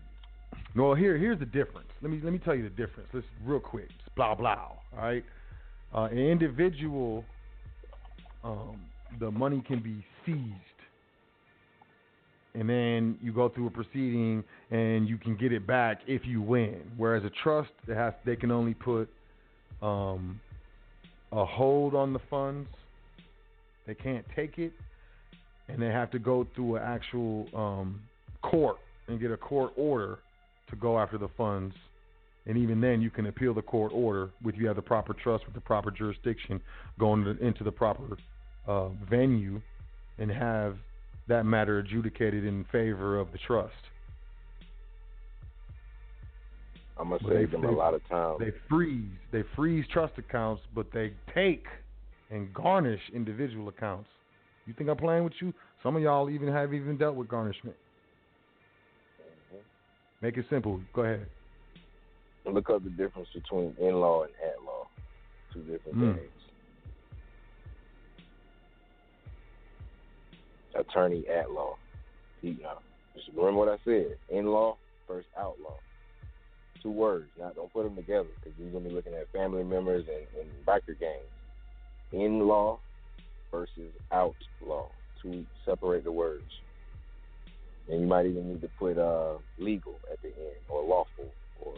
Well, 0.75 0.95
here 0.95 1.17
here's 1.17 1.39
the 1.39 1.45
difference. 1.45 1.89
Let 2.01 2.11
me 2.11 2.19
let 2.23 2.33
me 2.33 2.39
tell 2.39 2.55
you 2.55 2.63
the 2.63 2.69
difference. 2.69 3.09
Let's 3.13 3.25
real 3.43 3.59
quick. 3.59 3.89
It's 3.89 4.15
blah 4.15 4.35
blah. 4.35 4.53
All 4.53 4.79
right. 4.93 5.23
Uh, 5.93 6.05
an 6.05 6.17
individual, 6.17 7.23
um, 8.43 8.79
the 9.19 9.31
money 9.31 9.63
can 9.65 9.79
be 9.79 10.03
seized, 10.25 10.53
and 12.55 12.69
then 12.69 13.17
you 13.21 13.31
go 13.31 13.49
through 13.49 13.67
a 13.67 13.71
proceeding 13.71 14.43
and 14.71 15.07
you 15.07 15.17
can 15.17 15.35
get 15.35 15.51
it 15.51 15.65
back 15.65 16.01
if 16.07 16.21
you 16.25 16.41
win. 16.41 16.81
Whereas 16.97 17.23
a 17.23 17.31
trust, 17.41 17.71
has 17.87 18.13
they 18.25 18.35
can 18.35 18.51
only 18.51 18.73
put 18.73 19.09
um, 19.81 20.39
a 21.31 21.45
hold 21.45 21.95
on 21.95 22.13
the 22.13 22.19
funds. 22.29 22.69
They 23.87 23.95
can't 23.95 24.25
take 24.35 24.59
it, 24.59 24.71
and 25.67 25.81
they 25.81 25.87
have 25.87 26.11
to 26.11 26.19
go 26.19 26.47
through 26.55 26.77
an 26.77 26.83
actual 26.83 27.47
um, 27.53 28.01
court 28.41 28.77
and 29.07 29.19
get 29.19 29.31
a 29.31 29.37
court 29.37 29.73
order 29.75 30.19
to 30.69 30.75
go 30.75 30.99
after 30.99 31.17
the 31.17 31.29
funds. 31.37 31.75
And 32.45 32.57
even 32.57 32.81
then, 32.81 33.01
you 33.01 33.09
can 33.09 33.27
appeal 33.27 33.53
the 33.53 33.61
court 33.61 33.91
order 33.93 34.29
with 34.43 34.55
you 34.55 34.67
have 34.67 34.75
the 34.75 34.81
proper 34.81 35.13
trust 35.13 35.45
with 35.45 35.55
the 35.55 35.61
proper 35.61 35.91
jurisdiction, 35.91 36.61
going 36.99 37.23
to, 37.23 37.37
into 37.45 37.63
the 37.63 37.71
proper 37.71 38.03
uh, 38.67 38.89
venue, 39.09 39.61
and 40.17 40.31
have 40.31 40.77
that 41.27 41.45
matter 41.45 41.79
adjudicated 41.79 42.45
in 42.45 42.65
favor 42.71 43.19
of 43.19 43.31
the 43.31 43.37
trust. 43.39 43.73
I'm 46.97 47.09
gonna 47.09 47.21
save 47.27 47.51
they- 47.51 47.57
them 47.57 47.65
a 47.65 47.71
lot 47.71 47.93
of 47.93 48.07
time. 48.07 48.35
They 48.39 48.51
freeze, 48.69 49.09
they 49.31 49.43
freeze 49.55 49.85
trust 49.91 50.17
accounts, 50.17 50.61
but 50.75 50.91
they 50.93 51.13
take 51.33 51.65
and 52.29 52.53
garnish 52.53 53.01
individual 53.13 53.67
accounts. 53.69 54.09
You 54.65 54.73
think 54.73 54.89
I'm 54.89 54.97
playing 54.97 55.23
with 55.23 55.33
you? 55.41 55.53
Some 55.81 55.95
of 55.95 56.01
y'all 56.01 56.29
even 56.29 56.47
have 56.47 56.73
even 56.73 56.97
dealt 56.97 57.15
with 57.15 57.27
garnishment. 57.27 57.75
Make 60.21 60.37
it 60.37 60.45
simple. 60.49 60.79
Go 60.93 61.01
ahead. 61.01 61.27
Look 62.45 62.69
up 62.69 62.83
the 62.83 62.89
difference 62.91 63.27
between 63.33 63.75
in 63.79 63.95
law 63.95 64.23
and 64.23 64.31
at 64.45 64.63
law. 64.63 64.87
Two 65.53 65.61
different 65.63 65.97
Mm. 65.97 66.15
things. 66.15 66.31
Attorney 70.75 71.25
at 71.27 71.51
law. 71.51 71.75
See, 72.41 72.57
now, 72.61 72.79
just 73.15 73.27
remember 73.35 73.59
what 73.59 73.69
I 73.69 73.77
said. 73.85 74.17
In 74.29 74.47
law 74.47 74.77
versus 75.07 75.29
outlaw. 75.37 75.77
Two 76.81 76.91
words. 76.91 77.29
Now, 77.39 77.51
don't 77.55 77.71
put 77.71 77.83
them 77.83 77.95
together 77.95 78.27
because 78.35 78.57
you're 78.59 78.71
gonna 78.71 78.89
be 78.89 78.95
looking 78.95 79.13
at 79.13 79.31
family 79.31 79.63
members 79.63 80.05
and, 80.07 80.41
and 80.41 80.65
biker 80.65 80.99
gangs. 80.99 81.21
In 82.11 82.47
law 82.47 82.79
versus 83.51 83.91
outlaw. 84.11 84.89
To 85.21 85.45
separate 85.63 86.03
the 86.03 86.11
words. 86.11 86.43
And 87.89 88.01
you 88.01 88.07
might 88.07 88.25
even 88.25 88.49
need 88.49 88.61
to 88.61 88.69
put 88.79 88.97
uh, 88.97 89.37
legal 89.57 89.95
at 90.11 90.21
the 90.21 90.27
end 90.27 90.57
or 90.67 90.83
lawful 90.83 91.31
or 91.61 91.75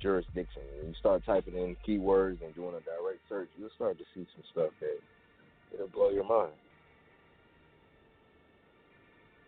jurisdiction. 0.00 0.62
When 0.76 0.88
you 0.88 0.94
start 0.98 1.22
typing 1.24 1.54
in 1.54 1.76
keywords 1.86 2.42
and 2.44 2.54
doing 2.54 2.74
a 2.74 2.80
direct 2.80 3.20
search, 3.28 3.48
you'll 3.58 3.70
start 3.74 3.98
to 3.98 4.04
see 4.14 4.26
some 4.34 4.44
stuff 4.52 4.70
that 4.80 4.98
it'll 5.74 5.88
blow 5.88 6.10
your 6.10 6.24
mind. 6.24 6.52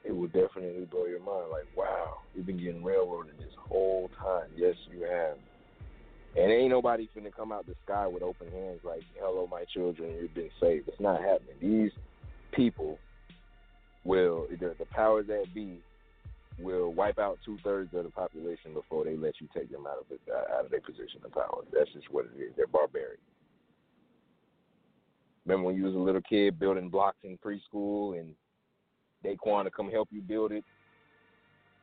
It 0.05 0.17
will 0.17 0.29
definitely 0.29 0.87
blow 0.91 1.07
your 1.07 1.21
mind. 1.21 1.51
Like, 1.51 1.67
wow, 1.77 2.19
you've 2.35 2.47
been 2.47 2.59
getting 2.59 2.83
railroaded 2.83 3.39
this 3.39 3.53
whole 3.69 4.11
time. 4.19 4.49
Yes, 4.57 4.75
you 4.91 5.03
have. 5.03 5.37
And 6.37 6.53
ain't 6.53 6.71
nobody 6.71 7.09
finna 7.17 7.35
come 7.35 7.53
out 7.53 7.67
the 7.67 7.75
sky 7.85 8.07
with 8.07 8.23
open 8.23 8.51
hands 8.53 8.81
like, 8.85 9.03
hello, 9.19 9.49
my 9.51 9.65
children, 9.75 10.15
you've 10.21 10.35
been 10.35 10.51
saved. 10.61 10.89
It's 10.89 11.01
not 11.01 11.21
happening. 11.21 11.57
These 11.61 11.91
people 12.53 12.99
will, 14.05 14.47
the, 14.49 14.75
powers 14.91 15.27
that 15.27 15.47
be, 15.55 15.81
will 16.59 16.93
wipe 16.93 17.19
out 17.19 17.39
two 17.45 17.59
thirds 17.65 17.93
of 17.95 18.05
the 18.05 18.11
population 18.11 18.73
before 18.75 19.05
they 19.05 19.17
let 19.17 19.35
you 19.41 19.49
take 19.55 19.71
them 19.71 19.87
out 19.87 19.99
of 19.99 20.07
it, 20.11 20.21
uh, 20.31 20.57
out 20.57 20.67
of 20.67 20.71
their 20.71 20.81
position 20.81 21.21
of 21.25 21.33
power. 21.33 21.63
That's 21.73 21.93
just 21.93 22.11
what 22.11 22.27
it 22.27 22.41
is. 22.41 22.53
They're 22.57 22.67
barbaric. 22.67 23.19
Remember 25.45 25.67
when 25.67 25.77
you 25.77 25.85
was 25.85 25.95
a 25.95 25.99
little 25.99 26.21
kid 26.21 26.59
building 26.61 26.91
blocks 26.91 27.19
in 27.25 27.39
preschool 27.39 28.19
and 28.21 28.35
Daquan 29.25 29.65
to 29.65 29.71
come 29.71 29.91
help 29.91 30.09
you 30.11 30.23
build 30.23 30.53
it? 30.53 30.65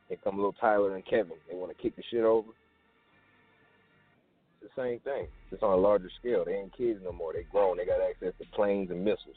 Here 0.08 0.18
come 0.24 0.36
little 0.36 0.54
Tyler 0.54 0.94
and 0.94 1.04
Kevin. 1.04 1.36
They 1.48 1.56
want 1.56 1.76
to 1.76 1.82
kick 1.82 1.94
the 1.96 2.02
shit 2.10 2.24
over. 2.24 2.48
It's 4.60 4.72
the 4.74 4.82
same 4.82 5.00
thing, 5.00 5.28
just 5.50 5.62
on 5.62 5.72
a 5.72 5.80
larger 5.80 6.10
scale. 6.18 6.44
They 6.44 6.54
ain't 6.54 6.76
kids 6.76 7.00
no 7.04 7.12
more. 7.12 7.32
They 7.32 7.44
grown. 7.50 7.76
They 7.76 7.84
got 7.84 8.00
access 8.00 8.32
to 8.38 8.56
planes 8.56 8.90
and 8.90 9.04
missiles. 9.04 9.36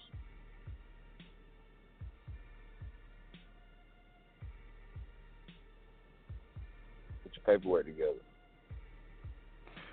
Get 7.24 7.34
your 7.36 7.58
paperwork 7.58 7.86
together. 7.86 8.14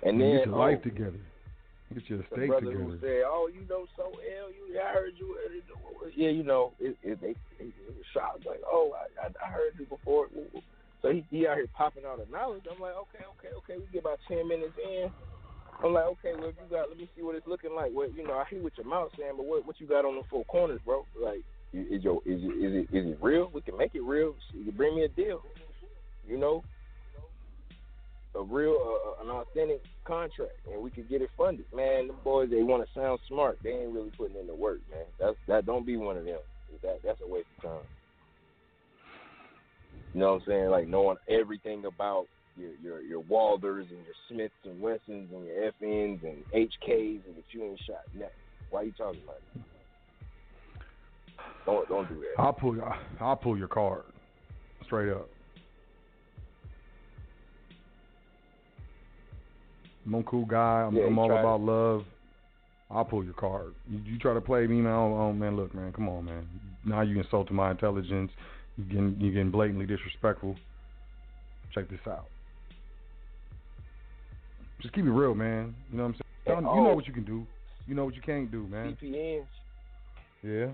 And 0.01 0.19
then 0.19 0.37
get 0.37 0.45
your 0.47 0.55
oh, 0.55 0.59
life 0.59 0.77
um, 0.77 0.91
together. 0.91 1.19
Get 1.93 2.09
your 2.09 2.19
the 2.19 2.47
brother 2.47 2.69
together. 2.69 2.83
who 2.83 2.99
said, 3.01 3.21
"Oh, 3.25 3.49
you 3.51 3.65
know 3.67 3.87
so 3.97 4.13
ill. 4.21 4.53
You, 4.53 4.77
I 4.79 4.93
heard 4.93 5.13
you." 5.17 5.35
Yeah, 6.15 6.29
you 6.29 6.43
know, 6.43 6.73
it, 6.79 6.95
it, 7.01 7.19
they, 7.19 7.33
they, 7.57 7.65
they 7.65 7.89
were 7.89 8.05
shocked. 8.13 8.45
Like, 8.45 8.61
"Oh, 8.65 8.93
I, 8.93 9.25
I, 9.25 9.47
I 9.47 9.51
heard 9.51 9.73
you 9.79 9.85
before." 9.85 10.27
So 11.01 11.11
he, 11.11 11.25
he 11.31 11.47
out 11.47 11.57
here 11.57 11.67
popping 11.75 12.03
out 12.05 12.19
the 12.19 12.31
knowledge. 12.31 12.63
I'm 12.69 12.79
like, 12.79 12.93
"Okay, 13.09 13.25
okay, 13.39 13.55
okay." 13.57 13.81
We 13.81 13.91
get 13.91 14.01
about 14.05 14.19
ten 14.27 14.47
minutes 14.47 14.77
in. 14.77 15.09
I'm 15.83 15.93
like, 15.93 16.05
"Okay, 16.19 16.33
well, 16.37 16.53
you 16.53 16.69
got, 16.69 16.89
let 16.89 16.97
me 16.97 17.09
see 17.15 17.23
what 17.23 17.35
it's 17.35 17.47
looking 17.47 17.73
like." 17.73 17.91
What 17.91 18.13
you 18.13 18.21
know, 18.21 18.33
I 18.33 18.43
hear 18.49 18.61
what 18.61 18.77
your 18.77 18.85
mouth 18.85 19.09
saying, 19.17 19.33
but 19.37 19.45
what 19.45 19.65
what 19.65 19.79
you 19.79 19.87
got 19.87 20.05
on 20.05 20.15
the 20.15 20.23
four 20.29 20.45
corners, 20.45 20.81
bro? 20.85 21.05
Like, 21.19 21.41
is 21.73 22.03
your 22.03 22.21
is 22.25 22.41
it 22.43 22.53
is 22.53 22.85
it 22.85 22.95
is 22.95 23.05
it 23.13 23.17
real? 23.19 23.49
We 23.51 23.61
can 23.61 23.77
make 23.77 23.95
it 23.95 24.03
real. 24.03 24.35
You 24.53 24.65
can 24.65 24.77
bring 24.77 24.95
me 24.95 25.05
a 25.05 25.09
deal. 25.09 25.41
You 26.27 26.37
know, 26.37 26.63
a 28.39 28.43
real, 28.43 28.77
uh, 28.79 29.23
an 29.23 29.29
authentic 29.29 29.81
contract, 30.05 30.53
and 30.71 30.81
we 30.81 30.89
could 30.89 31.09
get 31.09 31.21
it 31.21 31.29
funded. 31.37 31.65
Man, 31.75 32.07
the 32.07 32.13
boys 32.13 32.49
they 32.49 32.63
want 32.63 32.83
to 32.83 32.99
sound 32.99 33.19
smart. 33.27 33.59
They 33.63 33.71
ain't 33.71 33.93
really 33.93 34.11
putting 34.17 34.37
in 34.37 34.47
the 34.47 34.55
work, 34.55 34.79
man. 34.89 35.05
That's 35.19 35.35
that. 35.47 35.65
Don't 35.65 35.85
be 35.85 35.97
one 35.97 36.17
of 36.17 36.25
them. 36.25 36.39
That 36.81 36.99
that's 37.03 37.19
a 37.21 37.27
waste 37.27 37.47
of 37.57 37.69
time. 37.69 37.81
You 40.13 40.21
know 40.21 40.33
what 40.33 40.41
I'm 40.41 40.47
saying? 40.47 40.69
Like 40.69 40.87
knowing 40.87 41.17
everything 41.29 41.85
about 41.85 42.27
your 42.57 42.71
your 42.81 43.01
your 43.01 43.23
Walthers 43.23 43.89
and 43.89 43.99
your 44.05 44.15
Smiths 44.29 44.53
and 44.63 44.79
Wessons 44.79 45.29
and 45.33 45.45
your 45.45 45.71
FNs 45.81 46.23
and 46.23 46.43
HKs, 46.55 47.25
and 47.27 47.35
that 47.35 47.43
you 47.51 47.63
ain't 47.63 47.79
shot 47.85 48.01
nothing. 48.13 48.29
Why 48.69 48.81
are 48.81 48.83
you 48.85 48.93
talking 48.93 49.21
about 49.23 49.37
it? 49.55 49.61
Don't 51.65 51.89
don't 51.89 52.07
do 52.07 52.15
that. 52.15 52.41
I'll 52.41 52.53
pull 52.53 52.77
I'll 53.19 53.35
pull 53.35 53.57
your 53.57 53.67
card. 53.67 54.03
Straight 54.85 55.11
up. 55.11 55.29
I'm 60.09 60.15
a 60.15 60.23
cool 60.23 60.45
guy. 60.45 60.85
I'm, 60.87 60.95
Yeah, 60.95 61.03
I'm 61.05 61.19
all 61.19 61.27
tried 61.27 61.41
about 61.41 61.61
love. 61.61 62.03
I'll 62.89 63.05
pull 63.05 63.23
your 63.23 63.33
card. 63.33 63.75
You, 63.87 63.99
you 64.03 64.17
try 64.17 64.33
to 64.33 64.41
play 64.41 64.65
me, 64.65 64.77
man. 64.77 64.91
Oh, 64.91 65.15
oh, 65.15 65.33
man, 65.33 65.55
look, 65.55 65.75
man, 65.75 65.93
come 65.93 66.09
on, 66.09 66.25
man. 66.25 66.47
Now 66.83 67.01
you 67.01 67.19
insulting 67.19 67.55
my 67.55 67.69
intelligence. 67.71 68.31
You 68.77 68.85
getting 68.85 69.17
you 69.19 69.31
getting 69.31 69.51
blatantly 69.51 69.85
disrespectful. 69.85 70.55
Check 71.73 71.89
this 71.89 71.99
out. 72.07 72.25
Just 74.81 74.95
keep 74.95 75.05
it 75.05 75.11
real, 75.11 75.35
man. 75.35 75.75
You 75.91 75.97
know 75.97 76.03
what 76.03 76.09
I'm 76.09 76.15
saying? 76.47 76.65
You 76.65 76.83
know 76.83 76.95
what 76.95 77.05
you 77.05 77.13
can 77.13 77.25
do. 77.25 77.45
You 77.85 77.95
know 77.95 78.05
what 78.05 78.15
you 78.15 78.21
can't 78.21 78.49
do, 78.49 78.65
man. 78.67 78.97
CPNs. 79.01 79.45
Yeah. 80.41 80.67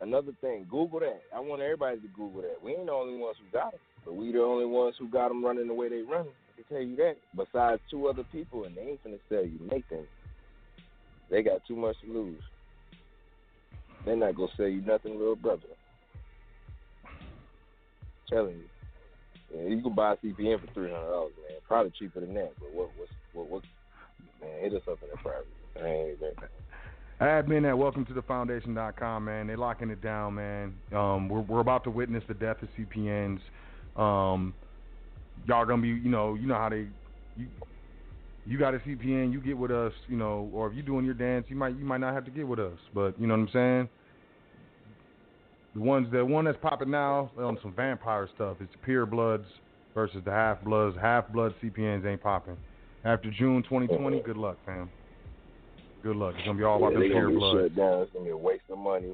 another 0.00 0.32
thing, 0.40 0.66
Google 0.70 1.00
that. 1.00 1.20
I 1.34 1.40
want 1.40 1.60
everybody 1.60 1.98
to 2.00 2.08
Google 2.08 2.42
that. 2.42 2.62
We 2.62 2.72
ain't 2.72 2.86
the 2.86 2.92
only 2.92 3.18
ones 3.18 3.36
who 3.38 3.50
got 3.52 3.72
them, 3.72 3.80
but 4.04 4.14
we 4.14 4.32
the 4.32 4.40
only 4.40 4.64
ones 4.64 4.94
who 4.98 5.08
got 5.08 5.28
them 5.28 5.44
running 5.44 5.66
the 5.66 5.74
way 5.74 5.88
they 5.88 6.02
run. 6.02 6.28
Can 6.58 6.76
tell 6.76 6.84
you 6.84 6.96
that. 6.96 7.16
Besides 7.36 7.80
two 7.88 8.08
other 8.08 8.24
people, 8.32 8.64
and 8.64 8.76
they 8.76 8.80
ain't 8.82 9.04
finna 9.04 9.20
sell 9.28 9.44
you 9.44 9.60
Nathan. 9.70 10.06
They 11.30 11.42
got 11.42 11.60
too 11.68 11.76
much 11.76 11.94
to 12.04 12.12
lose. 12.12 12.42
They're 14.04 14.16
not 14.16 14.34
gonna 14.34 14.48
sell 14.56 14.66
you 14.66 14.80
nothing, 14.82 15.16
little 15.16 15.36
brother. 15.36 15.62
telling 18.28 18.56
you. 18.56 18.64
Yeah, 19.54 19.68
you 19.68 19.82
can 19.82 19.94
buy 19.94 20.14
a 20.14 20.16
CPN 20.16 20.60
for 20.60 20.72
three 20.74 20.90
hundred 20.90 21.10
dollars, 21.10 21.32
man. 21.48 21.58
Probably 21.66 21.92
cheaper 21.96 22.20
than 22.20 22.34
that. 22.34 22.52
But 22.58 22.72
what 22.72 22.90
what's 22.96 23.12
what 23.32 23.48
what 23.48 23.62
man, 24.40 24.60
hit 24.60 24.74
us 24.74 24.82
up 24.90 24.98
in 25.02 25.08
the 25.10 25.16
private. 25.18 25.46
I 25.80 25.86
ain't 25.86 26.20
there. 26.20 26.32
Admin 27.20 27.68
at 27.68 27.78
welcome 27.78 28.04
to 28.06 28.14
the 28.14 28.22
man. 29.24 29.46
They're 29.46 29.56
locking 29.56 29.90
it 29.90 30.02
down, 30.02 30.34
man. 30.34 30.74
Um, 30.92 31.28
we're 31.28 31.40
we're 31.40 31.60
about 31.60 31.84
to 31.84 31.90
witness 31.90 32.24
the 32.26 32.34
death 32.34 32.56
of 32.62 32.68
CPNs. 32.76 33.40
Um, 33.96 34.54
y'all 35.46 35.64
gonna 35.64 35.82
be, 35.82 35.88
you 35.88 36.10
know, 36.10 36.34
you 36.34 36.46
know 36.46 36.54
how 36.54 36.68
they, 36.68 36.86
you, 37.36 37.46
you 38.46 38.58
got 38.58 38.74
a 38.74 38.78
CPN, 38.78 39.32
you 39.32 39.40
get 39.40 39.56
with 39.56 39.70
us, 39.70 39.92
you 40.08 40.16
know, 40.16 40.50
or 40.52 40.68
if 40.68 40.74
you're 40.74 40.82
doing 40.82 41.04
your 41.04 41.14
dance, 41.14 41.46
you 41.48 41.56
might 41.56 41.76
you 41.76 41.84
might 41.84 41.98
not 41.98 42.14
have 42.14 42.24
to 42.24 42.30
get 42.30 42.46
with 42.46 42.58
us, 42.58 42.78
but 42.94 43.18
you 43.20 43.26
know 43.26 43.34
what 43.34 43.40
I'm 43.40 43.50
saying. 43.52 43.88
The 45.74 45.80
ones 45.80 46.08
the 46.10 46.24
one 46.24 46.44
that's 46.44 46.58
popping 46.62 46.90
now 46.90 47.30
on 47.38 47.58
some 47.62 47.74
vampire 47.74 48.28
stuff. 48.34 48.56
It's 48.60 48.72
the 48.72 48.78
pure 48.78 49.06
bloods 49.06 49.44
versus 49.94 50.22
the 50.24 50.30
half 50.30 50.62
bloods. 50.64 50.96
Half 51.00 51.28
blood 51.28 51.54
CPNs 51.62 52.06
ain't 52.06 52.22
popping. 52.22 52.56
After 53.04 53.30
June 53.30 53.62
2020, 53.64 54.20
good 54.20 54.36
luck, 54.36 54.56
fam. 54.64 54.90
Good 56.02 56.16
luck. 56.16 56.34
It's 56.36 56.46
gonna 56.46 56.58
be 56.58 56.64
all 56.64 56.78
about 56.78 56.92
yeah, 56.94 57.00
the 57.00 57.08
pure 57.08 57.30
gonna 57.30 57.62
shut 57.64 57.76
down. 57.76 58.02
It's 58.02 58.12
gonna 58.12 58.24
be 58.24 58.30
a 58.30 58.36
waste 58.36 58.62
of 58.70 58.78
money, 58.78 59.12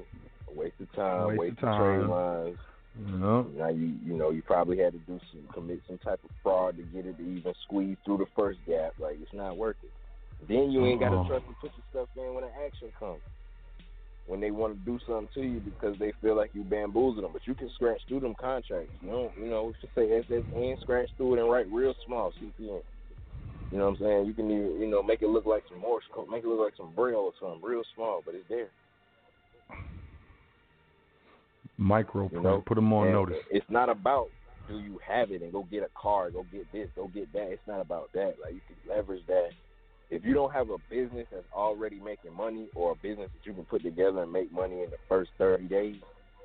a 0.49 0.53
waste 0.57 0.75
of 0.79 0.91
time, 0.93 1.27
Waste 1.27 1.39
waste, 1.39 1.57
of 1.63 1.69
of, 1.69 1.77
trade 1.77 2.07
lines. 2.07 2.57
You 2.97 3.17
know? 3.17 3.47
Now 3.57 3.69
you 3.69 3.93
you 4.05 4.13
know 4.15 4.31
you 4.31 4.41
probably 4.41 4.77
had 4.77 4.93
to 4.93 4.99
do 4.99 5.19
some 5.31 5.41
commit 5.53 5.81
some 5.87 5.97
type 5.97 6.19
of 6.23 6.29
fraud 6.41 6.77
to 6.77 6.83
get 6.83 7.05
it 7.05 7.17
to 7.17 7.23
even 7.23 7.53
squeeze 7.65 7.97
through 8.05 8.17
the 8.19 8.25
first 8.35 8.59
gap. 8.65 8.93
Like 8.99 9.17
it's 9.21 9.33
not 9.33 9.57
worth 9.57 9.75
it. 9.83 9.91
Then 10.47 10.71
you 10.71 10.85
ain't 10.85 10.99
got 10.99 11.11
Uh-uh. 11.11 11.19
Oh. 11.19 11.23
to 11.23 11.29
trust 11.29 11.45
to 11.47 11.53
put 11.61 11.71
your 11.75 11.85
stuff 12.05 12.09
in 12.15 12.33
when 12.33 12.43
the 12.43 12.51
action 12.65 12.89
comes. 12.99 13.21
When 14.27 14.39
they 14.41 14.49
want 14.49 14.73
to 14.73 14.79
do 14.85 14.97
something 15.05 15.29
to 15.35 15.41
you 15.41 15.59
because 15.59 15.95
they 15.99 16.11
feel 16.21 16.35
like 16.35 16.49
you 16.53 16.63
bamboozled 16.63 17.23
them, 17.23 17.31
but 17.31 17.45
you 17.45 17.53
can 17.53 17.69
scratch 17.75 18.01
through 18.07 18.21
them 18.21 18.33
contracts. 18.39 18.89
You 19.01 19.11
know, 19.11 19.31
you 19.39 19.47
know, 19.47 19.71
just 19.81 19.93
say 19.93 20.07
SSN, 20.07 20.79
scratch 20.81 21.09
through 21.17 21.35
it 21.35 21.41
and 21.41 21.51
write 21.51 21.67
real 21.71 21.93
small 22.07 22.31
CPN. 22.41 22.81
You 23.71 23.77
know 23.77 23.89
what 23.89 23.97
I'm 23.97 23.97
saying? 23.97 24.25
You 24.25 24.33
can 24.33 24.49
even, 24.49 24.79
you 24.81 24.87
know, 24.87 25.03
make 25.03 25.21
it 25.21 25.29
look 25.29 25.45
like 25.45 25.63
some 25.69 25.79
Morse 25.79 26.05
code, 26.13 26.29
make 26.29 26.43
it 26.43 26.47
look 26.47 26.59
like 26.59 26.77
some 26.77 26.93
Braille 26.95 27.29
or 27.29 27.33
something, 27.39 27.61
real 27.61 27.83
small, 27.95 28.23
but 28.25 28.33
it's 28.33 28.49
there. 28.49 28.69
Micro 31.77 32.29
You 32.31 32.41
know, 32.41 32.63
Put 32.65 32.75
them 32.75 32.91
on 32.93 33.07
And 33.07 33.13
notice. 33.13 33.37
It's 33.51 33.65
not 33.69 33.89
about 33.89 34.29
do 34.67 34.79
you 34.79 34.99
have 35.05 35.31
it 35.31 35.41
and 35.41 35.51
go 35.51 35.67
get 35.69 35.83
a 35.83 35.89
car, 35.95 36.31
go 36.31 36.45
get 36.51 36.71
this, 36.71 36.89
go 36.95 37.07
get 37.07 37.31
that. 37.33 37.51
It's 37.51 37.67
not 37.67 37.81
about 37.81 38.09
that. 38.13 38.35
Like 38.41 38.55
you 38.55 38.61
can 38.67 38.75
leverage 38.87 39.25
that. 39.27 39.49
If 40.09 40.23
you 40.23 40.33
don't 40.33 40.53
have 40.53 40.69
a 40.69 40.77
business 40.89 41.27
that's 41.31 41.45
already 41.53 41.99
making 41.99 42.33
money 42.33 42.67
or 42.75 42.91
a 42.91 42.95
business 42.95 43.29
that 43.33 43.45
you 43.45 43.53
can 43.53 43.65
put 43.65 43.83
together 43.83 44.23
and 44.23 44.31
make 44.31 44.51
money 44.51 44.83
in 44.83 44.89
the 44.89 44.97
first 45.09 45.31
thirty 45.37 45.65
days, 45.65 45.95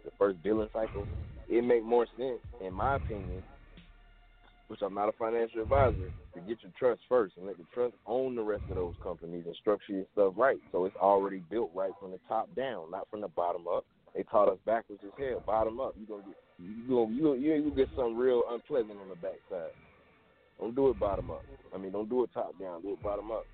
the 0.04 0.10
first 0.18 0.42
billing 0.42 0.68
cycle, 0.72 1.06
it 1.48 1.64
make 1.64 1.84
more 1.84 2.06
sense, 2.16 2.40
in 2.64 2.72
my 2.72 2.96
opinion, 2.96 3.42
which 4.68 4.80
I'm 4.82 4.94
not 4.94 5.08
a 5.08 5.12
financial 5.12 5.62
advisor, 5.62 6.10
to 6.34 6.40
get 6.40 6.58
your 6.62 6.72
trust 6.78 7.00
first 7.08 7.36
and 7.36 7.46
let 7.46 7.58
the 7.58 7.64
trust 7.74 7.94
own 8.06 8.34
the 8.34 8.42
rest 8.42 8.64
of 8.70 8.76
those 8.76 8.94
companies 9.02 9.44
and 9.46 9.56
structure 9.56 9.92
your 9.92 10.04
stuff 10.12 10.34
right. 10.36 10.58
So 10.72 10.84
it's 10.84 10.96
already 10.96 11.42
built 11.50 11.70
right 11.74 11.92
from 12.00 12.12
the 12.12 12.20
top 12.28 12.54
down, 12.54 12.90
not 12.90 13.08
from 13.10 13.20
the 13.20 13.28
bottom 13.28 13.66
up. 13.66 13.84
They 14.14 14.22
taught 14.24 14.48
us 14.48 14.58
backwards 14.66 15.02
as 15.04 15.12
hell. 15.18 15.42
Bottom 15.46 15.80
up, 15.80 15.94
you 15.98 16.06
gonna 16.06 16.22
get 16.22 16.36
you 16.58 16.88
gonna 16.88 17.14
you 17.14 17.22
gonna, 17.22 17.40
you 17.40 17.72
get 17.74 17.88
something 17.96 18.16
real 18.16 18.42
unpleasant 18.50 18.98
on 18.98 19.08
the 19.08 19.14
backside. 19.16 19.72
Don't 20.58 20.74
do 20.74 20.90
it 20.90 20.98
bottom 20.98 21.30
up. 21.30 21.42
I 21.74 21.78
mean, 21.78 21.92
don't 21.92 22.08
do 22.08 22.24
it 22.24 22.30
top 22.34 22.58
down. 22.58 22.82
Do 22.82 22.92
it 22.92 23.02
bottom 23.02 23.30
up. 23.30 23.46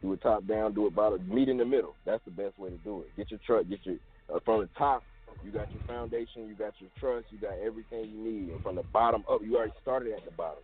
Do 0.00 0.12
it 0.12 0.22
top 0.22 0.46
down. 0.46 0.74
Do 0.74 0.86
it 0.86 0.94
bottom. 0.94 1.28
Meet 1.28 1.48
in 1.48 1.56
the 1.56 1.64
middle. 1.64 1.94
That's 2.04 2.24
the 2.24 2.30
best 2.30 2.58
way 2.58 2.70
to 2.70 2.76
do 2.78 3.00
it. 3.00 3.16
Get 3.16 3.30
your 3.30 3.40
truck. 3.44 3.68
Get 3.68 3.80
your 3.84 3.96
uh, 4.32 4.38
from 4.44 4.60
the 4.60 4.68
top. 4.78 5.02
You 5.44 5.50
got 5.50 5.70
your 5.72 5.82
foundation. 5.86 6.46
You 6.46 6.54
got 6.54 6.74
your 6.78 6.90
trust. 7.00 7.26
You 7.30 7.38
got 7.38 7.58
everything 7.64 8.04
you 8.04 8.22
need. 8.22 8.52
And 8.52 8.62
from 8.62 8.76
the 8.76 8.84
bottom 8.92 9.24
up, 9.28 9.40
you 9.42 9.56
already 9.56 9.72
started 9.82 10.12
at 10.12 10.24
the 10.24 10.30
bottom. 10.32 10.62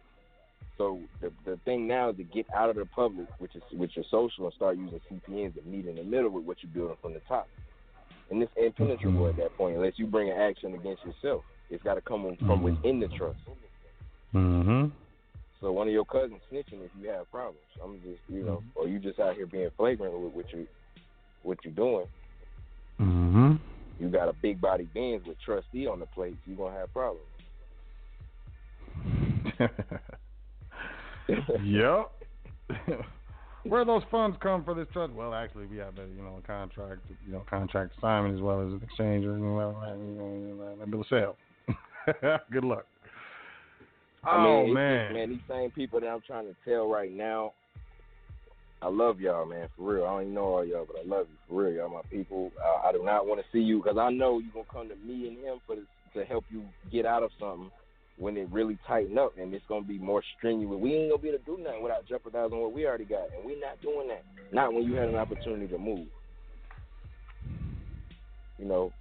So 0.79 1.01
the 1.21 1.33
the 1.45 1.59
thing 1.65 1.87
now 1.87 2.11
is 2.11 2.17
to 2.17 2.25
get 2.25 2.47
out 2.55 2.71
of 2.71 2.77
the 2.77 2.87
public, 2.87 3.27
which 3.39 3.55
is 3.57 3.63
with 3.73 3.91
your 3.95 4.05
social, 4.11 4.45
and 4.45 4.55
start 4.55 4.77
using 4.77 5.01
CPNs 5.11 5.55
to 5.55 5.63
meet 5.63 5.87
in 5.87 5.97
the 5.97 6.05
middle 6.05 6.31
with 6.31 6.45
what 6.45 6.59
you're 6.63 6.73
building 6.73 6.97
from 7.03 7.15
the 7.15 7.21
top. 7.29 7.49
And 8.31 8.43
it's 8.43 8.53
impenetrable 8.57 9.29
at 9.29 9.37
that 9.37 9.57
point, 9.57 9.77
unless 9.77 9.95
you 9.97 10.07
bring 10.07 10.31
an 10.31 10.39
action 10.39 10.75
against 10.75 11.03
yourself. 11.05 11.43
It's 11.71 11.83
got 11.83 11.95
to 11.95 12.01
come 12.01 12.37
from 12.47 12.63
within 12.63 13.01
the 13.01 13.09
trust. 13.09 13.39
Mm-hmm. 14.35 14.87
So 15.61 15.73
one 15.73 15.87
of 15.87 15.95
your 15.95 16.05
cousins 16.05 16.41
snitching 16.53 16.85
if 16.85 16.91
you 17.01 17.09
have 17.09 17.31
problems. 17.31 17.59
I'm 17.83 18.01
just 18.03 18.21
you 18.29 18.45
know, 18.45 18.63
or 18.75 18.87
you 18.87 18.99
just 18.99 19.19
out 19.19 19.35
here 19.35 19.47
being 19.47 19.71
flagrant 19.77 20.19
with 20.19 20.33
what 20.33 20.53
you 20.53 20.67
what 21.43 21.59
you're 21.65 21.73
doing. 21.73 22.07
Mm-hmm. 23.01 23.55
You 23.99 24.09
got 24.09 24.29
a 24.29 24.35
big 24.35 24.61
body 24.61 24.89
Benz 24.93 25.27
with 25.27 25.41
trustee 25.41 25.87
on 25.87 26.01
the 26.01 26.07
plate, 26.07 26.37
you're 26.47 26.57
gonna 26.57 26.77
have 26.77 26.93
problems. 26.93 27.25
yep. 31.65 32.11
Where 33.65 33.85
those 33.85 34.03
funds 34.11 34.37
come 34.43 34.63
for 34.63 34.75
this 34.75 34.87
trust? 34.93 35.13
Well, 35.15 35.33
actually, 35.33 35.67
we 35.67 35.79
have 35.79 35.99
a 35.99 36.03
you 36.03 36.23
know 36.23 36.39
a 36.39 36.47
contract, 36.47 37.01
you 37.27 37.33
know, 37.33 37.43
contract 37.49 37.93
assignment 37.97 38.35
as 38.37 38.43
well 38.43 38.61
as 38.61 38.73
an 38.73 38.81
exchange 38.83 39.25
or 39.25 39.39
you 39.39 39.45
know, 39.45 40.79
a 40.83 40.87
bill 40.87 41.01
of 41.01 41.07
sale. 41.09 41.37
Good 42.53 42.65
luck. 42.65 42.87
I 44.23 44.39
mean, 44.39 44.47
oh 44.47 44.65
just, 44.65 44.75
man, 44.75 45.13
man, 45.15 45.31
these 45.31 45.39
same 45.49 45.71
people 45.71 46.01
that 46.01 46.07
I'm 46.07 46.21
trying 46.27 46.47
to 46.47 46.55
tell 46.65 46.89
right 46.89 47.13
now, 47.13 47.53
I 48.83 48.89
love 48.89 49.21
y'all, 49.21 49.47
man, 49.47 49.69
for 49.77 49.95
real. 49.95 50.05
I 50.05 50.11
don't 50.11 50.23
even 50.23 50.35
know 50.35 50.45
all 50.45 50.65
y'all, 50.65 50.87
but 50.87 50.97
I 51.01 51.09
love 51.09 51.27
you 51.31 51.37
for 51.49 51.63
real. 51.63 51.73
Y'all 51.73 51.89
my 51.89 52.03
people. 52.11 52.53
Uh, 52.63 52.87
I 52.87 52.93
do 52.93 53.03
not 53.03 53.27
want 53.27 53.41
to 53.41 53.47
see 53.51 53.63
you 53.63 53.83
because 53.83 53.97
I 53.99 54.11
know 54.11 54.41
you're 54.41 54.53
gonna 54.53 54.67
come 54.71 54.89
to 54.89 54.97
me 55.07 55.29
and 55.29 55.39
him 55.39 55.61
for 55.67 55.77
this, 55.77 55.85
to 56.15 56.25
help 56.25 56.45
you 56.51 56.63
get 56.93 57.07
out 57.07 57.23
of 57.23 57.31
something 57.41 57.71
when 58.17 58.37
it 58.37 58.49
really 58.51 58.79
tighten 58.87 59.19
up 59.19 59.33
and 59.39 59.53
it's 59.53 59.65
gonna 59.69 59.85
be 59.85 59.99
more 59.99 60.23
strenuous. 60.37 60.81
We 60.81 60.95
ain't 60.95 61.11
gonna 61.11 61.23
be 61.23 61.29
able 61.29 61.39
to 61.39 61.45
do 61.45 61.63
nothing 61.63 61.83
without 61.83 62.07
jeopardizing 62.07 62.59
what 62.59 62.73
we 62.73 62.87
already 62.87 63.05
got, 63.05 63.29
and 63.37 63.45
we're 63.45 63.59
not 63.59 63.81
doing 63.83 64.09
that. 64.09 64.25
Not 64.53 64.73
when 64.73 64.85
you 64.85 64.95
had 64.95 65.09
an 65.09 65.17
opportunity 65.17 65.67
to 65.69 65.79
move. 65.79 66.07
You 68.59 68.67
know, 68.67 68.93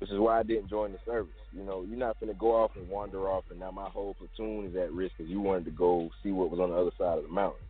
which 0.00 0.10
is 0.10 0.18
why 0.18 0.40
I 0.40 0.42
didn't 0.42 0.68
join 0.68 0.92
the 0.92 0.98
service. 1.06 1.32
You 1.52 1.62
know, 1.62 1.84
you're 1.88 1.98
not 1.98 2.18
gonna 2.18 2.34
go 2.34 2.56
off 2.56 2.72
and 2.74 2.88
wander 2.88 3.28
off, 3.28 3.44
and 3.50 3.60
now 3.60 3.70
my 3.70 3.88
whole 3.88 4.14
platoon 4.14 4.66
is 4.66 4.76
at 4.76 4.92
risk 4.92 5.14
because 5.16 5.30
you 5.30 5.40
wanted 5.40 5.66
to 5.66 5.70
go 5.70 6.10
see 6.22 6.32
what 6.32 6.50
was 6.50 6.58
on 6.58 6.70
the 6.70 6.76
other 6.76 6.90
side 6.98 7.18
of 7.18 7.24
the 7.24 7.30
mountain. 7.30 7.62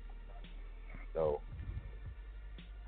So, 1.13 1.41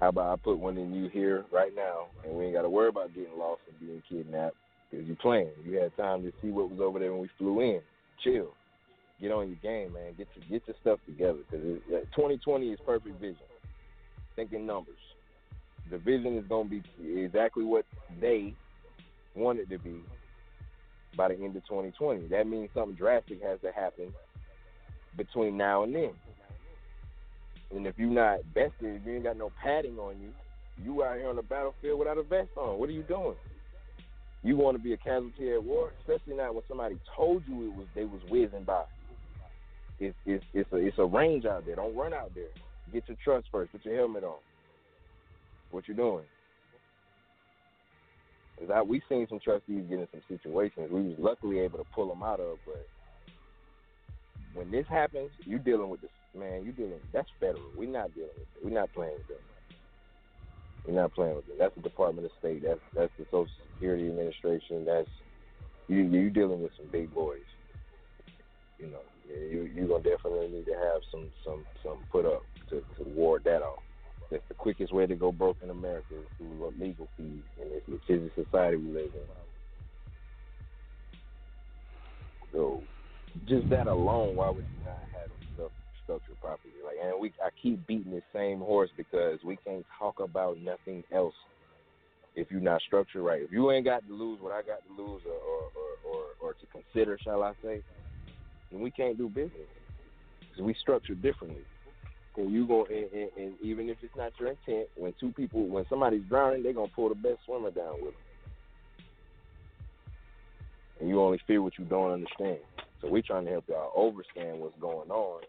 how 0.01 0.09
about 0.09 0.33
I 0.33 0.37
put 0.43 0.59
one 0.59 0.79
in 0.79 0.95
you 0.95 1.09
here 1.09 1.45
right 1.53 1.75
now, 1.75 2.07
and 2.25 2.35
we 2.35 2.47
ain't 2.47 2.55
got 2.55 2.63
to 2.63 2.71
worry 2.71 2.89
about 2.89 3.15
getting 3.15 3.39
lost 3.39 3.61
and 3.69 3.79
being 3.79 4.03
kidnapped 4.09 4.57
because 4.91 5.07
you 5.07 5.17
playing. 5.17 5.51
You 5.65 5.79
had 5.79 5.97
time 5.97 6.23
to 6.23 6.33
see 6.43 6.51
what 6.51 6.71
was 6.71 6.81
over 6.81 6.99
there 6.99 7.13
when 7.13 7.23
we 7.23 7.31
flew 7.39 7.61
in. 7.61 7.81
Chill, 8.23 8.53
get 9.21 9.33
on 9.33 9.49
your 9.49 9.59
game, 9.63 9.93
man. 9.93 10.15
Get 10.17 10.29
your 10.35 10.45
get 10.49 10.67
your 10.67 10.77
stuff 10.81 10.99
together 11.07 11.39
because 11.51 11.81
2020 12.17 12.71
is 12.71 12.79
perfect 12.85 13.21
vision. 13.21 13.37
Thinking 14.37 14.67
numbers. 14.67 14.95
The 15.91 15.99
vision 15.99 16.37
is 16.37 16.45
gonna 16.49 16.69
be 16.69 16.83
exactly 17.03 17.65
what 17.65 17.85
they 18.21 18.55
want 19.35 19.59
it 19.59 19.71
to 19.71 19.79
be 19.79 20.01
by 21.17 21.29
the 21.29 21.35
end 21.35 21.57
of 21.57 21.67
2020. 21.67 22.29
That 22.29 22.47
means 22.47 22.71
something 22.75 22.95
drastic 22.95 23.43
has 23.43 23.61
to 23.61 23.73
happen 23.73 24.13
between 25.17 25.57
now 25.57 25.85
and 25.85 25.95
then. 25.95 26.13
And 27.75 27.87
if 27.87 27.99
you're 27.99 28.09
not 28.09 28.41
vested, 28.55 29.01
if 29.01 29.07
you 29.07 29.15
ain't 29.15 29.25
got 29.25 29.37
no 29.37 29.51
padding 29.63 29.99
on 29.99 30.21
you, 30.21 30.31
you 30.83 31.03
out 31.05 31.19
here 31.19 31.29
on 31.29 31.37
the 31.37 31.43
battlefield 31.43 31.99
without 31.99 32.19
a 32.19 32.23
vest 32.23 32.51
on. 32.57 32.79
What 32.79 32.89
are 32.89 32.93
you 32.93 33.03
doing? 33.03 33.35
You 34.43 34.57
want 34.57 34.77
to 34.77 34.83
be 34.83 34.93
a 34.93 34.97
casualty 34.97 35.53
at 35.53 35.63
war, 35.63 35.93
especially 36.01 36.37
not 36.37 36.55
when 36.55 36.63
somebody 36.69 36.99
told 37.17 37.43
you 37.49 37.71
it 37.71 37.77
was 37.77 37.87
they 37.95 38.05
was 38.05 38.21
whizzing 38.31 38.65
by. 38.65 38.85
It's 39.99 40.17
it's 40.27 40.45
it's 40.55 40.73
a 40.73 40.77
it's 40.77 40.99
a 40.99 41.05
range 41.05 41.45
out 41.45 41.67
there. 41.67 41.77
Don't 41.77 41.97
run 41.97 42.15
out 42.15 42.33
there. 42.35 42.51
Get 42.93 43.09
your 43.09 43.17
trust 43.23 43.49
first. 43.51 43.73
Put 43.73 43.85
your 43.85 43.97
helmet 43.97 44.25
on. 44.25 44.37
What 45.71 45.89
you 45.89 45.95
doing? 45.95 46.25
Cause 48.59 48.71
I, 48.75 48.83
we 48.83 49.03
seen 49.09 49.27
some 49.29 49.39
trustees 49.39 49.85
get 49.89 50.01
in 50.01 50.09
some 50.11 50.23
situations 50.29 50.91
we 50.91 51.03
was 51.03 51.17
luckily 51.19 51.61
able 51.61 51.79
to 51.79 51.85
pull 51.95 52.09
them 52.09 52.25
out 52.25 52.41
of, 52.41 52.59
but 52.67 52.87
when 54.55 54.71
this 54.71 54.87
happens, 54.89 55.31
you 55.45 55.59
dealing 55.59 55.91
with 55.91 56.01
this 56.01 56.11
man. 56.37 56.65
You 56.65 56.73
dealing 56.73 56.99
that's 57.13 57.29
federal. 57.39 57.71
We're 57.77 57.91
not 57.91 58.15
dealing 58.15 58.31
with. 58.37 58.49
We're 58.65 58.79
not 58.79 58.93
playing 58.93 59.15
with 59.19 59.29
them. 59.29 59.48
We're 60.87 60.95
not 60.95 61.15
playing 61.15 61.37
with 61.37 61.49
it. 61.49 61.59
That's 61.59 61.75
the 61.75 61.83
Department 61.83 62.27
of 62.27 62.33
State. 62.39 62.63
That's 62.63 62.81
that's 62.95 63.13
the 63.19 63.25
Social 63.27 63.49
Security 63.75 64.09
Administration. 64.09 64.85
That's 64.85 65.09
you. 65.89 66.03
You 66.03 66.31
dealing 66.31 66.63
with 66.63 66.73
some 66.77 66.87
big 66.91 67.13
boys. 67.13 67.41
You 68.79 68.89
know, 68.89 69.03
you 69.29 69.69
you 69.75 69.87
gonna 69.87 70.03
definitely 70.03 70.49
need 70.49 70.67
to 70.67 70.75
have 70.75 71.03
some 71.11 71.31
some 71.45 71.65
some 71.83 71.99
put 72.11 72.25
up 72.25 72.43
to 72.71 72.83
to 72.97 73.05
ward 73.05 73.45
that 73.45 73.63
off. 73.63 73.83
That's 74.31 74.45
the 74.49 74.55
quickest 74.55 74.93
way 74.93 75.07
to 75.07 75.15
go 75.15 75.33
broke 75.33 75.57
in 75.63 75.71
America 75.71 76.15
is 76.15 76.27
through 76.37 76.73
legal 76.79 77.09
fees, 77.17 77.43
and 77.61 77.71
it's 77.73 77.87
the 77.87 77.99
busy 78.07 78.31
society 78.35 78.77
we 78.77 78.93
live 78.93 79.11
in. 79.15 79.21
So, 82.53 82.83
just 83.47 83.69
that 83.71 83.87
alone, 83.87 84.37
why 84.37 84.51
would 84.51 84.65
you 84.65 84.85
not 84.85 84.99
have 85.13 85.31
stuff 85.55 85.71
structured 86.03 86.41
properly? 86.41 86.68
And 87.03 87.21
we, 87.21 87.33
I 87.45 87.49
keep 87.61 87.87
beating 87.87 88.13
the 88.13 88.23
same 88.35 88.59
horse 88.59 88.91
because 88.97 89.39
we 89.45 89.57
can't 89.65 89.85
talk 89.99 90.21
about 90.21 90.59
nothing 90.59 91.05
else 91.13 91.35
if 92.35 92.51
you're 92.51 92.61
not 92.61 92.81
structured 92.83 93.23
right. 93.23 93.43
If 93.43 93.53
you 93.53 93.71
ain't 93.71 93.85
got 93.85 94.07
to 94.07 94.15
lose 94.15 94.41
what 94.41 94.53
I 94.53 94.63
got 94.63 94.81
to 94.87 95.03
lose, 95.03 95.23
or 95.27 95.33
or 95.33 95.63
or, 95.75 96.15
or, 96.15 96.25
or 96.41 96.53
to 96.55 96.67
consider, 96.67 97.19
shall 97.23 97.43
I 97.43 97.53
say, 97.63 97.83
then 98.71 98.81
we 98.81 98.91
can't 98.91 99.19
do 99.19 99.29
business 99.29 99.53
because 100.41 100.63
we 100.63 100.75
structure 100.75 101.15
differently. 101.15 101.65
And 102.37 102.53
you 102.53 102.69
go, 102.69 102.87
and, 102.87 103.11
and, 103.13 103.31
and 103.37 103.55
even 103.61 103.89
if 103.89 103.97
it's 104.01 104.15
not 104.17 104.31
your 104.39 104.51
intent, 104.51 104.87
when 104.97 105.13
two 105.19 105.33
people, 105.33 105.67
when 105.67 105.85
somebody's 105.91 106.23
drowning, 106.29 106.63
they're 106.63 106.73
gonna 106.73 106.87
pull 106.95 107.09
the 107.09 107.17
best 107.17 107.39
swimmer 107.45 107.73
down 107.73 107.95
with 107.95 108.13
them 108.13 108.23
and 111.01 111.09
you 111.09 111.21
only 111.21 111.41
fear 111.47 111.63
what 111.63 111.79
you 111.79 111.85
don't 111.85 112.13
understand. 112.13 112.59
So 113.01 113.09
we're 113.09 113.23
trying 113.23 113.45
to 113.45 113.53
help 113.53 113.65
y'all 113.69 114.09
understand 114.09 114.59
what's 114.59 114.79
going 114.81 115.11
on, 115.11 115.43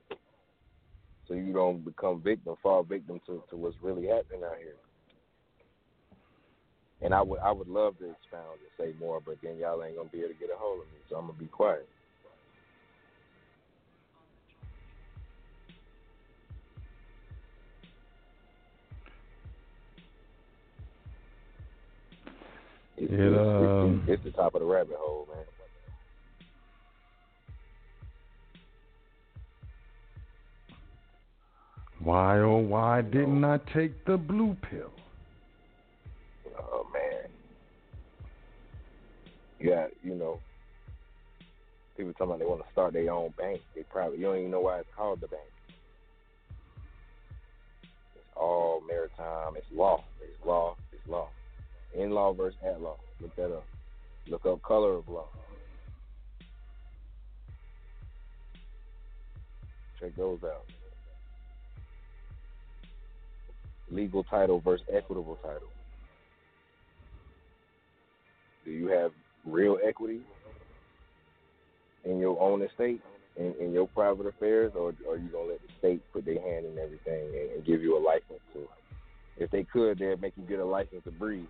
so 1.30 1.36
you 1.36 1.54
don't 1.54 1.86
become 1.86 2.22
victim, 2.24 2.56
fall 2.64 2.84
victim 2.84 3.22
to, 3.28 3.44
to 3.52 3.58
what's 3.58 3.78
really 3.84 4.08
happening 4.08 4.44
out 4.46 4.58
here. 4.60 4.76
And 7.02 7.14
I 7.14 7.22
would 7.22 7.40
I 7.42 7.52
would 7.52 7.70
love 7.70 7.98
to 8.00 8.12
expound 8.12 8.60
and 8.62 8.72
say 8.78 8.94
more, 9.00 9.22
but 9.22 9.38
then 9.44 9.58
y'all 9.58 9.84
ain't 9.84 9.98
gonna 9.98 10.10
be 10.10 10.20
able 10.20 10.30
to 10.30 10.36
get 10.36 10.50
a 10.54 10.58
hold 10.58 10.82
of 10.82 10.92
me, 10.92 11.00
so 11.10 11.18
I'm 11.18 11.28
gonna 11.28 11.40
be 11.40 11.48
quiet. 11.48 11.88
It's, 22.98 23.12
It, 23.14 23.20
it's, 23.20 23.40
um, 23.40 24.04
it's, 24.08 24.20
it's 24.20 24.24
the 24.26 24.32
top 24.42 24.56
of 24.56 24.62
the 24.62 24.68
rabbit 24.68 24.98
hole, 25.00 25.28
man. 25.34 25.39
Why 32.10 32.40
oh 32.40 32.58
why 32.58 33.04
didn't 33.04 33.44
I 33.44 33.60
take 33.72 34.04
the 34.06 34.18
blue 34.18 34.58
pill? 34.68 34.90
Oh 36.58 36.88
man. 36.92 37.30
Got, 39.64 39.92
you 40.02 40.16
know, 40.16 40.40
people 41.96 42.14
talking 42.14 42.26
about 42.30 42.40
they 42.40 42.46
want 42.46 42.66
to 42.66 42.72
start 42.72 42.94
their 42.94 43.14
own 43.14 43.32
bank. 43.38 43.62
They 43.76 43.84
probably 43.84 44.18
you 44.18 44.24
don't 44.24 44.40
even 44.40 44.50
know 44.50 44.62
why 44.62 44.80
it's 44.80 44.90
called 44.98 45.22
the 45.22 45.28
bank. 45.28 45.44
It's 48.16 48.26
all 48.36 48.82
maritime. 48.88 49.56
It's 49.56 49.68
law. 49.72 50.04
It's 50.20 50.44
law. 50.44 50.78
It's 50.92 51.08
law. 51.08 51.30
In 51.94 52.10
law 52.10 52.34
versus 52.34 52.58
at 52.66 52.82
law. 52.82 52.98
Look 53.22 53.36
that 53.36 53.54
up. 53.54 53.66
Look 54.28 54.48
up 54.48 54.64
color 54.64 54.96
of 54.96 55.08
law. 55.08 55.28
Check 60.00 60.16
those 60.16 60.40
out. 60.44 60.66
Legal 63.92 64.24
title 64.24 64.60
versus 64.60 64.86
equitable 64.94 65.38
title. 65.42 65.68
Do 68.66 68.72
you 68.72 68.88
have 68.88 69.12
real 69.46 69.80
equity 69.86 70.22
in 72.06 72.20
your 72.20 72.40
own 72.40 72.62
estate, 72.62 73.02
in, 73.38 73.54
in 73.60 73.74
your 73.74 73.88
private 73.88 74.28
affairs, 74.28 74.74
or 74.76 74.90
are 75.10 75.18
you 75.18 75.30
gonna 75.30 75.50
let 75.50 75.62
the 75.62 75.74
state 75.80 76.02
put 76.14 76.26
their 76.26 76.42
hand 76.42 76.66
in 76.66 76.78
everything 76.78 77.26
and, 77.34 77.52
and 77.52 77.66
give 77.66 77.82
you 77.82 77.98
a 77.98 78.02
license 78.04 78.42
to? 78.54 78.68
If 79.38 79.52
they 79.52 79.64
could, 79.64 80.00
they'd 80.00 80.22
make 80.22 80.34
you 80.36 80.44
get 80.44 80.60
a 80.60 80.66
license 80.66 81.04
to 81.06 81.12
breathe. 81.12 81.46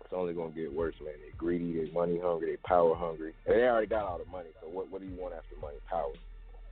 It's 0.00 0.16
only 0.16 0.34
gonna 0.34 0.50
get 0.50 0.72
worse, 0.72 0.94
man. 1.04 1.14
They're 1.20 1.36
greedy, 1.36 1.74
they're 1.74 1.92
money 1.92 2.18
hungry, 2.18 2.48
they're 2.48 2.58
power 2.64 2.96
hungry. 2.96 3.32
And 3.46 3.56
they 3.56 3.62
already 3.62 3.86
got 3.86 4.04
all 4.04 4.18
the 4.18 4.30
money, 4.30 4.48
so 4.60 4.68
what 4.68 4.90
what 4.90 5.00
do 5.00 5.06
you 5.06 5.14
want 5.14 5.34
after 5.34 5.54
money? 5.60 5.76
Power, 5.88 6.12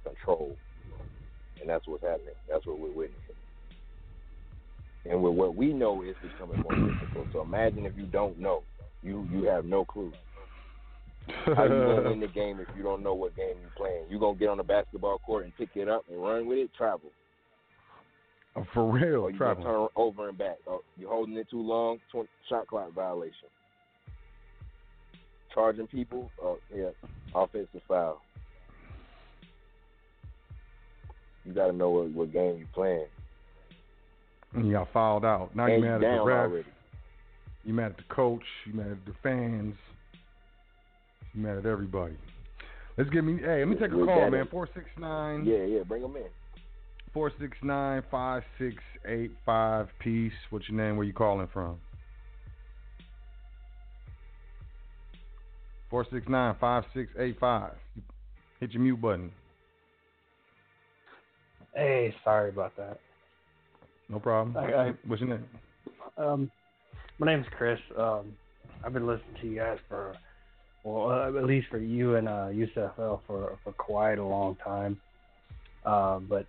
control, 0.08 0.56
and 1.60 1.68
that's 1.68 1.86
what's 1.86 2.02
happening. 2.02 2.34
That's 2.50 2.66
what 2.66 2.78
we're 2.78 2.88
witnessing. 2.88 3.34
And 5.04 5.22
with 5.22 5.34
what 5.34 5.54
we 5.54 5.72
know 5.72 6.02
is 6.02 6.16
becoming 6.22 6.62
more 6.62 6.74
difficult. 6.90 7.26
So 7.32 7.40
imagine 7.40 7.86
if 7.86 7.96
you 7.96 8.06
don't 8.06 8.38
know, 8.38 8.62
you 9.02 9.26
you 9.32 9.44
have 9.44 9.64
no 9.64 9.84
clue. 9.84 10.12
How 11.54 11.64
you 11.64 11.68
gonna 11.68 12.08
win 12.08 12.20
the 12.20 12.28
game 12.28 12.58
if 12.60 12.68
you 12.76 12.82
don't 12.82 13.02
know 13.02 13.14
what 13.14 13.36
game 13.36 13.56
you're 13.60 13.70
playing? 13.76 14.04
You 14.10 14.18
gonna 14.18 14.38
get 14.38 14.48
on 14.48 14.58
the 14.58 14.62
basketball 14.64 15.18
court 15.18 15.44
and 15.44 15.56
pick 15.56 15.70
it 15.74 15.88
up 15.88 16.04
and 16.10 16.22
run 16.22 16.46
with 16.46 16.58
it? 16.58 16.70
Travel. 16.76 17.10
Oh, 18.56 18.66
For 18.74 18.90
real, 18.90 19.22
Or 19.22 19.30
you 19.30 19.38
gonna 19.38 19.62
turn 19.62 19.88
over 19.94 20.28
and 20.28 20.38
back. 20.38 20.56
Oh, 20.66 20.82
you're 20.96 21.10
holding 21.10 21.36
it 21.36 21.48
too 21.50 21.62
long, 21.62 21.98
20, 22.12 22.28
shot 22.48 22.66
clock 22.66 22.92
violation. 22.92 23.48
Charging 25.54 25.86
people, 25.86 26.30
oh 26.42 26.58
yeah, 26.74 26.90
offensive 27.34 27.82
foul. 27.86 28.20
You 31.44 31.52
gotta 31.52 31.72
know 31.72 31.90
what, 31.90 32.10
what 32.10 32.32
game 32.32 32.58
you're 32.58 32.68
playing. 32.74 33.06
And 34.54 34.66
you 34.66 34.72
got 34.72 34.92
fouled 34.92 35.24
out. 35.24 35.54
Now 35.54 35.66
you 35.66 35.80
mad 35.80 36.02
at 36.02 36.16
the 36.16 36.22
ref. 36.24 36.50
already. 36.50 36.68
You 37.64 37.74
mad 37.74 37.92
at 37.92 37.96
the 37.98 38.14
coach. 38.14 38.42
You 38.66 38.74
mad 38.74 38.90
at 38.90 39.04
the 39.06 39.14
fans. 39.22 39.74
You 41.34 41.42
mad 41.42 41.58
at 41.58 41.66
everybody. 41.66 42.14
Let's 42.96 43.10
get 43.10 43.22
me. 43.22 43.38
Hey, 43.40 43.60
let 43.60 43.68
me 43.68 43.76
take 43.76 43.92
a 43.92 44.04
call, 44.04 44.30
man. 44.30 44.48
Four 44.50 44.68
six 44.74 44.86
nine. 44.98 45.44
Yeah, 45.44 45.64
yeah, 45.64 45.82
bring 45.82 46.02
them 46.02 46.16
in. 46.16 46.24
Four 47.12 47.30
six 47.40 47.56
nine 47.62 48.02
five 48.10 48.42
six 48.58 48.76
eight 49.06 49.30
five. 49.46 49.88
Peace. 50.00 50.32
What's 50.50 50.68
your 50.68 50.76
name? 50.76 50.96
Where 50.96 51.06
you 51.06 51.12
calling 51.12 51.48
from? 51.52 51.78
Four 55.90 56.06
six 56.10 56.26
nine 56.28 56.56
five 56.60 56.84
six 56.94 57.10
eight 57.18 57.38
five. 57.38 57.72
Hit 58.60 58.72
your 58.72 58.82
mute 58.82 59.00
button. 59.00 59.30
Hey, 61.78 62.12
sorry 62.24 62.48
about 62.48 62.76
that. 62.76 62.98
No 64.08 64.18
problem. 64.18 64.56
I- 64.56 64.74
I- 64.88 64.94
What's 65.06 65.22
your 65.22 65.30
name? 65.30 65.48
Um, 66.16 66.50
my 67.18 67.26
name's 67.28 67.46
Chris. 67.50 67.78
Um, 67.96 68.36
I've 68.82 68.92
been 68.92 69.06
listening 69.06 69.36
to 69.42 69.46
you 69.46 69.56
guys 69.56 69.78
for, 69.88 70.16
well, 70.82 71.10
uh, 71.12 71.38
at 71.38 71.44
least 71.44 71.68
for 71.68 71.78
you 71.78 72.16
and 72.16 72.28
uh, 72.28 72.48
Yusuf 72.48 72.98
El 72.98 73.22
for 73.28 73.60
for 73.62 73.72
quite 73.74 74.18
a 74.18 74.24
long 74.24 74.56
time. 74.56 75.00
Uh, 75.84 76.18
but 76.18 76.48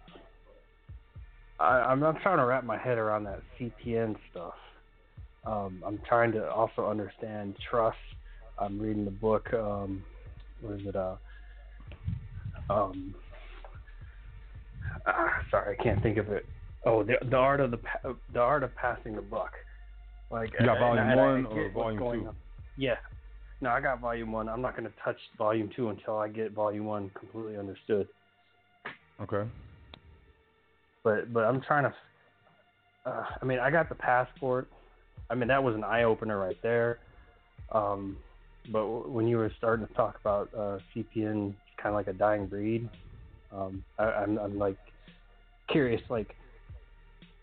I, 1.60 1.80
I'm 1.82 2.02
I'm 2.04 2.20
trying 2.22 2.40
to 2.40 2.46
wrap 2.46 2.64
my 2.64 2.78
head 2.78 2.98
around 2.98 3.26
that 3.26 3.44
CPN 3.60 4.16
stuff. 4.32 4.56
Um, 5.46 5.84
I'm 5.86 6.00
trying 6.08 6.32
to 6.32 6.52
also 6.52 6.88
understand 6.88 7.56
trust. 7.70 7.98
I'm 8.58 8.80
reading 8.80 9.06
the 9.06 9.12
book. 9.12 9.54
Um, 9.54 10.04
what 10.60 10.74
is 10.80 10.88
it? 10.88 10.96
Uh, 10.96 11.18
um, 12.70 13.14
ah, 15.06 15.44
sorry, 15.52 15.78
I 15.80 15.84
can't 15.84 16.02
think 16.02 16.18
of 16.18 16.30
it. 16.30 16.46
Oh, 16.86 17.04
the 17.04 17.18
the 17.30 17.36
art 17.36 17.60
of 17.60 17.72
the 17.72 17.80
the 18.34 18.40
art 18.40 18.64
of 18.64 18.76
passing 18.76 19.16
the 19.16 19.22
buck. 19.22 19.52
Like 20.32 20.52
You 20.60 20.66
got 20.66 20.80
volume 20.80 21.06
I 21.10 21.16
one 21.16 21.46
or 21.48 21.70
volume 21.72 22.00
two? 22.00 22.28
on. 22.28 22.36
Yeah. 22.78 22.96
No, 23.62 23.72
I 23.72 23.82
got 23.82 24.00
volume 24.00 24.32
one. 24.32 24.48
I'm 24.48 24.62
not 24.62 24.78
going 24.78 24.90
to 24.90 24.96
touch 25.04 25.18
volume 25.38 25.70
two 25.76 25.90
until 25.90 26.18
I 26.18 26.30
get 26.30 26.54
volume 26.54 26.86
one 26.86 27.10
completely 27.10 27.58
understood. 27.58 28.08
Okay. 29.22 29.50
But 31.04 31.34
but 31.34 31.44
I'm 31.44 31.62
trying 31.62 31.84
to. 31.84 31.94
Uh, 33.06 33.26
I 33.42 33.46
mean, 33.46 33.60
I 33.60 33.70
got 33.72 33.90
the 33.90 33.96
passport. 33.96 34.70
I 35.30 35.36
mean, 35.36 35.48
that 35.50 35.64
was 35.64 35.76
an 35.76 35.84
eye 35.84 36.04
opener 36.04 36.40
right 36.40 36.58
there. 36.64 37.00
Um, 37.72 38.18
but 38.72 38.82
w- 38.82 39.10
when 39.10 39.28
you 39.28 39.38
were 39.38 39.52
starting 39.58 39.88
to 39.88 39.94
talk 39.94 40.18
about 40.22 40.50
uh, 40.56 40.80
CPN, 40.96 41.54
kind 41.78 41.88
of 41.88 41.94
like 41.94 42.08
a 42.08 42.14
dying 42.14 42.46
breed, 42.46 42.90
um, 43.52 43.84
I, 43.98 44.04
I'm 44.04 44.38
I'm 44.38 44.58
like 44.58 44.78
curious, 45.70 46.02
like, 46.10 46.36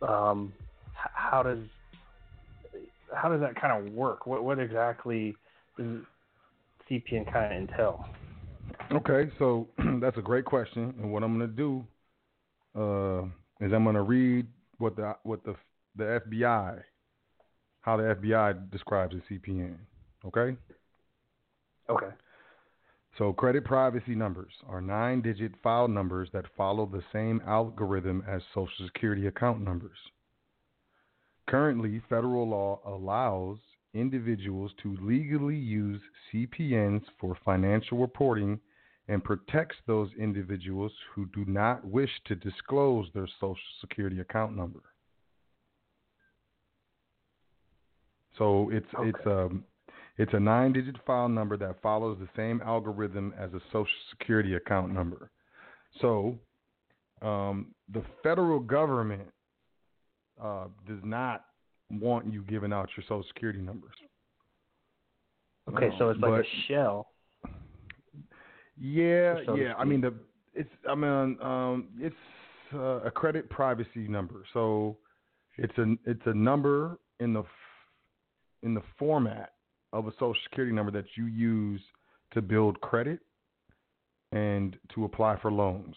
um, 0.02 0.52
how 0.94 1.42
does 1.42 1.58
how 3.14 3.28
does 3.28 3.40
that 3.40 3.60
kind 3.60 3.86
of 3.86 3.92
work? 3.92 4.26
What 4.26 4.44
what 4.44 4.58
exactly 4.58 5.34
does 5.78 6.00
CPN 6.90 7.32
kind 7.32 7.52
of 7.52 7.70
entail? 7.70 8.04
Okay, 8.92 9.30
so 9.38 9.68
that's 10.00 10.16
a 10.18 10.22
great 10.22 10.44
question, 10.44 10.94
and 11.00 11.12
what 11.12 11.22
I'm 11.22 11.36
going 11.36 11.50
to 11.50 11.56
do 11.56 11.84
uh, 12.78 13.24
is 13.64 13.72
I'm 13.72 13.84
going 13.84 13.96
to 13.96 14.02
read 14.02 14.46
what 14.78 14.96
the 14.96 15.16
what 15.22 15.44
the 15.44 15.54
the 15.96 16.20
FBI, 16.26 16.82
how 17.80 17.96
the 17.96 18.14
FBI 18.14 18.70
describes 18.70 19.14
a 19.14 19.32
CPN. 19.32 19.76
Okay, 20.24 20.56
Okay. 21.88 22.08
So 23.18 23.32
credit 23.32 23.64
privacy 23.64 24.14
numbers 24.14 24.52
are 24.68 24.80
nine-digit 24.80 25.52
file 25.62 25.88
numbers 25.88 26.28
that 26.32 26.44
follow 26.56 26.86
the 26.86 27.02
same 27.12 27.40
algorithm 27.46 28.22
as 28.28 28.42
Social 28.54 28.86
Security 28.86 29.26
account 29.26 29.62
numbers. 29.62 29.96
Currently, 31.48 32.02
federal 32.08 32.48
law 32.48 32.80
allows 32.84 33.58
individuals 33.94 34.72
to 34.82 34.96
legally 35.00 35.56
use 35.56 36.00
CPNs 36.32 37.02
for 37.18 37.38
financial 37.44 37.98
reporting 37.98 38.60
and 39.08 39.22
protects 39.22 39.76
those 39.86 40.10
individuals 40.18 40.92
who 41.14 41.26
do 41.26 41.44
not 41.46 41.84
wish 41.84 42.10
to 42.26 42.34
disclose 42.34 43.06
their 43.14 43.28
social 43.40 43.56
security 43.80 44.20
account 44.20 44.56
number. 44.56 44.80
So 48.36 48.68
it's 48.70 48.86
it's 49.00 49.26
um 49.26 49.64
it's 50.18 50.32
a 50.32 50.40
nine 50.40 50.72
digit 50.72 50.96
file 51.06 51.28
number 51.28 51.56
that 51.56 51.80
follows 51.82 52.18
the 52.20 52.28
same 52.36 52.62
algorithm 52.64 53.34
as 53.38 53.52
a 53.52 53.60
social 53.72 53.86
security 54.10 54.54
account 54.54 54.92
number. 54.92 55.30
So 56.00 56.38
um, 57.22 57.74
the 57.92 58.02
federal 58.22 58.60
government 58.60 59.28
uh, 60.42 60.66
does 60.86 61.00
not 61.02 61.44
want 61.90 62.32
you 62.32 62.42
giving 62.42 62.72
out 62.72 62.88
your 62.96 63.04
social 63.04 63.24
security 63.28 63.60
numbers. 63.60 63.94
Okay, 65.68 65.90
so 65.98 66.10
it's 66.10 66.20
like 66.20 66.44
a 66.44 66.44
shell. 66.68 67.08
Yeah, 68.78 69.34
yeah. 69.56 69.74
I 69.78 69.84
mean 69.84 70.00
the 70.00 70.14
it's 70.54 70.70
I 70.88 70.94
mean 70.94 71.38
um 71.40 71.88
it's 71.98 72.14
uh, 72.74 73.00
a 73.04 73.10
credit 73.10 73.48
privacy 73.50 74.06
number. 74.08 74.44
So 74.52 74.98
it's 75.58 75.76
a 75.78 75.96
it's 76.04 76.22
a 76.26 76.34
number 76.34 76.98
in 77.20 77.32
the 77.32 77.40
f- 77.40 77.46
in 78.62 78.74
the 78.74 78.82
format 78.98 79.52
of 79.96 80.06
a 80.06 80.12
social 80.12 80.36
security 80.44 80.74
number 80.74 80.92
that 80.92 81.04
you 81.16 81.26
use 81.26 81.80
to 82.32 82.42
build 82.42 82.80
credit 82.80 83.20
and 84.32 84.76
to 84.94 85.04
apply 85.04 85.38
for 85.40 85.50
loans. 85.50 85.94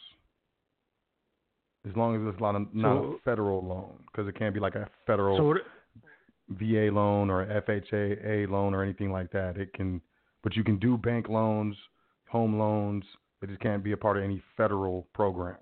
As 1.89 1.95
long 1.95 2.15
as 2.15 2.33
it's 2.33 2.41
not 2.41 2.55
a, 2.55 2.59
not 2.73 2.97
a 2.97 3.01
So- 3.01 3.19
federal 3.23 3.65
loan, 3.65 4.03
because 4.07 4.27
it 4.27 4.35
can't 4.37 4.53
be 4.53 4.59
like 4.59 4.75
a 4.75 4.89
federal 5.07 5.37
So 5.37 5.43
what, 5.47 5.57
VA 6.49 6.89
loan 6.91 7.29
or 7.29 7.45
FHA 7.45 8.47
loan 8.49 8.73
or 8.73 8.83
anything 8.83 9.11
like 9.11 9.31
that. 9.31 9.57
It 9.57 9.71
can, 9.73 10.01
but 10.43 10.55
you 10.55 10.63
can 10.63 10.77
do 10.79 10.97
bank 10.97 11.29
loans, 11.29 11.75
home 12.29 12.57
loans. 12.57 13.03
It 13.41 13.47
just 13.49 13.61
can't 13.61 13.83
be 13.83 13.91
a 13.93 13.97
part 13.97 14.17
of 14.17 14.23
any 14.23 14.41
federal 14.57 15.07
program. 15.13 15.57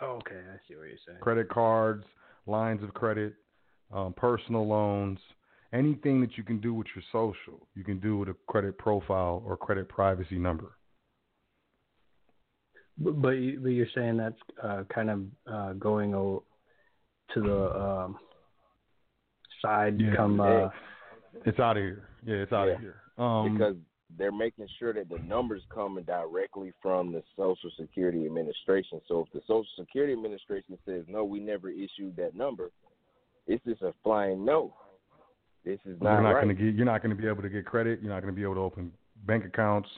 oh, 0.00 0.12
okay, 0.16 0.36
I 0.36 0.56
see 0.66 0.76
what 0.76 0.88
you're 0.88 0.96
saying. 1.06 1.18
Credit 1.20 1.48
cards, 1.50 2.04
lines 2.46 2.82
of 2.82 2.94
credit, 2.94 3.34
um, 3.92 4.14
personal 4.14 4.66
loans, 4.66 5.18
anything 5.72 6.20
that 6.20 6.36
you 6.36 6.44
can 6.44 6.60
do 6.60 6.74
with 6.74 6.86
your 6.94 7.04
social, 7.12 7.66
you 7.74 7.84
can 7.84 8.00
do 8.00 8.18
with 8.18 8.28
a 8.28 8.36
credit 8.48 8.78
profile 8.78 9.42
or 9.46 9.56
credit 9.56 9.88
privacy 9.88 10.38
number. 10.38 10.76
But 12.98 13.20
but, 13.22 13.30
you, 13.30 13.60
but 13.60 13.68
you're 13.70 13.86
saying 13.94 14.16
that's 14.18 14.36
uh, 14.62 14.82
kind 14.94 15.10
of 15.10 15.20
uh, 15.46 15.72
going 15.74 16.14
o- 16.14 16.44
to 17.34 17.40
the 17.40 17.80
um, 17.80 18.18
side. 19.62 20.00
Yeah. 20.00 20.16
Come. 20.16 20.40
Uh, 20.40 20.68
It's 21.46 21.58
out 21.58 21.76
of 21.76 21.82
here. 21.82 22.08
Yeah, 22.24 22.36
it's 22.36 22.52
out 22.52 22.66
Yeah. 22.66 22.74
of 22.74 22.80
here. 22.80 22.96
Um, 23.16 23.52
because 23.56 23.76
they're 24.18 24.32
making 24.32 24.66
sure 24.78 24.92
that 24.92 25.08
the 25.08 25.18
numbers 25.20 25.62
coming 25.72 26.04
directly 26.04 26.72
from 26.82 27.12
the 27.12 27.22
Social 27.36 27.70
Security 27.78 28.26
Administration. 28.26 29.00
So 29.06 29.20
if 29.20 29.32
the 29.32 29.40
Social 29.46 29.64
Security 29.78 30.12
Administration 30.12 30.76
says 30.84 31.04
no, 31.06 31.24
we 31.24 31.38
never 31.38 31.70
issued 31.70 32.16
that 32.16 32.34
number, 32.34 32.70
it's 33.46 33.64
just 33.64 33.82
a 33.82 33.94
flying 34.02 34.44
no. 34.44 34.74
This 35.64 35.78
is 35.84 36.00
not, 36.00 36.14
you're 36.14 36.22
not 36.22 36.30
right. 36.32 36.44
going 36.44 36.56
to 36.56 36.62
get. 36.62 36.74
You're 36.74 36.86
not 36.86 37.02
going 37.02 37.14
to 37.14 37.20
be 37.20 37.28
able 37.28 37.42
to 37.42 37.48
get 37.48 37.66
credit. 37.66 38.00
You're 38.00 38.12
not 38.12 38.22
going 38.22 38.32
to 38.32 38.36
be 38.36 38.42
able 38.42 38.54
to 38.54 38.60
open 38.60 38.92
bank 39.26 39.44
accounts 39.44 39.88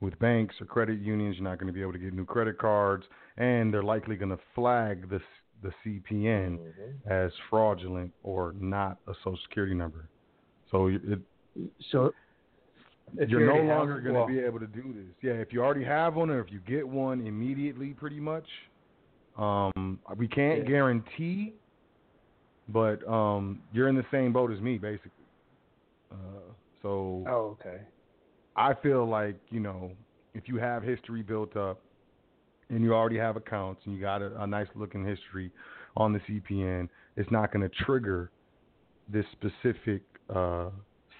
with 0.00 0.16
banks 0.20 0.54
or 0.60 0.66
credit 0.66 1.00
unions. 1.00 1.36
You're 1.36 1.48
not 1.48 1.58
going 1.58 1.66
to 1.66 1.72
be 1.72 1.82
able 1.82 1.92
to 1.92 1.98
get 1.98 2.14
new 2.14 2.24
credit 2.24 2.58
cards, 2.58 3.04
and 3.36 3.72
they're 3.74 3.82
likely 3.82 4.16
going 4.16 4.30
to 4.30 4.42
flag 4.54 5.08
the 5.10 5.20
the 5.60 5.72
CPN 5.84 6.58
Mhm. 6.58 7.10
as 7.10 7.32
fraudulent 7.50 8.12
or 8.22 8.52
not 8.60 8.98
a 9.08 9.14
Social 9.24 9.36
Security 9.48 9.74
number. 9.74 10.08
So 10.70 10.86
it, 10.86 11.18
so 11.90 12.14
if 13.16 13.28
you're 13.28 13.40
no 13.40 13.56
longer 13.56 14.00
going 14.00 14.14
to 14.14 14.20
well, 14.20 14.26
be 14.28 14.38
able 14.38 14.60
to 14.60 14.68
do 14.68 14.92
this. 14.94 15.16
Yeah, 15.20 15.32
if 15.32 15.52
you 15.52 15.64
already 15.64 15.82
have 15.84 16.14
one 16.14 16.30
or 16.30 16.38
if 16.38 16.52
you 16.52 16.60
get 16.60 16.86
one 16.86 17.26
immediately, 17.26 17.92
pretty 17.92 18.20
much. 18.20 18.46
Um, 19.36 19.98
we 20.16 20.28
can't 20.28 20.60
Yeah. 20.60 20.64
guarantee, 20.64 21.54
but 22.68 23.06
um, 23.08 23.60
you're 23.72 23.88
in 23.88 23.96
the 23.96 24.06
same 24.10 24.32
boat 24.32 24.52
as 24.52 24.60
me, 24.60 24.78
basically. 24.78 25.10
Uh, 26.10 26.52
so 26.82 27.24
Oh, 27.26 27.56
okay. 27.60 27.80
I 28.56 28.74
feel 28.74 29.08
like 29.08 29.36
you 29.50 29.60
know 29.60 29.92
if 30.34 30.44
you 30.46 30.56
have 30.56 30.82
history 30.82 31.22
built 31.22 31.56
up 31.56 31.80
and 32.70 32.82
you 32.82 32.94
already 32.94 33.18
have 33.18 33.36
accounts 33.36 33.82
and 33.84 33.94
you 33.94 34.00
got 34.00 34.22
a, 34.22 34.42
a 34.42 34.46
nice 34.46 34.66
looking 34.74 35.04
history 35.04 35.50
on 35.96 36.12
the 36.12 36.20
CPN, 36.20 36.88
it's 37.16 37.30
not 37.30 37.52
going 37.52 37.68
to 37.68 37.74
trigger 37.84 38.30
this 39.08 39.24
specific 39.32 40.02
uh, 40.34 40.70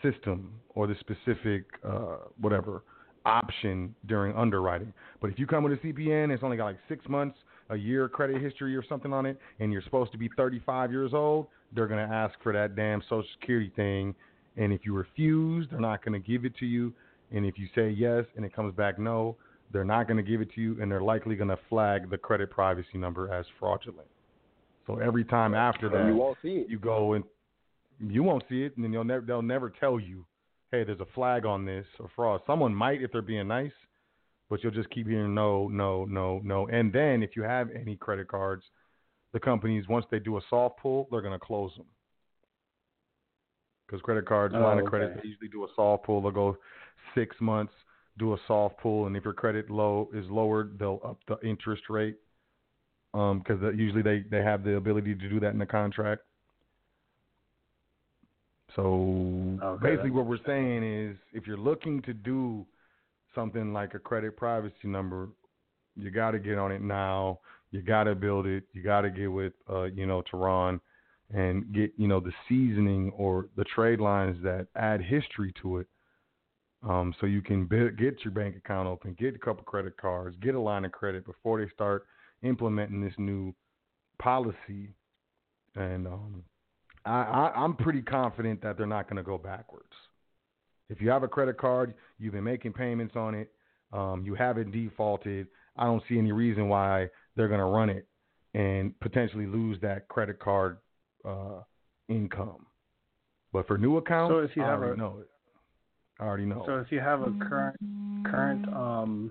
system 0.02 0.52
or 0.74 0.86
the 0.86 0.94
specific 1.00 1.64
uh, 1.84 2.16
whatever 2.40 2.82
option 3.24 3.94
during 4.06 4.36
underwriting. 4.36 4.92
But 5.20 5.30
if 5.30 5.38
you 5.38 5.46
come 5.46 5.64
with 5.64 5.72
a 5.72 5.76
CPN, 5.76 6.32
it's 6.32 6.42
only 6.42 6.56
got 6.56 6.66
like 6.66 6.78
six 6.88 7.06
months, 7.08 7.38
a 7.70 7.76
year 7.76 8.08
credit 8.08 8.40
history 8.40 8.74
or 8.76 8.84
something 8.88 9.12
on 9.12 9.26
it, 9.26 9.38
and 9.60 9.72
you're 9.72 9.82
supposed 9.82 10.12
to 10.12 10.18
be 10.18 10.30
35 10.36 10.90
years 10.90 11.12
old, 11.14 11.46
they're 11.74 11.86
going 11.86 12.06
to 12.06 12.14
ask 12.14 12.34
for 12.42 12.52
that 12.52 12.76
damn 12.76 13.02
Social 13.02 13.24
Security 13.40 13.72
thing. 13.76 14.14
And 14.56 14.72
if 14.72 14.82
you 14.84 14.94
refuse, 14.94 15.66
they're 15.70 15.80
not 15.80 16.04
going 16.04 16.20
to 16.20 16.26
give 16.26 16.44
it 16.44 16.56
to 16.58 16.66
you. 16.66 16.92
And 17.30 17.44
if 17.44 17.58
you 17.58 17.68
say 17.74 17.90
yes 17.90 18.24
and 18.36 18.44
it 18.44 18.54
comes 18.54 18.74
back 18.74 18.98
no, 18.98 19.36
they're 19.72 19.84
not 19.84 20.06
going 20.06 20.16
to 20.16 20.22
give 20.22 20.40
it 20.40 20.52
to 20.54 20.60
you, 20.60 20.80
and 20.80 20.90
they're 20.90 21.02
likely 21.02 21.36
going 21.36 21.50
to 21.50 21.58
flag 21.68 22.08
the 22.10 22.16
credit 22.16 22.50
privacy 22.50 22.96
number 22.96 23.32
as 23.32 23.44
fraudulent. 23.58 24.08
So 24.86 24.98
every 24.98 25.24
time 25.24 25.54
after 25.54 25.90
that, 25.90 26.06
you 26.06 26.16
won't 26.16 26.38
see 26.40 26.48
it. 26.48 26.70
you 26.70 26.78
go 26.78 27.12
and 27.12 27.24
you 28.00 28.22
won't 28.22 28.42
see 28.48 28.62
it, 28.62 28.74
and 28.76 28.84
then 28.84 28.92
you'll 28.92 29.04
never 29.04 29.24
they'll 29.26 29.42
never 29.42 29.68
tell 29.68 30.00
you, 30.00 30.24
hey, 30.72 30.84
there's 30.84 31.00
a 31.00 31.06
flag 31.14 31.44
on 31.44 31.66
this 31.66 31.84
or 32.00 32.08
fraud. 32.16 32.40
Someone 32.46 32.74
might 32.74 33.02
if 33.02 33.12
they're 33.12 33.20
being 33.20 33.48
nice, 33.48 33.72
but 34.48 34.62
you'll 34.62 34.72
just 34.72 34.90
keep 34.90 35.06
hearing 35.06 35.34
no, 35.34 35.68
no, 35.68 36.04
no, 36.06 36.40
no. 36.42 36.66
And 36.68 36.92
then 36.92 37.22
if 37.22 37.36
you 37.36 37.42
have 37.42 37.68
any 37.70 37.96
credit 37.96 38.28
cards, 38.28 38.64
the 39.32 39.40
companies 39.40 39.88
once 39.88 40.06
they 40.10 40.18
do 40.18 40.38
a 40.38 40.40
soft 40.48 40.78
pull, 40.80 41.08
they're 41.10 41.22
gonna 41.22 41.38
close 41.38 41.72
them. 41.76 41.86
Because 43.86 44.02
credit 44.02 44.26
cards, 44.26 44.54
Oh, 44.54 44.60
line 44.60 44.78
of 44.78 44.86
credit, 44.86 45.12
okay. 45.12 45.20
they 45.22 45.28
usually 45.28 45.48
do 45.48 45.64
a 45.64 45.68
soft 45.74 46.04
pull. 46.04 46.20
They'll 46.20 46.30
go 46.30 46.58
six 47.14 47.34
months, 47.40 47.72
do 48.18 48.34
a 48.34 48.38
soft 48.46 48.78
pull, 48.78 49.06
and 49.06 49.16
if 49.16 49.24
your 49.24 49.32
credit 49.32 49.70
low 49.70 50.08
is 50.12 50.26
lowered, 50.30 50.78
they'll 50.78 51.00
up 51.04 51.18
the 51.26 51.38
interest 51.46 51.82
rate. 51.88 52.16
Um, 53.14 53.38
because 53.38 53.62
usually 53.74 54.02
they 54.02 54.20
they 54.30 54.42
have 54.42 54.64
the 54.64 54.76
ability 54.76 55.14
to 55.14 55.28
do 55.28 55.40
that 55.40 55.52
in 55.52 55.58
the 55.58 55.66
contract. 55.66 56.22
So 58.76 59.58
Okay, 59.62 59.78
basically, 59.88 60.10
what 60.10 60.26
we're 60.26 60.44
saying 60.46 60.82
is, 60.84 61.16
if 61.32 61.46
you're 61.46 61.56
looking 61.56 62.02
to 62.02 62.12
do 62.12 62.66
something 63.39 63.73
like 63.73 63.94
a 63.94 64.01
credit 64.01 64.36
privacy 64.36 64.89
number, 64.89 65.28
you 65.97 66.10
got 66.10 66.32
to 66.32 66.40
get 66.40 66.59
on 66.59 66.73
it 66.73 66.82
now. 66.82 67.39
You 67.70 67.82
got 67.82 68.05
to 68.05 68.15
build 68.15 68.47
it. 68.47 68.65
You 68.73 68.82
got 68.82 69.02
to 69.02 69.10
get 69.10 69.31
with, 69.31 69.52
uh, 69.70 69.85
you 69.85 70.06
know, 70.06 70.23
Tehran 70.23 70.81
and 71.32 71.73
get, 71.73 71.93
you 71.97 72.09
know, 72.09 72.19
the 72.19 72.32
seasoning 72.48 73.12
or 73.16 73.47
the 73.56 73.65
trade 73.65 74.01
lines 74.01 74.36
that 74.43 74.66
add 74.74 75.01
history 75.02 75.52
to 75.62 75.78
it. 75.78 75.86
Um, 76.89 77.15
so 77.20 77.27
you 77.27 77.43
can 77.43 77.66
bi- 77.66 77.90
get 77.98 78.24
your 78.24 78.32
bank 78.32 78.56
account 78.56 78.89
open, 78.89 79.15
get 79.19 79.35
a 79.35 79.39
couple 79.39 79.62
credit 79.65 79.97
cards, 79.97 80.36
get 80.40 80.55
a 80.55 80.60
line 80.60 80.85
of 80.85 80.93
credit 80.93 81.27
before 81.27 81.62
they 81.62 81.70
start 81.70 82.06
implementing 82.43 83.01
this 83.02 83.15
new 83.19 83.55
policy. 84.19 84.94
And 85.74 86.06
um, 86.06 86.44
I, 87.05 87.23
I, 87.23 87.52
I'm 87.56 87.77
pretty 87.77 88.02
confident 88.02 88.62
that 88.62 88.78
they're 88.78 88.86
not 88.86 89.09
going 89.09 89.16
to 89.16 89.23
go 89.23 89.39
backwards. 89.39 89.93
If 90.89 91.01
you 91.01 91.10
have 91.10 91.23
a 91.23 91.28
credit 91.28 91.59
card, 91.59 91.94
you've 92.19 92.32
been 92.32 92.44
making 92.44 92.73
payments 92.73 93.15
on 93.16 93.35
it, 93.35 93.52
um, 93.93 94.23
you 94.24 94.35
haven't 94.35 94.70
defaulted. 94.70 95.48
I 95.77 95.85
don't 95.85 96.02
see 96.09 96.19
any 96.19 96.32
reason 96.32 96.69
why 96.69 97.09
they're 97.36 97.48
going 97.48 97.60
to 97.60 97.66
run 97.66 97.90
it 97.90 98.06
and 98.55 98.98
potentially 99.01 99.47
lose 99.47 99.78
that 99.82 100.09
credit 100.09 100.39
card 100.40 100.78
uh, 101.24 101.60
income. 102.09 102.66
But 103.52 103.66
for 103.66 103.78
new 103.78 103.97
accounts, 103.98 104.32
So 104.35 104.39
if 104.40 104.56
you 104.56 104.62
I 104.62 104.66
have 104.66 104.81
already 104.81 104.94
a- 104.94 105.02
know 105.02 105.19
it. 105.20 105.28
I 106.20 106.24
already 106.27 106.47
know. 106.47 106.65
So 106.66 106.78
if 106.78 106.90
you 106.90 107.01
have 107.01 107.23
a 107.23 107.31
current 107.32 107.77
current 108.24 108.66
um 108.74 109.31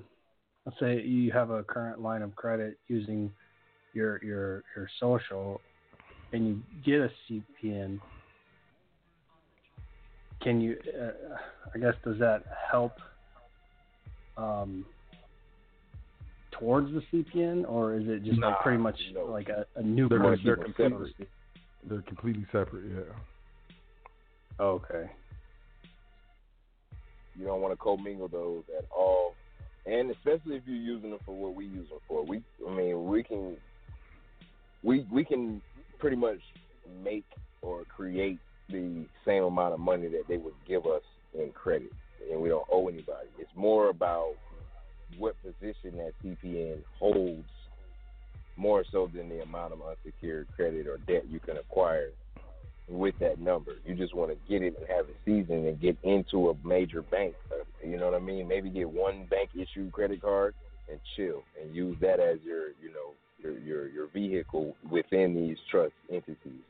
let's 0.65 0.79
say 0.79 1.01
you 1.01 1.31
have 1.31 1.49
a 1.49 1.63
current 1.63 1.99
line 2.01 2.21
of 2.21 2.33
credit 2.35 2.79
using 2.87 3.31
your 3.93 4.23
your 4.23 4.63
your 4.75 4.87
social 4.99 5.61
and 6.31 6.47
you 6.47 6.63
get 6.83 7.01
a 7.01 7.11
CPN 7.29 7.99
can 10.41 10.61
you 10.61 10.77
uh, 10.99 11.35
I 11.73 11.77
guess 11.79 11.93
does 12.03 12.19
that 12.19 12.43
help 12.71 12.93
um 14.37 14.85
towards 16.51 16.91
the 16.91 17.01
CPN 17.11 17.67
or 17.67 17.95
is 17.95 18.07
it 18.07 18.23
just 18.23 18.39
Nah, 18.39 18.49
like 18.49 18.61
pretty 18.61 18.77
much 18.79 18.99
no. 19.13 19.25
like 19.25 19.49
a, 19.49 19.65
a 19.75 19.81
new 19.83 20.07
They're- 20.09 20.19
card 20.19 20.39
they're 20.43 20.55
completely- 20.57 20.97
receive? 20.97 21.27
They're 21.89 22.01
completely 22.01 22.45
separate. 22.51 22.83
Yeah. 22.89 23.13
Okay. 24.59 25.09
You 27.35 27.45
don't 27.45 27.61
want 27.61 27.71
to 27.73 27.77
commingle 27.77 28.27
those 28.27 28.63
at 28.77 28.85
all, 28.95 29.35
and 29.85 30.09
especially 30.09 30.55
if 30.55 30.63
you're 30.65 30.75
using 30.75 31.11
them 31.11 31.19
for 31.25 31.35
what 31.35 31.53
we 31.55 31.65
use 31.65 31.87
them 31.89 31.99
for. 32.07 32.25
We, 32.25 32.41
I 32.67 32.75
mean, 32.75 33.05
we 33.05 33.21
can, 33.23 33.55
we 34.83 35.05
we 35.11 35.23
can 35.23 35.61
pretty 35.99 36.15
much 36.17 36.39
make 37.03 37.25
or 37.61 37.83
create 37.85 38.39
the 38.69 39.05
same 39.25 39.43
amount 39.43 39.73
of 39.73 39.79
money 39.79 40.07
that 40.07 40.23
they 40.27 40.37
would 40.37 40.53
give 40.67 40.85
us 40.85 41.01
in 41.33 41.51
credit, 41.51 41.91
and 42.31 42.41
we 42.41 42.49
don't 42.49 42.67
owe 42.71 42.87
anybody. 42.87 43.27
It's 43.39 43.49
more 43.55 43.89
about 43.89 44.33
what 45.17 45.35
position 45.41 45.97
that 45.97 46.11
CPN 46.23 46.79
holds 46.99 47.47
more 48.57 48.83
so 48.91 49.09
than 49.13 49.29
the 49.29 49.41
amount 49.41 49.73
of 49.73 49.79
unsecured 49.81 50.47
credit 50.55 50.87
or 50.87 50.97
debt 51.07 51.25
you 51.29 51.39
can 51.39 51.57
acquire 51.57 52.09
with 52.89 53.15
that 53.19 53.39
number. 53.39 53.73
You 53.85 53.95
just 53.95 54.15
want 54.15 54.31
to 54.31 54.37
get 54.49 54.61
it 54.61 54.75
and 54.79 54.87
have 54.87 55.07
it 55.09 55.15
seasoned 55.25 55.67
and 55.67 55.79
get 55.79 55.97
into 56.03 56.49
a 56.49 56.67
major 56.67 57.01
bank. 57.01 57.35
You 57.85 57.97
know 57.97 58.05
what 58.05 58.15
I 58.15 58.23
mean? 58.23 58.47
Maybe 58.47 58.69
get 58.69 58.89
one 58.89 59.27
bank 59.29 59.51
issued 59.53 59.91
credit 59.91 60.21
card 60.21 60.55
and 60.89 60.99
chill 61.15 61.43
and 61.61 61.75
use 61.75 61.97
that 62.01 62.19
as 62.19 62.39
your, 62.43 62.69
you 62.81 62.91
know, 62.93 63.13
your 63.39 63.59
your, 63.59 63.87
your 63.89 64.07
vehicle 64.07 64.75
within 64.89 65.35
these 65.35 65.57
trust 65.69 65.93
entities 66.09 66.63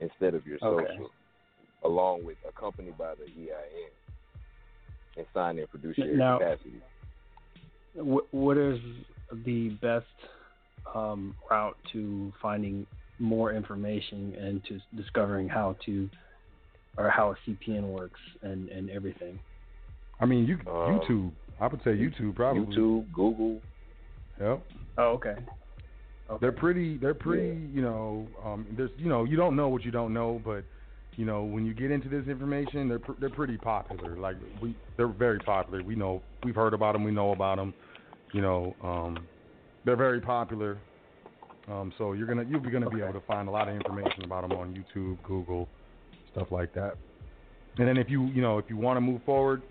instead 0.00 0.34
of 0.34 0.46
your 0.46 0.58
social, 0.58 0.78
Okay. 0.80 0.98
along 1.84 2.24
with 2.24 2.36
accompanied 2.48 2.96
by 2.98 3.14
the 3.14 3.24
EIN 3.24 3.90
and 5.16 5.26
signed 5.34 5.58
in 5.58 5.66
fiduciary 5.68 6.16
Now- 6.16 6.38
capacity. 6.38 6.80
Wh- 7.94 8.32
what 8.32 8.56
is 8.56 8.78
the 9.44 9.70
best 9.82 10.06
um, 10.94 11.34
route 11.50 11.76
to 11.92 12.32
finding 12.40 12.86
more 13.18 13.52
information 13.52 14.34
and 14.36 14.64
to 14.64 14.80
discovering 14.96 15.48
how 15.48 15.76
to 15.84 16.08
or 16.96 17.08
how 17.10 17.30
a 17.32 17.36
CPN 17.46 17.82
works 17.84 18.20
and, 18.42 18.68
and 18.70 18.90
everything? 18.90 19.38
I 20.20 20.26
mean, 20.26 20.46
you 20.46 20.54
Um, 20.60 21.00
YouTube. 21.00 21.32
I 21.60 21.66
would 21.66 21.82
say 21.82 21.90
YouTube 21.90 22.34
probably. 22.36 22.74
YouTube, 22.74 23.12
Google. 23.12 23.60
Yep. 24.40 24.62
Oh, 24.98 25.02
okay. 25.12 25.36
Okay. 26.30 26.38
They're 26.40 26.52
pretty. 26.52 26.96
They're 26.98 27.14
pretty. 27.14 27.60
You 27.72 27.82
know, 27.82 28.28
um, 28.44 28.66
there's. 28.76 28.90
You 28.96 29.08
know, 29.08 29.24
you 29.24 29.36
don't 29.36 29.56
know 29.56 29.68
what 29.68 29.84
you 29.84 29.90
don't 29.90 30.14
know, 30.14 30.40
but 30.44 30.64
you 31.16 31.24
know, 31.24 31.42
when 31.42 31.66
you 31.66 31.74
get 31.74 31.90
into 31.90 32.08
this 32.08 32.26
information, 32.28 32.88
they're 32.88 32.98
pr- 32.98 33.18
they're 33.20 33.30
pretty 33.30 33.56
popular. 33.56 34.16
Like 34.16 34.36
we, 34.62 34.76
they're 34.96 35.08
very 35.08 35.38
popular. 35.40 35.82
We 35.82 35.94
know. 35.96 36.22
We've 36.44 36.54
heard 36.54 36.74
about 36.74 36.92
them. 36.92 37.04
We 37.04 37.10
know 37.10 37.32
about 37.32 37.56
them. 37.56 37.74
You 38.32 38.42
know, 38.42 38.74
um, 38.82 39.18
they're 39.84 39.96
very 39.96 40.20
popular. 40.20 40.78
Um, 41.68 41.92
so 41.98 42.12
you're 42.12 42.26
gonna 42.26 42.44
you're 42.48 42.60
gonna 42.60 42.90
be 42.90 43.00
able 43.00 43.12
to 43.12 43.26
find 43.26 43.48
a 43.48 43.50
lot 43.50 43.68
of 43.68 43.74
information 43.74 44.24
about 44.24 44.48
them 44.48 44.58
on 44.58 44.74
YouTube, 44.74 45.18
Google, 45.22 45.68
stuff 46.32 46.48
like 46.50 46.72
that. 46.74 46.94
And 47.78 47.86
then 47.86 47.96
if 47.96 48.08
you 48.08 48.26
you 48.26 48.42
know 48.42 48.58
if 48.58 48.64
you 48.68 48.76
want 48.76 48.96
to 48.96 49.00
move 49.00 49.20
forward 49.24 49.62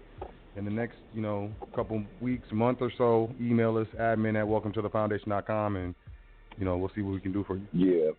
in 0.55 0.65
the 0.65 0.71
next 0.71 0.97
you 1.13 1.21
know 1.21 1.51
couple 1.75 2.03
weeks, 2.21 2.47
month 2.51 2.79
or 2.81 2.91
so, 2.97 3.31
email 3.41 3.77
us 3.77 3.87
admin 3.99 4.39
at 4.39 4.47
welcome 4.47 4.71
to 4.73 4.81
the 4.81 4.89
foundation.com 4.89 5.75
and 5.75 5.95
you 6.59 6.65
know 6.65 6.77
we'll 6.77 6.91
see 6.93 7.01
what 7.01 7.13
we 7.13 7.21
can 7.21 7.31
do 7.31 7.43
for 7.45 7.55
you. 7.55 7.67
Yeah. 7.73 8.11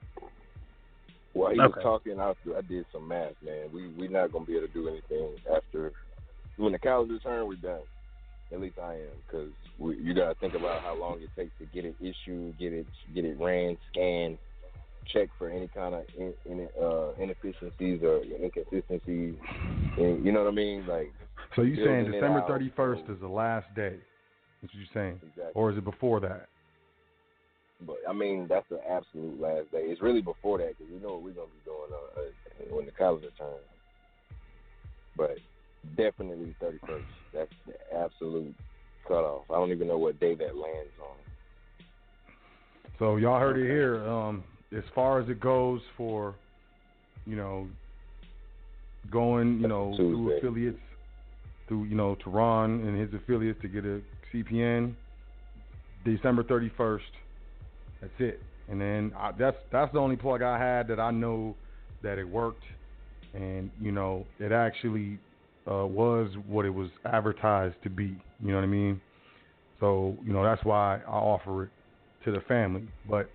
While 1.32 1.52
he 1.52 1.58
was 1.58 1.78
talking, 1.80 2.18
I, 2.18 2.30
I 2.56 2.60
did 2.62 2.84
some 2.92 3.06
math, 3.06 3.34
man. 3.44 3.68
We 3.72 3.88
we're 3.88 4.10
not 4.10 4.32
gonna 4.32 4.46
be 4.46 4.56
able 4.56 4.66
to 4.66 4.72
do 4.72 4.88
anything 4.88 5.36
after 5.54 5.92
when 6.56 6.72
the 6.72 6.78
calendar 6.78 7.18
turn. 7.20 7.46
We're 7.46 7.54
done. 7.56 7.82
At 8.52 8.60
least 8.60 8.78
I 8.82 8.94
am, 8.94 9.10
because 9.26 9.50
you 9.78 10.12
gotta 10.12 10.34
think 10.40 10.54
about 10.54 10.82
how 10.82 10.96
long 10.96 11.20
it 11.20 11.28
takes 11.36 11.52
to 11.60 11.66
get 11.66 11.84
it 11.84 11.94
issued, 12.00 12.58
get 12.58 12.72
it 12.72 12.86
get 13.14 13.24
it 13.24 13.38
ran, 13.38 13.76
scanned, 13.92 14.38
check 15.12 15.28
for 15.38 15.48
any 15.50 15.68
kind 15.68 15.94
of 15.94 16.02
in, 16.18 16.34
in, 16.46 16.68
uh, 16.82 17.12
inefficiencies 17.22 18.02
or 18.02 18.22
inconsistencies. 18.42 19.36
And, 19.96 20.26
you 20.26 20.32
know 20.32 20.42
what 20.42 20.52
I 20.52 20.54
mean? 20.54 20.84
Like 20.86 21.12
So 21.54 21.62
you 21.62 21.76
saying 21.84 22.10
December 22.10 22.42
thirty 22.48 22.72
first 22.74 23.02
is 23.08 23.20
the 23.20 23.28
last 23.28 23.72
day? 23.76 23.98
That's 24.60 24.74
what 24.74 24.80
you're 24.80 24.86
saying, 24.92 25.20
exactly. 25.22 25.52
or 25.54 25.70
is 25.70 25.78
it 25.78 25.84
before 25.84 26.18
that? 26.20 26.48
But 27.86 27.96
I 28.08 28.12
mean, 28.12 28.46
that's 28.48 28.68
the 28.68 28.80
absolute 28.88 29.40
last 29.40 29.70
day. 29.72 29.82
It's 29.84 30.02
really 30.02 30.20
before 30.20 30.58
that 30.58 30.76
because 30.78 30.92
we 30.92 31.00
know 31.00 31.14
what 31.14 31.22
we're 31.22 31.32
gonna 31.32 31.48
be 31.48 31.64
doing 31.64 31.90
uh, 31.92 32.20
uh, 32.20 32.74
when 32.76 32.86
the 32.86 32.92
calendar 32.92 33.30
turns. 33.38 33.60
But 35.16 35.38
definitely 35.96 36.54
thirty 36.60 36.78
first. 36.86 37.06
That's 37.32 37.50
the 37.66 37.74
absolute 37.96 38.54
cutoff. 39.08 39.44
I 39.50 39.54
don't 39.54 39.72
even 39.72 39.88
know 39.88 39.98
what 39.98 40.20
day 40.20 40.34
that 40.34 40.56
lands 40.56 40.92
on. 41.00 41.16
So 42.98 43.16
y'all 43.16 43.40
heard 43.40 43.58
it 43.58 43.66
here. 43.66 44.06
Um, 44.06 44.44
as 44.76 44.84
far 44.94 45.20
as 45.20 45.28
it 45.28 45.40
goes 45.40 45.80
for, 45.96 46.34
you 47.26 47.34
know, 47.34 47.66
going, 49.10 49.58
you 49.60 49.68
know, 49.68 49.94
through 49.96 50.36
affiliates, 50.36 50.78
through 51.66 51.84
you 51.84 51.96
know, 51.96 52.14
to 52.16 52.30
Ron 52.30 52.86
and 52.86 53.00
his 53.00 53.12
affiliates 53.14 53.60
to 53.62 53.68
get 53.68 53.84
a 53.86 54.00
CPN, 54.32 54.94
December 56.04 56.42
thirty 56.42 56.70
first. 56.76 57.04
That's 58.00 58.12
it. 58.18 58.40
And 58.68 58.80
then 58.80 59.12
I, 59.16 59.32
that's 59.32 59.56
that's 59.72 59.92
the 59.92 59.98
only 59.98 60.16
plug 60.16 60.42
I 60.42 60.58
had 60.58 60.88
that 60.88 61.00
I 61.00 61.10
know 61.10 61.56
that 62.02 62.18
it 62.18 62.28
worked, 62.28 62.64
and 63.34 63.70
you 63.80 63.92
know, 63.92 64.26
it 64.38 64.52
actually 64.52 65.18
uh, 65.70 65.86
was 65.86 66.30
what 66.46 66.64
it 66.64 66.70
was 66.70 66.88
advertised 67.04 67.76
to 67.82 67.90
be. 67.90 68.16
You 68.42 68.48
know 68.48 68.56
what 68.56 68.64
I 68.64 68.68
mean? 68.68 69.00
So 69.80 70.16
you 70.24 70.32
know 70.32 70.44
that's 70.44 70.64
why 70.64 71.00
I 71.06 71.10
offer 71.10 71.64
it 71.64 71.70
to 72.24 72.32
the 72.32 72.40
family. 72.42 72.86
But 73.08 73.30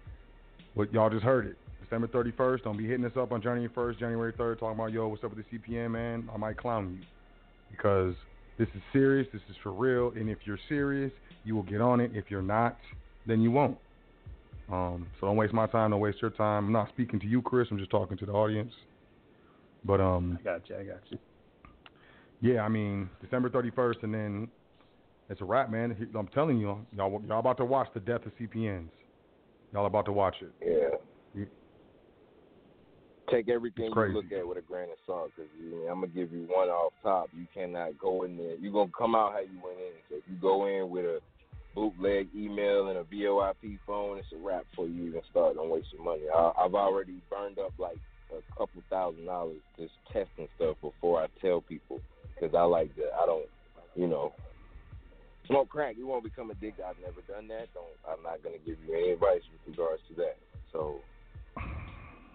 what 0.73 0.93
y'all 0.93 1.09
just 1.09 1.23
heard 1.23 1.47
it. 1.47 1.57
December 1.83 2.07
31st. 2.07 2.63
Don't 2.63 2.77
be 2.77 2.87
hitting 2.87 3.05
us 3.05 3.11
up 3.17 3.31
on 3.31 3.41
January 3.41 3.69
1st, 3.69 3.99
January 3.99 4.33
3rd, 4.33 4.59
talking 4.59 4.79
about 4.79 4.91
yo, 4.91 5.07
what's 5.07 5.23
up 5.23 5.35
with 5.35 5.45
the 5.49 5.57
CPN, 5.57 5.91
man? 5.91 6.29
I 6.33 6.37
might 6.37 6.57
clown 6.57 6.97
you 6.99 7.05
because 7.71 8.15
this 8.57 8.67
is 8.75 8.81
serious. 8.91 9.27
This 9.31 9.41
is 9.49 9.55
for 9.61 9.71
real. 9.71 10.11
And 10.15 10.29
if 10.29 10.39
you're 10.45 10.59
serious, 10.67 11.11
you 11.43 11.55
will 11.55 11.63
get 11.63 11.81
on 11.81 11.99
it. 11.99 12.11
If 12.13 12.25
you're 12.29 12.41
not, 12.41 12.77
then 13.25 13.41
you 13.41 13.51
won't. 13.51 13.77
Um, 14.71 15.07
so 15.19 15.27
don't 15.27 15.37
waste 15.37 15.53
my 15.53 15.67
time. 15.67 15.91
Don't 15.91 15.99
waste 15.99 16.21
your 16.21 16.31
time. 16.31 16.65
I'm 16.65 16.71
not 16.71 16.89
speaking 16.89 17.19
to 17.19 17.27
you, 17.27 17.41
Chris. 17.41 17.67
I'm 17.69 17.77
just 17.77 17.91
talking 17.91 18.17
to 18.17 18.25
the 18.25 18.31
audience. 18.31 18.73
But 19.83 20.01
um, 20.01 20.37
I 20.39 20.43
got 20.43 20.69
you. 20.69 20.75
I 20.75 20.83
got 20.83 21.01
you. 21.09 21.19
yeah, 22.41 22.61
I 22.61 22.69
mean 22.69 23.09
December 23.21 23.49
31st, 23.49 24.03
and 24.03 24.13
then 24.13 24.47
it's 25.29 25.41
a 25.41 25.45
wrap, 25.45 25.69
man. 25.69 25.95
I'm 26.17 26.27
telling 26.29 26.57
you, 26.57 26.85
y'all, 26.95 27.21
y'all 27.27 27.39
about 27.39 27.57
to 27.57 27.65
watch 27.65 27.87
the 27.93 27.99
death 27.99 28.25
of 28.25 28.31
CPNs. 28.39 28.89
Y'all 29.73 29.85
about 29.85 30.05
to 30.05 30.11
watch 30.11 30.35
it. 30.41 30.51
Yeah. 30.61 30.97
You- 31.33 31.47
Take 33.31 33.49
everything 33.49 33.85
you 33.85 34.13
look 34.13 34.31
at 34.31 34.47
with 34.47 34.59
a 34.59 34.61
grain 34.61 34.83
of 34.83 34.97
salt, 35.07 35.31
because 35.35 35.49
I'm 35.89 36.01
gonna 36.01 36.07
give 36.07 36.31
you 36.31 36.47
one 36.47 36.69
off 36.69 36.93
top. 37.01 37.29
You 37.35 37.47
cannot 37.51 37.97
go 37.97 38.23
in 38.23 38.37
there. 38.37 38.55
You're 38.55 38.71
gonna 38.71 38.91
come 38.95 39.15
out 39.15 39.33
how 39.33 39.39
you 39.39 39.59
went 39.63 39.79
in. 39.79 39.93
So 40.09 40.15
if 40.17 40.23
you 40.29 40.35
go 40.35 40.67
in 40.67 40.91
with 40.91 41.05
a 41.05 41.19
bootleg 41.75 42.29
email 42.33 42.87
and 42.87 42.97
a 42.97 43.03
VoIP 43.03 43.77
phone, 43.85 44.17
it's 44.17 44.27
a 44.33 44.37
wrap 44.37 44.65
for 44.75 44.87
you 44.87 45.09
even 45.09 45.21
start. 45.29 45.55
Don't 45.55 45.69
waste 45.69 45.87
your 45.93 46.03
money. 46.03 46.23
I, 46.33 46.51
I've 46.57 46.73
already 46.73 47.21
burned 47.29 47.59
up 47.59 47.73
like 47.77 47.97
a 48.31 48.41
couple 48.57 48.81
thousand 48.89 49.25
dollars 49.25 49.57
just 49.77 49.93
testing 50.11 50.47
stuff 50.55 50.77
before 50.81 51.21
I 51.21 51.27
tell 51.41 51.61
people, 51.61 51.99
because 52.33 52.55
I 52.55 52.63
like 52.63 52.95
to. 52.95 53.03
I 53.21 53.25
don't, 53.25 53.45
you 53.95 54.07
know, 54.07 54.33
smoke 55.47 55.69
crack. 55.69 55.95
You 55.97 56.07
won't 56.07 56.23
become 56.23 56.49
addicted. 56.49 56.83
I've 56.83 56.99
never 56.99 57.21
done 57.27 57.47
that. 57.49 57.67
Don't. 57.73 57.85
I'm 58.09 58.23
not 58.23 58.41
gonna 58.41 58.63
give 58.65 58.77
you 58.87 58.95
any 58.95 59.11
advice 59.11 59.41
with 59.51 59.77
regards 59.77 60.01
to 60.09 60.15
that. 60.15 60.37
So. 60.71 61.01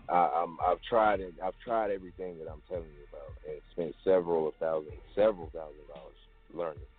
I, 0.08 0.42
I'm, 0.42 0.58
I've 0.66 0.82
tried 0.82 1.20
it. 1.20 1.34
I've 1.38 1.54
tried 1.64 1.92
everything 1.92 2.36
that 2.40 2.50
I'm 2.50 2.62
telling 2.68 2.90
you 2.98 3.06
about, 3.06 3.30
and 3.46 3.60
spent 3.70 3.94
several 4.02 4.52
thousand, 4.58 4.98
several 5.14 5.46
thousand 5.54 5.86
dollars 5.86 6.18
learning. 6.52 6.89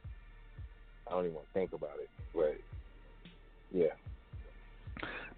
I 1.12 1.16
don't 1.16 1.26
even 1.26 1.36
want 1.36 1.48
to 1.48 1.54
think 1.54 1.74
about 1.74 1.98
it, 2.00 2.10
but 2.34 2.56
yeah, 3.74 3.88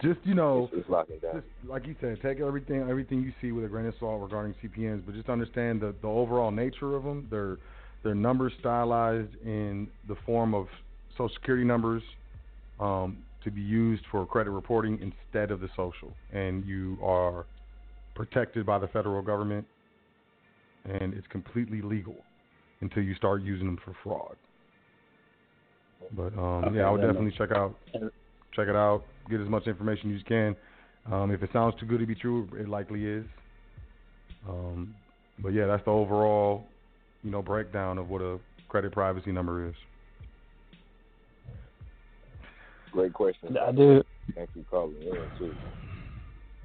Just 0.01 0.19
you 0.23 0.35
know, 0.35 0.69
it's, 0.71 0.85
it's 0.87 1.21
just 1.21 1.45
like 1.67 1.87
you 1.87 1.95
said, 1.99 2.19
take 2.21 2.39
everything 2.39 2.81
everything 2.87 3.21
you 3.21 3.33
see 3.41 3.51
with 3.51 3.65
a 3.65 3.67
grain 3.67 3.87
of 3.87 3.95
salt 3.99 4.21
regarding 4.21 4.53
CPNs, 4.63 5.03
but 5.05 5.15
just 5.15 5.29
understand 5.29 5.81
the 5.81 5.95
the 6.01 6.07
overall 6.07 6.51
nature 6.51 6.95
of 6.95 7.03
them. 7.03 7.27
They're 7.31 7.57
they're 8.03 8.13
numbers 8.13 8.53
stylized 8.59 9.33
in 9.43 9.87
the 10.07 10.15
form 10.25 10.53
of 10.53 10.67
social 11.11 11.29
security 11.35 11.65
numbers 11.65 12.03
um, 12.79 13.17
to 13.43 13.49
be 13.49 13.61
used 13.61 14.03
for 14.11 14.25
credit 14.25 14.51
reporting 14.51 14.99
instead 15.01 15.51
of 15.51 15.59
the 15.59 15.69
social, 15.75 16.13
and 16.33 16.65
you 16.65 16.97
are 17.01 17.45
protected 18.13 18.65
by 18.65 18.77
the 18.77 18.87
federal 18.87 19.21
government, 19.21 19.65
and 20.85 21.13
it's 21.13 21.27
completely 21.27 21.81
legal 21.81 22.17
until 22.81 23.01
you 23.01 23.15
start 23.15 23.41
using 23.41 23.65
them 23.65 23.79
for 23.83 23.95
fraud. 24.03 24.35
But 26.11 26.33
um, 26.37 26.65
Okay, 26.65 26.77
yeah, 26.77 26.87
I 26.87 26.91
would 26.91 27.01
definitely 27.01 27.25
makes- 27.25 27.37
check 27.37 27.51
out 27.51 27.75
check 28.55 28.67
it 28.67 28.75
out, 28.75 29.03
get 29.29 29.41
as 29.41 29.49
much 29.49 29.67
information 29.67 30.13
as 30.13 30.19
you 30.19 30.25
can. 30.25 30.55
Um, 31.11 31.31
if 31.31 31.41
it 31.41 31.49
sounds 31.51 31.75
too 31.79 31.85
good 31.85 31.99
to 31.99 32.05
be 32.05 32.15
true, 32.15 32.47
it 32.57 32.69
likely 32.69 33.05
is. 33.05 33.25
Um, 34.47 34.93
but 35.39 35.49
yeah, 35.49 35.65
that's 35.65 35.83
the 35.85 35.91
overall, 35.91 36.65
you 37.23 37.31
know, 37.31 37.41
breakdown 37.41 37.97
of 37.97 38.09
what 38.09 38.21
a 38.21 38.39
credit 38.69 38.91
privacy 38.91 39.31
number 39.31 39.67
is. 39.67 39.75
Great 42.91 43.13
question. 43.13 43.57
I 43.57 43.71
do. 43.71 44.03
Thank 44.35 44.49
you 44.55 44.63
for 44.69 44.87
calling 44.87 45.01
in 45.01 45.37
too. 45.39 45.55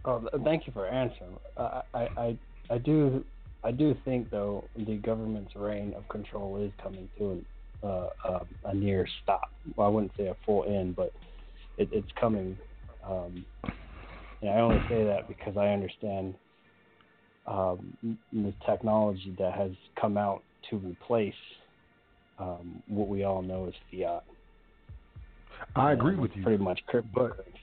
Oh, 0.05 0.29
thank 0.45 0.67
you 0.67 0.73
for 0.73 0.87
answering. 0.87 1.37
I, 1.57 1.83
I, 1.95 1.99
I, 2.17 2.39
I 2.71 2.79
do, 2.79 3.25
I 3.65 3.73
do 3.73 3.97
think 4.05 4.31
though 4.31 4.65
the 4.77 4.97
government's 4.97 5.57
reign 5.57 5.95
of 5.97 6.09
control 6.09 6.57
is 6.63 6.71
coming 6.83 7.09
to 7.19 7.31
an, 7.31 7.47
uh, 7.83 8.09
uh, 8.25 8.45
a 8.65 8.75
near 8.75 9.07
stop. 9.23 9.51
Well, 9.77 9.87
I 9.87 9.91
wouldn't 9.91 10.13
say 10.17 10.27
a 10.27 10.37
full 10.45 10.65
end, 10.65 10.97
but 10.97 11.13
it, 11.77 11.89
it's 11.93 12.11
coming. 12.21 12.57
Um, 13.09 13.45
and 14.43 14.51
I 14.51 14.61
only 14.61 14.81
say 14.89 15.05
that 15.05 15.29
because 15.29 15.57
I 15.57 15.69
understand 15.69 16.35
um, 17.47 17.97
the 18.33 18.53
technology 18.67 19.35
that 19.39 19.55
has 19.55 19.71
come 20.01 20.17
out 20.17 20.43
to 20.71 20.77
replace 20.77 21.35
um, 22.39 22.83
what 22.89 23.09
we 23.09 23.25
all 23.25 23.43
know 23.43 23.67
as 23.67 23.75
fiat. 23.91 24.25
I 25.75 25.93
agree 25.93 26.17
with 26.17 26.31
you. 26.35 26.43
Pretty 26.43 26.63
much 26.63 26.81
But 26.87 26.95
cryptocurrency. 26.95 27.55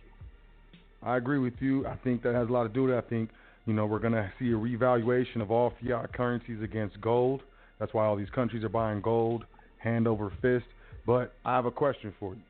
I 1.04 1.18
agree 1.18 1.40
with 1.40 1.54
you. 1.60 1.86
I 1.86 1.96
think 2.04 2.24
that 2.24 2.36
has 2.36 2.50
a 2.50 2.52
lot 2.52 2.64
to 2.64 2.70
do 2.70 2.84
with 2.84 2.94
it. 2.94 2.98
I 2.98 3.08
think, 3.10 3.30
you 3.66 3.74
know, 3.74 3.86
we're 3.86 4.00
going 4.00 4.14
to 4.14 4.32
see 4.40 4.52
a 4.52 4.58
revaluation 4.58 5.40
of 5.42 5.52
all 5.52 5.74
fiat 5.82 6.12
currencies 6.14 6.62
against 6.62 7.00
gold. 7.00 7.44
That's 7.80 7.94
why 7.94 8.06
all 8.06 8.16
these 8.16 8.30
countries 8.30 8.64
are 8.64 8.70
buying 8.70 9.02
gold 9.02 9.46
hand 9.78 10.08
over 10.08 10.32
fist. 10.42 10.66
But 11.06 11.34
I 11.46 11.56
have 11.56 11.66
a 11.66 11.72
question 11.72 12.14
for 12.20 12.34
you. 12.34 12.42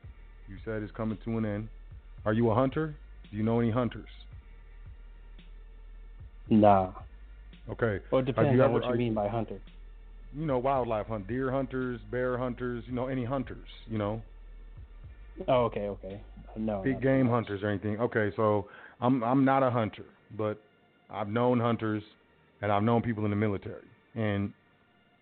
You 0.48 0.56
said 0.64 0.82
it's 0.82 0.92
coming 0.92 1.18
to 1.24 1.38
an 1.38 1.44
end. 1.44 1.68
Are 2.24 2.32
you 2.32 2.50
a 2.50 2.54
hunter? 2.54 2.94
Do 3.30 3.36
you 3.36 3.42
know 3.42 3.60
any 3.60 3.70
hunters? 3.70 4.08
Nah. 6.48 6.90
Okay. 7.70 8.00
Well, 8.10 8.20
it 8.20 8.24
depends 8.26 8.52
you 8.54 8.62
on 8.62 8.70
ever- 8.70 8.80
what 8.80 8.88
you 8.90 8.94
mean 8.96 9.14
by 9.14 9.28
hunter. 9.28 9.60
You 10.36 10.46
know, 10.46 10.58
wildlife 10.58 11.06
hunt, 11.06 11.26
deer 11.26 11.50
hunters, 11.50 12.00
bear 12.10 12.36
hunters, 12.36 12.84
you 12.86 12.92
know, 12.94 13.06
any 13.06 13.24
hunters, 13.24 13.68
you 13.88 13.98
know, 13.98 14.22
Oh, 15.48 15.64
okay, 15.64 15.88
okay. 15.88 16.20
No. 16.56 16.80
big 16.82 17.00
game 17.02 17.28
hunters 17.28 17.62
or 17.62 17.68
anything. 17.68 18.00
Okay, 18.00 18.32
so 18.36 18.68
I'm 19.00 19.22
I'm 19.22 19.44
not 19.44 19.62
a 19.62 19.70
hunter, 19.70 20.04
but 20.36 20.58
I've 21.10 21.28
known 21.28 21.60
hunters 21.60 22.02
and 22.62 22.72
I've 22.72 22.82
known 22.82 23.02
people 23.02 23.24
in 23.24 23.30
the 23.30 23.36
military. 23.36 23.84
And 24.14 24.52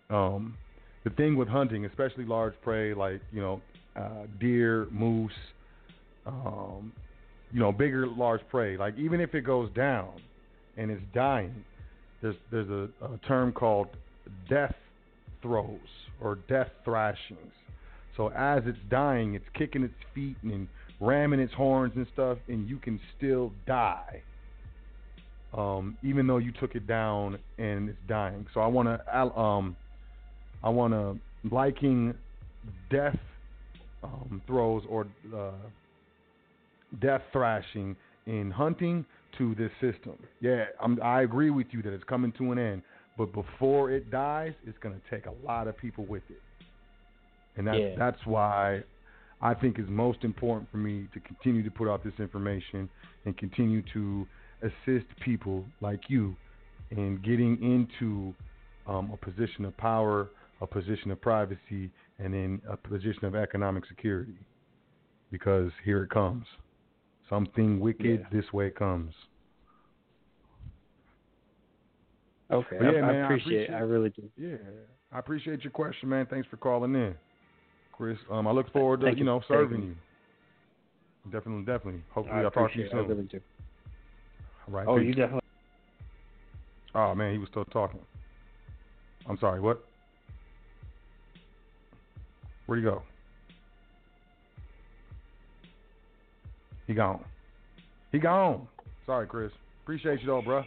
um, 0.09 0.57
the 1.05 1.11
thing 1.11 1.37
with 1.37 1.47
hunting, 1.47 1.85
especially 1.85 2.25
large 2.25 2.55
prey 2.61 2.93
like 2.93 3.21
you 3.31 3.39
know 3.39 3.61
uh, 3.95 4.25
deer, 4.41 4.87
moose, 4.91 5.31
um, 6.25 6.91
you 7.53 7.59
know 7.59 7.71
bigger 7.71 8.07
large 8.07 8.41
prey, 8.49 8.75
like 8.75 8.97
even 8.97 9.21
if 9.21 9.33
it 9.33 9.41
goes 9.41 9.69
down 9.73 10.11
and 10.75 10.91
it's 10.91 11.03
dying, 11.13 11.63
there's 12.21 12.35
there's 12.51 12.69
a, 12.69 12.89
a 13.05 13.17
term 13.27 13.53
called 13.53 13.87
death 14.49 14.75
throes 15.41 15.79
or 16.21 16.39
death 16.49 16.69
thrashings. 16.83 17.53
So 18.17 18.31
as 18.31 18.63
it's 18.65 18.77
dying, 18.89 19.35
it's 19.35 19.45
kicking 19.53 19.83
its 19.83 19.93
feet 20.13 20.37
and 20.41 20.67
ramming 20.99 21.39
its 21.39 21.53
horns 21.53 21.93
and 21.95 22.07
stuff, 22.13 22.37
and 22.47 22.67
you 22.67 22.77
can 22.77 22.99
still 23.17 23.51
die, 23.67 24.21
um, 25.55 25.97
even 26.01 26.25
though 26.25 26.37
you 26.37 26.51
took 26.53 26.75
it 26.75 26.87
down 26.87 27.37
and 27.57 27.89
it's 27.89 27.99
dying. 28.07 28.47
So 28.53 28.61
I 28.61 28.67
want 28.67 28.87
to, 28.87 29.21
um, 29.37 29.75
I 30.63 30.69
want 30.69 30.93
to 30.93 31.17
liking 31.53 32.13
death 32.89 33.17
um, 34.03 34.41
throes 34.47 34.83
or 34.89 35.07
uh, 35.35 35.51
death 37.01 37.21
thrashing 37.31 37.95
in 38.25 38.51
hunting 38.51 39.05
to 39.37 39.55
this 39.55 39.71
system. 39.81 40.17
Yeah, 40.41 40.65
I'm, 40.81 40.99
I 41.01 41.21
agree 41.21 41.49
with 41.49 41.67
you 41.71 41.81
that 41.83 41.93
it's 41.93 42.03
coming 42.05 42.31
to 42.37 42.51
an 42.51 42.57
end, 42.57 42.81
but 43.17 43.33
before 43.33 43.91
it 43.91 44.09
dies, 44.09 44.53
it's 44.65 44.77
going 44.79 44.95
to 44.95 45.01
take 45.15 45.25
a 45.25 45.33
lot 45.45 45.67
of 45.67 45.77
people 45.77 46.05
with 46.05 46.23
it, 46.29 46.41
and 47.57 47.67
that's 47.67 47.79
Yeah. 47.79 47.95
that's 47.97 48.25
why 48.25 48.83
I 49.41 49.53
think 49.53 49.77
it's 49.77 49.89
most 49.89 50.23
important 50.23 50.69
for 50.71 50.77
me 50.77 51.07
to 51.13 51.19
continue 51.19 51.63
to 51.63 51.71
put 51.71 51.87
out 51.89 52.03
this 52.03 52.13
information 52.19 52.89
and 53.25 53.37
continue 53.37 53.83
to 53.93 54.25
assist 54.61 55.05
people 55.23 55.65
like 55.81 56.09
you 56.09 56.35
in 56.91 57.19
getting 57.23 57.61
into 57.61 58.33
um, 58.87 59.11
a 59.11 59.17
position 59.17 59.65
of 59.65 59.75
power, 59.77 60.29
a 60.61 60.67
position 60.67 61.11
of 61.11 61.19
privacy, 61.21 61.91
and 62.19 62.33
in 62.33 62.61
a 62.69 62.77
position 62.77 63.25
of 63.25 63.35
economic 63.35 63.85
security. 63.85 64.37
Because 65.31 65.71
here 65.83 66.03
it 66.03 66.09
comes. 66.09 66.45
Something 67.29 67.79
wicked 67.79 68.21
Yeah. 68.21 68.27
this 68.31 68.51
way 68.53 68.69
comes. 68.69 69.13
Okay, 72.51 72.77
I, 72.79 72.83
yeah, 72.83 72.89
I 72.89 72.91
man, 73.01 73.03
I 73.15 73.25
appreciate. 73.25 73.53
it. 73.53 73.63
appreciate- 73.63 73.75
I 73.75 73.79
really 73.79 74.09
do. 74.11 74.29
Yeah, 74.37 74.57
I 75.11 75.19
appreciate 75.19 75.63
your 75.63 75.71
question, 75.71 76.09
man. 76.09 76.27
Thanks 76.27 76.47
for 76.47 76.57
calling 76.57 76.93
in, 76.93 77.15
Chris. 77.91 78.17
Um, 78.29 78.47
I 78.47 78.51
look 78.51 78.71
forward 78.71 78.99
to 78.99 79.07
Thank 79.07 79.17
you 79.17 79.21
you 79.21 79.25
know 79.25 79.41
serving 79.47 79.77
taking 79.77 79.89
you. 79.89 81.31
Definitely, 81.31 81.65
definitely. 81.65 82.01
Hopefully, 82.11 82.37
I 82.39 82.43
I'll 82.43 82.51
talk 82.51 82.71
to 82.71 82.77
you 82.77 82.85
it. 82.85 82.89
I 82.93 82.97
soon. 82.99 83.07
really 83.07 83.23
do. 83.23 83.41
All 84.67 84.73
right. 84.75 84.87
Oh, 84.87 84.97
peace. 84.99 85.07
you 85.07 85.13
definitely. 85.15 85.41
Oh 86.93 87.15
man, 87.15 87.33
he 87.33 87.39
was 87.39 87.49
still 87.49 87.65
talking. 87.65 87.99
I'm 89.27 89.37
sorry. 89.39 89.59
What? 89.59 89.83
Where'd 92.65 92.83
he 92.83 92.89
go? 92.89 93.03
He 96.87 96.93
gone. 96.93 97.23
He 98.11 98.19
gone. 98.19 98.67
Sorry, 99.05 99.27
Chris. 99.27 99.51
Appreciate 99.83 100.21
you 100.21 100.27
though, 100.27 100.41
bruh. 100.41 100.65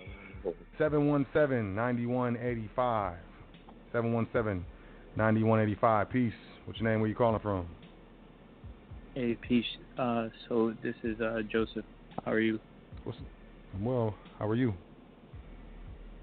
717-9185. 0.79 3.17
717-9185. 3.93 6.11
Peace. 6.11 6.33
What's 6.65 6.81
your 6.81 6.91
name? 6.91 7.01
Where 7.01 7.09
you 7.09 7.15
calling 7.15 7.41
from? 7.41 7.67
Hey, 9.15 9.37
Peach. 9.41 9.65
Uh, 9.99 10.29
so 10.49 10.75
this 10.83 10.95
is 11.03 11.19
uh, 11.21 11.41
Joseph. 11.51 11.85
How 12.25 12.33
are 12.33 12.41
you? 12.41 12.61
What's 13.05 13.19
I'm 13.75 13.85
well. 13.85 14.15
How 14.39 14.47
are 14.47 14.55
you? 14.55 14.73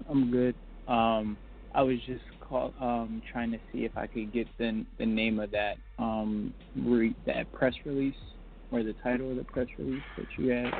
I'm 0.08 0.30
good. 0.30 0.54
Um, 0.88 1.36
I 1.74 1.82
was 1.82 1.98
just 2.06 2.22
call, 2.48 2.72
um, 2.80 3.22
trying 3.30 3.50
to 3.52 3.58
see 3.72 3.84
if 3.84 3.96
I 3.96 4.06
could 4.06 4.32
get 4.32 4.46
the 4.58 4.84
the 4.98 5.06
name 5.06 5.38
of 5.38 5.50
that 5.50 5.76
um 5.98 6.54
re- 6.76 7.16
that 7.26 7.50
press 7.52 7.74
release 7.84 8.14
or 8.70 8.82
the 8.82 8.94
title 9.02 9.30
of 9.30 9.36
the 9.36 9.44
press 9.44 9.66
release 9.78 10.02
that 10.16 10.26
you 10.36 10.50
had. 10.50 10.72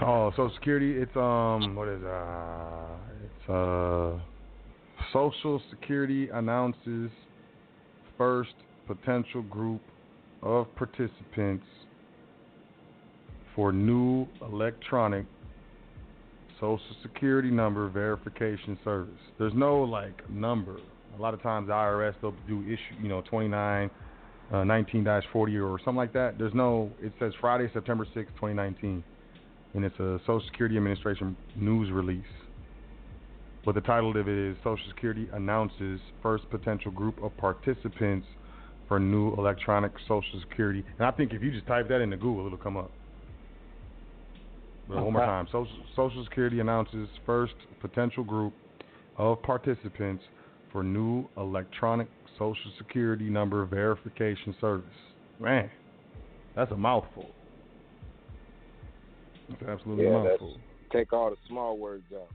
Oh, 0.00 0.30
Social 0.30 0.52
Security. 0.54 0.96
It's 0.96 1.14
um, 1.16 1.74
what 1.74 1.88
is 1.88 2.02
uh, 2.02 2.96
it's 3.24 3.50
uh, 3.50 4.18
Social 5.12 5.60
Security 5.70 6.28
announces 6.28 7.10
first 8.16 8.54
potential 8.86 9.42
group 9.42 9.80
of 10.42 10.74
participants 10.76 11.66
for 13.54 13.72
new 13.72 14.26
electronic 14.40 15.26
Social 16.62 16.96
Security 17.02 17.50
number 17.50 17.88
verification 17.88 18.78
service. 18.84 19.20
There's 19.38 19.52
no 19.54 19.82
like 19.82 20.28
number. 20.30 20.76
A 21.18 21.20
lot 21.20 21.34
of 21.34 21.42
times 21.42 21.66
the 21.66 21.74
IRS 21.74 22.14
they'll 22.22 22.34
do 22.48 22.62
issue, 22.62 23.02
you 23.02 23.08
know, 23.08 23.22
29 23.28 23.90
uh, 24.50 24.56
19-40 24.56 25.24
or 25.34 25.78
something 25.78 25.96
like 25.96 26.12
that. 26.12 26.38
There's 26.38 26.54
no. 26.54 26.90
It 27.00 27.12
says 27.18 27.32
Friday, 27.40 27.70
September 27.72 28.04
6, 28.04 28.30
2019 28.34 29.02
and 29.74 29.84
it's 29.84 29.98
a 29.98 30.18
Social 30.26 30.42
Security 30.46 30.76
Administration 30.76 31.36
news 31.56 31.90
release. 31.90 32.24
But 33.64 33.74
the 33.74 33.80
title 33.80 34.10
of 34.10 34.28
it 34.28 34.28
is 34.28 34.56
Social 34.58 34.84
Security 34.88 35.28
announces 35.32 36.00
first 36.22 36.48
potential 36.50 36.90
group 36.90 37.22
of 37.22 37.36
participants 37.36 38.26
for 38.88 38.98
new 38.98 39.34
electronic 39.34 39.92
Social 40.08 40.40
Security. 40.48 40.84
And 40.98 41.06
I 41.06 41.10
think 41.12 41.32
if 41.32 41.42
you 41.42 41.52
just 41.52 41.66
type 41.66 41.88
that 41.88 42.00
into 42.00 42.16
Google, 42.16 42.46
it'll 42.46 42.58
come 42.58 42.76
up. 42.76 42.90
But 44.88 45.02
one 45.04 45.12
more 45.12 45.24
time. 45.24 45.46
Social, 45.46 45.68
Social 45.96 46.24
Security 46.24 46.60
announces 46.60 47.08
first 47.24 47.54
potential 47.80 48.24
group 48.24 48.52
of 49.16 49.42
participants 49.42 50.24
for 50.72 50.82
new 50.82 51.28
electronic 51.36 52.08
Social 52.38 52.72
Security 52.78 53.28
number 53.30 53.64
verification 53.64 54.54
service. 54.60 54.84
Man, 55.38 55.70
that's 56.56 56.72
a 56.72 56.76
mouthful. 56.76 57.30
It's 59.48 59.62
absolutely 59.68 60.04
Yeah, 60.04 60.10
a 60.10 60.24
that's 60.24 60.40
mouthful. 60.40 60.60
take 60.92 61.12
all 61.12 61.30
the 61.30 61.36
small 61.48 61.76
words 61.78 62.04
out. 62.14 62.28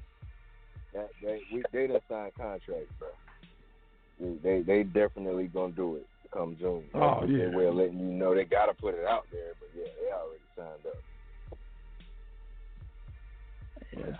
That 0.93 1.09
they 1.21 1.41
we 1.53 1.63
they 1.73 1.87
done 1.87 1.99
signed 2.09 2.31
contracts, 2.37 2.93
bro. 2.99 4.35
They 4.43 4.61
they 4.61 4.83
definitely 4.83 5.47
gonna 5.47 5.73
do 5.73 5.97
it 5.97 6.07
come 6.33 6.55
June. 6.59 6.83
Oh, 6.93 7.23
yeah, 7.27 7.49
They 7.49 7.55
will 7.55 7.73
letting 7.75 7.99
you 7.99 8.05
know 8.05 8.33
they 8.33 8.45
gotta 8.45 8.73
put 8.73 8.95
it 8.95 9.05
out 9.05 9.25
there, 9.31 9.53
but 9.59 9.69
yeah, 9.75 9.91
they 10.01 10.11
already 10.11 10.41
signed 10.55 10.85
up. 10.85 11.03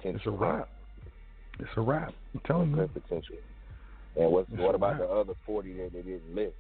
It's 0.03 0.25
a 0.25 0.31
wrap. 0.31 0.69
It's 1.59 1.69
a 1.75 1.81
wrap. 1.81 2.13
I'm 2.33 2.41
telling 2.45 2.71
you. 2.75 2.87
Potential. 2.93 3.35
And 4.15 4.31
what's 4.31 4.49
It's 4.51 4.59
what 4.61 4.75
about 4.75 4.99
wrap. 4.99 5.09
the 5.09 5.13
other 5.13 5.33
forty 5.45 5.73
that 5.77 5.91
they 5.93 6.01
didn't 6.01 6.33
list? 6.35 6.53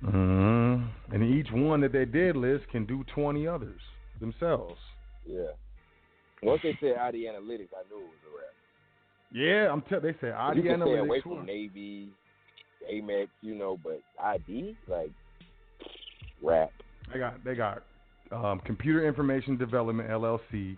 hmm 0.00 0.82
And 1.12 1.22
each 1.22 1.50
one 1.52 1.80
that 1.80 1.92
they 1.92 2.04
did 2.04 2.36
list 2.36 2.68
can 2.70 2.84
do 2.84 3.04
20 3.14 3.46
others 3.46 3.80
themselves. 4.20 4.78
Yeah. 5.26 5.46
Once 6.42 6.60
they 6.62 6.76
said 6.80 6.96
ID 6.98 7.24
analytics, 7.26 7.72
I 7.74 7.82
knew 7.88 7.98
it 7.98 8.10
was 8.10 8.22
a 8.24 8.32
wrap. 8.36 8.52
Yeah, 9.32 9.72
I'm 9.72 9.82
telling. 9.82 10.04
They 10.04 10.14
say 10.20 10.32
ID 10.32 10.56
you 10.58 10.62
can 10.62 10.80
stay 10.80 10.96
away 10.98 11.18
analytics. 11.20 11.22
from 11.22 11.46
Navy, 11.46 12.08
Amex, 12.92 13.28
you 13.40 13.54
know, 13.54 13.78
but 13.82 14.00
ID 14.22 14.76
like 14.86 15.10
rap. 16.42 16.70
They 17.12 17.18
got 17.18 17.42
they 17.44 17.54
got 17.54 17.82
um, 18.32 18.60
Computer 18.64 19.06
Information 19.06 19.56
Development 19.56 20.08
LLC. 20.08 20.76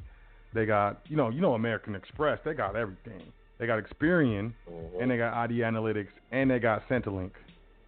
They 0.54 0.66
got 0.66 1.00
you 1.06 1.16
know 1.16 1.28
you 1.28 1.40
know 1.40 1.54
American 1.54 1.94
Express. 1.94 2.38
They 2.44 2.54
got 2.54 2.76
everything. 2.76 3.22
They 3.58 3.66
got 3.66 3.82
Experian 3.82 4.52
Mhm. 4.70 5.02
and 5.02 5.10
they 5.10 5.16
got 5.16 5.34
ID 5.34 5.58
Analytics 5.60 6.12
and 6.30 6.50
they 6.50 6.58
got 6.58 6.88
SentiLink 6.88 7.32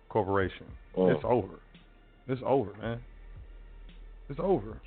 Corporation. 0.09 0.67
Mm. 0.97 1.15
It's 1.15 1.25
over. 1.25 1.61
It's 2.27 2.43
over, 2.45 2.73
man. 2.81 3.01
It's 4.29 4.41
over. 4.41 4.81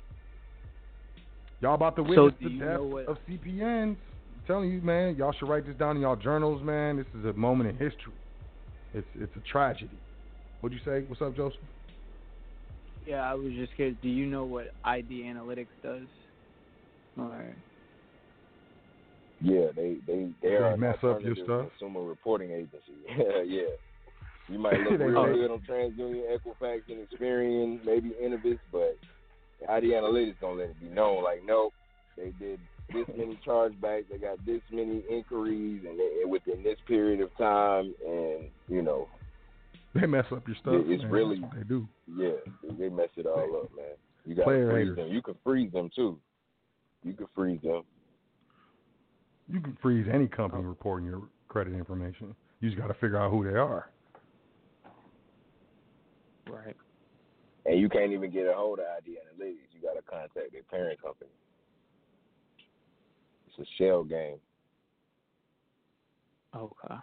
Y'all 1.60 1.74
about 1.74 1.96
to 1.96 2.02
witness 2.02 2.34
do 2.40 2.48
the 2.48 2.58
death 2.58 3.08
of 3.08 3.18
CPNs. 3.26 3.96
I'm 3.96 4.46
telling 4.46 4.70
you, 4.70 4.80
man. 4.82 5.16
Y'all 5.16 5.32
should 5.32 5.48
write 5.48 5.66
this 5.66 5.76
down 5.76 5.96
in 5.96 6.02
y'all 6.02 6.16
journals, 6.16 6.62
man. 6.62 6.96
This 6.96 7.06
is 7.18 7.24
a 7.24 7.32
moment 7.32 7.70
in 7.70 7.76
history. 7.76 8.12
It's 8.92 9.08
it's 9.14 9.34
a 9.36 9.40
tragedy. 9.40 9.98
What'd 10.60 10.78
you 10.78 10.84
say? 10.84 11.04
What's 11.08 11.22
up, 11.22 11.34
Joseph? 11.34 11.60
Yeah, 13.06 13.30
I 13.30 13.34
was 13.34 13.52
just 13.52 13.74
curious. 13.74 13.96
Do 14.02 14.08
you 14.08 14.26
know 14.26 14.44
what 14.44 14.72
ID 14.84 15.22
Analytics 15.24 15.66
does? 15.82 16.06
Or 17.18 17.54
Yeah, 19.40 19.66
they 19.76 19.96
they 20.06 20.30
they 20.42 20.48
They 20.48 20.54
are 20.56 20.72
an 20.72 20.80
mess 20.80 20.96
up 21.02 21.20
your 21.22 21.36
stuff? 21.36 21.68
consumer 21.78 22.02
reporting 22.02 22.50
agency. 22.50 22.92
yeah, 23.08 23.42
yeah. 23.46 23.62
You 24.48 24.58
might 24.58 24.78
look 24.80 24.98
They 24.98 25.04
real 25.06 25.26
make- 25.26 25.34
good 25.36 25.50
on 25.50 25.60
TransUnion, 25.68 26.36
Equifax, 26.36 26.80
and 26.88 27.06
Experian, 27.08 27.84
maybe 27.84 28.12
Innovis, 28.22 28.58
but 28.72 28.96
ID 29.68 29.88
Analytics 29.88 30.34
gonna 30.40 30.56
let 30.56 30.70
it 30.70 30.80
be 30.80 30.88
known. 30.88 31.22
Like, 31.24 31.42
nope, 31.44 31.72
they 32.16 32.32
did 32.38 32.60
this 32.92 33.06
many 33.16 33.38
chargebacks, 33.46 34.04
they 34.10 34.18
got 34.18 34.44
this 34.44 34.60
many 34.70 35.02
inquiries, 35.10 35.82
and, 35.88 35.98
they, 35.98 36.20
and 36.22 36.30
within 36.30 36.62
this 36.62 36.76
period 36.86 37.20
of 37.20 37.34
time, 37.38 37.94
and 38.06 38.48
you 38.68 38.82
know, 38.82 39.08
They 39.94 40.06
mess 40.06 40.26
up 40.30 40.46
your 40.46 40.56
stuff. 40.60 40.74
It's 40.86 41.02
man. 41.02 41.10
really- 41.12 41.44
they 41.56 41.62
do. 41.66 41.86
yeah, 42.14 42.32
they 42.78 42.88
mess 42.90 43.08
it 43.16 43.26
all 43.26 43.62
up, 43.62 43.70
man. 43.74 43.86
You 44.26 44.34
got 44.34 44.42
to 44.42 44.44
Player 44.46 44.70
freeze 44.70 44.88
haters. 44.88 44.96
them. 44.96 45.08
You 45.08 45.22
can 45.22 45.34
freeze 45.44 45.72
them 45.72 45.90
too. 45.94 46.18
You 47.04 47.12
can 47.12 47.26
freeze 47.34 47.60
them. 47.62 47.82
You 49.52 49.60
can 49.60 49.76
freeze 49.82 50.06
any 50.12 50.26
company 50.26 50.64
reporting 50.64 51.06
your 51.06 51.22
credit 51.48 51.74
information. 51.74 52.34
You 52.60 52.70
just 52.70 52.80
got 52.80 52.88
to 52.88 52.94
figure 52.94 53.18
out 53.18 53.30
who 53.30 53.44
they 53.44 53.58
are. 53.58 53.90
right. 56.48 56.76
And 57.66 57.78
you 57.78 57.88
can't 57.88 58.12
even 58.12 58.30
get 58.30 58.46
a 58.46 58.54
hold 58.54 58.78
of 58.78 58.86
ID 58.98 59.12
Analytics. 59.12 59.72
You 59.72 59.82
got 59.82 59.94
to 59.94 60.02
contact 60.02 60.52
their 60.52 60.62
parent 60.70 61.00
company. 61.00 61.30
It's 63.48 63.58
a 63.68 63.82
shell 63.82 64.04
game. 64.04 64.36
Okay. 66.56 66.94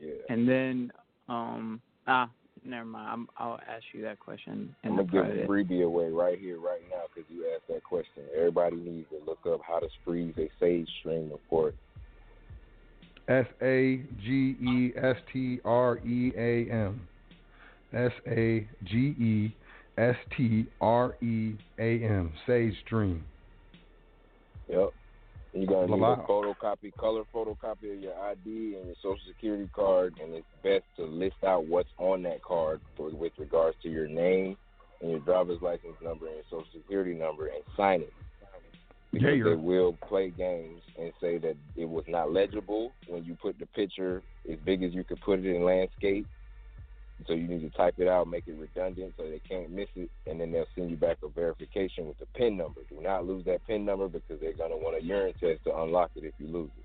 Yeah. 0.00 0.10
And 0.28 0.48
then, 0.48 0.92
um, 1.28 1.80
ah, 2.06 2.28
never 2.66 2.84
mind. 2.84 3.08
I'm, 3.10 3.28
I'll 3.38 3.60
ask 3.68 3.84
you 3.92 4.02
that 4.02 4.18
question 4.18 4.74
in 4.84 4.90
I'm 4.90 4.96
gonna 4.96 5.08
give 5.08 5.24
a 5.24 5.46
private. 5.46 5.48
freebie 5.48 5.84
away 5.84 6.10
right 6.10 6.38
here, 6.38 6.58
right 6.58 6.82
now, 6.90 7.02
because 7.14 7.28
you 7.30 7.46
asked 7.54 7.68
that 7.68 7.84
question. 7.84 8.24
Everybody 8.36 8.76
needs 8.76 9.06
to 9.10 9.24
look 9.26 9.40
up 9.46 9.60
how 9.66 9.78
to 9.78 9.88
freeze 10.04 10.34
a 10.38 10.48
Sage 10.60 10.88
Stream 11.00 11.30
report. 11.30 11.74
S 13.28 13.46
A 13.62 14.02
G 14.24 14.56
E 14.60 14.92
S 14.96 15.16
T 15.32 15.60
R 15.64 15.98
E 15.98 16.32
A 16.36 16.70
M. 16.70 17.00
S 17.92 18.12
A 18.28 18.68
G 18.84 18.96
E 19.18 19.56
S 19.98 20.16
T 20.36 20.66
R 20.80 21.16
E 21.22 21.54
A 21.78 22.04
M. 22.04 22.32
Sage 22.46 22.74
Stream. 22.84 23.24
Yep. 24.68 24.92
You're 25.56 25.66
gonna 25.66 25.86
need 25.86 26.02
a 26.02 26.16
photocopy, 26.28 26.94
color 26.98 27.22
photocopy 27.34 27.94
of 27.96 28.00
your 28.00 28.14
ID 28.14 28.76
and 28.76 28.86
your 28.86 28.94
social 28.96 29.18
security 29.26 29.70
card, 29.74 30.14
and 30.22 30.34
it's 30.34 30.46
best 30.62 30.84
to 30.96 31.04
list 31.06 31.36
out 31.46 31.64
what's 31.64 31.88
on 31.96 32.22
that 32.24 32.42
card 32.42 32.82
for, 32.94 33.08
with 33.08 33.32
regards 33.38 33.74
to 33.82 33.88
your 33.88 34.06
name 34.06 34.58
and 35.00 35.10
your 35.10 35.20
driver's 35.20 35.62
license 35.62 35.96
number 36.02 36.26
and 36.26 36.36
your 36.36 36.44
social 36.50 36.66
security 36.74 37.14
number, 37.14 37.46
and 37.46 37.62
sign 37.74 38.02
it. 38.02 38.12
Because 39.12 39.36
Yeah, 39.38 39.44
they 39.44 39.54
will 39.54 39.94
play 40.06 40.28
games 40.28 40.82
and 40.98 41.10
say 41.22 41.38
that 41.38 41.56
it 41.74 41.88
was 41.88 42.04
not 42.06 42.32
legible 42.32 42.92
when 43.08 43.24
you 43.24 43.34
put 43.34 43.58
the 43.58 43.66
picture 43.66 44.22
as 44.50 44.58
big 44.66 44.82
as 44.82 44.92
you 44.92 45.04
could 45.04 45.20
put 45.22 45.38
it 45.38 45.46
in 45.46 45.64
landscape. 45.64 46.26
So 47.26 47.32
you 47.32 47.48
need 47.48 47.62
to 47.62 47.70
type 47.76 47.94
it 47.98 48.08
out, 48.08 48.28
make 48.28 48.46
it 48.46 48.56
redundant 48.56 49.14
so 49.16 49.24
they 49.24 49.40
can't 49.48 49.70
miss 49.70 49.88
it, 49.96 50.10
and 50.26 50.40
then 50.40 50.52
they'll 50.52 50.66
send 50.74 50.90
you 50.90 50.96
back 50.96 51.16
a 51.24 51.28
verification 51.28 52.06
with 52.06 52.18
the 52.18 52.26
PIN 52.34 52.56
number. 52.56 52.82
Do 52.88 53.00
not 53.00 53.26
lose 53.26 53.44
that 53.46 53.66
PIN 53.66 53.84
number 53.84 54.06
because 54.06 54.38
they're 54.40 54.52
gonna 54.52 54.76
want 54.76 55.02
a 55.02 55.04
urine 55.04 55.32
test 55.40 55.64
to 55.64 55.76
unlock 55.76 56.10
it 56.14 56.24
if 56.24 56.34
you 56.38 56.46
lose 56.46 56.70
it. 56.78 56.84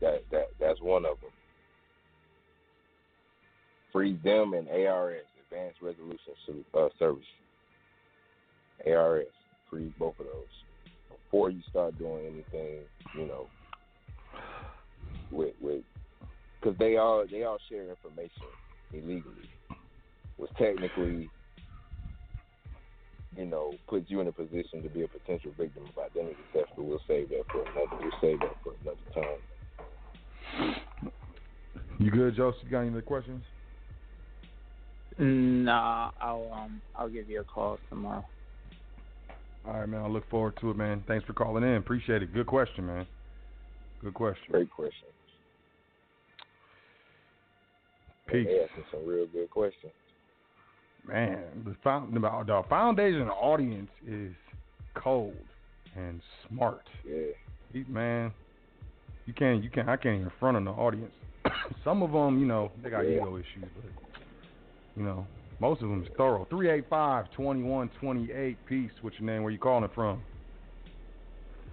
That 0.00 0.24
that 0.32 0.48
that's 0.58 0.80
one 0.80 1.06
of 1.06 1.20
them. 1.20 1.30
Freeze 3.92 4.18
them 4.24 4.54
and 4.54 4.68
ARS, 4.68 5.22
Advanced 5.48 5.80
Resolution 5.80 6.64
uh, 6.74 6.88
Service. 6.98 7.24
ARS, 8.86 9.26
freeze 9.70 9.92
both 9.98 10.18
of 10.18 10.26
those 10.26 10.44
before 11.08 11.48
you 11.48 11.62
start 11.70 11.96
doing 11.96 12.26
anything. 12.26 12.80
You 13.16 13.26
know, 13.26 13.46
with 15.30 15.54
with 15.60 15.84
because 16.64 16.78
they 16.78 16.96
all 16.96 17.24
they 17.30 17.42
all 17.44 17.58
share 17.68 17.88
information 17.88 18.48
illegally, 18.92 19.48
which 20.36 20.50
technically, 20.56 21.30
you 23.36 23.44
know, 23.44 23.74
puts 23.88 24.10
you 24.10 24.20
in 24.20 24.28
a 24.28 24.32
position 24.32 24.82
to 24.82 24.88
be 24.88 25.02
a 25.02 25.08
potential 25.08 25.52
victim 25.58 25.84
of 25.84 26.02
identity 26.02 26.36
theft. 26.52 26.70
But 26.76 26.84
we'll 26.84 27.00
save 27.06 27.28
that 27.30 27.42
for 27.52 27.62
another. 27.62 27.96
We'll 28.00 28.12
save 28.20 28.40
that 28.40 28.56
for 28.62 28.74
another 28.82 28.96
time. 29.14 29.40
You 31.98 32.10
good, 32.10 32.36
Joseph? 32.36 32.62
You 32.64 32.70
got 32.70 32.80
any 32.80 32.90
other 32.90 33.02
questions? 33.02 33.44
Nah, 35.18 36.10
I'll 36.20 36.50
um, 36.52 36.82
I'll 36.96 37.08
give 37.08 37.28
you 37.28 37.40
a 37.40 37.44
call 37.44 37.78
tomorrow. 37.88 38.26
All 39.66 39.80
right, 39.80 39.88
man. 39.88 40.02
I 40.02 40.08
look 40.08 40.28
forward 40.28 40.54
to 40.60 40.70
it, 40.70 40.76
man. 40.76 41.04
Thanks 41.06 41.24
for 41.24 41.32
calling 41.34 41.62
in. 41.62 41.76
Appreciate 41.76 42.22
it. 42.22 42.34
Good 42.34 42.46
question, 42.46 42.86
man. 42.86 43.06
Good 44.02 44.14
question. 44.14 44.44
Great 44.50 44.70
question. 44.70 45.08
Peace. 48.26 48.46
They 48.46 48.64
asking 48.64 48.84
some 48.90 49.06
real 49.06 49.26
good 49.26 49.50
questions. 49.50 49.92
Man, 51.06 51.42
the, 51.64 51.76
found, 51.84 52.14
the, 52.14 52.20
the 52.20 52.62
foundation 52.68 53.28
audience 53.28 53.90
is 54.06 54.32
cold 54.94 55.36
and 55.96 56.20
smart. 56.48 56.86
Yeah. 57.06 57.82
Man, 57.88 58.32
you 59.26 59.34
can't, 59.34 59.62
you 59.62 59.68
can't, 59.68 59.88
I 59.88 59.96
can't 59.96 60.20
even 60.20 60.32
front 60.40 60.56
on 60.56 60.64
the 60.64 60.70
audience. 60.70 61.12
Some 61.84 62.02
of 62.02 62.12
them, 62.12 62.38
you 62.38 62.46
know, 62.46 62.72
they 62.82 62.88
got 62.88 63.02
Yeah. 63.02 63.16
ego 63.16 63.36
issues, 63.36 63.68
but 63.76 63.90
you 64.96 65.02
know, 65.02 65.26
most 65.60 65.82
of 65.82 65.88
them 65.88 66.02
is 66.02 66.08
thorough. 66.16 66.46
Three 66.48 66.70
eight 66.70 66.86
five 66.88 67.30
twenty 67.32 67.62
one 67.62 67.90
twenty 68.00 68.32
eight. 68.32 68.56
Peace. 68.66 68.90
What's 69.02 69.18
your 69.18 69.26
name? 69.26 69.42
Where 69.42 69.52
you 69.52 69.58
calling 69.58 69.84
it 69.84 69.90
from? 69.94 70.22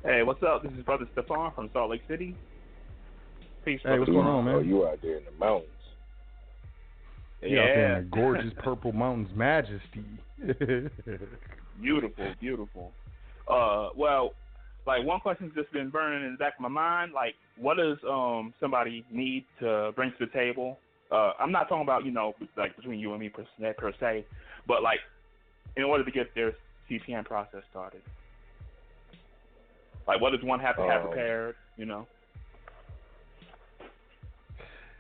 Hey, 0.03 0.23
what's 0.23 0.41
up? 0.43 0.63
This 0.63 0.71
is 0.73 0.83
Brother 0.83 1.05
Stefan 1.13 1.51
from 1.53 1.69
Salt 1.71 1.91
Lake 1.91 2.01
City. 2.07 2.35
Peace. 3.63 3.79
Hey, 3.83 3.99
what's 3.99 4.11
going 4.11 4.25
on, 4.25 4.39
oh, 4.39 4.41
man? 4.41 4.55
Oh, 4.55 4.59
you 4.59 4.87
out 4.87 4.99
there 5.01 5.17
in 5.17 5.25
the 5.25 5.31
mountains. 5.39 5.69
You 7.41 7.59
out 7.59 7.65
there 7.65 7.85
in 7.85 7.91
Yeah. 7.91 7.99
the 8.01 8.05
gorgeous 8.05 8.53
purple 8.63 8.91
mountains 8.91 9.29
majesty. 9.35 10.03
beautiful, 11.81 12.33
beautiful. 12.39 12.91
Uh, 13.47 13.89
well, 13.95 14.33
like 14.85 15.03
one 15.05 15.19
question's 15.19 15.53
just 15.55 15.71
been 15.71 15.89
burning 15.89 16.25
in 16.25 16.31
the 16.33 16.37
back 16.37 16.53
of 16.55 16.61
my 16.61 16.67
mind. 16.69 17.13
Like, 17.13 17.35
what 17.57 17.77
does 17.77 17.97
um 18.09 18.53
somebody 18.59 19.05
need 19.11 19.45
to 19.59 19.91
bring 19.95 20.11
to 20.19 20.25
the 20.25 20.31
table? 20.31 20.77
Uh, 21.11 21.33
I'm 21.39 21.51
not 21.51 21.67
talking 21.67 21.83
about 21.83 22.05
you 22.05 22.11
know 22.11 22.33
like 22.57 22.75
between 22.75 22.99
you 22.99 23.11
and 23.11 23.19
me 23.19 23.29
per 23.29 23.45
se, 23.59 23.73
per 23.77 23.91
se, 23.99 24.25
but 24.67 24.81
like 24.83 24.99
in 25.77 25.83
order 25.83 26.03
to 26.03 26.11
get 26.11 26.33
their 26.35 26.53
CPN 26.89 27.25
process 27.25 27.61
started. 27.69 28.01
Like, 30.07 30.19
what 30.19 30.31
does 30.31 30.43
one 30.43 30.59
have 30.59 30.75
to 30.77 30.81
have 30.83 31.01
Um, 31.03 31.07
prepared? 31.09 31.55
You 31.77 31.85
know. 31.85 32.07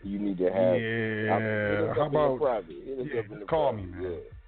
You 0.03 0.19
need 0.19 0.37
to 0.39 0.45
have. 0.51 0.81
Yeah, 0.81 1.93
how 1.93 2.01
up 2.01 2.07
in 2.07 2.13
the 2.13 2.19
about- 2.19 2.39
private. 2.39 2.75
Yeah, 2.85 3.19
up 3.19 3.25
in 3.41 3.47
call 3.47 3.73
me, 3.73 3.83
man. 3.83 4.01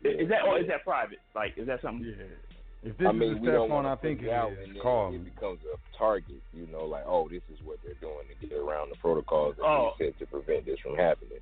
Yeah. 0.04 0.12
Is 0.12 0.30
that 0.30 0.44
or 0.46 0.60
is 0.60 0.68
that 0.68 0.84
private? 0.84 1.20
Like, 1.36 1.54
is 1.58 1.68
that 1.68 1.82
something? 1.82 2.06
Yeah. 2.06 2.26
If 2.90 2.98
this 2.98 3.08
I 3.08 3.12
mean, 3.14 3.36
is 3.38 3.40
we 3.42 3.48
a 3.48 3.52
don't 3.54 3.70
step 3.70 3.78
on, 3.78 3.86
I 3.86 3.96
think 3.96 4.20
put 4.20 4.26
it 4.28 4.30
it 4.32 4.34
out 4.34 4.52
is. 4.52 4.68
and 4.68 4.80
Call 4.82 5.14
it 5.16 5.24
becomes 5.24 5.60
a 5.74 5.98
target. 5.98 6.42
You 6.54 6.68
know, 6.72 6.84
like 6.86 7.04
oh, 7.08 7.30
this 7.30 7.42
is 7.54 7.60
what 7.64 7.78
they're 7.84 7.94
doing 8.02 8.28
to 8.42 8.48
get 8.48 8.58
around 8.58 8.90
the 8.92 8.98
protocols 8.98 9.56
that 9.58 9.64
Oh. 9.64 9.94
we 10.00 10.08
set 10.08 10.20
to 10.20 10.26
prevent 10.26 10.66
this 10.66 10.80
from 10.80 10.96
happening. 10.98 11.40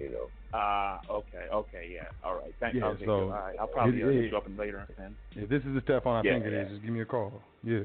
You 0.00 0.10
know. 0.10 0.26
Ah, 0.54 1.00
okay, 1.10 1.46
okay, 1.52 1.90
yeah, 1.92 2.06
all 2.24 2.36
right. 2.36 2.54
Thank 2.60 2.74
Yeah, 2.76 2.86
okay, 2.86 3.00
so 3.04 3.06
good. 3.06 3.22
all 3.24 3.28
right. 3.30 3.56
I'll 3.60 3.66
probably 3.66 4.00
it- 4.00 4.04
uh, 4.04 4.08
hit 4.08 4.30
you 4.30 4.36
up 4.36 4.44
later 4.56 4.86
then. 4.96 5.14
If 5.36 5.48
this 5.50 5.62
is 5.64 5.76
a 5.76 5.80
step 5.82 6.06
on, 6.06 6.24
I 6.24 6.28
Yeah, 6.28 6.34
think 6.34 6.46
it 6.46 6.52
yeah. 6.52 6.60
is. 6.62 6.68
Just 6.70 6.82
give 6.82 6.92
me 6.92 7.00
a 7.00 7.04
call. 7.04 7.42
Yeah. 7.62 7.80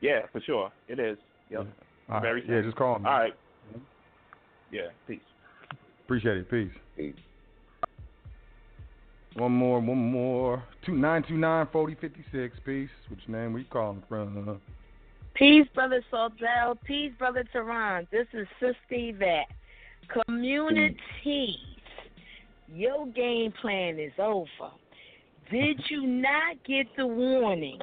Yeah, 0.00 0.26
for 0.32 0.40
sure, 0.40 0.72
it 0.88 0.98
is. 0.98 1.18
Yep. 1.50 1.60
All 1.60 1.66
right. 2.14 2.22
Very 2.22 2.44
Yeah, 2.48 2.62
just 2.62 2.76
call 2.76 2.98
me. 2.98 3.06
All 3.06 3.18
right. 3.18 3.34
Yeah. 4.70 4.88
Peace. 5.06 5.20
Appreciate 6.04 6.38
it. 6.38 6.50
Peace. 6.50 6.70
Peace. 6.96 7.14
One 9.34 9.52
more, 9.52 9.78
one 9.78 10.10
more. 10.10 10.62
Two 10.84 10.96
nine 10.96 11.22
two 11.28 11.36
nine 11.36 11.68
forty 11.72 11.94
fifty 11.94 12.24
six. 12.32 12.56
Peace. 12.64 12.88
What's 13.08 13.22
your 13.26 13.40
name? 13.40 13.52
we 13.52 13.60
you 13.60 13.66
calling 13.70 14.02
from? 14.08 14.60
Peace, 15.34 15.66
Brother 15.74 16.02
Sot 16.10 16.32
El. 16.60 16.74
Peace, 16.84 17.12
Brother 17.18 17.44
Teron. 17.54 18.08
This 18.10 18.26
is 18.32 18.48
Sister 18.58 18.74
Yvette. 18.90 19.46
Communities. 20.26 21.54
Your 22.74 23.06
game 23.06 23.52
plan 23.60 23.98
is 24.00 24.12
over. 24.18 24.72
Did 25.50 25.80
you 25.88 26.06
not 26.06 26.56
get 26.66 26.86
the 26.96 27.06
warning 27.06 27.78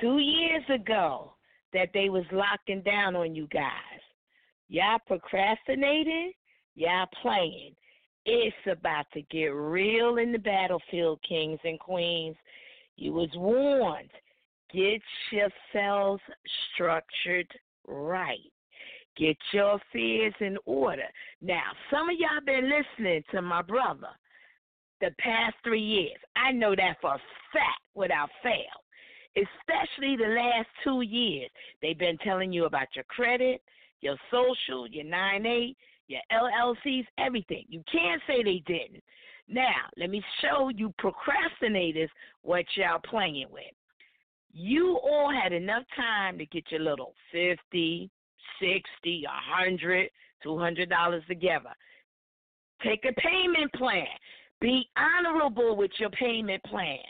two 0.00 0.18
years 0.18 0.64
ago 0.68 1.32
that 1.72 1.88
they 1.94 2.10
was 2.10 2.24
locking 2.30 2.82
down 2.82 3.16
on 3.16 3.34
you 3.34 3.46
guys? 3.46 3.87
Y'all 4.68 4.98
procrastinating? 5.06 6.32
Y'all 6.74 7.06
playing. 7.22 7.74
It's 8.24 8.56
about 8.70 9.06
to 9.14 9.22
get 9.22 9.46
real 9.46 10.18
in 10.18 10.32
the 10.32 10.38
battlefield, 10.38 11.20
kings 11.26 11.58
and 11.64 11.78
queens. 11.78 12.36
You 12.96 13.12
was 13.12 13.30
warned. 13.34 14.10
Get 14.72 15.00
yourselves 15.32 16.20
structured 16.74 17.48
right. 17.86 18.38
Get 19.16 19.36
your 19.52 19.76
affairs 19.76 20.34
in 20.40 20.58
order. 20.66 21.08
Now, 21.40 21.72
some 21.90 22.10
of 22.10 22.16
y'all 22.18 22.44
been 22.44 22.70
listening 22.70 23.22
to 23.32 23.40
my 23.40 23.62
brother 23.62 24.08
the 25.00 25.10
past 25.18 25.56
three 25.64 25.80
years. 25.80 26.18
I 26.36 26.52
know 26.52 26.76
that 26.76 26.96
for 27.00 27.14
a 27.14 27.20
fact 27.52 27.80
without 27.94 28.28
fail. 28.42 28.84
Especially 29.36 30.16
the 30.16 30.34
last 30.34 30.68
two 30.84 31.02
years. 31.02 31.50
They've 31.80 31.98
been 31.98 32.18
telling 32.18 32.52
you 32.52 32.64
about 32.64 32.88
your 32.94 33.04
credit, 33.04 33.62
your 34.00 34.16
social, 34.30 34.86
your 34.86 35.04
9A, 35.04 35.74
your 36.08 36.20
LLCs, 36.32 37.06
everything. 37.18 37.64
You 37.68 37.82
can't 37.90 38.20
say 38.26 38.42
they 38.42 38.62
didn't. 38.66 39.02
Now, 39.48 39.88
let 39.96 40.10
me 40.10 40.22
show 40.42 40.68
you 40.68 40.92
procrastinators 41.00 42.08
what 42.42 42.64
y'all 42.76 43.00
playing 43.04 43.46
with. 43.50 43.64
You 44.52 44.98
all 45.02 45.32
had 45.32 45.52
enough 45.52 45.84
time 45.96 46.38
to 46.38 46.46
get 46.46 46.64
your 46.70 46.80
little 46.80 47.14
50, 47.32 48.10
60, 48.60 49.22
100, 49.24 50.10
200 50.42 50.90
dollars 50.90 51.22
together. 51.28 51.70
Take 52.82 53.04
a 53.04 53.12
payment 53.20 53.72
plan. 53.74 54.06
Be 54.60 54.88
honorable 54.96 55.76
with 55.76 55.90
your 55.98 56.10
payment 56.10 56.62
plans. 56.64 57.00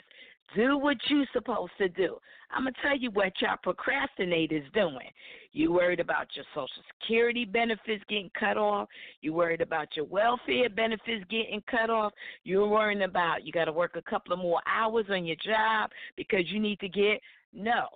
Do 0.54 0.78
what 0.78 0.96
you're 1.08 1.26
supposed 1.32 1.72
to 1.78 1.88
do. 1.88 2.16
I'm 2.50 2.64
gonna 2.64 2.74
tell 2.82 2.96
you 2.96 3.10
what 3.10 3.32
y'all 3.40 3.56
procrastinators 3.64 4.72
doing. 4.72 5.10
You 5.52 5.72
worried 5.72 6.00
about 6.00 6.28
your 6.34 6.44
social 6.54 6.82
security 7.00 7.44
benefits 7.44 8.02
getting 8.08 8.30
cut 8.38 8.56
off. 8.56 8.88
You 9.20 9.34
worried 9.34 9.60
about 9.60 9.88
your 9.96 10.06
welfare 10.06 10.68
benefits 10.68 11.24
getting 11.30 11.62
cut 11.70 11.90
off. 11.90 12.12
You're 12.44 12.68
worrying 12.68 13.02
about 13.02 13.44
you 13.44 13.52
got 13.52 13.66
to 13.66 13.72
work 13.72 13.96
a 13.96 14.10
couple 14.10 14.32
of 14.32 14.38
more 14.38 14.60
hours 14.66 15.06
on 15.10 15.24
your 15.24 15.36
job 15.36 15.90
because 16.16 16.44
you 16.48 16.60
need 16.60 16.80
to 16.80 16.88
get. 16.88 17.20
No, 17.52 17.86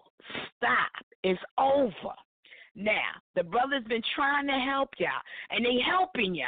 stop. 0.56 1.06
It's 1.22 1.40
over. 1.58 2.14
Now, 2.74 3.20
the 3.36 3.42
brother's 3.42 3.84
been 3.84 4.02
trying 4.14 4.46
to 4.46 4.58
help 4.70 4.90
y'all, 4.98 5.10
and 5.50 5.64
they 5.64 5.78
helping 5.86 6.34
y'all. 6.34 6.46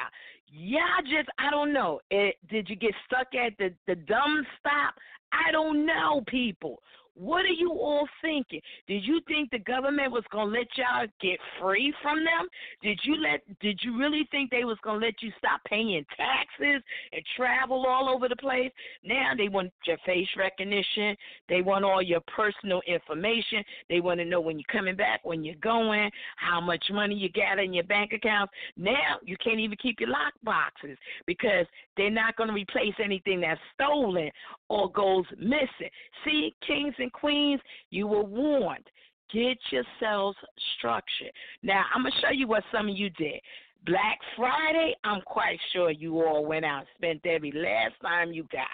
Y'all 0.49 1.03
just, 1.03 1.29
I 1.39 1.51
don't 1.51 1.73
know. 1.73 2.01
It, 2.11 2.37
did 2.49 2.69
you 2.69 2.77
get 2.77 2.93
stuck 3.07 3.29
at 3.35 3.57
the 3.59 3.75
the 3.87 3.95
dumb 3.95 4.47
stop? 4.61 4.95
I 5.33 5.51
don't 5.51 5.85
know, 5.85 6.23
people. 6.27 6.81
What 7.17 7.45
are 7.45 7.49
you 7.49 7.71
all 7.71 8.09
thinking? 8.21 8.61
Did 8.89 9.05
you 9.05 9.21
think 9.29 9.51
the 9.51 9.61
government 9.61 10.11
was 10.11 10.25
gonna 10.33 10.51
let 10.51 10.67
y'all 10.77 11.07
get 11.21 11.39
free 11.61 11.95
from 12.03 12.25
them? 12.25 12.49
Did 12.83 12.99
you 13.05 13.17
let 13.17 13.41
did 13.61 13.79
you 13.83 13.97
really 13.97 14.27
think 14.33 14.51
they 14.51 14.65
was 14.65 14.79
gonna 14.83 15.05
let 15.05 15.23
you 15.23 15.31
stop 15.39 15.61
paying 15.65 16.05
taxes 16.17 16.83
and 17.13 17.23
travel 17.37 17.87
all 17.87 18.09
over 18.09 18.29
the 18.29 18.37
place? 18.37 18.73
Now 19.05 19.33
they 19.37 19.49
want 19.49 19.73
your 19.87 19.99
face 20.05 20.29
recognition, 20.37 21.17
they 21.49 21.63
want 21.63 21.85
all 21.85 22.03
your 22.03 22.21
personal 22.23 22.83
information, 22.87 23.63
they 23.89 24.01
want 24.01 24.19
to 24.19 24.25
know 24.25 24.41
when 24.41 24.59
you're 24.59 24.65
coming 24.73 24.97
back, 24.97 25.21
when 25.25 25.45
you're 25.45 25.55
going, 25.57 26.11
how 26.37 26.61
much 26.61 26.85
money 26.91 27.15
you 27.15 27.29
got 27.31 27.61
in 27.63 27.73
your 27.73 27.85
bank 27.85 28.13
accounts. 28.13 28.53
Now 28.77 29.19
you 29.23 29.37
can't 29.43 29.61
even 29.61 29.77
keep 29.81 30.01
your 30.01 30.11
lock 30.11 30.33
boxes 30.43 30.99
because 31.27 31.67
they're 31.97 32.11
not 32.11 32.35
gonna 32.35 32.53
replace 32.53 32.95
anything 33.03 33.41
that's 33.41 33.61
stolen 33.75 34.31
or 34.69 34.91
goes 34.91 35.25
missing. 35.39 35.91
See, 36.25 36.53
kings 36.67 36.95
and 37.05 37.13
queens, 37.13 37.61
you 37.91 38.09
were 38.09 38.25
warned. 38.25 38.85
Get 39.33 39.59
yourselves 39.71 40.37
structured. 40.77 41.33
Now, 41.63 41.85
I'm 41.95 42.03
going 42.03 42.13
to 42.13 42.21
show 42.21 42.33
you 42.33 42.49
what 42.49 42.65
some 42.73 42.89
of 42.89 42.97
you 42.97 43.11
did. 43.11 43.41
Black 43.87 44.19
Friday, 44.37 44.95
I'm 45.05 45.21
quite 45.23 45.59
sure 45.73 45.91
you 45.91 46.23
all 46.25 46.45
went 46.45 46.65
out 46.65 46.81
and 46.81 46.89
spent 46.97 47.27
every 47.27 47.53
last 47.53 47.95
time 48.03 48.33
you 48.33 48.47
got. 48.51 48.67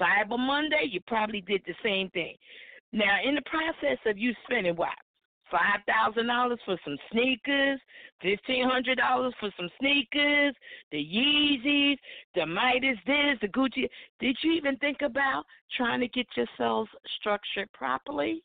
Cyber 0.00 0.38
Monday, 0.38 0.88
you 0.90 1.00
probably 1.06 1.42
did 1.42 1.62
the 1.66 1.74
same 1.82 2.10
thing. 2.10 2.34
Now, 2.92 3.18
in 3.24 3.34
the 3.34 3.42
process 3.42 3.98
of 4.06 4.18
you 4.18 4.32
spending 4.44 4.76
what? 4.76 4.90
Five 5.52 5.80
thousand 5.86 6.28
dollars 6.28 6.58
for 6.64 6.78
some 6.82 6.96
sneakers, 7.12 7.78
fifteen 8.22 8.66
hundred 8.66 8.96
dollars 8.96 9.34
for 9.38 9.50
some 9.56 9.68
sneakers, 9.78 10.54
the 10.90 10.96
Yeezys, 10.96 11.98
the 12.34 12.46
Midas 12.46 12.96
this, 13.06 13.36
the 13.42 13.48
Gucci. 13.48 13.86
Did 14.18 14.36
you 14.42 14.52
even 14.52 14.76
think 14.78 15.02
about 15.02 15.44
trying 15.76 16.00
to 16.00 16.08
get 16.08 16.26
yourselves 16.34 16.90
structured 17.20 17.70
properly? 17.72 18.42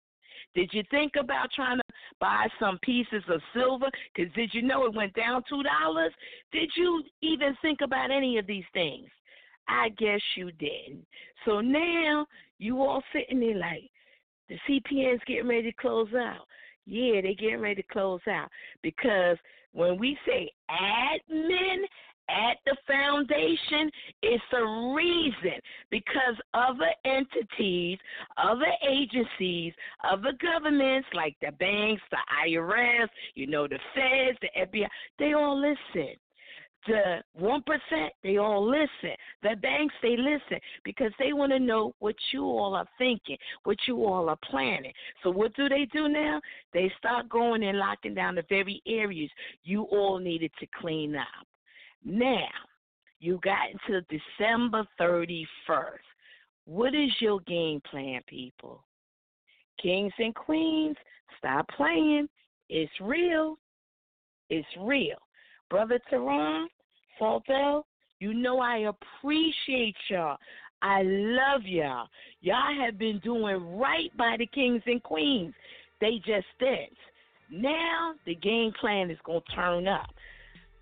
Did 0.54 0.70
you 0.74 0.84
think 0.92 1.14
about 1.18 1.50
trying 1.56 1.78
to 1.78 1.84
buy 2.20 2.48
some 2.60 2.78
pieces 2.84 3.24
of 3.30 3.42
silver? 3.54 3.88
Because 4.14 4.34
did 4.34 4.54
you 4.54 4.62
know 4.62 4.86
it 4.86 4.94
went 4.94 5.14
down 5.14 5.44
two 5.48 5.64
dollars? 5.64 6.12
Did 6.52 6.70
you 6.76 7.04
even 7.22 7.56
think 7.62 7.80
about 7.82 8.12
any 8.12 8.38
of 8.38 8.48
these 8.48 8.66
things? 8.74 9.08
I 9.70 9.90
guess 9.98 10.22
you 10.36 10.52
didn't. 10.52 11.06
So 11.46 11.62
now 11.62 12.26
you 12.60 12.82
all 12.82 13.02
sitting 13.14 13.40
there 13.40 13.56
like 13.58 13.90
the 14.50 14.58
CPN's 14.68 15.22
getting 15.26 15.48
ready 15.48 15.72
to 15.72 15.78
close 15.78 16.14
out. 16.14 16.48
Yeah, 16.88 17.22
they 17.22 17.36
getting 17.36 17.60
ready 17.60 17.82
to 17.82 17.88
close 17.88 18.22
out. 18.30 18.50
Because 18.82 19.38
when 19.74 20.00
we 20.00 20.18
say 20.26 20.50
admin 20.72 21.84
at 22.30 22.58
the 22.66 22.76
foundation, 22.88 23.92
it's 24.24 24.44
a 24.54 24.94
reason. 24.96 25.60
Because 25.92 26.36
other 26.54 26.90
entities, 27.06 28.00
other 28.38 28.72
agencies, 28.88 29.74
other 30.10 30.32
governments 30.42 31.08
like 31.14 31.36
the 31.42 31.52
banks, 31.60 32.02
the 32.10 32.18
IRS, 32.48 33.08
you 33.36 33.48
know, 33.48 33.68
the 33.68 33.80
feds, 33.94 34.38
the 34.42 34.50
FBI, 34.62 34.88
they 35.20 35.34
all 35.34 35.60
listen 35.60 36.16
the 36.88 37.22
one 37.34 37.64
percent 37.64 38.14
they 38.24 38.38
all 38.38 38.66
listen. 38.66 39.16
The 39.44 39.56
banks 39.62 39.94
they 40.02 40.18
listen 40.18 40.60
because 40.84 41.12
they 41.20 41.34
want 41.34 41.52
to 41.52 41.60
know 41.60 41.94
what 42.00 42.16
you 42.32 42.44
all 42.44 42.76
are 42.76 42.88
thinking 42.98 43.38
what 43.64 43.78
you 43.88 44.06
all 44.06 44.30
are 44.30 44.40
planning. 44.50 44.94
So 45.24 45.30
what 45.30 45.54
do 45.56 45.70
they 45.70 45.88
do 45.92 46.08
now? 46.08 46.42
They 46.74 46.92
start 46.98 47.30
going 47.30 47.64
and 47.64 47.78
locking 47.78 48.14
down 48.14 48.36
the 48.36 48.46
very 48.50 48.82
areas 48.88 49.30
you 49.64 49.84
all 49.84 50.20
needed 50.20 50.52
to 50.60 50.68
clean 50.80 51.16
up. 51.16 51.48
Now 52.04 52.48
you 53.20 53.40
got 53.44 53.70
until 53.72 54.02
december 54.10 54.86
31st 55.00 55.46
what 56.68 56.94
is 56.94 57.10
your 57.22 57.40
game 57.48 57.82
plan 57.90 58.20
people? 58.28 58.84
Kings 59.82 60.12
and 60.20 60.36
queens 60.36 60.98
stop 61.38 61.66
playing. 61.78 62.28
It's 62.70 62.92
real. 63.00 63.58
It's 64.50 64.68
real. 64.82 65.18
Brother 65.70 65.98
Teron, 66.12 66.66
Sot 67.20 67.44
El, 67.50 67.86
you 68.20 68.34
know 68.34 68.60
I 68.60 68.90
appreciate 68.90 69.96
y'all. 70.10 70.38
I 70.82 71.02
love 71.04 71.62
y'all. 71.66 72.08
Y'all 72.42 72.86
have 72.86 72.98
been 72.98 73.20
doing 73.24 73.78
right 73.78 74.16
by 74.18 74.36
the 74.38 74.46
kings 74.48 74.84
and 74.86 75.02
queens. 75.02 75.54
They 76.00 76.18
just 76.26 76.48
did. 76.60 76.90
Now 77.52 78.14
the 78.26 78.36
game 78.36 78.72
plan 78.80 79.10
is 79.10 79.18
gonna 79.26 79.42
turn 79.56 79.88
up. 79.88 80.08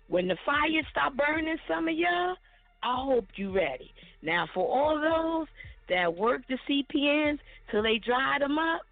When 0.08 0.28
the 0.28 0.36
fire 0.44 0.82
stop 0.90 1.16
burning 1.16 1.56
some 1.68 1.88
of 1.88 1.96
y'all, 1.96 2.36
I 2.82 3.04
hope 3.04 3.26
you 3.36 3.54
ready. 3.54 3.92
Now 4.22 4.46
for 4.52 4.66
all 4.66 5.00
those 5.00 5.46
that 5.88 6.14
work 6.14 6.42
the 6.48 6.58
CPNs 6.68 7.38
till 7.70 7.82
they 7.82 7.98
dry 7.98 8.38
them 8.38 8.58
up, 8.58 8.82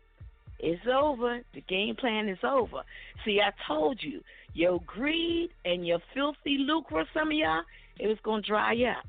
it's 0.58 0.80
over. 0.92 1.40
The 1.54 1.60
game 1.62 1.96
plan 1.96 2.28
is 2.28 2.38
over. 2.42 2.82
See, 3.24 3.40
I 3.40 3.50
told 3.68 4.02
you, 4.02 4.20
your 4.55 4.81
greed 4.86 5.51
and 5.64 5.86
your 5.86 5.98
filthy 6.14 6.59
lucre, 6.59 7.05
some 7.12 7.28
of 7.28 7.35
y'all, 7.35 7.62
it 7.98 8.06
was 8.06 8.18
going 8.22 8.43
to 8.43 8.48
dry 8.48 8.74
up. 8.85 9.05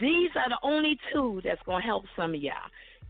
These 0.00 0.30
are 0.36 0.48
the 0.48 0.58
only 0.62 0.98
two 1.12 1.40
that's 1.44 1.62
going 1.64 1.82
to 1.82 1.86
help 1.86 2.04
some 2.16 2.34
of 2.34 2.40
y'all. 2.40 2.54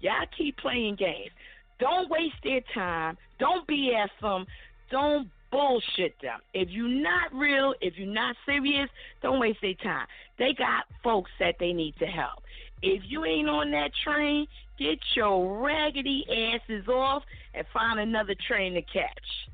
Y'all 0.00 0.26
keep 0.36 0.56
playing 0.58 0.96
games. 0.96 1.30
Don't 1.78 2.10
waste 2.10 2.34
their 2.44 2.60
time. 2.74 3.16
Don't 3.38 3.66
BS 3.66 4.08
them. 4.20 4.46
Don't 4.90 5.28
bullshit 5.50 6.14
them. 6.22 6.40
If 6.52 6.68
you're 6.70 6.88
not 6.88 7.32
real, 7.32 7.74
if 7.80 7.94
you're 7.96 8.12
not 8.12 8.36
serious, 8.46 8.88
don't 9.22 9.40
waste 9.40 9.58
their 9.62 9.74
time. 9.74 10.06
They 10.38 10.54
got 10.54 10.84
folks 11.02 11.30
that 11.38 11.56
they 11.58 11.72
need 11.72 11.94
to 11.98 12.06
help. 12.06 12.42
If 12.82 13.02
you 13.06 13.24
ain't 13.24 13.48
on 13.48 13.70
that 13.72 13.90
train, 14.04 14.46
get 14.78 14.98
your 15.14 15.62
raggedy 15.62 16.24
asses 16.28 16.88
off 16.88 17.22
and 17.54 17.66
find 17.72 18.00
another 18.00 18.34
train 18.48 18.74
to 18.74 18.82
catch. 18.82 19.49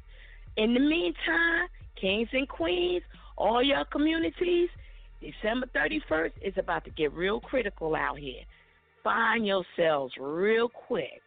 In 0.56 0.72
the 0.72 0.80
meantime, 0.80 1.68
kings 2.00 2.28
and 2.32 2.48
queens, 2.48 3.02
all 3.36 3.62
your 3.62 3.84
communities, 3.86 4.68
December 5.20 5.68
31st 5.74 6.32
is 6.42 6.54
about 6.56 6.84
to 6.84 6.90
get 6.90 7.12
real 7.12 7.40
critical 7.40 7.94
out 7.94 8.18
here. 8.18 8.42
Find 9.04 9.46
yourselves 9.46 10.14
real 10.18 10.68
quick. 10.68 11.22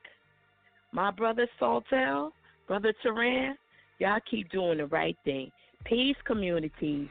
My 0.92 1.12
brother 1.12 1.48
Sot 1.60 1.84
El, 1.92 2.34
brother 2.68 2.94
Teron, 3.06 3.54
y'all 4.00 4.20
keep 4.30 4.50
doing 4.52 4.80
the 4.80 4.88
right 4.88 5.18
thing. 5.24 5.52
Peace, 5.86 6.18
communities. 6.26 7.08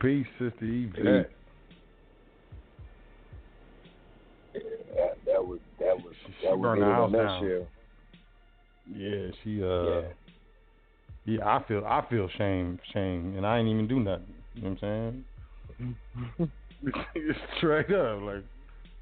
Peace, 0.00 0.26
Sister 0.38 0.56
Yvette. 0.62 1.30
That, 4.54 5.16
that 5.26 5.46
was 5.46 5.58
that 5.80 5.96
was 5.96 6.14
She 6.26 6.46
that 6.46 6.58
was 6.58 6.62
burned 6.62 6.82
it 6.82 7.40
the 7.40 7.56
in 7.56 7.66
Yeah, 8.92 9.28
she 9.42 9.62
uh 9.62 9.84
Yeah. 9.84 10.00
yeah. 11.24 11.46
I 11.46 11.62
feel 11.66 11.84
I 11.86 12.04
feel 12.08 12.28
shame 12.36 12.78
shame 12.92 13.34
and 13.36 13.46
I 13.46 13.58
ain't 13.58 13.68
even 13.68 13.88
do 13.88 14.00
nothing. 14.00 14.34
You 14.54 14.62
know 14.62 14.70
what 14.70 14.82
I'm 14.84 15.24
saying? 15.78 16.94
It's 17.14 17.38
Straight 17.58 17.90
up, 17.92 18.22
like 18.22 18.44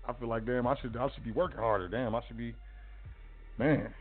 I 0.09 0.13
feel 0.15 0.29
like 0.29 0.47
damn 0.47 0.67
I 0.67 0.77
should 0.81 0.97
I 0.97 1.09
should 1.15 1.25
be 1.25 1.33
working 1.33 1.59
harder. 1.59 1.89
Damn, 1.89 2.15
I 2.15 2.21
should 2.27 2.39
be 2.39 2.55
man. 3.59 3.93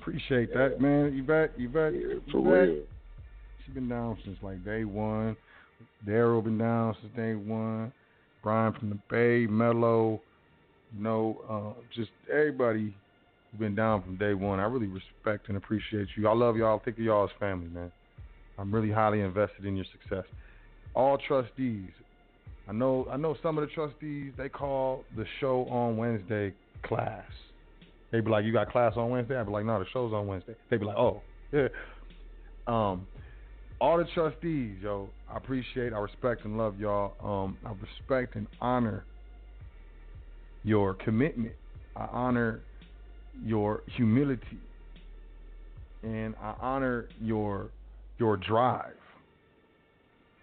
Appreciate 0.00 0.52
that, 0.52 0.80
man. 0.80 1.16
Yvette, 1.16 1.52
Yvette, 1.56 1.92
for 2.32 2.40
Yvette. 2.40 2.68
real. 2.68 2.82
She 3.64 3.72
been 3.72 3.88
down 3.88 4.18
since 4.24 4.36
like 4.42 4.64
day 4.64 4.84
one. 4.84 5.36
Daryl 6.06 6.42
been 6.42 6.58
down 6.58 6.96
since 7.00 7.14
day 7.14 7.34
one. 7.34 7.92
Brian 8.42 8.72
from 8.72 8.90
the 8.90 8.98
Bay, 9.08 9.46
Mello, 9.46 10.20
you 10.96 11.02
know, 11.02 11.40
uh, 11.48 11.80
just 11.94 12.10
everybody 12.30 12.92
who 13.52 13.58
been 13.58 13.74
down 13.74 14.02
from 14.02 14.16
day 14.16 14.34
one. 14.34 14.58
I 14.58 14.64
really 14.64 14.86
respect 14.86 15.48
and 15.48 15.56
appreciate 15.56 16.08
you. 16.16 16.28
I 16.28 16.34
love 16.34 16.56
y'all. 16.56 16.80
Think 16.84 16.98
of 16.98 17.04
y'all 17.04 17.24
as 17.24 17.30
family, 17.38 17.68
man. 17.68 17.92
I'm 18.58 18.74
really 18.74 18.90
highly 18.90 19.20
invested 19.20 19.64
in 19.64 19.76
your 19.76 19.86
success. 19.92 20.24
All 20.94 21.18
trustees. 21.18 21.90
I 22.68 22.72
know 22.72 23.06
I 23.10 23.16
know 23.16 23.36
some 23.42 23.58
of 23.58 23.66
the 23.66 23.74
trustees 23.74 24.32
they 24.36 24.48
call 24.48 25.04
the 25.16 25.24
show 25.40 25.66
on 25.68 25.96
Wednesday 25.96 26.54
class. 26.84 27.24
They 28.10 28.20
be 28.20 28.30
like, 28.30 28.44
You 28.44 28.52
got 28.52 28.70
class 28.70 28.92
on 28.96 29.10
Wednesday? 29.10 29.36
I 29.36 29.42
be 29.42 29.50
like, 29.50 29.64
No, 29.64 29.78
the 29.78 29.86
show's 29.92 30.12
on 30.12 30.26
Wednesday. 30.26 30.54
They 30.70 30.76
be 30.76 30.84
like, 30.84 30.96
Oh, 30.96 31.22
yeah. 31.52 31.68
Um 32.68 33.08
all 33.82 33.98
the 33.98 34.04
trustees, 34.14 34.76
yo, 34.80 35.08
I 35.28 35.36
appreciate, 35.36 35.92
I 35.92 35.98
respect 35.98 36.44
and 36.44 36.56
love 36.56 36.78
y'all. 36.78 37.16
Um, 37.20 37.58
I 37.66 37.72
respect 37.72 38.36
and 38.36 38.46
honor 38.60 39.04
your 40.62 40.94
commitment. 40.94 41.54
I 41.96 42.06
honor 42.12 42.60
your 43.44 43.82
humility, 43.96 44.58
and 46.02 46.34
I 46.40 46.54
honor 46.60 47.08
your 47.20 47.70
your 48.18 48.36
drive. 48.36 48.94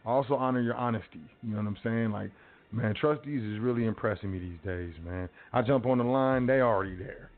I 0.05 0.09
also 0.09 0.35
honor 0.35 0.61
your 0.61 0.75
honesty. 0.75 1.21
You 1.43 1.51
know 1.51 1.57
what 1.57 1.67
I'm 1.67 1.77
saying? 1.83 2.11
Like, 2.11 2.31
man, 2.71 2.95
trustees 2.95 3.43
is 3.43 3.59
really 3.59 3.85
impressing 3.85 4.31
me 4.31 4.39
these 4.39 4.59
days, 4.65 4.93
man. 5.05 5.29
I 5.53 5.61
jump 5.61 5.85
on 5.85 5.97
the 5.97 6.03
line, 6.03 6.45
they 6.45 6.61
already 6.61 6.95
there. 6.95 7.29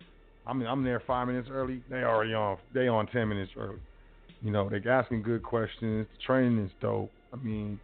I 0.45 0.53
mean, 0.53 0.67
I'm 0.67 0.83
there 0.83 1.01
five 1.05 1.27
minutes 1.27 1.49
early, 1.51 1.81
they 1.89 2.03
already 2.03 2.33
on. 2.33 2.57
They 2.73 2.87
on 2.87 3.07
ten 3.07 3.29
minutes 3.29 3.51
early. 3.57 3.79
You 4.41 4.51
know, 4.51 4.69
they 4.69 4.81
asking 4.89 5.21
good 5.21 5.43
questions. 5.43 6.07
The 6.11 6.23
training 6.25 6.65
is 6.65 6.71
dope. 6.81 7.11
I 7.31 7.37
mean, 7.37 7.79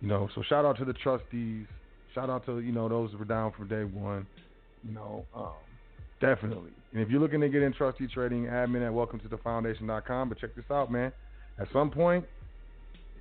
you 0.00 0.08
know, 0.08 0.28
so 0.34 0.42
shout 0.48 0.64
out 0.64 0.78
to 0.78 0.84
the 0.84 0.94
trustees. 0.94 1.66
Shout 2.14 2.30
out 2.30 2.44
to 2.46 2.60
you 2.60 2.72
know 2.72 2.88
those 2.88 3.12
who 3.12 3.18
were 3.18 3.24
down 3.24 3.52
from 3.56 3.68
day 3.68 3.84
one. 3.84 4.26
You 4.86 4.94
know, 4.94 5.24
um, 5.34 5.52
definitely. 6.20 6.72
And 6.92 7.00
if 7.02 7.08
you're 7.08 7.20
looking 7.20 7.40
to 7.40 7.48
get 7.48 7.62
in 7.62 7.72
trustee 7.72 8.06
trading, 8.06 8.44
admin 8.44 8.84
at 8.84 8.92
welcome 8.92 9.18
to 9.20 9.28
the 9.28 9.38
foundation.com. 9.38 10.28
But 10.28 10.38
check 10.38 10.54
this 10.54 10.64
out, 10.70 10.92
man. 10.92 11.12
At 11.58 11.68
some 11.72 11.90
point, 11.90 12.24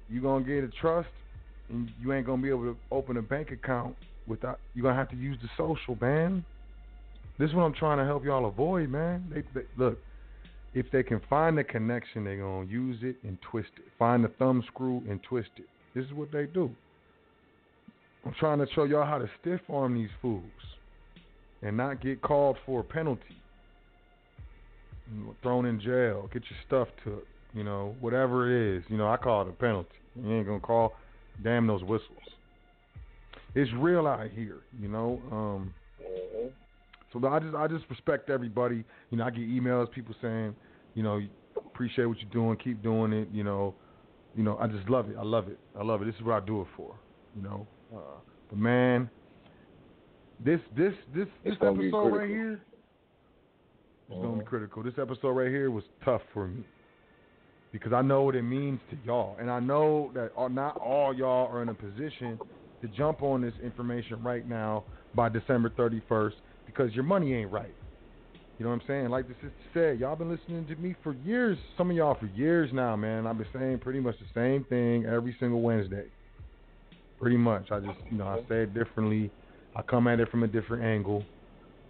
you're 0.10 0.22
gonna 0.22 0.43
get 0.43 0.64
a 0.64 0.69
trust, 0.81 1.10
and 1.69 1.89
you 2.02 2.11
ain't 2.14 2.26
gonna 2.26 2.41
be 2.41 2.49
able 2.49 2.64
to 2.64 2.77
open 2.91 3.18
a 3.18 3.22
bank 3.22 3.52
account 3.52 3.95
without. 4.27 4.60
You're 4.73 4.84
gonna 4.84 4.95
have 4.95 5.10
to 5.11 5.15
use 5.15 5.38
the 5.41 5.49
social, 5.57 5.98
man. 6.02 6.43
This 7.39 7.49
is 7.49 7.56
what 7.56 7.64
I'm 7.64 7.73
trying 7.73 7.98
to 7.98 8.06
help 8.06 8.26
y'all 8.26 8.45
avoid, 8.45 8.89
man. 8.89 9.26
They, 9.34 9.41
they 9.60 9.65
look 9.77 9.98
if 10.73 10.85
they 10.91 11.03
can 11.03 11.22
find 11.30 11.57
the 11.57 11.64
connection, 11.64 12.23
they're 12.23 12.38
going 12.38 12.68
to 12.68 12.72
use 12.72 12.98
it 13.02 13.18
and 13.23 13.38
twist 13.49 13.69
it. 13.77 13.84
Find 13.99 14.23
the 14.23 14.30
thumb 14.39 14.64
screw 14.68 15.03
and 15.10 15.22
twist 15.23 15.49
it. 15.57 15.65
This 15.93 16.06
is 16.06 16.14
what 16.14 16.31
they 16.31 16.45
do. 16.45 16.72
I'm 18.26 18.34
trying 18.39 18.60
to 18.60 18.68
show 18.73 18.85
y'all 18.85 19.06
how 19.06 19.18
to 19.18 19.30
stiff 19.41 19.60
arm 19.69 19.95
these 19.95 20.10
fools 20.22 20.43
and 21.61 21.76
not 21.76 22.02
get 22.02 22.22
called 22.22 22.57
for 22.65 22.81
a 22.81 22.84
penalty. 22.84 23.40
Thrown 25.42 25.66
in 25.66 25.80
jail, 25.80 26.30
get 26.32 26.44
your 26.50 26.60
stuff 26.66 26.88
took, 27.04 27.26
you 27.54 27.64
know, 27.64 27.96
whatever 28.00 28.50
it 28.50 28.78
is. 28.78 28.84
You 28.88 28.98
know, 28.98 29.10
I 29.10 29.18
call 29.18 29.42
it 29.42 29.50
a 29.50 29.52
penalty. 29.52 29.90
You 30.16 30.32
ain't 30.32 30.46
going 30.46 30.60
to 30.60 30.66
call, 30.66 30.94
damn 31.44 31.68
those 31.68 31.82
whistles. 31.82 32.20
It's 33.56 33.72
real 33.74 34.08
out 34.08 34.30
here, 34.30 34.60
you 34.80 34.88
know. 34.88 35.22
Um, 35.32 35.74
so 37.12 37.28
I 37.28 37.40
just 37.40 37.56
I 37.56 37.68
just 37.68 37.84
respect 37.90 38.30
everybody. 38.30 38.84
You 39.10 39.18
know, 39.18 39.26
I 39.26 39.30
get 39.30 39.42
emails, 39.42 39.92
people 39.92 40.16
saying, 40.22 40.56
you 40.96 41.04
know, 41.04 41.20
appreciate 41.58 42.06
what 42.06 42.18
you're 42.20 42.32
doing, 42.32 42.58
keep 42.58 42.82
doing 42.82 43.12
it. 43.12 43.28
You 43.34 43.44
know, 43.44 43.76
you 44.36 44.44
know, 44.44 44.58
I 44.60 44.68
just 44.68 44.90
love 44.90 45.10
it. 45.10 45.18
I 45.20 45.24
love 45.24 45.50
it. 45.50 45.60
I 45.78 45.84
love 45.84 46.02
it. 46.02 46.06
This 46.06 46.16
is 46.16 46.22
what 46.22 46.42
I 46.42 46.46
do 46.46 46.62
it 46.62 46.68
for. 46.78 46.96
You 47.36 47.44
know, 47.44 47.68
uh, 47.94 48.20
but 48.50 48.58
man, 48.58 49.10
this 50.44 50.60
this 50.76 50.94
this 51.14 51.28
this 51.44 51.54
It's 51.54 51.58
gonna 51.58 51.82
episode 51.82 52.16
right 52.16 52.30
here, 52.30 52.62
it's 54.12 54.22
gonna 54.22 54.38
be 54.38 54.44
mm. 54.44 54.46
critical. 54.46 54.84
This 54.84 54.94
episode 55.02 55.30
right 55.30 55.50
here 55.50 55.72
was 55.72 55.84
tough 56.04 56.22
for 56.34 56.48
me 56.48 56.64
because 57.72 57.94
I 57.94 58.02
know 58.02 58.24
what 58.24 58.36
it 58.36 58.42
means 58.42 58.80
to 58.90 58.98
y'all, 59.06 59.38
and 59.40 59.50
I 59.50 59.60
know 59.60 60.12
that 60.14 60.32
not 60.52 60.78
all 60.78 61.14
y'all 61.14 61.48
are 61.52 61.62
in 61.62 61.70
a 61.70 61.74
position 61.74 62.38
to 62.82 62.88
jump 62.90 63.24
on 63.24 63.42
this 63.42 63.54
information 63.64 64.22
right 64.24 64.48
now 64.48 64.84
by 65.16 65.30
December 65.30 65.70
31st 65.70 66.34
because 66.66 66.94
your 66.94 67.04
money 67.04 67.34
ain't 67.34 67.52
right. 67.52 67.74
You 68.58 68.66
know 68.66 68.74
what 68.74 68.82
I'm 68.82 68.88
saying? 68.88 69.10
Like 69.10 69.28
the 69.28 69.34
sister 69.36 69.52
said, 69.74 70.00
y'all 70.00 70.16
been 70.16 70.30
listening 70.30 70.68
to 70.68 70.76
me 70.76 70.96
for 71.02 71.14
years. 71.26 71.58
Some 71.78 71.90
of 71.90 71.96
y'all 71.96 72.18
for 72.20 72.28
years 72.28 72.70
now, 72.72 72.96
man. 72.96 73.26
I've 73.26 73.38
been 73.38 73.48
saying 73.54 73.80
pretty 73.80 74.00
much 74.00 74.16
the 74.20 74.40
same 74.40 74.66
thing 74.66 75.06
every 75.06 75.36
single 75.40 75.62
Wednesday. 75.62 76.06
Pretty 77.20 77.38
much. 77.38 77.72
I 77.72 77.80
just, 77.80 77.98
you 78.12 78.18
know, 78.18 78.28
I 78.28 78.38
say 78.48 78.64
it 78.64 78.74
differently. 78.74 79.32
I 79.76 79.82
come 79.82 80.08
at 80.08 80.20
it 80.20 80.30
from 80.30 80.44
a 80.44 80.48
different 80.48 80.84
angle, 80.84 81.24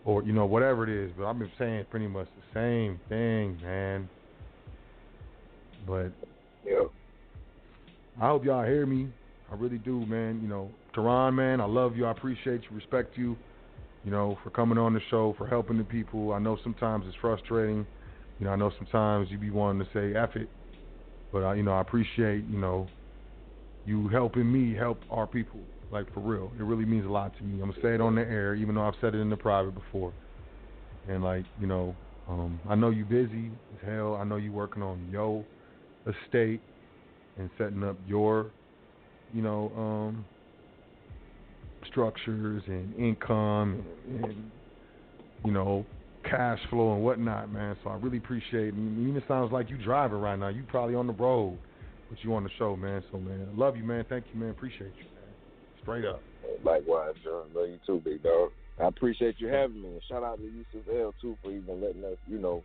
or 0.05 0.23
you 0.23 0.33
know, 0.33 0.45
whatever 0.45 0.83
it 0.83 0.89
is. 0.89 1.11
But 1.17 1.25
I've 1.25 1.39
been 1.39 1.51
saying 1.57 1.85
pretty 1.89 2.07
much 2.07 2.27
the 2.35 2.59
same 2.59 2.99
thing, 3.09 3.59
man. 3.61 4.09
But 5.87 6.11
yeah, 6.65 6.83
I 8.21 8.27
hope 8.27 8.45
y'all 8.45 8.65
hear 8.65 8.85
me. 8.85 9.07
I 9.51 9.55
really 9.55 9.77
do, 9.77 10.05
man. 10.05 10.39
You 10.41 10.47
know, 10.47 10.71
Teron, 10.95 11.33
man, 11.35 11.61
I 11.61 11.65
love 11.65 11.95
you. 11.95 12.05
I 12.05 12.11
appreciate 12.11 12.61
you, 12.69 12.75
respect 12.75 13.17
you. 13.17 13.35
You 14.03 14.11
know, 14.11 14.37
for 14.43 14.49
coming 14.49 14.77
on 14.77 14.93
the 14.93 15.01
show, 15.11 15.35
for 15.37 15.45
helping 15.45 15.77
the 15.77 15.83
people. 15.83 16.33
I 16.33 16.39
know 16.39 16.57
sometimes 16.63 17.05
it's 17.07 17.17
frustrating. 17.21 17.85
You 18.39 18.45
know, 18.47 18.51
I 18.51 18.55
know 18.55 18.71
sometimes 18.77 19.29
you 19.29 19.37
be 19.37 19.51
wanting 19.51 19.85
to 19.85 19.91
say 19.93 20.17
F 20.17 20.35
it, 20.35 20.49
but 21.31 21.43
I, 21.43 21.55
you 21.55 21.63
know, 21.63 21.73
I 21.73 21.81
appreciate 21.81 22.43
you 22.49 22.57
know 22.57 22.87
you 23.85 24.07
helping 24.07 24.51
me 24.51 24.75
help 24.75 24.99
our 25.11 25.27
people. 25.27 25.59
Like 25.91 26.11
for 26.13 26.22
real, 26.22 26.51
it 26.57 26.63
really 26.63 26.85
means 26.85 27.05
a 27.05 27.09
lot 27.09 27.35
to 27.38 27.43
me. 27.43 27.61
I'm 27.61 27.69
gonna 27.69 27.81
say 27.81 27.93
it 27.95 28.01
on 28.01 28.15
the 28.15 28.22
air, 28.22 28.55
even 28.55 28.76
though 28.76 28.84
I've 28.84 28.93
said 29.01 29.13
it 29.13 29.19
in 29.19 29.30
the 29.30 29.35
private 29.35 29.76
before. 29.76 30.13
And 31.09 31.23
like 31.23 31.43
you 31.59 31.68
know, 31.68 31.95
um, 32.30 32.59
I 32.69 32.76
know 32.76 32.91
you 32.91 33.03
busy 33.03 33.51
as 33.73 33.88
hell. 33.88 34.15
I 34.15 34.23
know 34.23 34.38
you 34.38 34.53
working 34.53 34.81
on 34.81 35.09
your 35.11 35.45
estate 36.07 36.61
and 37.38 37.49
setting 37.57 37.84
up 37.84 37.97
your, 38.07 38.51
you 39.34 39.41
know, 39.41 39.72
um, 39.77 40.26
structures 41.88 42.63
and 42.68 42.95
income 42.95 43.84
and, 44.07 44.26
and 44.26 44.51
you 45.43 45.51
know 45.51 45.85
cash 46.23 46.59
flow 46.69 46.93
and 46.93 47.03
whatnot, 47.03 47.51
man. 47.51 47.76
So 47.84 47.89
I 47.89 47.95
really 47.95 48.18
appreciate 48.18 48.69
it. 48.69 48.73
And 48.76 49.09
even 49.09 49.22
sounds 49.27 49.51
like 49.51 49.69
you 49.69 49.77
driving 49.77 50.19
right 50.19 50.39
now. 50.39 50.47
You 50.47 50.63
probably 50.68 50.95
on 50.95 51.07
the 51.07 51.13
road, 51.13 51.57
but 52.09 52.19
you 52.23 52.34
on 52.34 52.43
the 52.43 52.49
show, 52.57 52.77
man. 52.77 53.03
So 53.11 53.18
man, 53.18 53.47
I 53.51 53.57
love 53.57 53.76
you, 53.76 53.84
man. 53.84 54.05
Thank 54.07 54.26
you, 54.34 54.39
man. 54.39 54.51
Appreciate 54.51 54.93
you. 54.97 55.20
Straight 55.83 56.05
up. 56.05 56.21
Likewise, 56.63 57.15
John. 57.23 57.47
Love 57.53 57.69
you 57.69 57.79
too, 57.85 58.01
big 58.03 58.23
dog. 58.23 58.51
I 58.79 58.87
appreciate 58.87 59.35
you 59.39 59.47
having 59.47 59.81
me. 59.81 59.89
And 59.89 60.01
shout 60.07 60.23
out 60.23 60.37
to 60.37 60.43
Yusuf 60.43 60.87
El 60.91 61.13
too 61.21 61.37
for 61.43 61.51
even 61.51 61.81
letting 61.81 62.03
us, 62.03 62.17
you 62.27 62.37
know, 62.37 62.63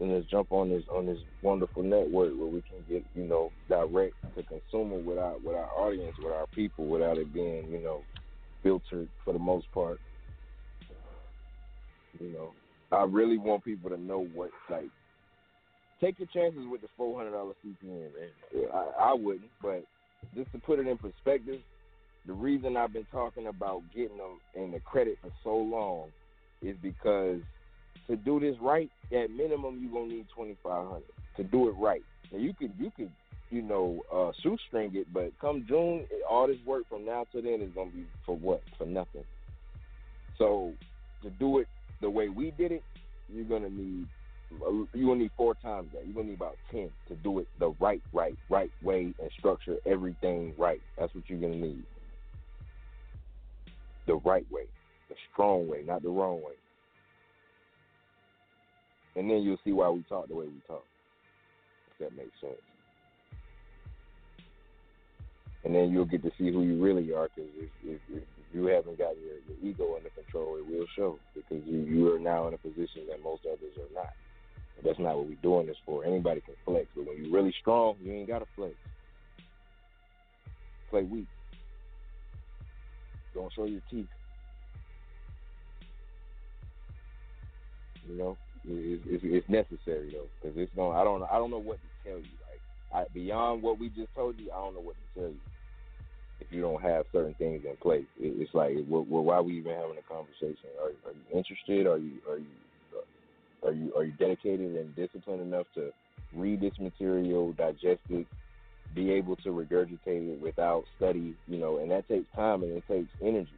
and 0.00 0.12
us 0.12 0.24
jump 0.30 0.48
on 0.50 0.70
this 0.70 0.82
on 0.90 1.06
this 1.06 1.18
wonderful 1.42 1.82
network 1.82 2.32
where 2.36 2.48
we 2.48 2.62
can 2.62 2.84
get, 2.88 3.04
you 3.14 3.24
know, 3.24 3.52
direct 3.68 4.14
to 4.36 4.42
consumer 4.42 4.98
with 4.98 5.18
our 5.18 5.34
with 5.44 5.56
our 5.56 5.70
audience, 5.78 6.16
with 6.18 6.32
our 6.32 6.46
people, 6.48 6.86
without 6.86 7.18
it 7.18 7.32
being, 7.32 7.70
you 7.70 7.80
know, 7.82 8.02
filtered 8.62 9.08
for 9.24 9.32
the 9.32 9.38
most 9.38 9.70
part. 9.72 10.00
You 12.18 12.32
know, 12.32 12.52
I 12.90 13.04
really 13.04 13.38
want 13.38 13.64
people 13.64 13.90
to 13.90 13.96
know 13.96 14.26
what 14.34 14.50
like. 14.70 14.90
Take 16.00 16.18
your 16.18 16.28
chances 16.34 16.66
with 16.68 16.80
the 16.80 16.88
four 16.96 17.16
hundred 17.16 17.32
dollar 17.32 17.54
CPN, 17.64 18.10
man. 18.12 18.68
I, 18.74 19.10
I 19.10 19.14
wouldn't, 19.14 19.50
but 19.62 19.84
just 20.34 20.50
to 20.52 20.58
put 20.58 20.80
it 20.80 20.88
in 20.88 20.98
perspective, 20.98 21.60
the 22.26 22.32
reason 22.32 22.76
I've 22.76 22.92
been 22.92 23.06
talking 23.10 23.46
about 23.46 23.82
getting 23.94 24.18
them 24.18 24.40
in 24.54 24.70
the 24.70 24.80
credit 24.80 25.18
for 25.20 25.30
so 25.42 25.56
long 25.56 26.10
is 26.62 26.76
because 26.80 27.40
to 28.08 28.16
do 28.16 28.40
this 28.40 28.56
right, 28.60 28.90
at 29.12 29.30
minimum 29.30 29.80
you're 29.82 29.92
gonna 29.92 30.14
need 30.14 30.26
twenty 30.34 30.56
five 30.62 30.86
hundred 30.86 31.12
to 31.36 31.44
do 31.44 31.68
it 31.68 31.72
right. 31.72 32.02
Now 32.30 32.38
you 32.38 32.52
could 32.54 32.72
you 32.78 32.90
could 32.96 33.10
you 33.50 33.62
know 33.62 34.02
uh, 34.12 34.32
shoestring 34.42 34.94
it, 34.94 35.12
but 35.12 35.32
come 35.40 35.64
June, 35.68 36.06
all 36.28 36.46
this 36.46 36.58
work 36.64 36.88
from 36.88 37.04
now 37.04 37.26
to 37.32 37.42
then 37.42 37.60
is 37.60 37.70
gonna 37.74 37.90
be 37.90 38.06
for 38.24 38.36
what? 38.36 38.62
For 38.78 38.86
nothing. 38.86 39.24
So 40.38 40.72
to 41.22 41.30
do 41.30 41.58
it 41.58 41.68
the 42.00 42.10
way 42.10 42.28
we 42.28 42.52
did 42.52 42.72
it, 42.72 42.82
you're 43.28 43.44
gonna 43.44 43.70
need 43.70 44.06
you're 44.94 45.06
gonna 45.06 45.20
need 45.20 45.30
four 45.36 45.54
times 45.54 45.88
that. 45.92 46.04
You're 46.04 46.14
gonna 46.14 46.28
need 46.28 46.34
about 46.34 46.56
ten 46.70 46.90
to 47.08 47.14
do 47.16 47.38
it 47.38 47.48
the 47.58 47.70
right, 47.80 48.02
right, 48.12 48.36
right 48.48 48.70
way 48.82 49.14
and 49.18 49.30
structure 49.38 49.76
everything 49.86 50.54
right. 50.58 50.80
That's 50.98 51.14
what 51.14 51.24
you're 51.28 51.40
gonna 51.40 51.56
need. 51.56 51.84
The 54.06 54.14
right 54.14 54.46
way, 54.50 54.64
the 55.08 55.14
strong 55.32 55.68
way, 55.68 55.82
not 55.86 56.02
the 56.02 56.08
wrong 56.08 56.42
way. 56.42 56.54
And 59.14 59.30
then 59.30 59.42
you'll 59.42 59.60
see 59.64 59.72
why 59.72 59.88
we 59.90 60.02
talk 60.08 60.28
the 60.28 60.34
way 60.34 60.46
we 60.46 60.60
talk. 60.66 60.84
If 61.92 61.98
that 61.98 62.16
makes 62.16 62.32
sense. 62.40 62.54
And 65.64 65.74
then 65.74 65.92
you'll 65.92 66.06
get 66.06 66.22
to 66.22 66.30
see 66.38 66.50
who 66.50 66.62
you 66.62 66.82
really 66.82 67.12
are. 67.12 67.28
Because 67.34 67.50
if, 67.56 67.68
if, 67.84 68.00
if 68.10 68.24
you 68.52 68.66
haven't 68.66 68.98
got 68.98 69.14
your, 69.18 69.38
your 69.46 69.70
ego 69.70 69.96
under 69.96 70.08
control, 70.10 70.56
it 70.56 70.66
will 70.66 70.86
show. 70.96 71.18
Because 71.34 71.64
you 71.66 71.78
you 71.80 72.12
are 72.12 72.18
now 72.18 72.48
in 72.48 72.54
a 72.54 72.58
position 72.58 73.06
that 73.08 73.22
most 73.22 73.42
others 73.46 73.76
are 73.76 73.94
not. 73.94 74.12
That's 74.84 74.98
not 74.98 75.16
what 75.16 75.28
we're 75.28 75.36
doing 75.42 75.66
this 75.66 75.76
for. 75.86 76.04
Anybody 76.04 76.40
can 76.40 76.54
flex, 76.64 76.86
but 76.96 77.06
when 77.06 77.22
you're 77.22 77.32
really 77.32 77.54
strong, 77.60 77.94
you 78.02 78.12
ain't 78.12 78.26
gotta 78.26 78.46
flex. 78.56 78.74
Play 80.90 81.04
weak. 81.04 81.28
Don't 83.34 83.52
show 83.52 83.64
your 83.64 83.80
teeth. 83.90 84.08
You 88.08 88.18
know, 88.18 88.38
it's, 88.64 89.02
it's, 89.06 89.24
it's 89.24 89.48
necessary 89.48 90.10
though, 90.12 90.28
because 90.40 90.56
it's 90.58 90.74
going. 90.74 90.96
I 90.96 91.04
don't. 91.04 91.22
I 91.24 91.34
don't 91.38 91.50
know 91.50 91.58
what 91.58 91.78
to 91.80 92.08
tell 92.10 92.18
you. 92.18 92.34
Like 92.50 92.60
I, 92.92 93.04
beyond 93.14 93.62
what 93.62 93.78
we 93.78 93.88
just 93.88 94.14
told 94.14 94.38
you, 94.38 94.50
I 94.52 94.56
don't 94.56 94.74
know 94.74 94.80
what 94.80 94.96
to 94.96 95.20
tell 95.20 95.30
you. 95.30 95.40
If 96.40 96.48
you 96.50 96.60
don't 96.60 96.82
have 96.82 97.06
certain 97.12 97.34
things 97.34 97.62
in 97.64 97.76
place, 97.76 98.06
it, 98.18 98.34
it's 98.40 98.52
like, 98.54 98.74
well, 98.88 99.04
why 99.04 99.36
are 99.36 99.42
we 99.42 99.58
even 99.58 99.72
having 99.74 99.96
a 99.98 100.12
conversation? 100.12 100.70
Are, 100.80 100.88
are 101.08 101.14
you 101.14 101.38
interested? 101.38 101.86
Are 101.86 101.98
you 101.98 102.18
are 102.28 102.38
you 102.38 102.46
are 103.64 103.72
you 103.72 103.94
are 103.96 104.04
you 104.04 104.12
dedicated 104.12 104.76
and 104.76 104.94
disciplined 104.96 105.42
enough 105.42 105.66
to 105.74 105.92
read 106.34 106.60
this 106.60 106.72
material, 106.80 107.52
digest 107.52 108.00
it, 108.10 108.26
be 108.94 109.12
able 109.12 109.36
to 109.36 109.50
regurgitate 109.50 110.34
it 110.34 110.40
without 110.40 110.84
study? 110.96 111.34
You 111.48 111.58
know, 111.58 111.78
and 111.78 111.90
that 111.90 112.08
takes 112.08 112.26
time 112.34 112.62
and 112.62 112.76
it 112.76 112.84
takes 112.88 113.08
energy 113.20 113.52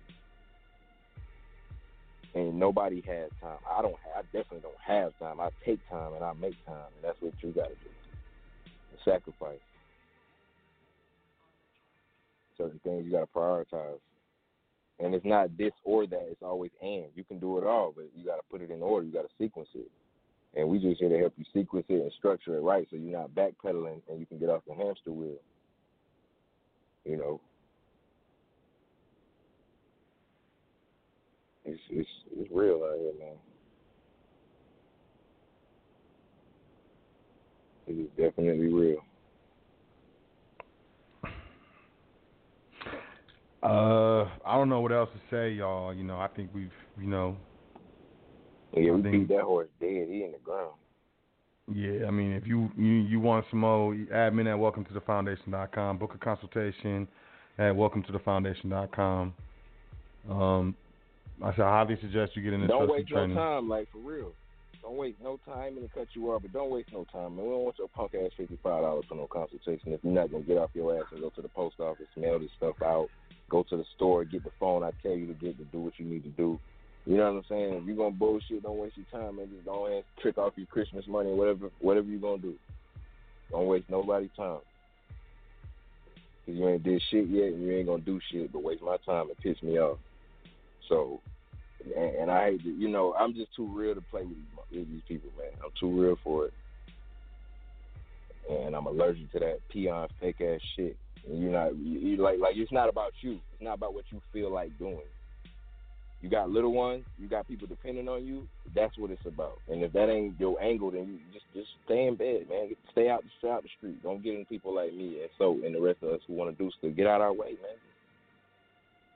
and 2.34 2.58
nobody 2.58 3.02
has 3.06 3.30
time. 3.40 3.58
I 3.70 3.80
don't. 3.80 3.94
I 4.16 4.22
definitely 4.22 4.60
don't 4.60 4.74
have 4.84 5.16
time. 5.18 5.40
I 5.40 5.48
take 5.64 5.78
time 5.88 6.14
and 6.14 6.24
I 6.24 6.32
make 6.32 6.54
time, 6.66 6.90
and 6.96 7.04
that's 7.04 7.20
what 7.20 7.32
you 7.42 7.50
got 7.50 7.68
to 7.68 7.74
do. 7.74 7.90
Sacrifice 9.04 9.58
certain 12.56 12.80
things 12.84 13.04
you 13.04 13.12
got 13.12 13.20
to 13.20 13.26
prioritize, 13.26 13.98
and 14.98 15.14
it's 15.14 15.24
not 15.24 15.56
this 15.56 15.72
or 15.84 16.06
that. 16.06 16.26
It's 16.30 16.42
always 16.42 16.70
and. 16.82 17.06
You 17.14 17.24
can 17.24 17.38
do 17.38 17.58
it 17.58 17.64
all, 17.64 17.92
but 17.94 18.06
you 18.16 18.24
got 18.24 18.36
to 18.36 18.42
put 18.50 18.62
it 18.62 18.70
in 18.70 18.82
order. 18.82 19.06
You 19.06 19.12
got 19.12 19.22
to 19.22 19.34
sequence 19.38 19.68
it, 19.74 19.90
and 20.56 20.68
we 20.68 20.78
just 20.78 21.00
here 21.00 21.08
to 21.08 21.18
help 21.18 21.34
you 21.36 21.44
sequence 21.52 21.86
it 21.88 22.02
and 22.02 22.12
structure 22.18 22.56
it 22.56 22.60
right, 22.60 22.86
so 22.90 22.96
you're 22.96 23.18
not 23.18 23.34
backpedaling 23.34 24.00
and 24.08 24.20
you 24.20 24.26
can 24.26 24.38
get 24.38 24.48
off 24.48 24.62
the 24.66 24.74
hamster 24.74 25.12
wheel. 25.12 25.38
You 27.04 27.18
know, 27.18 27.40
It's 31.64 31.80
it's 31.90 32.08
it's 32.36 32.50
real 32.52 32.82
out 32.84 32.98
here, 32.98 33.12
man. 33.18 33.36
It 37.86 38.00
is 38.00 38.08
definitely 38.16 38.72
real. 38.72 38.98
Uh, 43.62 44.24
I 44.44 44.56
don't 44.56 44.68
know 44.68 44.80
what 44.80 44.92
else 44.92 45.08
to 45.14 45.34
say, 45.34 45.52
y'all. 45.52 45.94
You 45.94 46.04
know, 46.04 46.18
I 46.18 46.28
think 46.28 46.50
we've, 46.52 46.70
you 47.00 47.06
know. 47.06 47.36
Yeah, 48.76 48.92
we 48.92 49.00
I 49.00 49.02
think- 49.02 49.28
beat 49.28 49.36
that 49.36 49.44
horse 49.44 49.68
dead. 49.80 50.08
He 50.08 50.24
in 50.24 50.32
the 50.32 50.38
ground. 50.38 50.72
Yeah, 51.72 52.06
I 52.06 52.10
mean, 52.10 52.32
if 52.32 52.46
you 52.46 52.70
you, 52.76 52.84
you 52.84 53.20
want 53.20 53.46
some 53.50 53.60
more, 53.60 53.94
admin 53.94 54.50
at 54.50 54.58
welcome 54.58 54.84
to 54.84 54.92
the 54.92 55.00
foundation.com. 55.00 55.98
Book 55.98 56.14
a 56.14 56.18
consultation 56.18 57.08
at 57.58 57.74
welcome 57.74 58.02
to 58.02 58.12
the 58.12 58.18
foundation.com. 58.18 59.32
Um, 60.28 60.76
I 61.42 61.50
said, 61.52 61.62
I 61.62 61.70
highly 61.84 61.98
suggest 62.00 62.36
you 62.36 62.42
get 62.42 62.52
into 62.52 62.66
Don't 62.66 62.88
waste 62.90 63.08
training. 63.08 63.34
no 63.34 63.40
time, 63.42 63.68
like 63.68 63.90
for 63.90 63.98
real. 63.98 64.32
Don't 64.82 64.96
waste 64.98 65.16
no 65.22 65.38
time 65.46 65.78
and 65.78 65.90
cut 65.94 66.06
you 66.12 66.30
off, 66.32 66.42
but 66.42 66.52
don't 66.52 66.70
waste 66.70 66.90
no 66.92 67.06
time, 67.10 67.36
man. 67.36 67.46
We 67.46 67.50
don't 67.52 67.64
want 67.64 67.78
your 67.78 67.88
punk 67.88 68.14
ass 68.14 68.30
fifty 68.36 68.58
five 68.62 68.82
dollars 68.82 69.04
for 69.08 69.14
no 69.14 69.26
consultation 69.26 69.92
if 69.94 70.00
you're 70.04 70.12
not 70.12 70.30
gonna 70.30 70.44
get 70.44 70.58
off 70.58 70.70
your 70.74 70.98
ass 70.98 71.04
and 71.12 71.22
go 71.22 71.30
to 71.30 71.40
the 71.40 71.48
post 71.48 71.80
office, 71.80 72.06
mail 72.16 72.38
this 72.38 72.50
stuff 72.58 72.76
out, 72.82 73.08
go 73.48 73.62
to 73.62 73.76
the 73.78 73.84
store, 73.96 74.24
get 74.24 74.44
the 74.44 74.50
phone 74.60 74.82
I 74.84 74.90
tell 75.02 75.12
you 75.12 75.26
to 75.28 75.32
get 75.34 75.56
to 75.56 75.64
do 75.64 75.78
what 75.80 75.98
you 75.98 76.04
need 76.04 76.24
to 76.24 76.30
do. 76.30 76.60
You 77.06 77.18
know 77.18 77.32
what 77.32 77.38
I'm 77.38 77.44
saying? 77.48 77.74
If 77.74 77.84
you're 77.84 77.96
gonna 77.96 78.10
bullshit, 78.12 78.62
don't 78.62 78.78
waste 78.78 78.96
your 78.96 79.06
time, 79.12 79.36
man. 79.36 79.48
Just 79.52 79.66
go 79.66 79.86
ahead 79.86 79.98
and 79.98 80.22
trick 80.22 80.38
off 80.38 80.54
your 80.56 80.66
Christmas 80.66 81.06
money 81.06 81.32
whatever 81.32 81.70
whatever 81.80 82.06
you're 82.06 82.20
gonna 82.20 82.40
do. 82.40 82.54
Don't 83.50 83.66
waste 83.66 83.90
nobody's 83.90 84.30
time. 84.36 84.60
Cause 86.46 86.54
you 86.54 86.68
ain't 86.68 86.82
did 86.82 87.02
shit 87.10 87.28
yet 87.28 87.52
and 87.52 87.62
you 87.62 87.72
ain't 87.72 87.86
gonna 87.86 88.02
do 88.02 88.20
shit 88.30 88.52
but 88.52 88.62
waste 88.62 88.82
my 88.82 88.96
time 89.04 89.28
and 89.28 89.38
piss 89.38 89.62
me 89.62 89.78
off. 89.78 89.98
So 90.88 91.20
and, 91.84 92.16
and 92.16 92.30
I 92.30 92.50
hate 92.50 92.62
to, 92.62 92.70
you 92.70 92.88
know, 92.88 93.14
I'm 93.18 93.34
just 93.34 93.54
too 93.54 93.66
real 93.66 93.94
to 93.94 94.00
play 94.00 94.22
with 94.22 94.36
these, 94.36 94.78
with 94.80 94.90
these 94.90 95.02
people, 95.06 95.30
man. 95.38 95.50
I'm 95.62 95.70
too 95.78 96.00
real 96.00 96.16
for 96.24 96.46
it. 96.46 96.52
And 98.50 98.74
I'm 98.74 98.86
allergic 98.86 99.30
to 99.32 99.38
that 99.40 99.58
peon 99.70 100.08
fake 100.20 100.40
ass 100.40 100.60
shit. 100.76 100.96
And 101.26 101.42
you're 101.42 101.52
not, 101.52 101.76
you 101.76 102.16
like, 102.16 102.38
like 102.38 102.56
it's 102.56 102.72
not 102.72 102.88
about 102.88 103.12
you. 103.20 103.40
It's 103.52 103.62
not 103.62 103.74
about 103.74 103.94
what 103.94 104.04
you 104.10 104.20
feel 104.32 104.52
like 104.52 104.78
doing. 104.78 104.98
You 106.24 106.30
got 106.30 106.48
little 106.48 106.72
ones. 106.72 107.04
You 107.18 107.28
got 107.28 107.46
people 107.46 107.66
depending 107.66 108.08
on 108.08 108.24
you. 108.24 108.48
That's 108.74 108.96
what 108.96 109.10
it's 109.10 109.26
about. 109.26 109.58
And 109.68 109.82
if 109.82 109.92
that 109.92 110.08
ain't 110.08 110.40
your 110.40 110.58
angle, 110.58 110.90
then 110.90 111.06
you 111.06 111.18
just 111.34 111.44
just 111.52 111.68
stay 111.84 112.06
in 112.06 112.16
bed, 112.16 112.46
man. 112.48 112.70
Stay 112.92 113.10
out, 113.10 113.22
stay 113.40 113.50
out 113.50 113.62
the 113.62 113.68
street. 113.76 114.02
Don't 114.02 114.24
get 114.24 114.32
in 114.32 114.46
people 114.46 114.74
like 114.74 114.94
me 114.94 115.20
and 115.20 115.28
so 115.36 115.60
and 115.62 115.74
the 115.74 115.80
rest 115.82 115.98
of 116.00 116.08
us 116.08 116.20
who 116.26 116.32
want 116.32 116.56
to 116.56 116.64
do 116.64 116.70
stuff. 116.78 116.96
Get 116.96 117.06
out 117.06 117.20
our 117.20 117.34
way, 117.34 117.58
man. 117.60 117.76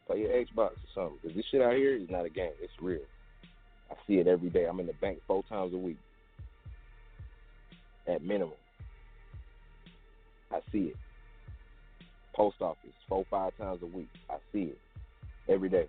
Play 0.07 0.19
your 0.21 0.33
Xbox 0.33 0.73
or 0.73 0.89
something. 0.95 1.19
Because 1.23 1.35
this 1.35 1.47
shit 1.51 1.63
out 1.63 1.73
here 1.73 1.97
is 1.97 2.11
not 2.11 2.27
a 2.27 2.29
game. 2.29 2.53
It's 2.61 2.75
real. 2.79 3.01
I 3.91 3.95
see 4.07 4.17
it 4.17 4.27
every 4.27 4.51
day. 4.51 4.67
I'm 4.67 4.79
in 4.79 4.87
the 4.87 4.93
bank 4.93 5.21
four 5.27 5.43
times 5.45 5.73
a 5.73 5.79
week. 5.79 5.97
At 8.07 8.23
minimum. 8.23 8.53
I 10.53 10.61
see 10.71 10.89
it. 10.93 10.97
Post 12.35 12.57
office, 12.61 12.91
four, 13.09 13.25
five 13.31 13.57
times 13.57 13.81
a 13.83 13.87
week. 13.87 14.11
I 14.29 14.37
see 14.53 14.65
it. 14.65 14.79
Every 15.49 15.71
day. 15.71 15.89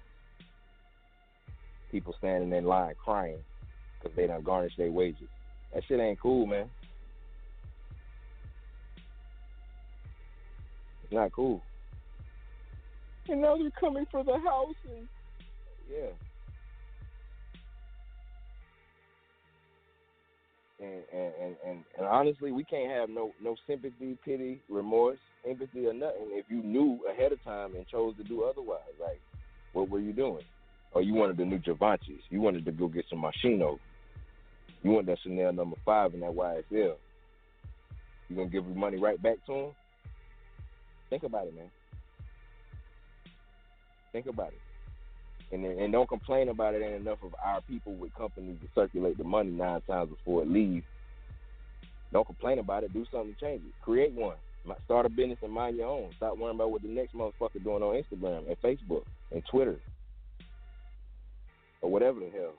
People 1.92 2.16
standing 2.18 2.54
in 2.54 2.66
line 2.66 2.94
crying 3.04 3.40
because 4.00 4.16
they 4.16 4.28
don't 4.28 4.44
garnish 4.44 4.74
their 4.78 4.92
wages. 4.92 5.28
That 5.74 5.84
shit 5.88 6.00
ain't 6.00 6.20
cool, 6.20 6.46
man. 6.46 6.70
It's 11.04 11.14
not 11.14 11.32
cool. 11.32 11.64
And 13.28 13.42
now 13.42 13.58
they're 13.58 13.72
coming 13.80 14.06
for 14.12 14.24
the 14.24 14.38
house 14.46 14.76
and 14.88 15.08
yeah. 15.92 16.10
And 20.80 21.04
and, 21.12 21.34
and, 21.42 21.56
and 21.68 21.84
and 21.98 22.08
honestly, 22.08 22.52
we 22.52 22.64
can't 22.64 22.92
have 22.92 23.10
no 23.10 23.34
no 23.42 23.56
sympathy, 23.68 24.18
pity, 24.24 24.60
remorse, 24.70 25.20
empathy, 25.48 25.88
or 25.88 25.94
nothing 25.94 26.30
if 26.32 26.46
you 26.50 26.62
knew 26.64 27.00
ahead 27.10 27.32
of 27.32 27.44
time 27.44 27.76
and 27.76 27.88
chose 27.88 28.16
to 28.18 28.24
do 28.24 28.44
otherwise. 28.44 28.80
Like, 29.00 29.20
what 29.74 29.90
were 29.90 30.00
you 30.00 30.14
doing? 30.14 30.46
Or 30.92 31.02
you 31.02 31.14
wanted 31.14 31.38
the 31.38 31.46
new 31.46 31.60
Givenchy's. 31.60 32.22
You 32.30 32.42
wanted 32.42 32.66
to 32.66 32.72
go 32.72 32.88
get 32.88 33.06
some 33.10 33.22
Moschino. 33.22 33.78
You 34.84 34.92
want 34.92 35.08
that 35.08 35.20
Chanel 35.24 35.54
number 35.54 35.76
five 35.86 36.14
in 36.14 36.22
that 36.22 36.32
YSL. 36.32 36.96
You 38.30 38.36
gonna 38.36 38.50
give 38.50 38.66
the 38.66 38.74
money 38.74 38.98
right 38.98 39.22
back 39.22 39.46
to 39.48 39.54
him? 39.54 39.72
Think 41.10 41.24
about 41.24 41.48
it, 41.48 41.56
man. 41.56 41.70
Think 44.12 44.28
about 44.28 44.50
it. 44.50 44.60
And 45.52 45.66
and 45.66 45.92
don't 45.92 46.08
complain 46.08 46.50
about 46.50 46.76
it. 46.76 46.82
Ain't 46.84 47.02
enough 47.02 47.20
of 47.24 47.36
our 47.44 47.62
people 47.62 47.96
with 47.96 48.14
companies 48.16 48.58
to 48.62 48.68
circulate 48.74 49.18
the 49.18 49.24
money 49.24 49.50
nine 49.50 49.82
times 49.82 50.10
before 50.10 50.44
it 50.44 50.50
leaves. 50.50 50.86
Don't 52.12 52.26
complain 52.26 52.60
about 52.60 52.84
it. 52.84 52.94
Do 52.94 53.06
something 53.12 53.34
to 53.34 53.40
change 53.40 53.62
it. 53.66 53.74
Create 53.84 54.14
one. 54.14 54.36
Start 54.86 55.06
a 55.06 55.10
business 55.10 55.38
and 55.42 55.52
mind 55.52 55.78
your 55.78 55.88
own. 55.88 56.12
Stop 56.18 56.38
worrying 56.38 56.56
about 56.56 56.72
what 56.72 56.82
the 56.82 56.88
next 56.88 57.16
motherfucker 57.16 57.64
doing 57.64 57.82
on 57.82 57.96
Instagram 57.96 58.48
and 58.48 58.62
Facebook 58.62 59.04
and 59.32 59.44
Twitter 59.50 59.80
or 61.82 61.90
whatever 61.90 62.20
the 62.20 62.30
hell. 62.30 62.54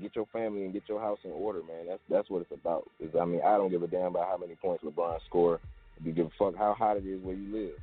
Get 0.00 0.16
your 0.16 0.26
family 0.32 0.64
and 0.64 0.72
get 0.72 0.88
your 0.88 1.00
house 1.00 1.18
in 1.24 1.30
order, 1.30 1.60
man. 1.60 1.86
That's 1.88 2.02
that's 2.10 2.28
what 2.30 2.42
it's 2.42 2.50
about. 2.50 2.90
I 3.20 3.24
mean, 3.24 3.40
I 3.46 3.56
don't 3.56 3.70
give 3.70 3.82
a 3.82 3.86
damn 3.86 4.06
about 4.06 4.26
how 4.28 4.36
many 4.36 4.56
points 4.56 4.82
LeBron 4.84 5.18
score. 5.26 5.60
Do 6.02 6.08
you 6.08 6.14
give 6.14 6.26
a 6.26 6.30
fuck 6.36 6.56
how 6.56 6.74
hot 6.74 6.96
it 6.96 7.06
is 7.06 7.22
where 7.22 7.36
you 7.36 7.52
live? 7.52 7.74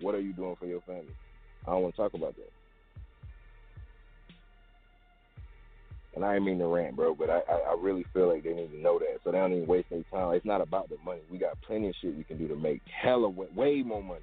What 0.00 0.14
are 0.14 0.20
you 0.20 0.34
doing 0.34 0.56
for 0.60 0.66
your 0.66 0.82
family? 0.82 1.14
I 1.66 1.70
don't 1.70 1.82
want 1.82 1.96
to 1.96 2.02
talk 2.02 2.12
about 2.12 2.36
that. 2.36 2.50
And 6.14 6.24
I 6.24 6.34
ain't 6.36 6.44
mean 6.44 6.58
to 6.58 6.66
rant, 6.66 6.94
bro, 6.94 7.14
but 7.14 7.30
I, 7.30 7.40
I, 7.50 7.54
I 7.70 7.76
really 7.80 8.04
feel 8.12 8.32
like 8.32 8.44
they 8.44 8.52
need 8.52 8.70
to 8.70 8.78
know 8.78 8.98
that, 9.00 9.18
so 9.24 9.32
they 9.32 9.38
don't 9.38 9.52
even 9.52 9.66
waste 9.66 9.88
their 9.90 10.04
time. 10.12 10.34
It's 10.34 10.44
not 10.44 10.60
about 10.60 10.88
the 10.88 10.96
money. 11.04 11.22
We 11.28 11.38
got 11.38 11.60
plenty 11.62 11.88
of 11.88 11.94
shit 12.00 12.14
we 12.14 12.22
can 12.22 12.38
do 12.38 12.46
to 12.48 12.54
make 12.54 12.82
hella 13.02 13.28
way, 13.28 13.48
way 13.56 13.82
more 13.82 14.02
money 14.02 14.20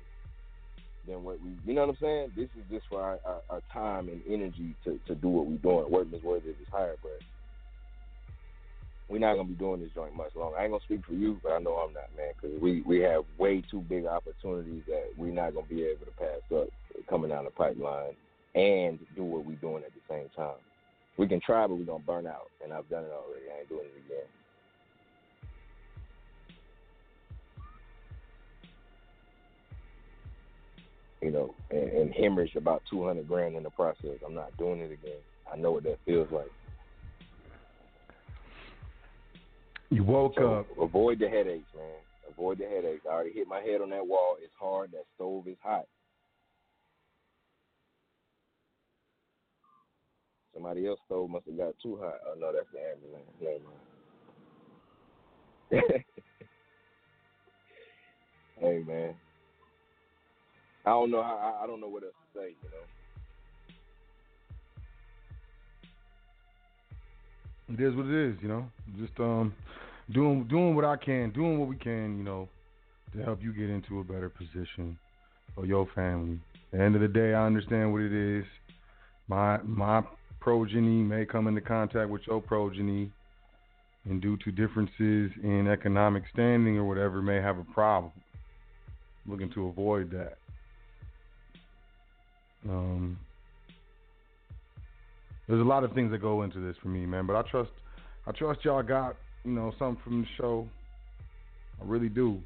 than 1.07 1.23
what 1.23 1.41
we. 1.41 1.51
You 1.65 1.73
know 1.73 1.81
what 1.81 1.89
I'm 1.91 1.97
saying? 2.01 2.31
This 2.35 2.49
is 2.57 2.63
just 2.69 2.85
for 2.89 3.01
our, 3.01 3.19
our, 3.25 3.41
our 3.49 3.61
time 3.73 4.09
and 4.09 4.21
energy 4.27 4.75
to 4.85 4.99
to 5.07 5.15
do 5.15 5.29
what 5.29 5.47
we're 5.47 5.57
doing. 5.57 5.91
Working 5.91 6.13
is 6.13 6.23
worthy 6.23 6.51
of 6.51 6.57
his 6.57 6.67
hire, 6.71 6.95
but 7.01 7.19
we're 9.09 9.19
not 9.19 9.35
gonna 9.35 9.49
be 9.49 9.55
doing 9.55 9.81
this 9.81 9.91
joint 9.93 10.15
much 10.15 10.35
longer. 10.35 10.57
I 10.57 10.63
ain't 10.63 10.71
gonna 10.71 10.83
speak 10.83 11.05
for 11.05 11.13
you, 11.13 11.39
but 11.43 11.51
I 11.51 11.59
know 11.59 11.75
I'm 11.75 11.93
not, 11.93 12.15
man, 12.15 12.31
because 12.39 12.59
we 12.61 12.81
we 12.83 12.99
have 13.01 13.23
way 13.37 13.61
too 13.69 13.81
big 13.81 14.05
opportunities 14.05 14.83
that 14.87 15.09
we're 15.17 15.33
not 15.33 15.53
gonna 15.53 15.67
be 15.67 15.83
able 15.83 16.05
to 16.05 16.11
pass 16.11 16.41
up 16.55 16.67
coming 17.09 17.29
down 17.29 17.45
the 17.45 17.51
pipeline 17.51 18.15
and 18.55 18.99
do 19.15 19.23
what 19.23 19.45
we're 19.45 19.55
doing 19.55 19.83
at 19.83 19.91
the 19.93 20.01
same 20.09 20.29
time. 20.35 20.59
We 21.17 21.27
can 21.27 21.41
try, 21.41 21.67
but 21.67 21.75
we're 21.75 21.85
gonna 21.85 22.03
burn 22.03 22.25
out, 22.25 22.47
and 22.63 22.71
I've 22.71 22.89
done 22.89 23.03
it 23.03 23.11
already. 23.11 23.45
I 23.53 23.59
ain't 23.59 23.69
doing 23.69 23.85
it 23.85 24.05
again. 24.05 24.27
You 31.21 31.31
know, 31.31 31.55
and, 31.69 31.89
and 31.89 32.13
hemorrhage 32.13 32.55
about 32.55 32.81
two 32.89 33.05
hundred 33.05 33.27
grand 33.27 33.55
in 33.55 33.63
the 33.63 33.69
process. 33.69 34.17
I'm 34.25 34.33
not 34.33 34.55
doing 34.57 34.79
it 34.79 34.91
again. 34.91 35.19
I 35.51 35.55
know 35.55 35.71
what 35.71 35.83
that 35.83 35.99
feels 36.05 36.31
like. 36.31 36.51
You 39.89 40.03
woke 40.03 40.35
So 40.37 40.53
up. 40.53 40.67
avoid 40.81 41.19
the 41.19 41.27
headaches, 41.27 41.67
man. 41.75 41.99
Avoid 42.29 42.59
the 42.59 42.65
headaches. 42.65 43.05
I 43.05 43.13
already 43.13 43.33
hit 43.33 43.47
my 43.47 43.59
head 43.59 43.81
on 43.81 43.89
that 43.89 44.07
wall. 44.07 44.37
It's 44.41 44.53
hard. 44.59 44.91
That 44.93 45.03
stove 45.15 45.47
is 45.47 45.57
hot. 45.61 45.85
Somebody 50.53 50.87
else 50.87 50.99
stove 51.05 51.29
must 51.29 51.45
have 51.45 51.57
got 51.57 51.73
too 51.81 51.97
hot. 52.01 52.15
Oh 52.27 52.35
no, 52.39 52.51
that's 52.53 52.67
the 52.73 52.79
ambulance. 52.79 53.29
Never 53.41 53.59
mind. 53.59 53.79
hey 58.59 58.83
man, 58.87 59.15
I 60.85 60.89
don't 60.89 61.11
know. 61.11 61.19
I, 61.19 61.63
I 61.63 61.67
don't 61.67 61.79
know 61.79 61.87
what 61.87 62.03
else 62.03 62.13
to 62.33 62.39
say. 62.39 62.55
You 62.63 62.69
know. 62.69 62.85
It 67.73 67.79
is 67.79 67.95
what 67.95 68.05
it 68.07 68.29
is, 68.29 68.35
you 68.41 68.49
know. 68.49 68.65
Just 68.99 69.17
um, 69.19 69.53
doing 70.11 70.45
doing 70.49 70.75
what 70.75 70.85
I 70.85 70.97
can, 70.97 71.31
doing 71.31 71.59
what 71.59 71.69
we 71.69 71.77
can, 71.77 72.17
you 72.17 72.23
know, 72.23 72.49
to 73.13 73.23
help 73.23 73.41
you 73.41 73.53
get 73.53 73.69
into 73.69 73.99
a 73.99 74.03
better 74.03 74.29
position 74.29 74.97
for 75.55 75.65
your 75.65 75.87
family. 75.93 76.39
At 76.73 76.79
the 76.79 76.83
end 76.83 76.95
of 76.95 77.01
the 77.01 77.07
day, 77.07 77.33
I 77.33 77.45
understand 77.45 77.93
what 77.93 78.01
it 78.01 78.13
is. 78.13 78.45
My 79.27 79.59
my 79.63 80.03
progeny 80.39 81.03
may 81.03 81.25
come 81.25 81.47
into 81.47 81.61
contact 81.61 82.09
with 82.09 82.23
your 82.27 82.41
progeny, 82.41 83.11
and 84.05 84.21
due 84.21 84.37
to 84.37 84.51
differences 84.51 85.31
in 85.43 85.67
economic 85.71 86.23
standing 86.33 86.77
or 86.77 86.85
whatever, 86.85 87.21
may 87.21 87.39
have 87.39 87.57
a 87.57 87.65
problem. 87.65 88.11
Looking 89.27 89.51
to 89.53 89.67
avoid 89.67 90.09
that. 90.11 90.37
Um, 92.69 93.17
there's 95.47 95.61
a 95.61 95.65
lot 95.65 95.83
of 95.83 95.93
things 95.93 96.11
that 96.11 96.19
go 96.21 96.43
into 96.43 96.59
this 96.59 96.75
for 96.81 96.87
me, 96.87 97.05
man. 97.05 97.25
But 97.25 97.35
I 97.35 97.41
trust, 97.49 97.71
I 98.25 98.31
trust 98.31 98.63
y'all 98.63 98.83
got 98.83 99.15
you 99.43 99.51
know 99.51 99.73
something 99.77 100.01
from 100.03 100.21
the 100.21 100.27
show. 100.37 100.67
I 101.81 101.85
really 101.85 102.09
do. 102.09 102.39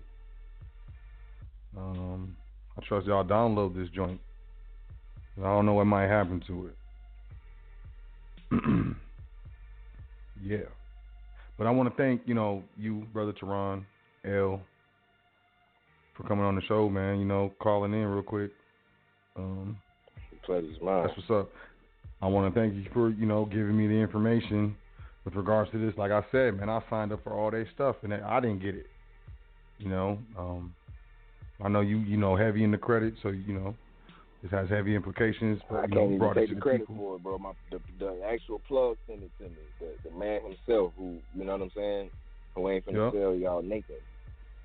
Um, 1.77 2.35
I 2.77 2.81
trust 2.87 3.05
y'all 3.07 3.23
download 3.23 3.75
this 3.75 3.89
joint. 3.89 4.19
I 5.37 5.43
don't 5.43 5.65
know 5.65 5.73
what 5.73 5.85
might 5.85 6.07
happen 6.07 6.41
to 6.47 6.69
it. 6.69 6.75
yeah, 10.43 10.57
but 11.57 11.67
I 11.67 11.71
want 11.71 11.89
to 11.89 11.95
thank 12.01 12.21
you 12.25 12.33
know 12.33 12.63
you, 12.77 13.05
brother 13.11 13.33
Teron, 13.33 13.83
L, 14.23 14.61
for 16.15 16.23
coming 16.23 16.45
on 16.45 16.55
the 16.55 16.61
show, 16.61 16.89
man. 16.89 17.19
You 17.19 17.25
know, 17.25 17.51
calling 17.61 17.93
in 17.93 18.05
real 18.05 18.23
quick. 18.23 18.51
Um, 19.37 19.77
Pleasure's 20.45 20.77
mine. 20.81 21.07
that's 21.07 21.17
what's 21.17 21.29
up. 21.31 21.51
I 22.21 22.27
want 22.27 22.53
to 22.53 22.59
thank 22.59 22.73
you 22.75 22.85
for 22.93 23.09
you 23.09 23.25
know 23.25 23.45
giving 23.45 23.75
me 23.77 23.87
the 23.87 23.93
information 23.93 24.75
with 25.23 25.35
regards 25.35 25.71
to 25.71 25.77
this. 25.83 25.95
Like 25.97 26.11
I 26.11 26.21
said, 26.31 26.57
man, 26.57 26.69
I 26.69 26.81
signed 26.89 27.11
up 27.11 27.23
for 27.23 27.33
all 27.33 27.51
their 27.51 27.67
stuff 27.73 27.95
and 28.03 28.13
I 28.13 28.39
didn't 28.39 28.59
get 28.59 28.75
it. 28.75 28.87
You 29.79 29.89
know, 29.89 30.19
um, 30.37 30.73
I 31.63 31.67
know 31.69 31.81
you 31.81 31.97
you 31.99 32.17
know 32.17 32.35
heavy 32.35 32.63
in 32.63 32.71
the 32.71 32.77
credit, 32.77 33.15
so 33.21 33.29
you 33.29 33.53
know 33.53 33.75
this 34.41 34.51
has 34.51 34.69
heavy 34.69 34.95
implications. 34.95 35.59
But 35.69 35.77
I 35.79 35.81
you 35.87 35.93
can't 35.93 35.95
know, 35.95 36.05
even 36.07 36.17
brought 36.19 36.37
it 36.37 36.41
take 36.41 36.49
to 36.49 36.55
the 36.55 36.61
credit 36.61 36.87
people. 36.87 36.95
for 36.97 37.15
it, 37.15 37.23
bro. 37.23 37.37
My 37.37 37.51
the, 37.71 37.79
the 37.99 38.21
actual 38.31 38.59
plug 38.67 38.97
sent 39.07 39.23
it 39.23 39.31
to 39.39 39.49
me. 39.49 39.63
The 39.79 39.95
the 40.09 40.15
man 40.15 40.41
himself, 40.43 40.93
who 40.97 41.19
you 41.35 41.43
know 41.43 41.53
what 41.53 41.61
I'm 41.63 41.71
saying, 41.75 42.09
who 42.55 42.69
ain't 42.69 42.85
finna 42.85 43.03
Yep. 43.05 43.13
sell 43.13 43.35
y'all 43.35 43.61
naked. 43.61 43.95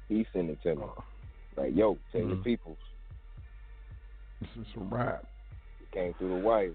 He 0.08 0.26
sent 0.32 0.50
it 0.50 0.62
to 0.62 0.76
me. 0.76 0.84
Like, 1.56 1.74
yo, 1.74 1.98
tell 2.12 2.20
your 2.22 2.36
Mhm. 2.36 2.44
peoples. 2.44 2.78
This 4.40 4.50
is 4.56 4.66
a 4.76 4.80
wrap. 4.80 5.24
Came 5.92 6.14
through 6.18 6.40
the 6.40 6.46
wire. 6.46 6.72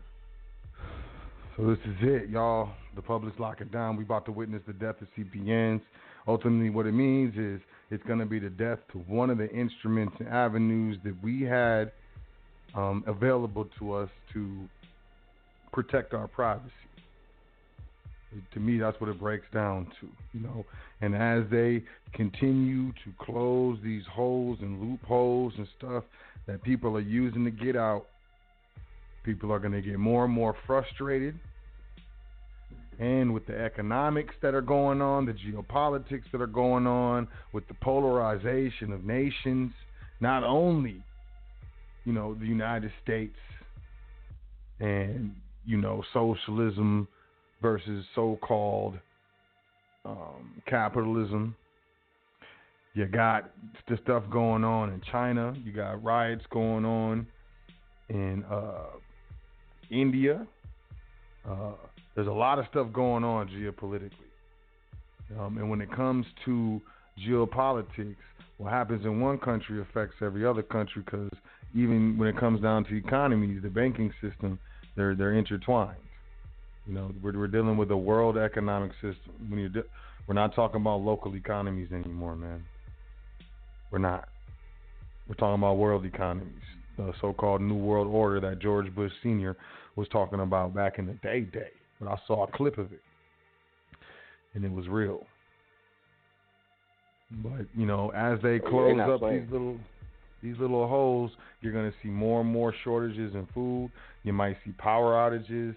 So 1.56 1.68
this 1.68 1.78
is 1.86 1.96
it, 2.02 2.30
y'all. 2.30 2.70
The 2.96 3.02
public's 3.02 3.40
locking 3.40 3.68
down. 3.68 3.96
We 3.96 4.04
about 4.04 4.26
to 4.26 4.32
witness 4.32 4.62
the 4.68 4.74
death 4.74 4.96
of 5.02 5.08
CPNs. 5.18 5.82
Ultimately, 6.28 6.70
what 6.70 6.86
it 6.86 6.92
means 6.92 7.36
is 7.38 7.62
it's 7.92 8.04
going 8.04 8.20
to 8.20 8.26
be 8.26 8.40
the 8.40 8.50
death 8.50 8.80
to 8.92 8.98
one 9.00 9.30
of 9.30 9.38
the 9.38 9.50
instruments 9.52 10.16
and 10.20 10.28
avenues 10.28 10.98
that 11.04 11.16
we 11.24 11.44
had 11.44 11.92
um, 12.76 13.04
available 13.08 13.70
to 13.80 13.94
us 13.94 14.10
to 14.34 14.68
protect 15.72 16.14
our 16.14 16.28
privacy. 16.28 16.72
To 18.54 18.60
me, 18.60 18.78
that's 18.78 19.00
what 19.00 19.10
it 19.10 19.18
breaks 19.18 19.46
down 19.54 19.88
to, 20.02 20.10
you 20.34 20.42
know. 20.42 20.66
And 21.00 21.16
as 21.16 21.44
they 21.50 21.84
continue 22.14 22.92
to 22.92 23.14
close 23.18 23.78
these 23.82 24.04
holes 24.12 24.58
and 24.62 24.82
loopholes 24.82 25.54
and 25.58 25.68
stuff 25.78 26.04
that 26.48 26.62
people 26.64 26.98
are 26.98 27.02
using 27.02 27.46
to 27.46 27.52
get 27.52 27.78
out, 27.78 28.08
people 29.26 29.52
are 29.52 29.60
going 29.60 29.74
to 29.74 29.82
get 29.82 29.98
more 29.98 30.24
and 30.24 30.34
more 30.34 30.56
frustrated. 30.66 31.38
And 33.00 33.34
with 33.34 33.46
the 33.46 33.60
economics 33.60 34.36
that 34.42 34.54
are 34.54 34.62
going 34.62 35.02
on, 35.02 35.26
the 35.26 35.34
geopolitics 35.34 36.24
that 36.32 36.40
are 36.40 36.48
going 36.48 36.88
on, 36.88 37.28
with 37.52 37.68
the 37.68 37.74
polarization 37.74 38.94
of 38.94 39.04
nations, 39.04 39.74
not 40.22 40.44
only, 40.44 41.04
you 42.06 42.14
know, 42.14 42.36
the 42.36 42.46
United 42.46 42.92
States 43.04 43.36
and, 44.80 45.36
you 45.66 45.78
know, 45.78 46.04
socialism 46.14 47.08
versus 47.62 48.06
so 48.16 48.40
called 48.42 48.98
um, 50.06 50.62
capitalism. 50.68 51.56
You 52.94 53.08
got 53.08 53.52
the 53.90 53.98
stuff 54.04 54.24
going 54.30 54.64
on 54.64 54.90
in 54.90 55.02
China. 55.12 55.54
You 55.66 55.74
got 55.74 56.02
riots 56.02 56.46
going 56.50 56.86
on 56.86 57.28
in 58.08 58.46
uh, 58.50 58.84
India. 59.90 60.46
Uh, 61.48 61.72
there's 62.16 62.28
a 62.28 62.32
lot 62.32 62.60
of 62.60 62.66
stuff 62.70 62.88
going 62.94 63.24
on 63.24 63.48
geopolitically. 63.50 64.12
Um, 65.40 65.58
and 65.58 65.70
when 65.70 65.82
it 65.82 65.92
comes 65.92 66.26
to 66.46 66.82
geopolitics, 67.28 68.16
what 68.58 68.72
happens 68.72 69.06
in 69.06 69.20
one 69.20 69.38
country 69.38 69.82
affects 69.82 70.16
every 70.22 70.46
other 70.46 70.64
country 70.64 71.02
because 71.04 71.32
even 71.76 72.18
when 72.18 72.30
it 72.30 72.38
comes 72.38 72.62
down 72.62 72.86
to 72.86 72.96
economies, 72.96 73.62
the 73.62 73.70
banking 73.70 74.14
system, 74.22 74.58
they're 74.96 75.16
they're 75.16 75.34
intertwined. 75.34 75.98
You 76.88 76.94
know, 76.94 77.12
we're 77.22 77.38
we're 77.38 77.48
dealing 77.48 77.78
with 77.78 77.92
a 77.92 77.98
world 77.98 78.38
economic 78.38 78.92
system. 78.94 79.34
When 79.50 79.60
you 79.60 79.70
de- 79.70 79.84
we're 80.28 80.36
not 80.36 80.56
talking 80.56 80.82
about 80.82 81.02
local 81.02 81.36
economies 81.36 81.92
anymore, 81.92 82.36
man. 82.36 82.64
We're 83.92 84.00
not. 84.00 84.30
We're 85.28 85.36
talking 85.36 85.62
about 85.62 85.78
world 85.78 86.06
economies, 86.06 86.54
the 86.98 87.14
so-called 87.22 87.62
New 87.62 87.76
World 87.76 88.08
Order 88.08 88.40
that 88.42 88.60
George 88.60 88.94
Bush 88.94 89.12
Sr. 89.22 89.56
was 89.96 90.08
talking 90.10 90.40
about 90.40 90.74
back 90.74 91.00
in 91.00 91.06
the 91.06 91.14
day. 91.14 91.42
Day, 91.42 91.70
but 92.00 92.10
I 92.10 92.18
saw 92.28 92.46
a 92.46 92.52
clip 92.52 92.78
of 92.78 92.92
it, 92.92 93.02
and 94.54 94.64
it 94.64 94.72
was 94.72 94.88
real. 94.88 95.26
But 97.32 97.66
you 97.76 97.86
know, 97.86 98.12
as 98.16 98.40
they 98.42 98.60
close 98.60 99.00
up 99.00 99.20
playing. 99.20 99.44
these 99.44 99.52
little 99.52 99.78
these 100.44 100.56
little 100.60 100.88
holes, 100.88 101.32
you're 101.62 101.74
gonna 101.74 101.94
see 102.04 102.10
more 102.10 102.42
and 102.42 102.50
more 102.50 102.74
shortages 102.84 103.34
in 103.34 103.48
food. 103.54 103.92
You 104.24 104.34
might 104.34 104.58
see 104.64 104.72
power 104.72 105.14
outages. 105.14 105.76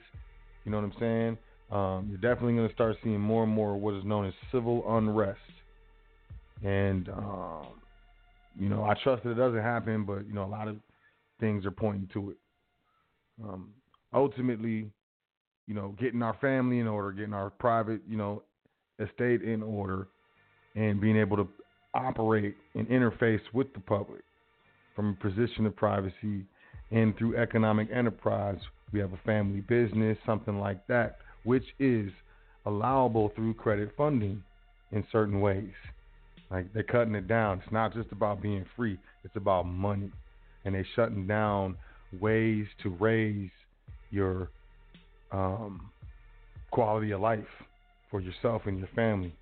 You 0.64 0.72
know 0.72 0.80
what 0.80 0.84
I'm 0.84 1.00
saying? 1.00 1.38
Um, 1.70 2.06
you're 2.10 2.34
definitely 2.34 2.56
gonna 2.56 2.72
start 2.72 2.97
seeing 3.02 3.20
more 3.20 3.44
and 3.44 3.52
more 3.52 3.76
what 3.76 3.94
is 3.94 4.05
known 4.05 4.26
as 4.26 4.34
civil 4.52 4.84
unrest. 4.97 5.38
And 6.64 7.08
um, 7.08 7.66
you 8.58 8.68
know, 8.68 8.84
I 8.84 8.94
trust 9.02 9.24
that 9.24 9.30
it 9.30 9.34
doesn't 9.36 9.62
happen, 9.62 10.05
but 10.05 10.26
you 10.26 10.34
know, 10.34 10.44
a 10.44 10.47
lot 10.47 10.68
of 10.68 10.76
things 11.41 11.65
are 11.67 11.70
pointing 11.70 12.08
to 12.12 12.31
it. 12.31 12.36
Um, 13.42 13.70
ultimately, 14.12 14.91
you 15.67 15.75
know, 15.75 15.94
getting 16.00 16.23
our 16.23 16.36
family 16.41 16.78
in 16.78 16.89
order, 16.89 17.12
getting 17.12 17.34
our 17.34 17.50
private, 17.50 18.00
you 18.08 18.17
know, 18.17 18.42
estate 18.99 19.42
in 19.42 19.62
order, 19.62 20.08
and 20.75 21.00
being 21.00 21.17
able 21.17 21.36
to 21.36 21.49
operate 21.94 22.57
and 22.75 22.89
interface 22.89 23.41
with 23.52 23.73
the 23.75 23.81
public 23.81 24.23
from 24.94 25.10
a 25.10 25.23
position 25.23 25.67
of 25.67 25.76
privacy 25.76 26.44
and 26.91 27.17
through 27.17 27.36
economic 27.36 27.89
enterprise. 27.92 28.58
We 28.92 29.00
have 29.00 29.12
a 29.12 29.20
family 29.26 29.60
business, 29.60 30.17
something 30.25 30.58
like 30.58 30.86
that, 30.86 31.18
which 31.44 31.65
is 31.78 32.10
allowable 32.67 33.31
through 33.36 33.55
credit 33.55 33.92
funding 33.97 34.42
in 34.92 35.05
certain 35.12 35.41
ways. 35.41 35.73
Like 36.50 36.73
they're 36.73 36.83
cutting 36.83 37.15
it 37.15 37.28
down. 37.28 37.60
It's 37.62 37.73
not 37.73 37.92
just 37.92 38.10
about 38.10 38.41
being 38.41 38.65
free, 38.75 38.99
it's 39.25 39.36
about 39.36 39.67
money. 39.67 40.10
And 40.68 40.74
they're 40.74 40.86
shutting 40.94 41.26
down 41.26 41.78
ways 42.20 42.66
to 42.82 42.90
raise 42.90 43.48
your 44.10 44.50
um, 45.32 45.88
quality 46.70 47.12
of 47.12 47.22
life 47.22 47.40
for 48.10 48.20
yourself 48.20 48.60
and 48.66 48.78
your 48.78 48.88
family 48.94 49.34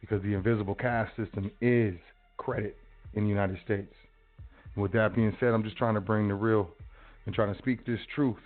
because 0.00 0.20
the 0.24 0.34
invisible 0.34 0.74
caste 0.74 1.12
system 1.14 1.48
is 1.60 1.94
credit 2.38 2.76
in 3.12 3.22
the 3.22 3.28
United 3.28 3.56
States. 3.64 3.94
With 4.76 4.90
that 4.94 5.14
being 5.14 5.36
said, 5.38 5.50
I'm 5.50 5.62
just 5.62 5.76
trying 5.76 5.94
to 5.94 6.00
bring 6.00 6.26
the 6.26 6.34
real 6.34 6.68
and 7.26 7.32
trying 7.32 7.54
to 7.54 7.58
speak 7.58 7.86
this 7.86 8.00
truth 8.12 8.42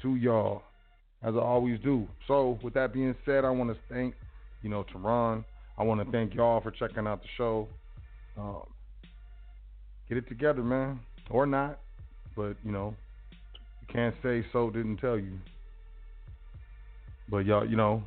to 0.00 0.16
y'all 0.16 0.62
as 1.22 1.34
I 1.34 1.40
always 1.40 1.78
do. 1.80 2.08
So, 2.26 2.58
with 2.62 2.72
that 2.72 2.94
being 2.94 3.14
said, 3.26 3.44
I 3.44 3.50
want 3.50 3.68
to 3.68 3.76
thank, 3.92 4.14
you 4.62 4.70
know, 4.70 4.86
Teron. 4.90 5.44
I 5.76 5.82
want 5.82 6.02
to 6.02 6.10
thank 6.10 6.32
y'all 6.32 6.62
for 6.62 6.70
checking 6.70 7.06
out 7.06 7.20
the 7.20 7.28
show. 7.36 7.68
Um, 8.38 8.62
get 10.08 10.16
it 10.16 10.26
together, 10.26 10.62
man, 10.62 11.00
or 11.30 11.46
not, 11.46 11.78
but 12.36 12.54
you 12.64 12.72
know, 12.72 12.94
you 13.80 13.94
can't 13.94 14.14
say 14.22 14.44
so 14.52 14.70
didn't 14.70 14.98
tell 14.98 15.18
you. 15.18 15.32
But 17.28 17.46
y'all, 17.46 17.66
you 17.68 17.76
know, 17.76 18.02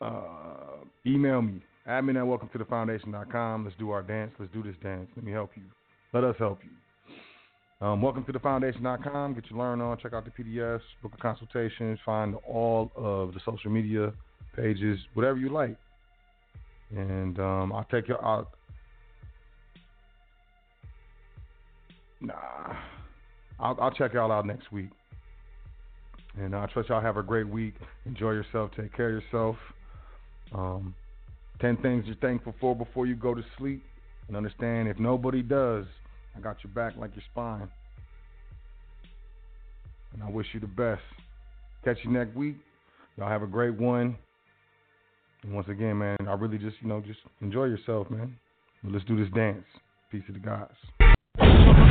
Uh, 0.00 0.82
email 1.06 1.40
me. 1.40 1.62
Admin 1.88 2.16
at 2.16 2.26
welcome 2.26 2.48
to 2.48 2.58
the 2.58 2.64
foundation.com. 2.64 3.64
Let's 3.64 3.76
do 3.76 3.90
our 3.90 4.02
dance. 4.02 4.32
Let's 4.38 4.52
do 4.52 4.62
this 4.62 4.74
dance. 4.82 5.08
Let 5.14 5.24
me 5.24 5.30
help 5.32 5.50
you. 5.56 5.62
Let 6.12 6.24
us 6.24 6.34
help 6.38 6.58
you. 6.64 7.86
Um, 7.86 8.02
welcome 8.02 8.24
to 8.24 8.32
the 8.32 8.38
foundation.com. 8.40 9.34
Get 9.34 9.50
your 9.50 9.58
learn 9.58 9.80
on. 9.80 9.98
Check 9.98 10.12
out 10.12 10.24
the 10.24 10.30
PDFs. 10.30 10.80
Book 11.02 11.12
a 11.16 11.22
consultation, 11.22 11.98
Find 12.04 12.36
all 12.48 12.90
of 12.96 13.34
the 13.34 13.40
social 13.44 13.70
media 13.70 14.12
pages, 14.56 14.98
whatever 15.14 15.38
you 15.38 15.48
like. 15.48 15.76
And 16.90 17.38
um, 17.38 17.72
I'll 17.72 17.86
take 17.90 18.08
you 18.08 18.16
out. 18.16 18.50
Nah. 22.22 22.76
I'll, 23.58 23.76
I'll 23.80 23.90
check 23.90 24.14
y'all 24.14 24.32
out 24.32 24.46
next 24.46 24.72
week. 24.72 24.90
And 26.36 26.54
I 26.54 26.66
trust 26.66 26.88
y'all 26.88 27.02
have 27.02 27.16
a 27.16 27.22
great 27.22 27.48
week. 27.48 27.74
Enjoy 28.06 28.30
yourself. 28.30 28.70
Take 28.76 28.94
care 28.94 29.16
of 29.16 29.22
yourself. 29.22 29.56
Um, 30.54 30.94
10 31.60 31.78
things 31.82 32.04
you're 32.06 32.16
thankful 32.16 32.54
for 32.60 32.74
before 32.74 33.06
you 33.06 33.14
go 33.14 33.34
to 33.34 33.42
sleep. 33.58 33.82
And 34.28 34.36
understand 34.36 34.88
if 34.88 34.98
nobody 34.98 35.42
does, 35.42 35.84
I 36.36 36.40
got 36.40 36.56
your 36.64 36.72
back 36.72 36.96
like 36.96 37.10
your 37.14 37.24
spine. 37.30 37.68
And 40.14 40.22
I 40.22 40.30
wish 40.30 40.46
you 40.54 40.60
the 40.60 40.66
best. 40.66 41.02
Catch 41.84 41.98
you 42.04 42.10
next 42.10 42.36
week. 42.36 42.56
Y'all 43.16 43.28
have 43.28 43.42
a 43.42 43.46
great 43.46 43.78
one. 43.78 44.16
And 45.42 45.54
once 45.54 45.68
again, 45.68 45.98
man, 45.98 46.16
I 46.20 46.32
really 46.34 46.58
just, 46.58 46.76
you 46.80 46.88
know, 46.88 47.00
just 47.00 47.18
enjoy 47.40 47.64
yourself, 47.64 48.08
man. 48.10 48.38
Let's 48.84 49.04
do 49.04 49.22
this 49.22 49.32
dance. 49.34 49.64
Peace 50.10 50.22
to 50.28 50.32
the 50.32 50.38
guys. 50.38 50.68